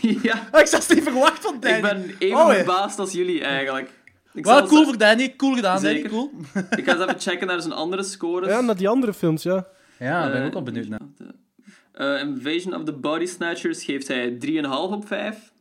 Eh, 0.02 0.22
ja, 0.22 0.48
Oh, 0.52 0.60
ik 0.60 0.66
zat 0.66 0.88
niet 0.94 1.02
verwacht 1.02 1.42
van 1.42 1.56
Danny. 1.60 1.76
ik 1.76 1.82
ben 1.82 2.14
even 2.18 2.36
Oh, 2.36 2.50
verbaasd 2.52 2.98
als 2.98 3.12
jullie 3.12 3.42
eigenlijk. 3.44 3.90
Ik, 4.38 4.44
Wel 4.44 4.66
cool 4.66 4.84
voor 4.84 4.98
Danny. 4.98 5.34
Cool 5.36 5.54
gedaan, 5.54 5.82
Danny. 5.82 5.94
Zeker. 5.96 6.10
Cool. 6.10 6.30
ik 6.76 6.84
ga 6.84 6.92
eens 6.92 7.00
even 7.02 7.20
checken 7.20 7.46
naar 7.46 7.60
zijn 7.60 7.72
andere 7.74 8.02
scores. 8.02 8.48
Ja, 8.48 8.60
naar 8.60 8.76
die 8.76 8.88
andere 8.88 9.14
films, 9.14 9.42
ja. 9.42 9.66
Ja, 9.98 10.22
daar 10.22 10.30
ben 10.30 10.36
ik 10.36 10.40
Eh, 10.40 10.46
ook 10.46 10.52
wel 10.52 10.62
benieuwd 10.62 10.88
naar. 10.88 11.00
Eh, 11.92 12.20
Invasion 12.20 12.74
of 12.74 12.84
the 12.84 12.92
Body 12.92 13.26
Snatchers 13.26 13.84
geeft 13.84 14.08
hij 14.08 14.30
3,5 14.38 14.92
op 14.92 15.06
5. 15.06 15.52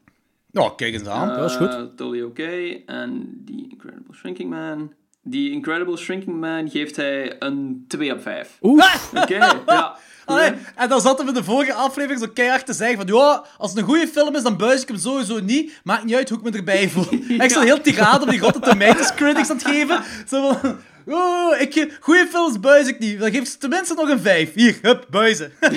Nou, 0.52 0.76
kijk 0.76 0.94
eens 0.94 1.06
aan. 1.08 1.28
dat 1.38 1.50
is 1.50 1.56
goed. 1.56 1.68
Eh, 1.70 1.76
Totally 1.82 2.22
oké. 2.22 2.78
En 2.86 3.42
The 3.46 3.52
Incredible 3.70 4.14
Shrinking 4.16 4.50
Man. 4.50 4.94
The 5.30 5.50
Incredible 5.50 5.98
Shrinking 5.98 6.40
Man 6.40 6.70
geeft 6.70 6.96
hij 6.96 7.36
een 7.40 7.86
2 7.88 8.14
op 8.14 8.22
5. 8.22 8.58
Oeh, 8.62 8.96
Oké, 9.16 9.36
ja. 9.66 9.96
Allee, 10.28 10.54
en 10.76 10.90
dan 10.90 11.02
zaten 11.02 11.26
we 11.26 11.32
de 11.32 11.44
vorige 11.44 11.74
aflevering 11.74 12.22
zo 12.22 12.28
keihard 12.34 12.66
te 12.66 12.74
zeggen 12.74 12.98
van 12.98 13.16
ja, 13.16 13.44
als 13.58 13.70
het 13.70 13.80
een 13.80 13.86
goede 13.86 14.08
film 14.08 14.36
is, 14.36 14.44
dan 14.44 14.58
buis 14.58 14.82
ik 14.82 14.88
hem 14.88 14.98
sowieso 14.98 15.40
niet. 15.40 15.74
Maakt 15.84 16.04
niet 16.04 16.16
uit 16.16 16.30
hoe 16.30 16.38
ik 16.38 16.44
me 16.44 16.52
erbij 16.52 16.90
voel. 16.90 17.08
En 17.38 17.42
ik 17.42 17.52
zat 17.52 17.64
heel 17.64 17.82
tirade 17.82 18.24
op 18.24 18.30
die 18.30 18.40
Rotten 18.40 18.62
Tomatoes 18.62 19.14
critics 19.14 19.50
aan 19.50 19.58
het 19.58 19.68
geven. 19.68 20.04
Zo 20.28 20.52
van, 20.52 20.78
oh, 21.06 21.60
ik, 21.60 21.98
goede 22.00 22.28
films 22.30 22.60
buis 22.60 22.88
ik 22.88 23.00
niet. 23.00 23.20
Dan 23.20 23.32
geef 23.32 23.40
ik 23.40 23.48
ze 23.48 23.58
tenminste 23.58 23.94
nog 23.94 24.10
een 24.10 24.20
5. 24.20 24.54
Hier, 24.54 24.78
hup, 24.82 25.06
buizen. 25.10 25.52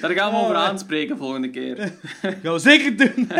Daar 0.00 0.10
gaan 0.10 0.30
we 0.30 0.36
over 0.36 0.54
aanspreken 0.54 1.16
volgende 1.16 1.50
keer. 1.50 1.92
Gaan 2.22 2.52
we 2.52 2.58
zeker 2.58 2.96
doen. 2.96 3.30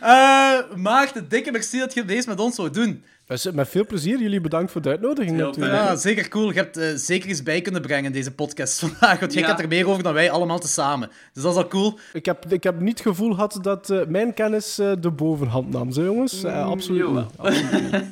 Eh 0.00 0.58
Maarten, 0.74 1.28
dikke 1.28 1.50
merci 1.50 1.78
dat 1.78 1.94
je 1.94 2.04
deze 2.04 2.28
met 2.28 2.40
ons 2.40 2.54
zou 2.54 2.70
doen. 2.70 3.04
Met 3.26 3.54
met 3.54 3.68
veel 3.68 3.86
plezier. 3.86 4.18
Jullie 4.20 4.40
bedankt 4.40 4.72
voor 4.72 4.82
de 4.82 4.88
uitnodiging 4.88 5.36
Heel 5.36 5.46
natuurlijk. 5.46 5.74
Ja, 5.74 5.96
zeker 5.96 6.28
cool. 6.28 6.48
Je 6.48 6.54
hebt 6.58 6.76
eh, 6.76 6.88
zeker 6.94 7.28
eens 7.28 7.42
bij 7.42 7.60
kunnen 7.60 7.82
brengen 7.82 8.04
in 8.04 8.12
deze 8.12 8.30
podcast 8.34 8.78
vandaag. 8.84 9.20
Want 9.20 9.32
jij 9.32 9.42
Ja. 9.42 9.48
kent 9.48 9.60
er 9.60 9.68
meer 9.68 9.88
over 9.88 10.02
dan 10.02 10.12
wij 10.14 10.30
allemaal 10.30 10.58
tezamen. 10.58 11.10
Dus 11.32 11.42
dat 11.42 11.52
is 11.52 11.58
al 11.58 11.68
cool. 11.68 11.98
Ik, 12.12 12.24
heb, 12.24 12.52
ik 12.52 12.62
heb 12.62 12.80
niet 12.80 12.98
het 12.98 13.06
gevoel 13.08 13.34
gehad 13.34 13.58
dat 13.62 13.90
eh, 13.90 14.06
mijn 14.08 14.34
kennis 14.34 14.78
eh, 14.78 14.92
de 15.00 15.10
bovenhand 15.10 15.70
nam, 15.70 15.92
zo 15.92 16.02
jongens. 16.04 16.44
Eh, 16.44 16.66
absoluut 16.66 17.10
niet. 17.12 17.24
Absoluut 17.36 17.82
niet. 17.82 17.94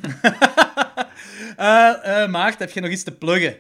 Eh 1.57 2.23
eh 2.23 2.31
Maarten, 2.31 2.59
heb 2.67 2.71
je 2.71 2.81
nog 2.81 2.91
iets 2.91 3.03
te 3.03 3.13
pluggen? 3.13 3.55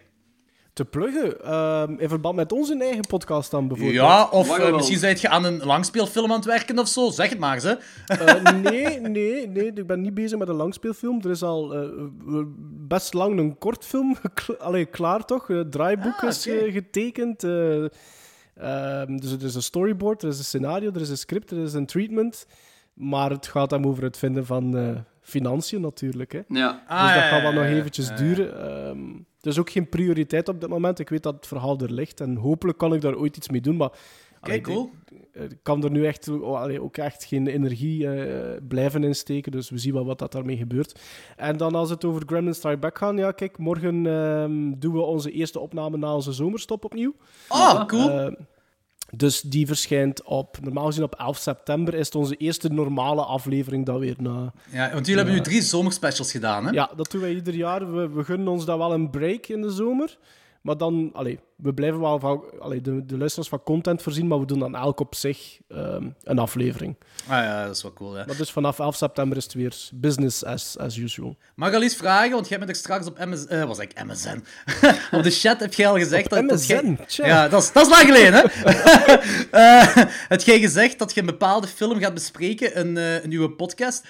Te 0.75 0.85
pluggen, 0.85 1.41
ehm, 1.45 1.95
in 1.99 2.09
verband 2.09 2.37
met 2.37 2.53
onze 2.53 2.79
eigen 2.79 3.07
podcast 3.07 3.51
dan 3.51 3.69
bijvoorbeeld. 3.69 3.97
Ja, 3.97 4.29
of 4.31 4.59
eh, 4.59 4.75
misschien 4.75 4.99
zijt 4.99 5.21
je 5.21 5.29
aan 5.29 5.45
een 5.45 5.59
langspeelfilm 5.65 6.31
aan 6.31 6.37
het 6.37 6.45
werken 6.45 6.79
of 6.79 6.89
zo. 6.89 7.11
Zeg 7.11 7.29
het 7.29 7.39
maar 7.39 7.55
eens, 7.55 7.63
hè. 7.65 7.75
Eh, 8.07 8.53
nee, 8.53 9.01
nee, 9.01 9.49
nee, 9.49 9.73
ik 9.73 9.87
ben 9.87 10.01
niet 10.01 10.15
bezig 10.15 10.39
met 10.39 10.49
een 10.49 10.55
langspeelfilm. 10.55 11.21
Er 11.23 11.31
is 11.31 11.43
al 11.43 11.75
eh, 11.75 11.89
best 12.89 13.13
lang 13.15 13.39
een 13.39 13.59
kortfilm 13.59 14.17
allee, 14.59 14.85
klaar, 14.85 15.25
toch? 15.25 15.47
Het 15.47 15.73
draaiboek 15.73 16.23
Ah, 16.23 16.29
is 16.29 16.43
getekend. 16.69 17.45
eh, 17.45 17.85
ehm, 18.57 19.17
dus 19.17 19.33
er 19.33 19.43
is 19.45 19.55
een 19.55 19.63
storyboard, 19.63 20.23
er 20.23 20.29
is 20.29 20.39
een 20.39 20.45
scenario, 20.45 20.91
er 20.95 21.01
is 21.01 21.11
een 21.11 21.19
script, 21.19 21.51
er 21.51 21.63
is 21.63 21.73
een 21.73 21.87
treatment. 21.87 22.47
Maar 22.95 23.31
het 23.31 23.47
gaat 23.47 23.71
hem 23.71 23.87
over 23.87 24.03
het 24.03 24.17
vinden 24.17 24.47
van 24.47 24.77
eh, 24.77 24.89
financiën 25.21 25.81
natuurlijk. 25.81 26.33
Hè. 26.33 26.41
Ja. 26.49 26.83
Ah, 26.87 27.03
dus 27.05 27.15
dat 27.15 27.23
ja, 27.23 27.29
gaat 27.29 27.43
wel 27.43 27.53
ja, 27.53 27.57
nog 27.59 27.67
eventjes 27.79 28.07
ja, 28.07 28.13
ja. 28.13 28.19
duren. 28.19 28.61
Ehm, 28.87 29.01
er 29.45 29.51
is 29.51 29.59
ook 29.59 29.71
geen 29.71 29.89
prioriteit 29.89 30.49
op 30.49 30.61
dit 30.61 30.69
moment. 30.71 30.99
Ik 30.99 31.09
weet 31.09 31.23
dat 31.23 31.35
het 31.35 31.47
verhaal 31.47 31.79
er 31.79 31.93
ligt 31.93 32.21
en 32.21 32.37
hopelijk 32.37 32.79
kan 32.79 32.95
ik 32.95 33.01
daar 33.01 33.17
ooit 33.17 33.37
iets 33.37 33.49
mee 33.49 33.61
doen. 33.61 33.77
Maar 33.77 33.91
Kijk, 34.41 34.63
cool. 34.63 34.91
ik- 35.33 35.51
ik 35.51 35.59
kan 35.63 35.85
er 35.85 35.91
nu 35.91 36.07
echt, 36.07 36.29
oh, 36.29 36.61
allee, 36.61 36.83
ook 36.83 36.97
echt 36.97 37.25
geen 37.25 37.47
energie 37.47 38.09
eh, 38.09 38.61
blijven 38.69 39.05
insteken. 39.05 39.53
Dus 39.53 39.71
we 39.71 39.79
zien 39.79 39.93
wel 39.93 40.05
wat 40.05 40.19
dat 40.19 40.33
daarmee 40.33 40.57
gebeurt. 40.57 41.01
En 41.37 41.57
dan 41.57 41.75
als 41.75 41.91
het 41.91 42.05
over 42.05 42.23
Gremlin 42.27 42.55
Strike 42.55 42.79
Back 42.79 42.99
gaat, 42.99 43.19
ja, 43.19 43.33
kijk, 43.33 43.59
morgen 43.59 44.07
ehm, 44.07 44.73
doen 44.79 44.93
we 44.93 45.01
onze 45.01 45.31
eerste 45.31 45.61
opname 45.61 45.97
na 45.97 46.15
onze 46.15 46.33
zomerstop 46.33 46.85
opnieuw. 46.85 47.15
Oh, 47.49 47.85
cool. 47.85 48.11
Eh, 48.11 48.33
dus 49.17 49.41
die 49.41 49.67
verschijnt 49.67 50.23
op, 50.23 50.59
normaal 50.63 50.87
gezien 50.87 51.05
op 51.05 51.15
11 51.15 51.37
september, 51.39 51.95
is 51.95 52.07
het 52.07 52.15
onze 52.15 52.37
eerste 52.37 52.69
normale 52.69 53.23
aflevering 53.23 53.87
dat 53.87 53.99
weer 53.99 54.17
na... 54.19 54.53
ja, 54.71 54.93
want 54.93 55.07
jullie 55.07 55.23
hebben 55.23 55.35
nu 55.35 55.41
drie 55.41 55.63
zomerspecials 55.63 56.31
gedaan, 56.31 56.67
hè? 56.67 56.71
Ja, 56.71 56.91
dat 56.97 57.11
doen 57.11 57.21
wij 57.21 57.35
ieder 57.35 57.55
jaar. 57.55 57.95
We, 57.95 58.09
we 58.09 58.25
gunnen 58.25 58.49
ons 58.49 58.65
dan 58.65 58.79
wel 58.79 58.93
een 58.93 59.11
break 59.11 59.47
in 59.47 59.63
de 59.63 59.71
zomer. 59.71 60.19
Maar 60.65 60.77
dan, 60.77 61.11
allee, 61.13 61.39
we 61.57 61.75
blijven 61.75 62.01
wel 62.01 62.19
van, 62.19 62.45
allee, 62.61 62.81
de, 62.81 63.07
de 63.07 63.19
luisteraars 63.19 63.49
van 63.49 63.63
content 63.63 64.03
voorzien, 64.03 64.27
maar 64.27 64.41
we 64.41 64.47
doen 64.47 64.59
dan 64.59 64.77
elk 64.77 65.01
op 65.01 65.15
zich 65.15 65.59
ehm, 65.69 66.09
een 66.23 66.39
aflevering. 66.39 66.97
Ah 67.27 67.45
ja, 67.45 67.67
dat 67.67 67.77
is 67.77 67.83
wel 67.83 67.93
cool, 67.93 68.13
hè. 68.13 68.27
Maar 68.27 68.37
dus 68.37 68.51
vanaf 68.51 68.79
11 68.79 68.97
september 68.97 69.37
is 69.37 69.45
het 69.45 69.55
weer 69.55 69.89
business 69.95 70.45
as, 70.45 70.79
as 70.79 70.97
usual. 70.97 71.37
Mag 71.55 71.69
ik 71.69 71.75
al 71.75 71.83
iets 71.83 71.97
vragen? 71.97 72.31
Want 72.31 72.49
jij 72.49 72.59
bent 72.59 72.71
er 72.71 72.77
straks 72.77 73.07
op 73.07 73.19
MSN... 73.19 73.49
eh 73.49 73.65
was 73.65 73.79
ik 73.79 74.05
MSN? 74.05 74.45
op 75.17 75.23
de 75.23 75.31
chat 75.31 75.61
heb 75.61 75.75
jij 75.75 75.89
al 75.89 75.99
gezegd... 75.99 76.31
Dat, 76.31 76.43
MSN. 76.43 76.97
Ja, 77.07 77.49
dat 77.49 77.63
is, 77.63 77.73
dat 77.73 77.87
is 77.87 77.93
lang 77.93 78.05
geleden, 78.07 78.33
hè? 78.33 78.43
Eh, 79.51 79.97
heb 80.29 80.41
jij 80.41 80.61
gezegd 80.61 80.99
dat 80.99 81.15
je 81.15 81.21
een 81.21 81.27
bepaalde 81.27 81.67
film 81.67 81.99
gaat 81.99 82.15
bespreken 82.15 82.75
in 82.75 82.97
eh, 82.97 83.23
een 83.23 83.29
nieuwe 83.29 83.51
podcast? 83.51 84.05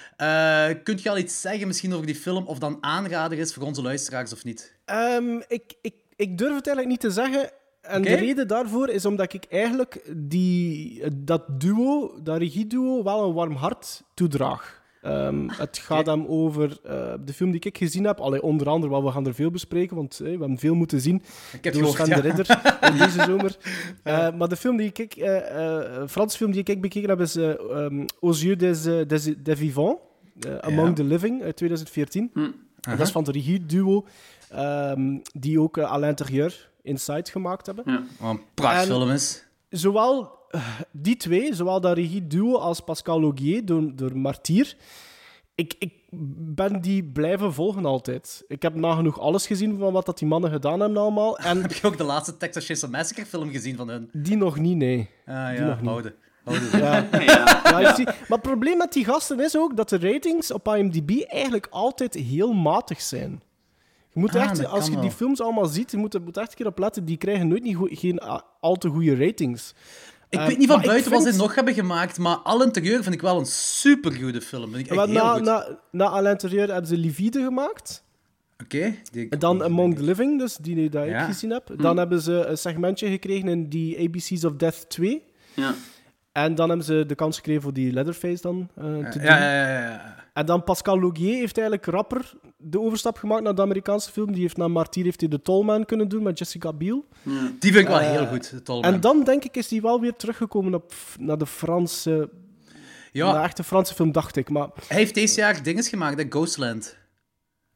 Kunt 0.83 1.01
je 1.01 1.09
al 1.09 1.17
iets 1.17 1.41
zeggen 1.41 1.67
misschien 1.67 1.93
over 1.93 2.05
die 2.05 2.15
film? 2.15 2.47
Of 2.47 2.59
dan 2.59 2.77
aanrader 2.81 3.37
is 3.37 3.53
voor 3.53 3.63
onze 3.63 3.81
luisteraars 3.81 4.33
of 4.33 4.43
niet? 4.43 4.73
Ehm, 4.85 5.41
ik, 5.47 5.73
ik, 5.81 5.93
ik 6.15 6.37
durf 6.37 6.55
het 6.55 6.67
eigenlijk 6.67 6.87
niet 6.87 6.99
te 6.99 7.21
zeggen. 7.21 7.49
En 7.81 8.01
de 8.01 8.15
reden 8.15 8.47
daarvoor 8.47 8.89
is 8.89 9.05
omdat 9.05 9.33
ik 9.33 9.45
eigenlijk 9.49 10.01
die, 10.15 11.03
dat 11.15 11.61
duo, 11.61 12.19
dat 12.23 12.37
regieduo, 12.37 13.03
wel 13.03 13.23
een 13.23 13.33
warm 13.33 13.55
hart 13.55 14.03
toedraag. 14.13 14.83
Ehm, 15.05 15.47
het 15.47 15.77
gaat 15.77 16.05
hem 16.05 16.25
over 16.27 16.79
eh, 16.83 17.13
de 17.25 17.33
film 17.33 17.51
die 17.51 17.59
ik 17.59 17.77
gezien 17.77 18.03
heb. 18.03 18.19
Allee, 18.19 18.41
onder 18.41 18.69
andere, 18.69 18.91
want 18.91 19.05
we 19.05 19.11
gaan 19.11 19.27
er 19.27 19.33
veel 19.33 19.51
bespreken, 19.51 19.95
want 19.95 20.13
eh, 20.13 20.25
we 20.25 20.29
hebben 20.29 20.57
veel 20.57 20.75
moeten 20.75 21.01
zien. 21.01 21.23
Ik 21.53 21.63
heb 21.63 21.73
door 21.73 21.81
gehoord, 21.81 21.95
Sven 21.95 22.15
ja. 22.15 22.21
de 22.21 22.27
Ridder 22.27 22.79
in 22.91 22.97
deze 23.05 23.23
zomer. 23.23 23.57
Eh, 24.03 24.35
maar 24.35 24.47
de 24.47 24.55
film 24.55 24.77
die 24.77 24.91
ik, 24.93 25.15
een 25.15 26.09
Franse 26.09 26.37
film 26.37 26.51
die 26.51 26.63
ik 26.63 26.81
bekeken 26.81 27.09
heb, 27.09 27.19
is 27.19 27.35
um, 27.35 28.05
Aux 28.21 28.41
yeux 28.41 28.57
des, 28.57 28.83
des, 29.07 29.33
des 29.43 29.57
vivants, 29.57 30.01
Among 30.59 30.95
the 30.95 31.03
Living, 31.03 31.43
uit 31.43 31.55
2014. 31.55 32.29
Hm. 32.33 32.51
Dat 32.81 32.99
is 32.99 33.11
van 33.11 33.23
de 33.23 33.31
regieduo 33.31 34.05
ehm, 34.49 35.17
die 35.33 35.59
ook 35.61 35.77
uh, 35.77 35.91
à 35.91 35.97
l'intérieur 35.97 36.69
Inside 36.81 37.31
gemaakt 37.31 37.65
hebben. 37.65 37.83
Ja. 37.87 38.03
Wat 38.19 38.29
een 38.31 38.41
prachtfilm 38.53 39.09
is. 39.09 39.45
Zowel 39.69 40.29
eh, 40.49 40.61
die 40.91 41.17
twee, 41.17 41.53
zowel 41.55 41.81
dat 41.81 41.97
regieduo 41.97 42.55
als 42.57 42.79
Pascal 42.79 43.19
Laugier 43.19 43.65
door, 43.65 43.95
door 43.95 44.17
Martyr, 44.17 44.75
ik, 45.55 45.75
ik 45.79 45.93
ben 46.55 46.81
die 46.81 47.03
blijven 47.03 47.53
volgen 47.53 47.85
altijd. 47.85 48.43
Ik 48.47 48.61
heb 48.61 48.75
nagenoeg 48.75 49.19
alles 49.19 49.47
gezien 49.47 49.77
van 49.77 49.93
wat 49.93 50.05
dat 50.05 50.17
die 50.17 50.27
mannen 50.27 50.51
gedaan 50.51 50.79
hebben 50.79 50.97
allemaal. 51.01 51.37
En 51.39 51.61
Heb 51.61 51.73
je 51.73 51.87
ook 51.87 51.97
de 51.97 52.03
laatste 52.03 52.37
Texas 52.37 52.65
Chainsaw 52.65 52.91
Massacre 52.91 53.25
film 53.25 53.49
gezien 53.51 53.75
van 53.75 53.89
hun? 53.89 54.09
die 54.13 54.35
nog 54.37 54.59
niet, 54.59 54.77
nee. 54.77 55.09
Ah 55.25 55.49
Die 55.49 55.57
ja, 55.59 55.65
nog 55.65 55.79
niet. 55.81 55.89
houden. 55.89 56.13
houden. 56.43 56.79
Ja. 56.79 57.07
Ja. 57.23 57.61
Ja, 57.63 57.89
ik 57.89 57.95
zie- 57.95 58.05
Maar 58.05 58.25
het 58.27 58.41
probleem 58.41 58.77
met 58.77 58.93
die 58.93 59.05
gasten 59.05 59.39
is 59.39 59.57
ook 59.57 59.75
dat 59.77 59.89
de 59.89 59.97
ratings 59.99 60.51
op 60.51 60.67
IMDb 60.67 61.09
eigenlijk 61.27 61.67
altijd 61.69 62.13
heel 62.13 62.53
matig 62.53 63.01
zijn. 63.01 63.41
Je 64.15 64.21
moet 64.21 64.35
Ah, 64.35 64.41
echt, 64.43 64.65
als 64.65 64.87
je 64.87 64.99
die 64.99 65.11
films 65.11 65.41
allemaal 65.41 65.65
ziet, 65.65 65.91
je 65.91 65.97
moet, 65.97 66.13
er 66.13 66.21
moet 66.21 66.37
echt 66.37 66.49
een 66.49 66.55
keer 66.55 66.67
op 66.67 66.77
letten, 66.79 67.05
die 67.05 67.17
krijgen 67.17 67.47
nooit 67.47 67.63
niet 67.63 67.77
geen 67.81 68.19
al 68.59 68.75
te 68.75 68.89
goede 68.89 69.15
ratings. 69.25 69.73
Ik 70.29 70.39
Eh, 70.39 70.47
weet 70.47 70.57
niet 70.57 70.67
van 70.67 70.75
maar 70.75 70.85
ik 70.85 70.91
buiten 70.91 71.11
wat 71.11 71.23
ze 71.23 71.35
nog 71.37 71.55
hebben 71.55 71.73
gemaakt, 71.73 72.17
maar 72.17 72.35
Al 72.35 72.63
Interieur 72.63 73.03
vind 73.03 73.15
ik 73.15 73.21
wel 73.21 73.39
een 73.39 73.45
supergoede 73.45 74.41
film. 74.41 74.71
Vind 74.71 74.85
ik 74.85 74.87
echt 74.87 74.95
Maar 74.95 75.07
heel 75.07 75.15
na, 75.23 75.33
goed. 75.33 75.43
na, 75.43 75.79
na 75.91 76.05
à 76.09 76.21
l'intérieur 76.21 76.67
hebben 76.67 76.87
ze 76.87 76.97
Livide 76.97 77.43
gemaakt. 77.43 78.03
Oké. 78.63 78.95
die- 79.11 79.29
En 79.29 79.39
dan 79.39 79.63
Among 79.63 79.95
the 79.95 80.03
Living, 80.03 80.39
dus 80.39 80.55
die 80.57 80.75
die 80.75 80.89
dat 80.89 81.05
Ja. 81.07 81.19
ik 81.21 81.25
gezien 81.25 81.49
heb. 81.49 81.69
Dan 81.77 81.97
hebben 81.97 82.21
ze 82.21 82.45
een 82.45 82.57
segmentje 82.57 83.09
gekregen 83.09 83.47
in 83.47 83.69
die 83.69 83.99
ABC's 83.99 84.43
of 84.43 84.53
Death 84.53 84.89
2. 84.89 85.23
Ja. 85.53 85.73
En 86.31 86.55
dan 86.55 86.67
hebben 86.67 86.85
ze 86.85 87.03
de 87.07 87.15
kans 87.15 87.35
gekregen 87.35 87.61
voor 87.61 87.73
die 87.73 87.91
Leatherface 87.93 88.41
dan 88.41 88.69
eh, 88.75 88.83
te 88.83 89.19
doen. 89.19 89.27
Ja, 89.27 89.37
ja, 89.37 89.67
ja, 89.69 89.79
ja. 89.79 90.15
En 90.33 90.45
dan 90.45 90.63
Pascal 90.63 90.99
Laugier 90.99 91.35
heeft 91.35 91.57
eigenlijk 91.57 91.87
rapper 91.87 92.33
de 92.69 92.79
overstap 92.79 93.17
gemaakt 93.17 93.43
naar 93.43 93.55
de 93.55 93.61
Amerikaanse 93.61 94.11
film. 94.11 94.31
Die 94.31 94.41
heeft 94.41 94.57
na 94.57 94.67
Martyr 94.67 95.03
heeft 95.03 95.19
hij 95.19 95.29
de 95.29 95.41
Tallman 95.41 95.85
kunnen 95.85 96.07
doen 96.07 96.23
met 96.23 96.37
Jessica 96.39 96.73
Biel. 96.73 97.05
Die 97.59 97.71
vind 97.71 97.75
ik 97.75 97.87
wel 97.87 97.99
Eh, 97.99 98.09
heel 98.09 98.27
goed, 98.27 98.65
de. 98.65 98.73
En 98.81 98.99
dan 98.99 99.23
denk 99.23 99.43
ik 99.43 99.55
is 99.57 99.69
hij 99.69 99.81
wel 99.81 99.99
weer 99.99 100.15
teruggekomen 100.15 100.73
op, 100.73 100.93
naar 101.19 101.37
de 101.37 101.45
Franse... 101.45 102.29
Ja. 103.11 103.35
Een 103.35 103.41
echte 103.43 103.63
Franse 103.63 103.93
film, 103.93 104.11
dacht 104.11 104.35
ik. 104.35 104.49
Maar 104.49 104.69
Hij 104.87 104.97
heeft 104.97 105.13
deze 105.13 105.39
jaar 105.39 105.63
dinges 105.63 105.89
gemaakt, 105.89 106.17
hè, 106.21 106.25
Ghostland. 106.29 106.97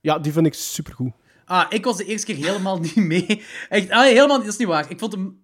ja, 0.02 0.20
die 0.20 0.32
vind 0.32 0.46
ik 0.46 0.54
supergoed. 0.54 1.12
Ah, 1.46 1.66
ik 1.70 1.86
was 1.86 1.98
de 1.98 2.06
eerste 2.06 2.34
keer 2.34 2.46
helemaal 2.46 2.80
niet 2.96 2.96
mee. 2.96 3.44
Echt, 3.70 3.90
ah, 3.90 4.04
helemaal 4.04 4.38
dat 4.40 4.48
is 4.48 4.58
niet 4.58 4.68
waar. 4.68 4.90
Ik 4.92 5.00
vond 5.00 5.12
hem 5.14 5.42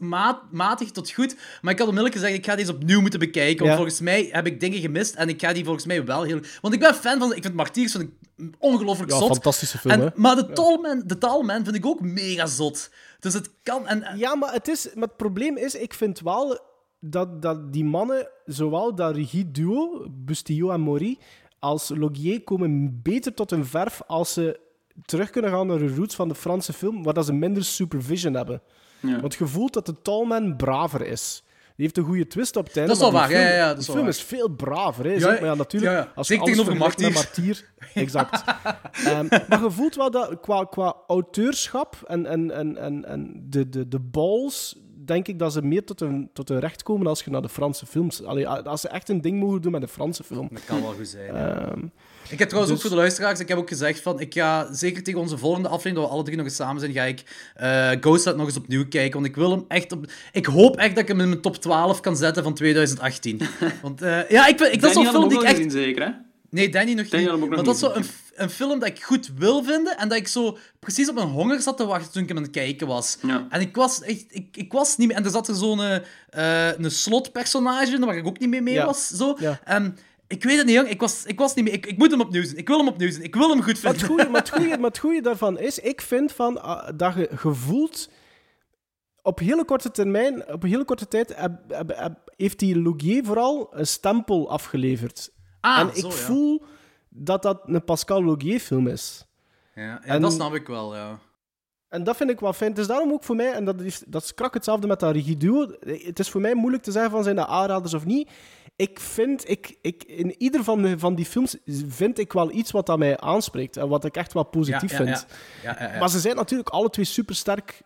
maat, 0.00 0.40
matig 0.52 0.90
tot 0.90 1.10
goed, 1.10 1.36
maar 1.62 1.72
ik 1.72 1.78
had 1.78 1.88
onmiddellijk 1.88 2.14
gezegd, 2.14 2.34
ik 2.38 2.44
ga 2.46 2.56
deze 2.56 2.72
opnieuw 2.72 3.00
moeten 3.00 3.18
bekijken, 3.20 3.56
want 3.58 3.70
Ja. 3.70 3.76
volgens 3.76 4.00
mij 4.00 4.28
heb 4.32 4.46
ik 4.46 4.60
dingen 4.60 4.80
gemist 4.80 5.14
en 5.14 5.28
ik 5.28 5.40
ga 5.40 5.52
die 5.52 5.64
volgens 5.64 5.86
mij 5.86 6.04
wel 6.04 6.22
heel... 6.22 6.40
Want 6.60 6.74
ik 6.74 6.80
ben 6.80 6.94
fan 6.94 7.18
van... 7.18 7.34
Ik 7.34 7.42
vind 7.42 7.54
Martyrs 7.54 7.92
vind 7.92 8.04
ik 8.04 8.10
ongelooflijk 8.58 9.10
Ja, 9.10 9.18
zot. 9.18 9.28
fantastische 9.28 9.78
film, 9.78 10.00
hè. 10.00 10.06
En, 10.06 10.12
maar 10.14 10.36
de 10.36 10.52
Tallman, 10.52 11.02
de 11.06 11.18
Tallman 11.18 11.64
vind 11.64 11.76
ik 11.76 11.86
ook 11.86 12.00
mega 12.00 12.46
zot. 12.46 12.90
Dus 13.20 13.34
het 13.34 13.50
kan... 13.62 13.86
En, 13.86 14.02
en- 14.02 14.18
Ja, 14.18 14.34
maar 14.34 14.52
het, 14.52 14.68
is, 14.68 14.88
maar 14.94 15.08
het 15.08 15.16
probleem 15.16 15.56
is, 15.56 15.74
ik 15.74 15.94
vind 15.94 16.20
wel 16.20 16.58
dat, 17.00 17.42
dat 17.42 17.72
die 17.72 17.84
mannen, 17.84 18.28
zowel 18.44 18.94
dat 18.94 19.14
regie-duo, 19.14 20.06
Bustillo 20.10 20.70
en 20.70 20.80
Maury, 20.80 21.18
als 21.58 21.88
Logier, 21.94 22.42
komen 22.42 23.00
beter 23.02 23.34
tot 23.34 23.50
hun 23.50 23.66
verf 23.66 24.02
als 24.06 24.32
ze 24.32 24.60
terug 25.04 25.30
kunnen 25.30 25.50
gaan 25.50 25.66
naar 25.66 25.78
de 25.78 25.94
roots 25.94 26.14
van 26.14 26.28
de 26.28 26.34
Franse 26.34 26.72
film, 26.72 27.02
waar 27.02 27.14
dat 27.14 27.26
ze 27.26 27.32
minder 27.32 27.64
supervision 27.64 28.34
hebben. 28.34 28.62
Ja. 29.00 29.20
Want 29.20 29.34
je 29.34 29.46
voelt 29.46 29.72
dat 29.72 29.86
de 29.86 30.02
Tallman 30.02 30.56
braver 30.56 31.06
is. 31.06 31.42
Die 31.76 31.84
heeft 31.84 31.96
een 31.96 32.04
goede 32.04 32.26
twist 32.26 32.56
op 32.56 32.66
einde. 32.76 32.92
Dat 32.92 32.96
is 32.96 33.02
wel 33.02 33.20
waar, 33.20 33.30
ja, 33.30 33.36
film- 33.36 33.48
ja, 33.48 33.54
ja, 33.54 33.68
dat 33.68 33.78
is 33.78 33.88
film 33.88 34.12
veel 34.12 34.48
braver. 34.48 35.04
Hè. 35.04 35.10
Ja, 35.10 35.28
maar 35.28 35.44
ja, 35.44 35.54
natuurlijk. 35.54 35.92
ja, 35.92 35.98
ja. 35.98 36.12
Als 36.14 36.28
je 36.28 36.38
alles 36.38 36.56
Martyr. 37.12 37.70
Exact. 37.94 38.44
Ehm, 39.04 39.26
maar 39.48 39.62
je 39.62 39.70
voelt 39.70 39.94
wel 39.94 40.10
dat 40.10 40.40
qua, 40.40 40.64
qua 40.64 40.96
auteurschap 41.06 41.96
en, 42.06 42.26
en, 42.26 42.50
en, 42.50 42.76
en, 42.76 43.04
en 43.04 43.46
de, 43.48 43.68
de, 43.68 43.88
de 43.88 44.00
balls, 44.00 44.76
denk 45.06 45.28
ik 45.28 45.38
dat 45.38 45.52
ze 45.52 45.62
meer 45.62 45.84
tot 45.84 46.00
hun, 46.00 46.30
tot 46.32 46.48
hun 46.48 46.58
recht 46.60 46.82
komen 46.82 47.06
als 47.06 47.22
je 47.24 47.30
naar 47.30 47.42
de 47.42 47.48
Franse 47.48 47.86
films... 47.86 48.24
Allee, 48.24 48.48
als 48.48 48.80
ze 48.80 48.88
echt 48.88 49.08
een 49.08 49.20
ding 49.20 49.40
mogen 49.40 49.62
doen 49.62 49.72
met 49.72 49.82
een 49.82 49.88
Franse 49.88 50.24
film. 50.24 50.48
Dat 50.52 50.64
kan 50.64 50.82
wel 50.82 50.92
goed 50.92 51.08
zijn. 51.08 51.34
ja. 51.34 51.58
Ehm, 51.58 51.80
Ik 52.28 52.38
heb 52.38 52.48
trouwens 52.48 52.74
ook 52.74 52.80
Dus- 52.80 52.80
voor 52.80 52.96
de 52.96 53.02
luisteraars, 53.02 53.40
ik 53.40 53.48
heb 53.48 53.58
ook 53.58 53.68
gezegd 53.68 54.00
van, 54.00 54.20
ik 54.20 54.34
ga 54.34 54.72
zeker 54.74 55.02
tegen 55.02 55.20
onze 55.20 55.38
volgende 55.38 55.68
aflevering, 55.68 55.96
dat 55.98 56.06
we 56.06 56.12
alle 56.14 56.22
drie 56.24 56.36
nog 56.36 56.46
eens 56.46 56.56
samen 56.56 56.80
zijn, 56.80 56.92
ga 56.92 57.02
ik 57.02 57.50
eh 57.54 57.90
Ghostlight 58.00 58.36
nog 58.36 58.46
eens 58.46 58.56
opnieuw 58.56 58.88
kijken. 58.88 59.12
Want 59.12 59.26
ik 59.26 59.36
wil 59.36 59.50
hem 59.50 59.64
echt 59.68 59.92
op... 59.92 60.06
Ik 60.32 60.46
hoop 60.46 60.76
echt 60.76 60.90
dat 60.94 61.02
ik 61.02 61.08
hem 61.08 61.20
in 61.20 61.28
mijn 61.28 61.40
top 61.40 61.56
12 61.56 62.00
kan 62.00 62.16
zetten 62.16 62.42
van 62.42 62.54
2018. 62.54 63.40
Want 63.82 64.02
eh, 64.02 64.28
ja, 64.30 64.46
ik, 64.46 64.60
ik, 64.60 64.80
dat 64.80 64.90
is 64.90 64.96
zo'n 64.96 65.04
hem 65.04 65.12
film 65.14 65.28
die 65.28 65.38
ik 65.38 65.44
echt... 65.44 65.54
gezien, 65.56 65.70
zeker, 65.70 66.04
hè? 66.04 66.10
Nee, 66.50 66.68
Danny 66.68 66.92
nog 66.94 67.08
Danny 67.08 67.26
niet. 67.26 67.30
had 67.30 67.40
hem 67.40 67.42
ook 67.42 67.48
nog 67.48 67.48
maar 67.56 67.64
dat 67.64 67.74
is 67.74 67.80
zo 67.80 67.90
een, 67.92 68.04
een 68.44 68.50
film 68.50 68.78
dat 68.78 68.88
ik 68.88 69.02
goed 69.02 69.30
wil 69.36 69.62
vinden 69.64 69.96
en 69.98 70.08
dat 70.08 70.18
ik 70.18 70.28
zo 70.28 70.58
precies 70.78 71.08
op 71.08 71.14
mijn 71.14 71.26
honger 71.28 71.60
zat 71.60 71.76
te 71.76 71.86
wachten 71.86 72.12
toen 72.12 72.22
ik 72.22 72.28
hem 72.28 72.36
aan 72.36 72.42
het 72.42 72.52
kijken 72.52 72.86
was. 72.86 73.18
Ja. 73.22 73.46
En 73.50 73.60
ik 73.60 73.76
was 73.76 74.02
echt... 74.02 74.24
Ik, 74.28 74.56
ik 74.56 74.72
was 74.72 74.96
niet 74.96 75.08
meer... 75.08 75.16
En 75.16 75.24
er 75.24 75.30
zat 75.30 75.48
er 75.48 75.54
zo'n 75.54 75.80
eh 75.80 76.68
een 76.76 76.90
slotpersonage 76.90 77.92
in, 77.94 78.04
waar 78.04 78.16
ik 78.16 78.26
ook 78.26 78.38
niet 78.38 78.48
mee 78.48 78.62
mee 78.62 78.74
Ja. 78.74 78.84
was. 78.86 79.06
Zo. 79.08 79.36
Ja. 79.38 79.60
En 79.64 79.96
ik 80.26 80.44
weet 80.44 80.56
het 80.56 80.66
niet, 80.66 80.74
jong. 80.74 80.88
Ik 80.88 81.00
was, 81.00 81.24
ik 81.24 81.38
was 81.38 81.54
niet 81.54 81.64
meer... 81.64 81.74
Ik, 81.74 81.86
ik 81.86 81.98
moet 81.98 82.10
hem 82.10 82.20
opnieuw 82.20 82.44
zien. 82.44 82.56
Ik 82.56 82.68
wil 82.68 82.78
hem 82.78 82.88
opnieuw 82.88 83.10
zien. 83.10 83.22
Ik 83.22 83.34
wil 83.34 83.48
hem 83.50 83.62
goed 83.62 83.82
Maar 83.82 83.94
vinden. 83.94 84.00
het 84.00 84.08
goede, 84.08 84.28
maar 84.28 84.40
het 84.40 84.50
goede, 84.50 84.76
maar 84.80 84.88
het 84.90 84.98
goede 84.98 85.20
daarvan 85.20 85.58
is, 85.58 85.78
ik 85.78 86.00
vind 86.00 86.32
van, 86.32 86.62
ah, 86.62 86.88
dat 86.96 87.14
je 87.14 87.28
gevoeld 87.34 88.08
op 89.22 89.38
hele 89.38 89.64
korte 89.64 89.90
termijn, 89.90 90.52
op 90.52 90.62
een 90.62 90.68
hele 90.68 90.84
korte 90.84 91.08
tijd, 91.08 91.36
heb- 91.36 91.60
heb- 91.68 91.96
heb- 91.96 92.32
heeft 92.36 92.58
die 92.58 92.78
Logier 92.82 93.24
vooral 93.24 93.68
een 93.70 93.86
stempel 93.86 94.50
afgeleverd. 94.50 95.30
Ah, 95.66 95.78
en 95.80 95.88
ik 95.88 96.04
ja. 96.04 96.10
voel 96.10 96.62
dat 97.08 97.42
dat 97.42 97.60
een 97.64 97.84
Pascal 97.84 98.24
Logier 98.24 98.60
film 98.60 98.86
is. 98.88 99.26
Ja, 99.74 99.82
ja, 99.82 100.02
En- 100.02 100.20
dat 100.20 100.32
snap 100.32 100.54
ik 100.54 100.66
wel, 100.66 100.94
ja. 100.96 101.18
En 101.88 102.04
dat 102.04 102.16
vind 102.16 102.30
ik 102.30 102.40
wel 102.40 102.52
fijn. 102.52 102.70
Het 102.70 102.78
is 102.80 102.86
daarom 102.86 103.12
ook 103.12 103.24
voor 103.24 103.36
mij, 103.36 103.52
en 103.52 103.64
dat 103.64 103.80
is, 103.80 104.02
dat 104.06 104.22
is 104.22 104.34
krak 104.34 104.54
hetzelfde 104.54 104.86
met 104.86 105.00
dat 105.00 105.12
regie-duo, 105.14 105.66
het 105.80 106.18
is 106.18 106.28
voor 106.30 106.40
mij 106.40 106.54
moeilijk 106.54 106.82
te 106.82 106.90
zeggen 106.90 107.10
van 107.10 107.22
zijn 107.22 107.36
dat 107.36 107.46
aanraders 107.48 107.94
of 107.94 108.04
niet. 108.04 108.30
Ik 108.76 109.00
vind, 109.00 109.48
ik, 109.50 109.78
ik, 109.80 110.02
in 110.04 110.34
ieder 110.42 110.64
van, 110.64 110.82
de- 110.82 110.98
van 110.98 111.14
die 111.14 111.24
films 111.24 111.56
vind 111.88 112.18
ik 112.18 112.32
wel 112.32 112.50
iets 112.50 112.70
wat 112.70 112.86
dat 112.86 112.98
mij 112.98 113.18
aanspreekt 113.18 113.76
en 113.76 113.88
wat 113.88 114.04
ik 114.04 114.16
echt 114.16 114.32
wel 114.32 114.42
positief 114.44 114.90
ja, 114.90 114.98
ja, 114.98 115.04
vind. 115.04 115.26
Ja, 115.62 115.76
ja, 115.80 115.92
ja. 115.92 115.98
Maar 115.98 116.08
ze 116.10 116.20
zijn 116.20 116.36
natuurlijk 116.36 116.68
alle 116.68 116.90
twee 116.90 117.04
supersterk. 117.04 117.82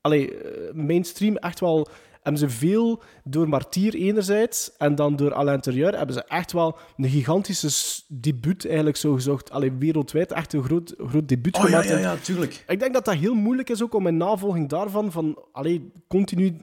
Allee, 0.00 0.38
eh, 0.42 0.72
mainstream 0.74 1.36
echt 1.36 1.60
wel. 1.60 1.88
Hebben 2.28 2.48
ze 2.48 2.56
veel 2.56 3.02
door 3.24 3.48
Martyr 3.48 3.94
enerzijds 3.94 4.70
en 4.78 4.94
dan 4.94 5.16
door 5.16 5.34
à 5.34 5.42
l'intérieur 5.42 5.96
hebben 5.96 6.14
ze 6.14 6.24
echt 6.24 6.52
wel 6.52 6.76
een 6.96 7.08
gigantische 7.08 8.02
debuut 8.08 8.66
eigenlijk 8.66 8.96
zo 8.96 9.12
gezocht. 9.14 9.50
Allee, 9.50 9.72
wereldwijd 9.72 10.32
echt 10.32 10.52
een 10.52 10.62
groot, 10.64 10.94
groot 10.98 11.28
debuut 11.28 11.56
Oh 11.56 11.60
ja, 11.62 11.66
gemaakt. 11.68 11.88
ja, 11.88 11.94
En 11.94 12.00
ja, 12.00 12.16
tuurlijk. 12.16 12.64
Ik 12.66 12.78
denk 12.80 12.92
dat 12.92 13.04
dat 13.04 13.14
heel 13.14 13.34
moeilijk 13.34 13.68
is 13.70 13.82
ook 13.82 13.94
om 13.94 14.06
in 14.06 14.16
navolging 14.16 14.68
daarvan 14.68 15.12
van 15.12 15.38
allee, 15.52 15.90
continu 16.08 16.56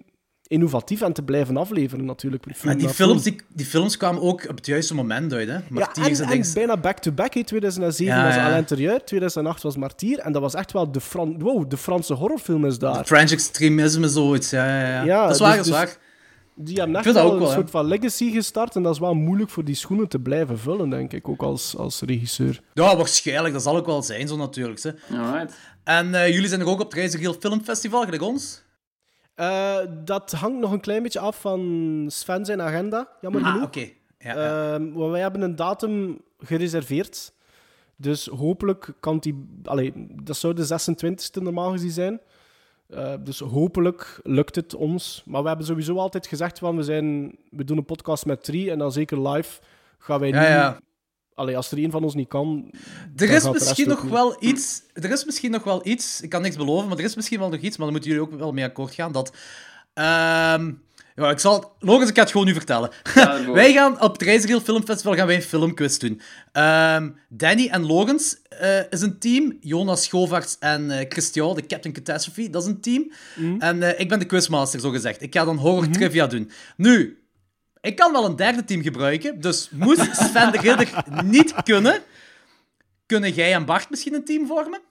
innovatief 0.48 1.02
en 1.02 1.14
te 1.14 1.24
blijven 1.24 1.58
afleveren 1.58 2.06
natuurlijk. 2.06 2.46
Maar 2.64 2.78
die 2.78 2.90
films, 2.90 3.22
film. 3.24 3.36
die, 3.36 3.46
die 3.54 3.66
films 3.66 3.98
kwamen 3.98 4.22
ook 4.22 4.50
op 4.50 4.56
het 4.56 4.66
juiste 4.66 4.96
moment 4.96 5.34
uit, 5.34 5.48
hè. 5.48 5.54
Ja, 5.54 5.62
Martyrs 5.70 6.20
en, 6.20 6.46
bijna 6.54 6.78
back-to-back. 6.78 7.34
hè. 7.34 7.44
2007 7.44 8.16
Ja, 8.16 8.26
was 8.26 8.36
ja. 8.36 8.46
à 8.52 8.56
l'intérieur, 8.56 9.04
2008 9.04 9.64
was 9.64 9.78
Martyr. 9.78 10.20
En 10.20 10.32
dat 10.32 10.42
was 10.42 10.54
echt 10.54 10.72
wel 10.72 10.92
de, 10.92 11.02
Fran 11.02 11.40
wow, 11.40 11.70
de 11.70 11.78
Franse 11.78 12.14
horrorfilm 12.14 12.66
is 12.66 12.78
daar. 12.80 13.06
French 13.06 13.32
extremisme, 13.32 14.08
zoiets. 14.08 14.50
Ja, 14.50 14.66
ja, 14.66 14.88
ja. 14.88 15.04
Ja, 15.04 15.26
dat 15.26 15.34
is 15.34 15.40
waar, 15.40 15.58
dus- 15.58 15.68
dat 15.68 15.76
is 15.76 15.82
dus- 15.82 15.94
waar. 15.96 16.04
Die 16.58 16.78
hebben 16.78 16.96
echt 16.96 17.14
wel 17.14 17.26
ook 17.26 17.34
een 17.34 17.40
wel, 17.40 17.50
soort 17.52 17.70
van 17.70 17.86
legacy 17.86 18.32
gestart. 18.32 18.76
En 18.76 18.84
dat 18.84 18.94
is 18.94 19.00
wel 19.00 19.14
moeilijk 19.14 19.50
voor 19.50 19.64
die 19.64 19.76
schoenen 19.76 20.08
te 20.08 20.20
blijven 20.20 20.60
vullen, 20.60 20.90
denk 20.90 21.14
ik. 21.14 21.28
Ook 21.28 21.42
als, 21.42 21.78
als 21.78 22.02
regisseur. 22.02 22.60
Ja, 22.74 22.96
waarschijnlijk. 22.98 23.54
Dat 23.54 23.64
zal 23.64 23.76
ook 23.78 23.86
wel 23.86 24.04
zijn, 24.04 24.28
zo 24.28 24.38
natuurlijk. 24.38 24.82
Hè. 24.84 24.92
Alright. 25.18 25.54
En 25.84 26.14
eh, 26.16 26.34
jullie 26.34 26.48
zijn 26.48 26.62
er 26.62 26.68
ook 26.68 26.80
op 26.80 26.86
het 26.86 26.94
Reizigeel 26.94 27.36
Filmfestival, 27.40 28.04
gelijk 28.04 28.22
ons. 28.22 28.64
Eh, 29.36 29.78
dat 30.04 30.32
hangt 30.32 30.60
nog 30.60 30.72
een 30.72 30.80
klein 30.80 31.04
beetje 31.04 31.20
af 31.20 31.42
van 31.42 32.06
Sven 32.08 32.46
zijn 32.46 32.62
agenda, 32.62 33.08
jammer 33.22 33.42
Ah, 33.44 33.52
genoeg. 33.52 33.66
oké. 33.68 33.80
Ja, 34.20 34.34
ja. 34.34 34.74
Ehm, 34.74 35.10
wij 35.10 35.22
hebben 35.22 35.42
een 35.42 35.56
datum 35.56 36.22
gereserveerd. 36.40 37.34
Dus 37.96 38.26
hopelijk 38.26 38.94
kan 39.00 39.18
die... 39.20 39.60
Allee, 39.64 39.94
dat 40.24 40.36
zou 40.38 40.54
de 40.54 40.66
26e 40.66 41.42
normaal 41.44 41.72
gezien 41.72 41.92
zijn. 41.92 42.20
Eh, 42.90 43.14
dus 43.20 43.40
hopelijk 43.40 44.20
lukt 44.24 44.56
het 44.56 44.76
ons. 44.76 45.24
Maar 45.26 45.42
we 45.42 45.48
hebben 45.48 45.66
sowieso 45.66 45.96
altijd 45.98 46.28
gezegd 46.28 46.60
van 46.60 46.76
we, 46.76 46.84
zijn, 46.84 47.36
we 47.50 47.64
doen 47.64 47.78
een 47.78 47.86
podcast 47.86 48.26
met 48.26 48.44
drie 48.44 48.72
en 48.72 48.78
dan 48.78 48.92
zeker 48.92 49.28
live 49.30 49.60
gaan 49.98 50.20
wij 50.20 50.30
ja, 50.30 50.70
niet... 50.70 50.80
Allee, 51.36 51.58
als 51.58 51.72
er 51.72 51.78
één 51.78 51.92
van 51.92 52.04
ons 52.04 52.14
niet 52.14 52.28
kan... 52.28 52.72
Er 53.16 53.30
is 53.30 53.50
misschien 53.50 53.88
nog 53.88 54.04
niet. 54.04 54.12
wel 54.12 54.36
iets. 54.40 54.82
Er 54.94 55.12
is 55.12 55.26
misschien 55.26 55.52
nog 55.52 55.64
wel 55.64 55.88
iets. 55.88 56.22
Ik 56.22 56.30
kan 56.30 56.42
niks 56.42 56.56
beloven, 56.56 56.88
maar 56.88 56.98
er 56.98 57.04
is 57.04 57.16
misschien 57.16 57.40
wel 57.40 57.50
nog 57.50 57.60
iets. 57.60 57.78
Maar 57.78 57.86
dan 57.86 57.96
moeten 57.96 58.12
jullie 58.12 58.28
ook 58.28 58.40
wel 58.40 58.52
mee 58.52 58.64
akkoord 58.64 58.94
gaan. 58.94 59.12
Dat. 59.12 59.36
ehm, 59.94 60.72
ja, 61.16 61.30
ik 61.30 61.40
zal. 61.40 61.76
Logans, 61.80 62.10
ik 62.10 62.16
ga 62.16 62.22
het 62.22 62.32
gewoon 62.32 62.46
nu 62.46 62.54
vertellen. 62.54 62.90
Wij 63.54 63.74
gaan 63.74 64.02
op 64.02 64.20
het 64.20 64.64
Filmfestival 64.64 65.16
gaan 65.16 65.28
wij 65.28 65.36
een 65.36 65.42
filmquiz 65.42 65.98
doen. 65.98 66.22
Ehm, 66.52 67.10
Danny 67.30 67.68
en 67.68 67.86
Logans 67.86 68.38
eh, 68.50 68.80
is 68.90 69.02
een 69.02 69.20
team. 69.20 69.58
Jonas 69.60 70.04
Schovaerts 70.04 70.58
en 70.60 70.92
eh 70.92 71.06
Christian, 71.10 71.56
de 71.56 71.66
Captain 71.66 71.94
Catastrophe, 71.94 72.50
dat 72.50 72.62
is 72.62 72.68
een 72.68 72.82
team. 72.82 73.12
Mhm. 73.36 73.60
En 73.60 73.84
eh, 73.84 74.00
ik 74.00 74.10
ben 74.10 74.20
de 74.20 74.26
quizmaster, 74.26 74.80
zo 74.80 74.90
gezegd. 74.90 75.22
Ik 75.22 75.34
ga 75.34 75.46
dan 75.46 75.58
horror 75.58 75.90
trivia 75.90 76.28
doen. 76.28 76.52
Nu, 76.78 77.25
ik 77.86 77.96
kan 77.96 78.12
wel 78.12 78.26
een 78.26 78.36
derde 78.36 78.64
team 78.64 78.82
gebruiken. 78.82 79.42
Dus 79.42 79.70
moest 79.72 80.16
Sven 80.16 80.52
de 80.52 80.58
Ridder 80.58 81.04
niet 81.24 81.54
kunnen, 81.64 82.02
kunnen 83.06 83.32
jij 83.32 83.54
en 83.54 83.66
Bart 83.66 83.90
misschien 83.90 84.14
een 84.14 84.26
team 84.26 84.48
vormen? 84.48 84.82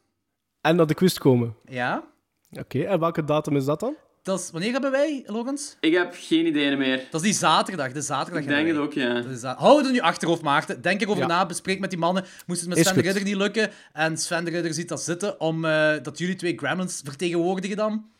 En 0.60 0.76
naar 0.76 0.86
de 0.86 0.94
quiz 0.94 1.18
komen. 1.18 1.56
Ja. 1.68 2.04
Oké, 2.50 2.82
en 2.82 3.00
welke 3.00 3.24
datum 3.24 3.56
is 3.56 3.64
dat 3.64 3.80
dan? 3.80 3.94
Dat 4.22 4.40
is, 4.40 4.50
wanneer 4.50 4.72
hebben 4.72 4.90
wij, 4.90 5.22
Logans? 5.26 5.76
Ik 5.80 5.92
heb 5.92 6.14
geen 6.18 6.46
idee 6.46 6.76
meer. 6.76 6.96
Dat 7.10 7.20
is 7.20 7.26
die 7.26 7.36
zaterdag. 7.38 7.92
De 7.92 8.00
zaterdag 8.00 8.42
Ik 8.42 8.48
denk 8.48 8.66
het 8.66 8.76
wij. 8.76 8.84
ook, 8.84 8.92
ja. 8.92 9.14
Dat 9.20 9.30
is 9.30 9.42
Hou 9.42 9.78
het 9.78 9.86
in 9.86 9.94
je 9.94 10.02
achterhoofd, 10.02 10.42
Maarten. 10.42 10.82
Denk 10.82 11.00
erover 11.00 11.22
Ja. 11.22 11.26
na. 11.28 11.46
Bespreek 11.46 11.80
met 11.80 11.90
die 11.90 11.98
mannen. 11.98 12.24
Moest 12.46 12.60
het 12.60 12.68
met 12.68 12.78
Is 12.78 12.84
Sven 12.86 12.96
de. 12.96 13.02
Ridder 13.02 13.22
niet 13.24 13.34
lukken 13.36 13.70
en 13.92 14.16
Sven 14.18 14.44
de 14.44 14.50
Ridder 14.50 14.74
ziet 14.74 14.88
dat 14.88 15.02
zitten, 15.02 15.40
om, 15.40 15.64
eh, 15.64 15.92
dat 16.02 16.18
jullie 16.18 16.34
twee 16.34 16.56
Gremlins 16.58 17.00
vertegenwoordigen 17.04 17.76
dan. 17.76 18.10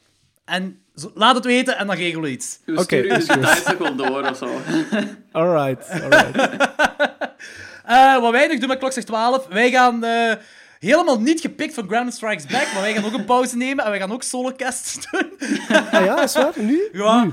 En 0.45 0.79
zo- 0.97 1.11
laat 1.15 1.35
het 1.35 1.45
weten 1.45 1.79
en 1.79 1.87
dan 1.87 1.97
regelen 1.97 2.23
we 2.23 2.31
iets. 2.31 2.59
Oké, 2.75 2.97
je 2.97 3.03
is 3.05 3.29
goed. 3.29 3.99
door 3.99 4.29
of 4.31 4.37
zo. 4.37 4.49
Alright, 5.33 5.91
alright. 5.91 6.69
Eh, 7.85 8.21
wat 8.21 8.31
wij 8.33 8.47
nog 8.47 8.59
doen 8.59 8.69
met 8.69 8.79
Klokslag 8.79 9.05
12, 9.05 9.47
wij 9.49 9.71
gaan 9.71 10.05
eh, 10.05 10.33
helemaal 10.79 11.21
niet 11.21 11.41
gepikt 11.41 11.75
van 11.75 11.87
Gremlin 11.87 12.13
Strikes 12.13 12.47
Back, 12.47 12.67
maar 12.73 12.83
wij 12.83 12.95
gaan 12.95 13.05
ook 13.05 13.13
een 13.13 13.25
pauze 13.25 13.57
nemen 13.57 13.85
en 13.85 13.91
wij 13.91 13.99
gaan 14.01 14.13
ook 14.13 14.23
solocasts 14.23 14.99
doen. 15.11 15.33
ah 15.69 16.05
ja, 16.05 16.23
is 16.23 16.35
waar? 16.35 16.53
Nu? 16.57 16.89
Ja, 16.93 17.25
nu, 17.25 17.33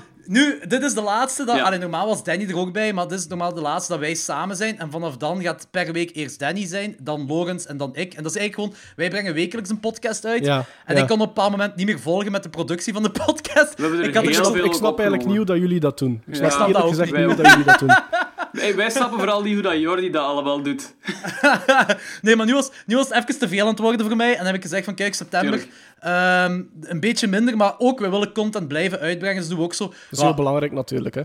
dit 0.68 0.84
is 0.84 0.94
de 0.94 1.02
laatste. 1.02 1.46
Dat, 1.46 1.56
Ja. 1.56 1.64
allee, 1.64 1.80
normaal 1.80 2.08
was 2.08 2.24
Danny 2.24 2.50
er 2.50 2.58
ook 2.58 2.74
bij, 2.74 2.94
maar 2.94 3.08
dit 3.08 3.20
is 3.20 3.28
normaal 3.28 3.54
de 3.54 3.62
laatste 3.62 3.92
dat 3.92 4.02
wij 4.02 4.14
samen 4.14 4.56
zijn. 4.56 4.80
En 4.80 4.92
vanaf 4.92 5.18
dan 5.18 5.42
gaat 5.42 5.68
per 5.72 5.92
week 5.94 6.16
eerst 6.16 6.40
Danny 6.40 6.66
zijn, 6.66 6.96
dan 7.02 7.26
Logans 7.28 7.66
en 7.66 7.78
dan 7.78 7.96
ik. 7.96 8.14
En 8.14 8.24
dat 8.24 8.32
is 8.36 8.38
eigenlijk 8.38 8.54
gewoon, 8.72 8.94
wij 8.96 9.10
brengen 9.10 9.34
wekelijks 9.34 9.70
een 9.70 9.80
podcast 9.80 10.26
uit. 10.26 10.46
Ja, 10.46 10.66
en 10.86 10.96
ja. 10.96 11.02
ik 11.02 11.08
kon 11.08 11.16
op 11.22 11.28
een 11.28 11.34
bepaald 11.34 11.52
moment 11.52 11.76
niet 11.76 11.86
meer 11.86 12.00
volgen 12.00 12.32
met 12.32 12.44
de 12.44 12.50
productie 12.50 12.94
van 12.94 13.04
de 13.04 13.12
podcast. 13.26 13.80
Ik 13.80 14.14
had 14.16 14.24
Ik 14.24 14.34
snap, 14.34 14.56
ik 14.56 14.84
eigenlijk 14.84 15.26
niet 15.26 15.36
hoe 15.38 15.46
dat 15.46 15.58
jullie 15.58 15.80
dat 15.80 15.98
doen. 15.98 16.22
Ik 16.28 16.36
snap 16.36 16.50
Ja. 16.50 16.56
snap 16.56 16.60
dat 16.60 16.68
eerlijk 16.68 16.84
ook 16.84 16.90
gezegd 16.90 17.16
niet 17.16 17.26
hoe 17.26 17.36
dat 17.36 17.48
jullie 17.52 17.66
dat 17.66 17.80
doen. 17.80 17.90
Hey, 18.52 18.76
wij 18.76 18.90
snappen 18.90 19.18
vooral 19.20 19.42
niet 19.42 19.54
hoe 19.54 19.62
dat 19.62 19.80
Jordi 19.80 20.10
dat 20.10 20.24
allemaal 20.24 20.62
doet. 20.62 20.94
Nee, 22.22 22.36
maar 22.36 22.46
nu 22.46 22.54
was, 22.54 22.72
nu 22.86 22.96
was 22.96 23.08
het 23.10 23.18
even 23.18 23.40
te 23.40 23.48
veel 23.48 23.62
aan 23.62 23.68
het 23.68 23.80
worden 23.80 24.06
voor 24.08 24.16
mij. 24.16 24.32
En 24.32 24.38
dan 24.38 24.46
heb 24.46 24.56
ik 24.56 24.62
gezegd 24.62 24.86
van, 24.86 24.96
kijk, 24.96 25.14
september, 25.14 25.66
ehm, 26.00 26.62
een 26.82 27.00
beetje 27.00 27.28
minder, 27.28 27.58
maar 27.58 27.74
ook, 27.78 28.00
we 28.00 28.10
willen 28.10 28.34
content 28.34 28.68
blijven 28.68 29.00
uitbrengen, 29.00 29.38
dus 29.40 29.48
doen 29.48 29.58
we 29.58 29.64
ook 29.64 29.74
zo. 29.74 29.86
Dat 29.88 29.96
is 30.12 30.20
heel 30.22 30.34
belangrijk 30.34 30.72
natuurlijk. 30.72 31.16
Hè. 31.16 31.22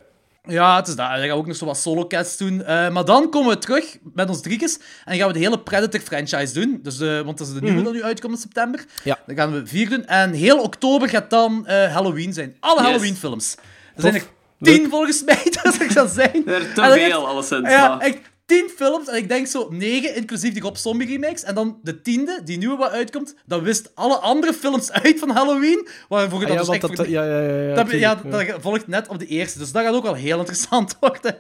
Ja, 0.49 0.77
het 0.77 0.89
is 0.89 0.97
dat. 0.97 1.09
Dan 1.09 1.17
gaan 1.19 1.29
we 1.29 1.35
ook 1.35 1.47
nog 1.47 1.57
zo 1.57 1.65
wat 1.65 1.77
solo-cats 1.79 2.37
doen. 2.37 2.65
Eh, 2.65 2.89
maar 2.89 3.05
dan 3.05 3.31
komen 3.31 3.49
we 3.49 3.59
terug 3.59 3.97
met 4.15 4.29
ons 4.29 4.41
driekes 4.43 4.79
en 5.05 5.17
gaan 5.19 5.27
we 5.27 5.33
de 5.33 5.39
hele 5.39 5.59
Predator-franchise 5.59 6.55
doen. 6.61 6.79
Dus 6.83 6.97
de, 6.97 7.23
want 7.25 7.39
dat 7.39 7.47
is 7.47 7.53
de 7.55 7.61
nieuwe 7.61 7.83
dat 7.83 7.93
nu 7.93 8.03
uitkomt 8.03 8.33
in 8.35 8.41
september. 8.41 8.85
Ja. 9.05 9.19
Dan 9.27 9.37
gaan 9.37 9.53
we 9.53 9.67
vier 9.67 9.89
doen. 9.89 10.05
En 10.07 10.33
heel 10.33 10.59
oktober 10.63 11.09
gaat 11.09 11.31
dan 11.31 11.67
eh, 11.67 11.93
Halloween 11.95 12.33
zijn. 12.33 12.57
Alle 12.61 12.81
Yes. 12.81 12.85
Halloween-films. 12.91 13.55
Er 13.95 14.03
zijn 14.03 14.15
er. 14.15 14.23
Tien 14.61 14.81
Leuk. 14.81 14.91
volgens 14.91 15.25
mij, 15.25 15.43
dat 15.63 15.75
ik 15.81 15.95
dat 15.95 16.11
zijn. 16.11 16.47
Er 16.47 16.61
te 16.61 16.81
dan 16.81 16.93
veel, 16.93 17.03
echt- 17.03 17.15
alleszins. 17.15 17.69
Ja, 17.71 17.89
maar- 17.89 18.01
echt 18.07 18.19
tien 18.47 18.71
films. 18.77 19.09
En 19.09 19.17
ik 19.17 19.29
denk 19.29 19.47
zo 19.47 19.69
negen, 19.71 20.15
inclusief 20.17 20.53
die 20.53 20.63
Rob 20.63 20.77
Zombie 20.77 21.07
remakes. 21.09 21.43
En 21.43 21.55
dan 21.55 21.79
de 21.83 22.01
tiende, 22.03 22.41
die 22.45 22.59
nieuwe 22.59 22.77
wat 22.77 22.91
uitkomt, 22.91 23.35
dat 23.47 23.63
wist 23.63 23.91
alle 23.95 24.17
andere 24.17 24.53
films 24.53 24.91
uit 24.93 25.19
van 25.19 25.31
Halloween. 25.31 25.89
Waarvoor 26.09 26.41
je 26.41 26.47
Ah, 26.47 26.57
dat 26.57 26.67
ja, 26.67 26.73
dus 26.73 26.81
echt 26.81 26.81
dat, 26.81 26.95
voor- 26.97 27.09
ja, 27.09 27.25
ja, 27.25 27.41
ja, 27.41 27.61
ja, 27.63 27.75
dat, 27.75 27.91
ja, 27.91 28.15
dat 28.15 28.57
volgt 28.61 28.87
net 28.87 29.09
op 29.09 29.19
de 29.19 29.27
eerste. 29.27 29.59
Dus 29.59 29.73
dat 29.73 29.83
gaat 29.85 29.95
ook 29.95 30.03
wel 30.03 30.15
heel 30.15 30.39
interessant 30.39 30.97
worden. 31.01 31.37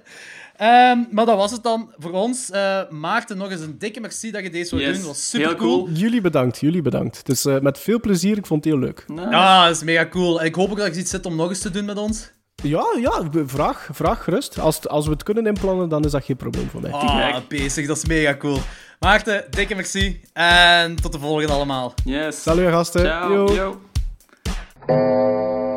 Ehm, 0.56 0.98
maar 1.10 1.26
dat 1.26 1.36
was 1.36 1.51
het 1.52 1.62
dan 1.62 1.93
voor 1.98 2.10
ons. 2.12 2.51
Eh, 2.51 2.80
Maarten, 2.90 3.36
nog 3.36 3.51
eens 3.51 3.60
een 3.60 3.78
dikke 3.78 4.01
merci 4.01 4.30
dat 4.30 4.43
je 4.43 4.51
deze 4.51 4.68
zou 4.68 4.80
Yes. 4.80 4.90
doen. 4.90 4.98
Dat 4.98 5.06
was 5.06 5.28
super 5.30 5.47
Heel 5.48 5.56
cool. 5.56 5.84
cool. 5.84 5.97
Jullie 5.97 6.20
bedankt, 6.20 6.60
jullie 6.60 6.82
bedankt. 6.82 7.26
Dus 7.26 7.44
eh, 7.44 7.59
met 7.59 7.78
veel 7.78 8.01
plezier, 8.01 8.36
ik 8.36 8.47
vond 8.47 8.64
het 8.64 8.72
heel 8.72 8.82
leuk. 8.82 9.05
Nice. 9.06 9.28
Ja, 9.30 9.66
dat 9.66 9.76
is 9.76 9.82
mega 9.82 10.06
cool. 10.09 10.40
En 10.40 10.47
ik 10.47 10.55
hoop 10.55 10.70
ook 10.70 10.76
dat 10.78 10.94
je 10.94 11.01
iets 11.01 11.10
zit 11.10 11.26
om 11.26 11.36
nog 11.36 11.48
eens 11.48 11.59
te 11.60 11.70
doen 11.70 11.84
met 11.84 11.98
ons. 11.98 12.30
Ja, 12.68 12.84
ja, 13.01 13.22
vraag, 13.47 13.88
vraag 13.93 14.24
gerust. 14.24 14.59
Als, 14.59 14.88
als 14.88 15.06
we 15.06 15.12
het 15.12 15.22
kunnen 15.22 15.47
inplannen, 15.47 15.88
dan 15.88 16.05
is 16.05 16.10
dat 16.10 16.24
geen 16.24 16.36
probleem 16.36 16.70
voor 16.70 16.80
mij. 16.80 16.90
Ah, 16.90 17.36
bezig. 17.48 17.86
Dat 17.86 17.97
is 17.97 18.05
mega 18.05 18.36
cool. 18.36 18.59
Maarten, 19.01 19.44
dikke 19.51 19.74
merci. 19.74 20.20
En 20.32 20.97
tot 20.97 21.12
de 21.12 21.18
volgende 21.18 21.52
allemaal. 21.52 21.94
Yes. 22.05 22.43
Salut 22.43 22.70
gasten. 22.70 23.01
Ciao. 23.01 23.52
Yo. 23.52 23.78
Yo. 24.86 25.74